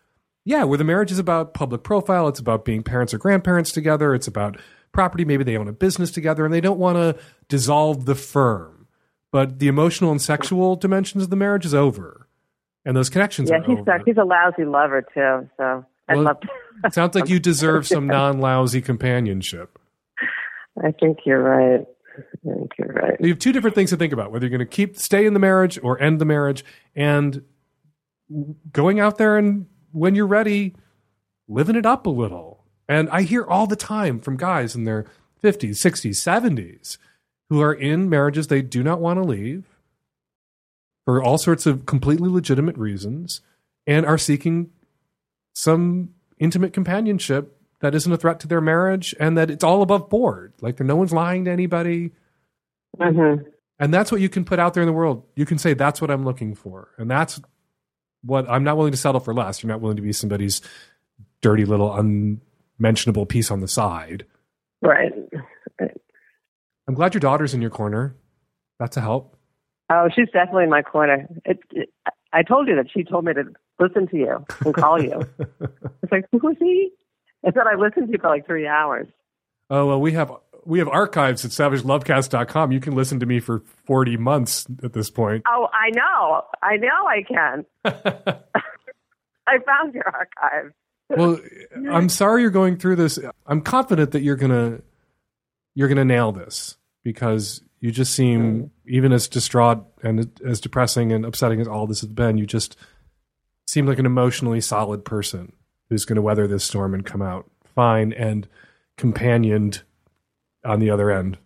Yeah, 0.47 0.63
where 0.63 0.77
the 0.77 0.83
marriage 0.85 1.11
is 1.11 1.19
about 1.19 1.53
public 1.53 1.83
profile, 1.83 2.29
it's 2.29 2.39
about 2.39 2.63
being 2.63 2.81
parents 2.81 3.13
or 3.13 3.17
grandparents 3.17 3.71
together, 3.73 4.15
it's 4.15 4.27
about 4.27 4.57
property, 4.93 5.25
maybe 5.25 5.43
they 5.43 5.57
own 5.57 5.67
a 5.67 5.73
business 5.73 6.09
together 6.09 6.45
and 6.45 6.53
they 6.53 6.61
don't 6.61 6.79
want 6.79 6.95
to 6.95 7.21
dissolve 7.49 8.05
the 8.05 8.15
firm. 8.15 8.87
But 9.29 9.59
the 9.59 9.67
emotional 9.67 10.09
and 10.09 10.21
sexual 10.21 10.77
dimensions 10.77 11.25
of 11.25 11.29
the 11.29 11.35
marriage 11.35 11.65
is 11.65 11.73
over. 11.75 12.27
And 12.85 12.95
those 12.95 13.09
connections 13.09 13.49
Yeah, 13.49 13.57
are 13.57 13.63
he's 13.63 13.79
over. 13.79 14.01
he's 14.05 14.15
a 14.17 14.23
lousy 14.23 14.63
lover 14.63 15.01
too. 15.01 15.49
So 15.57 15.85
I'd 16.07 16.15
Well, 16.15 16.23
love. 16.23 16.37
It 16.85 16.93
sounds 16.93 17.13
like 17.13 17.27
you 17.27 17.39
deserve 17.39 17.85
some 17.85 18.07
non-lousy 18.19 18.81
companionship. 18.81 19.77
I 20.81 20.91
think 20.91 21.19
you're 21.25 21.41
right. 21.43 21.85
I 22.17 22.21
think 22.55 22.71
you're 22.79 22.93
right. 22.93 23.17
You 23.19 23.29
have 23.29 23.39
two 23.39 23.51
different 23.51 23.75
things 23.75 23.89
to 23.89 23.97
think 23.97 24.13
about: 24.13 24.31
whether 24.31 24.45
you're 24.47 24.57
going 24.57 24.67
to 24.67 24.73
keep 24.75 24.97
stay 24.97 25.25
in 25.25 25.33
the 25.33 25.39
marriage 25.39 25.77
or 25.83 26.01
end 26.01 26.21
the 26.21 26.25
marriage, 26.25 26.63
and 26.95 27.43
going 28.71 28.99
out 29.01 29.17
there 29.17 29.37
and 29.37 29.65
when 29.97 30.15
you're 30.15 30.27
ready, 30.27 30.75
living 31.47 31.75
it 31.75 31.85
up 31.85 32.05
a 32.05 32.11
little. 32.11 32.63
And 32.87 33.09
I 33.09 33.23
hear 33.23 33.43
all 33.43 33.67
the 33.67 33.75
time 33.75 34.19
from 34.19 34.37
guys 34.37 34.75
in 34.75 34.83
their 34.83 35.05
50s, 35.43 35.71
60s, 35.71 36.15
70s 36.15 36.97
who 37.49 37.61
are 37.61 37.73
in 37.73 38.09
marriages 38.09 38.47
they 38.47 38.61
do 38.61 38.83
not 38.83 38.99
want 38.99 39.17
to 39.17 39.23
leave 39.23 39.65
for 41.05 41.23
all 41.23 41.37
sorts 41.37 41.65
of 41.65 41.85
completely 41.85 42.29
legitimate 42.29 42.77
reasons 42.77 43.41
and 43.85 44.05
are 44.05 44.17
seeking 44.17 44.69
some 45.53 46.09
intimate 46.39 46.73
companionship 46.73 47.59
that 47.79 47.95
isn't 47.95 48.11
a 48.11 48.17
threat 48.17 48.39
to 48.41 48.47
their 48.47 48.61
marriage 48.61 49.15
and 49.19 49.37
that 49.37 49.49
it's 49.49 49.63
all 49.63 49.81
above 49.81 50.09
board. 50.09 50.53
Like 50.61 50.79
no 50.79 50.95
one's 50.95 51.13
lying 51.13 51.45
to 51.45 51.51
anybody. 51.51 52.11
Mm-hmm. 52.99 53.47
And 53.79 53.93
that's 53.93 54.11
what 54.11 54.21
you 54.21 54.29
can 54.29 54.43
put 54.43 54.59
out 54.59 54.73
there 54.73 54.83
in 54.83 54.87
the 54.87 54.93
world. 54.93 55.23
You 55.35 55.45
can 55.45 55.57
say, 55.57 55.73
that's 55.73 56.01
what 56.01 56.11
I'm 56.11 56.25
looking 56.25 56.55
for. 56.55 56.89
And 56.97 57.09
that's 57.09 57.39
what 58.23 58.49
I'm 58.49 58.63
not 58.63 58.77
willing 58.77 58.91
to 58.91 58.97
settle 58.97 59.19
for 59.19 59.33
less. 59.33 59.61
You're 59.61 59.69
not 59.69 59.81
willing 59.81 59.97
to 59.97 60.01
be 60.01 60.13
somebody's 60.13 60.61
dirty 61.41 61.65
little 61.65 61.93
unmentionable 61.93 63.25
piece 63.25 63.51
on 63.51 63.61
the 63.61 63.67
side. 63.67 64.25
Right. 64.81 65.11
I'm 66.87 66.93
glad 66.93 67.13
your 67.13 67.19
daughter's 67.19 67.53
in 67.53 67.61
your 67.61 67.69
corner. 67.69 68.15
That's 68.79 68.97
a 68.97 69.01
help. 69.01 69.35
Oh, 69.89 70.09
she's 70.13 70.29
definitely 70.31 70.63
in 70.63 70.69
my 70.69 70.81
corner. 70.81 71.27
It, 71.45 71.59
it, 71.71 71.89
I 72.33 72.43
told 72.43 72.67
you 72.67 72.75
that 72.75 72.87
she 72.91 73.03
told 73.03 73.25
me 73.25 73.33
to 73.33 73.43
listen 73.79 74.07
to 74.09 74.17
you 74.17 74.45
and 74.65 74.73
call 74.73 75.01
you. 75.01 75.21
it's 75.39 76.11
like, 76.11 76.25
who 76.31 76.49
is 76.49 76.57
he? 76.59 76.91
I 77.45 77.51
said 77.51 77.63
I 77.65 77.75
listened 77.75 78.07
to 78.07 78.11
you 78.11 78.19
for 78.19 78.29
like 78.29 78.45
three 78.45 78.67
hours. 78.67 79.07
Oh, 79.69 79.85
well, 79.87 80.01
we 80.01 80.13
have 80.13 80.31
we 80.67 80.79
have 80.79 80.89
archives 80.89 81.45
at 81.45 81.51
savagelovecast.com. 81.51 82.73
You 82.73 82.81
can 82.81 82.93
listen 82.93 83.21
to 83.21 83.25
me 83.25 83.39
for 83.39 83.63
40 83.85 84.17
months 84.17 84.67
at 84.83 84.91
this 84.91 85.09
point. 85.09 85.43
Oh, 85.47 85.69
I 85.73 85.89
know. 85.91 86.41
I 86.61 86.75
know 86.75 87.07
I 87.07 87.23
can. 87.23 87.65
I 89.47 89.59
found 89.65 89.93
your 89.93 90.05
archive. 90.05 90.73
Well, 91.09 91.39
I'm 91.89 92.09
sorry 92.09 92.41
you're 92.41 92.51
going 92.51 92.77
through 92.77 92.97
this. 92.97 93.17
I'm 93.45 93.61
confident 93.61 94.11
that 94.11 94.23
you're 94.23 94.35
gonna 94.35 94.81
you're 95.73 95.87
gonna 95.87 96.03
nail 96.03 96.33
this 96.33 96.75
because 97.01 97.61
you 97.79 97.91
just 97.91 98.13
seem 98.13 98.59
hmm. 98.59 98.65
even 98.93 99.13
as 99.13 99.29
distraught 99.29 99.85
and 100.03 100.29
as 100.45 100.59
depressing 100.59 101.13
and 101.13 101.25
upsetting 101.25 101.61
as 101.61 101.67
all 101.67 101.87
this 101.87 102.01
has 102.01 102.09
been. 102.09 102.37
You 102.37 102.45
just 102.45 102.75
seem 103.67 103.85
like 103.85 103.99
an 103.99 104.05
emotionally 104.05 104.59
solid 104.59 105.05
person 105.05 105.53
who's 105.89 106.03
going 106.03 106.17
to 106.17 106.21
weather 106.21 106.45
this 106.45 106.65
storm 106.65 106.93
and 106.93 107.05
come 107.05 107.21
out 107.21 107.49
fine 107.73 108.11
and 108.11 108.49
companioned 108.97 109.83
on 110.67 110.79
the 110.79 110.89
other 110.89 111.09
end. 111.09 111.37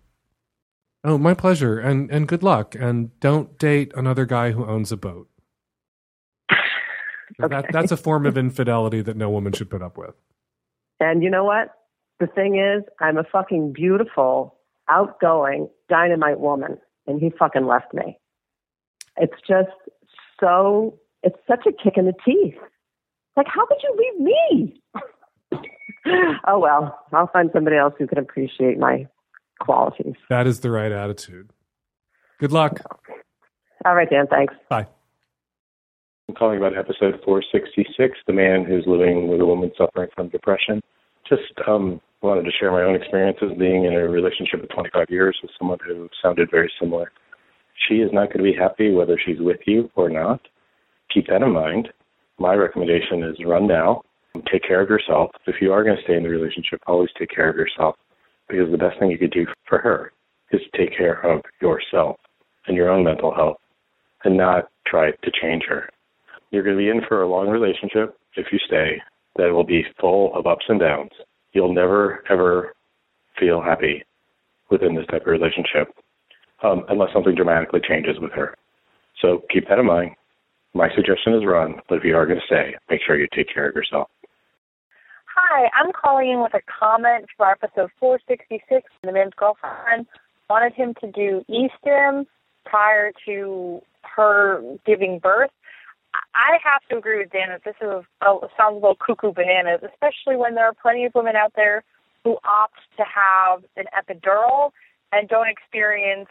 Oh, 1.03 1.17
my 1.17 1.33
pleasure, 1.33 1.79
and 1.79 2.11
and 2.11 2.27
good 2.27 2.43
luck. 2.43 2.75
And 2.75 3.17
don't 3.19 3.57
date 3.57 3.91
another 3.95 4.25
guy 4.25 4.51
who 4.51 4.65
owns 4.65 4.91
a 4.91 4.97
boat. 4.97 5.27
That, 7.39 7.67
that's 7.71 7.91
a 7.91 7.97
form 7.97 8.25
of 8.25 8.37
infidelity 8.45 9.01
that 9.01 9.15
no 9.15 9.29
woman 9.29 9.53
should 9.53 9.69
put 9.69 9.81
up 9.81 9.97
with. 9.97 10.13
And 10.99 11.23
you 11.23 11.29
know 11.29 11.45
what? 11.45 11.69
The 12.19 12.27
thing 12.27 12.59
is, 12.59 12.83
I'm 12.99 13.17
a 13.17 13.23
fucking 13.23 13.71
beautiful, 13.73 14.59
outgoing, 14.89 15.69
dynamite 15.89 16.39
woman, 16.39 16.77
and 17.07 17.19
he 17.19 17.31
fucking 17.31 17.65
left 17.65 17.93
me. 17.93 18.19
It's 19.17 19.33
just 19.47 19.69
so, 20.39 20.99
it's 21.23 21.37
such 21.47 21.65
a 21.65 21.71
kick 21.71 21.93
in 21.97 22.05
the 22.05 22.13
teeth. 22.23 22.59
Like, 23.35 23.47
how 23.47 23.65
could 23.65 23.77
you 23.81 23.97
leave 23.97 24.25
me? 24.25 24.81
oh, 26.47 26.59
well, 26.59 26.99
I'll 27.11 27.27
find 27.27 27.49
somebody 27.53 27.77
else 27.77 27.93
who 27.97 28.07
can 28.07 28.17
appreciate 28.17 28.77
my 28.77 29.07
qualities. 29.59 30.15
That 30.29 30.47
is 30.47 30.59
the 30.61 30.71
right 30.71 30.91
attitude. 30.91 31.51
Good 32.39 32.51
luck. 32.51 32.79
All 33.85 33.95
right, 33.95 34.09
Dan, 34.09 34.27
thanks. 34.27 34.53
Bye. 34.69 34.87
I'm 36.27 36.35
calling 36.35 36.57
about 36.57 36.77
episode 36.77 37.19
466, 37.25 38.19
the 38.25 38.33
man 38.33 38.63
who's 38.63 38.85
living 38.87 39.27
with 39.27 39.41
a 39.41 39.45
woman 39.45 39.71
suffering 39.77 40.09
from 40.15 40.29
depression. 40.29 40.81
Just 41.27 41.53
um, 41.67 41.99
wanted 42.21 42.43
to 42.43 42.51
share 42.51 42.71
my 42.71 42.83
own 42.83 42.95
experiences 42.95 43.51
being 43.57 43.85
in 43.85 43.93
a 43.93 44.07
relationship 44.07 44.63
of 44.63 44.69
25 44.69 45.07
years 45.09 45.37
with 45.41 45.51
someone 45.57 45.79
who 45.85 46.09
sounded 46.21 46.49
very 46.49 46.71
similar. 46.79 47.11
She 47.87 47.95
is 47.95 48.11
not 48.13 48.27
going 48.27 48.37
to 48.37 48.51
be 48.51 48.57
happy 48.57 48.91
whether 48.91 49.19
she's 49.23 49.39
with 49.39 49.59
you 49.65 49.89
or 49.95 50.09
not. 50.09 50.41
Keep 51.13 51.27
that 51.27 51.41
in 51.41 51.51
mind. 51.51 51.89
My 52.39 52.53
recommendation 52.53 53.23
is 53.23 53.35
run 53.45 53.67
now. 53.67 54.03
Take 54.51 54.63
care 54.63 54.81
of 54.81 54.89
yourself. 54.89 55.31
If 55.45 55.55
you 55.61 55.71
are 55.73 55.83
going 55.83 55.97
to 55.97 56.03
stay 56.03 56.15
in 56.15 56.23
the 56.23 56.29
relationship, 56.29 56.81
always 56.87 57.09
take 57.17 57.29
care 57.29 57.49
of 57.49 57.55
yourself 57.55 57.95
because 58.47 58.71
the 58.71 58.77
best 58.77 58.99
thing 58.99 59.11
you 59.11 59.17
could 59.17 59.31
do 59.31 59.45
for 59.67 59.77
her 59.79 60.11
is 60.51 60.61
to 60.61 60.77
take 60.77 60.97
care 60.97 61.25
of 61.25 61.41
yourself 61.61 62.17
and 62.67 62.75
your 62.75 62.89
own 62.89 63.03
mental 63.03 63.33
health 63.33 63.57
and 64.23 64.37
not 64.37 64.69
try 64.85 65.11
to 65.11 65.31
change 65.41 65.63
her. 65.67 65.89
You're 66.51 66.63
going 66.63 66.75
to 66.75 66.83
be 66.83 66.89
in 66.89 67.01
for 67.07 67.21
a 67.21 67.29
long 67.29 67.49
relationship 67.49 68.17
if 68.35 68.47
you 68.51 68.59
stay 68.65 69.01
that 69.37 69.53
will 69.53 69.63
be 69.63 69.83
full 69.99 70.35
of 70.35 70.47
ups 70.47 70.65
and 70.67 70.79
downs. 70.79 71.11
You'll 71.53 71.73
never, 71.73 72.23
ever 72.29 72.73
feel 73.39 73.61
happy 73.61 74.03
within 74.69 74.95
this 74.95 75.05
type 75.07 75.21
of 75.21 75.27
relationship 75.27 75.93
um, 76.63 76.83
unless 76.89 77.13
something 77.13 77.35
dramatically 77.35 77.81
changes 77.87 78.17
with 78.19 78.31
her. 78.33 78.55
So 79.21 79.43
keep 79.51 79.67
that 79.69 79.79
in 79.79 79.85
mind. 79.85 80.11
My 80.73 80.89
suggestion 80.95 81.33
is 81.33 81.45
run, 81.45 81.75
but 81.89 81.95
if 81.95 82.03
you 82.03 82.15
are 82.15 82.25
going 82.25 82.39
to 82.39 82.45
stay, 82.45 82.75
make 82.89 83.01
sure 83.05 83.17
you 83.17 83.27
take 83.35 83.53
care 83.53 83.67
of 83.67 83.75
yourself. 83.75 84.09
Hi, 85.35 85.69
I'm 85.73 85.91
calling 85.93 86.29
in 86.29 86.41
with 86.41 86.53
a 86.53 86.61
comment 86.67 87.27
for 87.37 87.45
our 87.45 87.53
episode 87.53 87.89
466. 87.99 88.89
The 89.03 89.11
man's 89.11 89.33
girlfriend 89.35 90.05
wanted 90.49 90.73
him 90.73 90.93
to 90.99 91.09
do 91.09 91.45
e-stim 91.47 92.25
prior 92.65 93.11
to 93.25 93.81
her 94.15 94.61
giving 94.85 95.19
birth. 95.19 95.51
I 96.35 96.57
have 96.63 96.81
to 96.89 96.97
agree 96.97 97.19
with 97.19 97.31
Dan 97.31 97.49
that 97.49 97.63
this 97.63 97.75
is 97.81 98.03
a, 98.21 98.37
sounds 98.57 98.73
a 98.73 98.73
little 98.73 98.95
cuckoo 98.95 99.31
bananas, 99.31 99.79
especially 99.83 100.35
when 100.35 100.55
there 100.55 100.65
are 100.65 100.73
plenty 100.73 101.05
of 101.05 101.15
women 101.15 101.37
out 101.37 101.53
there 101.55 101.83
who 102.25 102.37
opt 102.43 102.79
to 102.97 103.03
have 103.03 103.63
an 103.77 103.85
epidural 103.95 104.71
and 105.13 105.29
don't 105.29 105.47
experience, 105.47 106.27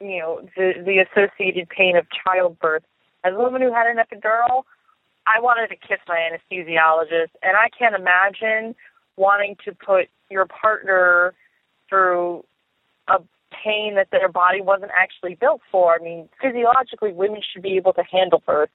you 0.00 0.18
know, 0.18 0.48
the 0.56 0.74
the 0.84 0.98
associated 0.98 1.68
pain 1.68 1.96
of 1.96 2.06
childbirth. 2.24 2.84
As 3.24 3.34
a 3.34 3.38
woman 3.38 3.62
who 3.62 3.72
had 3.72 3.88
an 3.88 3.96
epidural, 3.96 4.62
I 5.26 5.40
wanted 5.40 5.68
to 5.68 5.76
kiss 5.76 5.98
my 6.08 6.16
anesthesiologist, 6.16 7.30
and 7.42 7.56
I 7.56 7.68
can't 7.76 7.94
imagine 7.94 8.74
wanting 9.16 9.56
to 9.64 9.72
put 9.74 10.08
your 10.30 10.46
partner 10.46 11.34
through 11.88 12.44
a 13.08 13.18
pain 13.52 13.94
that 13.96 14.08
their 14.10 14.28
body 14.28 14.60
wasn't 14.60 14.90
actually 14.96 15.34
built 15.34 15.60
for. 15.70 15.94
I 15.94 16.02
mean, 16.02 16.28
physiologically, 16.40 17.12
women 17.12 17.40
should 17.52 17.62
be 17.62 17.76
able 17.76 17.92
to 17.94 18.02
handle 18.10 18.42
birth. 18.44 18.70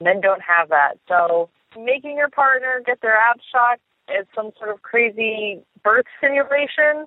Men 0.00 0.20
don't 0.20 0.42
have 0.42 0.68
that. 0.68 0.94
So 1.08 1.48
making 1.76 2.16
your 2.16 2.28
partner 2.28 2.82
get 2.84 3.00
their 3.00 3.16
abs 3.16 3.42
shot 3.50 3.80
as 4.08 4.26
some 4.34 4.52
sort 4.58 4.70
of 4.70 4.82
crazy 4.82 5.60
birth 5.82 6.06
simulation, 6.20 7.06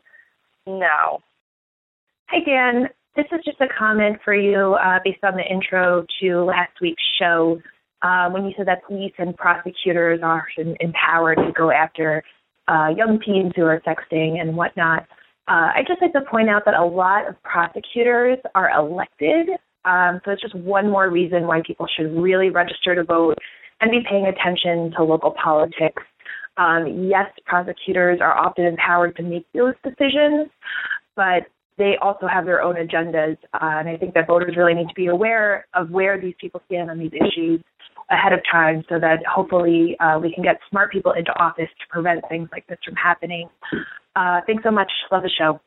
no. 0.68 1.22
Hi, 2.27 2.39
Dan. 2.45 2.89
This 3.15 3.26
is 3.31 3.43
just 3.43 3.59
a 3.59 3.68
comment 3.68 4.18
for 4.23 4.34
you 4.34 4.76
uh, 4.76 4.99
based 5.03 5.23
on 5.23 5.35
the 5.35 5.43
intro 5.43 6.05
to 6.22 6.43
last 6.43 6.80
week's 6.81 7.03
show 7.19 7.61
uh, 8.01 8.29
when 8.29 8.45
you 8.45 8.51
said 8.57 8.67
that 8.67 8.83
police 8.85 9.13
and 9.17 9.35
prosecutors 9.35 10.19
are 10.23 10.45
empowered 10.79 11.37
to 11.37 11.51
go 11.55 11.71
after 11.71 12.23
uh, 12.67 12.89
young 12.95 13.19
teens 13.25 13.53
who 13.55 13.63
are 13.63 13.81
sexting 13.81 14.39
and 14.39 14.55
whatnot. 14.55 15.03
Uh, 15.47 15.73
I 15.75 15.83
just 15.87 16.01
like 16.01 16.13
to 16.13 16.21
point 16.21 16.49
out 16.49 16.63
that 16.65 16.75
a 16.75 16.85
lot 16.85 17.27
of 17.27 17.41
prosecutors 17.43 18.37
are 18.55 18.69
elected, 18.71 19.49
um, 19.85 20.21
so 20.23 20.31
it's 20.31 20.41
just 20.41 20.55
one 20.55 20.89
more 20.89 21.09
reason 21.09 21.47
why 21.47 21.61
people 21.65 21.87
should 21.97 22.15
really 22.15 22.49
register 22.49 22.95
to 22.95 23.03
vote 23.03 23.37
and 23.81 23.91
be 23.91 23.99
paying 24.07 24.27
attention 24.27 24.91
to 24.95 25.03
local 25.03 25.33
politics. 25.43 26.03
Um, 26.57 27.07
yes, 27.09 27.25
prosecutors 27.45 28.19
are 28.21 28.37
often 28.37 28.65
empowered 28.65 29.15
to 29.17 29.23
make 29.23 29.45
those 29.53 29.73
decisions, 29.83 30.49
but 31.15 31.47
they 31.77 31.95
also 32.01 32.27
have 32.27 32.45
their 32.45 32.61
own 32.61 32.75
agendas. 32.75 33.37
Uh, 33.53 33.79
and 33.79 33.89
I 33.89 33.97
think 33.97 34.13
that 34.13 34.27
voters 34.27 34.55
really 34.55 34.75
need 34.75 34.87
to 34.87 34.93
be 34.95 35.07
aware 35.07 35.65
of 35.73 35.89
where 35.89 36.21
these 36.21 36.35
people 36.39 36.61
stand 36.67 36.91
on 36.91 36.99
these 36.99 37.13
issues 37.13 37.61
ahead 38.09 38.33
of 38.33 38.39
time 38.49 38.83
so 38.89 38.99
that 38.99 39.25
hopefully 39.25 39.97
uh, 39.99 40.19
we 40.19 40.33
can 40.33 40.43
get 40.43 40.59
smart 40.69 40.91
people 40.91 41.13
into 41.13 41.31
office 41.39 41.69
to 41.79 41.87
prevent 41.89 42.21
things 42.29 42.49
like 42.51 42.67
this 42.67 42.77
from 42.85 42.95
happening. 42.95 43.49
Uh, 44.15 44.41
thanks 44.45 44.63
so 44.63 44.71
much. 44.71 44.91
Love 45.11 45.23
the 45.23 45.29
show. 45.29 45.59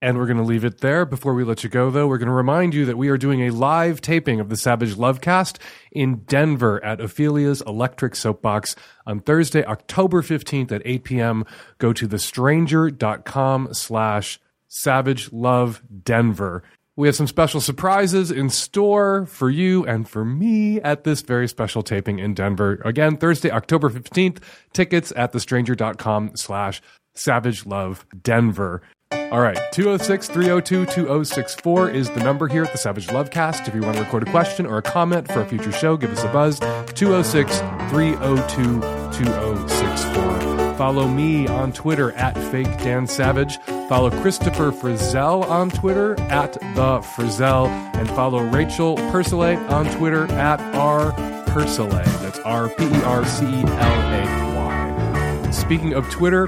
And 0.00 0.18
we're 0.18 0.26
going 0.26 0.38
to 0.38 0.42
leave 0.42 0.64
it 0.64 0.78
there. 0.78 1.06
Before 1.06 1.32
we 1.32 1.44
let 1.44 1.62
you 1.62 1.70
go, 1.70 1.88
though, 1.88 2.08
we're 2.08 2.18
going 2.18 2.26
to 2.26 2.34
remind 2.34 2.74
you 2.74 2.84
that 2.86 2.98
we 2.98 3.08
are 3.08 3.16
doing 3.16 3.42
a 3.42 3.50
live 3.50 4.00
taping 4.00 4.40
of 4.40 4.48
the 4.48 4.56
Savage 4.56 4.96
Lovecast 4.96 5.58
in 5.92 6.16
Denver 6.26 6.84
at 6.84 7.00
Ophelia's 7.00 7.62
Electric 7.62 8.16
Soapbox 8.16 8.74
on 9.06 9.20
Thursday, 9.20 9.64
October 9.64 10.20
15th 10.20 10.72
at 10.72 10.82
8 10.84 11.04
p.m. 11.04 11.44
Go 11.78 11.92
to 11.92 12.08
thestranger.com 12.08 13.74
slash 13.74 14.40
Savage 14.66 15.32
Love 15.32 15.82
Denver. 16.02 16.64
We 16.94 17.08
have 17.08 17.16
some 17.16 17.26
special 17.26 17.60
surprises 17.62 18.30
in 18.30 18.50
store 18.50 19.24
for 19.24 19.48
you 19.48 19.86
and 19.86 20.06
for 20.06 20.26
me 20.26 20.78
at 20.82 21.04
this 21.04 21.22
very 21.22 21.48
special 21.48 21.82
taping 21.82 22.18
in 22.18 22.34
Denver. 22.34 22.82
Again, 22.84 23.16
Thursday, 23.16 23.50
October 23.50 23.88
15th. 23.88 24.42
Tickets 24.74 25.10
at 25.16 25.32
thestranger.com 25.32 26.36
slash 26.36 26.82
Savage 27.14 27.64
Love 27.64 28.04
Denver. 28.22 28.82
All 29.10 29.40
right, 29.40 29.58
206 29.72 30.28
302 30.28 30.84
2064 30.86 31.90
is 31.90 32.10
the 32.10 32.20
number 32.20 32.48
here 32.48 32.64
at 32.64 32.72
the 32.72 32.78
Savage 32.78 33.06
Lovecast. 33.08 33.68
If 33.68 33.74
you 33.74 33.80
want 33.80 33.96
to 33.96 34.02
record 34.02 34.26
a 34.26 34.30
question 34.30 34.66
or 34.66 34.78
a 34.78 34.82
comment 34.82 35.28
for 35.28 35.40
a 35.40 35.46
future 35.46 35.72
show, 35.72 35.96
give 35.96 36.10
us 36.10 36.24
a 36.24 36.28
buzz 36.28 36.58
206 36.94 37.58
302 37.90 38.80
2064. 39.18 40.51
Follow 40.76 41.06
me 41.06 41.46
on 41.46 41.72
Twitter 41.72 42.12
at 42.12 42.36
Fake 42.50 42.78
Dan 42.78 43.06
Savage. 43.06 43.58
Follow 43.88 44.10
Christopher 44.22 44.72
Frizzelle 44.72 45.48
on 45.48 45.70
Twitter 45.70 46.20
at 46.22 46.54
The 46.54 47.00
Frizzell. 47.14 47.68
And 47.94 48.08
follow 48.10 48.42
Rachel 48.42 48.96
Percelay 48.96 49.56
on 49.70 49.86
Twitter 49.96 50.30
at 50.32 50.60
R 50.74 51.12
Percelay. 51.46 52.04
That's 52.20 52.38
R 52.40 52.68
P 52.70 52.84
E 52.84 53.02
R 53.02 53.24
C 53.24 53.44
E 53.44 53.62
L 53.64 53.66
A 53.66 55.44
Y. 55.44 55.50
Speaking 55.50 55.94
of 55.94 56.08
Twitter, 56.10 56.46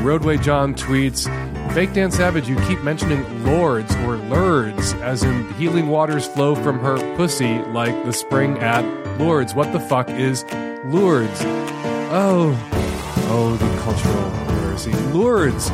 Roadway 0.00 0.36
John 0.38 0.74
tweets, 0.74 1.28
Fake 1.74 1.92
Dan 1.92 2.10
Savage, 2.10 2.48
you 2.48 2.56
keep 2.66 2.82
mentioning 2.82 3.44
lords 3.44 3.94
or 3.96 4.16
lurds, 4.16 4.92
as 4.94 5.24
in 5.24 5.52
healing 5.54 5.88
waters 5.88 6.26
flow 6.26 6.54
from 6.54 6.78
her 6.78 6.96
pussy 7.16 7.58
like 7.72 8.04
the 8.04 8.12
spring 8.12 8.58
at 8.58 8.84
Lourdes. 9.18 9.54
What 9.54 9.72
the 9.72 9.80
fuck 9.80 10.08
is 10.08 10.44
Lourdes? 10.84 11.40
Oh, 12.16 12.52
oh, 13.28 13.56
the 13.56 13.82
cultural 13.82 14.54
literacy. 14.54 14.92
Lourdes 15.12 15.70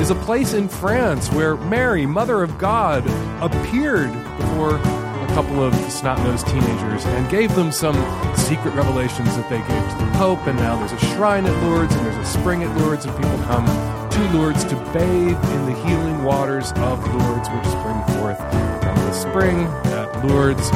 is 0.00 0.10
a 0.10 0.14
place 0.14 0.52
in 0.54 0.68
France 0.68 1.30
where 1.32 1.56
Mary, 1.56 2.06
Mother 2.06 2.42
of 2.42 2.58
God, 2.58 3.04
appeared 3.42 4.12
before 4.38 4.76
a 4.76 5.26
couple 5.34 5.62
of 5.62 5.74
snot-nosed 5.90 6.46
teenagers 6.46 7.04
and 7.04 7.28
gave 7.30 7.54
them 7.54 7.70
some 7.70 7.94
secret 8.36 8.74
revelations 8.74 9.36
that 9.36 9.48
they 9.50 9.58
gave 9.58 9.90
to 9.98 10.04
the 10.04 10.10
Pope. 10.18 10.46
And 10.46 10.58
now 10.58 10.76
there's 10.78 10.92
a 10.92 11.06
shrine 11.14 11.46
at 11.46 11.62
Lourdes 11.64 11.94
and 11.94 12.06
there's 12.06 12.16
a 12.16 12.24
spring 12.24 12.62
at 12.62 12.76
Lourdes, 12.78 13.04
and 13.04 13.14
people 13.16 13.38
come 13.44 13.66
to 14.10 14.20
Lourdes 14.36 14.64
to 14.64 14.76
bathe 14.92 15.38
in 15.52 15.66
the 15.66 15.74
healing 15.86 16.24
waters 16.24 16.72
of 16.72 17.06
Lourdes, 17.14 17.48
which 17.50 17.66
spring 17.66 18.02
forth 18.18 18.38
from 18.82 18.96
the 18.96 19.12
spring 19.12 19.58
at 19.92 20.24
Lourdes. 20.24 20.70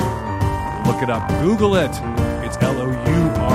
Look 0.86 1.02
it 1.02 1.10
up. 1.10 1.28
Google 1.42 1.76
it. 1.76 1.90
It's 2.44 2.56
L 2.58 2.78
O 2.78 2.90
U 2.90 3.40
R 3.40 3.51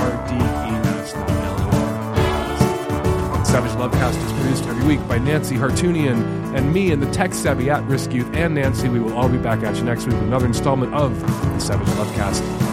Savage 3.58 3.72
Lovecast 3.72 4.24
is 4.24 4.32
produced 4.34 4.64
every 4.66 4.86
week 4.86 5.08
by 5.08 5.18
Nancy 5.18 5.56
Hartunian 5.56 6.22
and 6.54 6.72
me 6.72 6.92
and 6.92 7.02
the 7.02 7.10
tech 7.10 7.34
savvy 7.34 7.68
at 7.70 7.82
risk 7.88 8.12
youth 8.12 8.32
and 8.32 8.54
Nancy. 8.54 8.88
We 8.88 9.00
will 9.00 9.14
all 9.14 9.28
be 9.28 9.36
back 9.36 9.64
at 9.64 9.74
you 9.74 9.82
next 9.82 10.06
week 10.06 10.14
with 10.14 10.22
another 10.22 10.46
installment 10.46 10.94
of 10.94 11.18
the 11.20 11.58
Savage 11.58 11.88
Lovecast. 11.88 12.67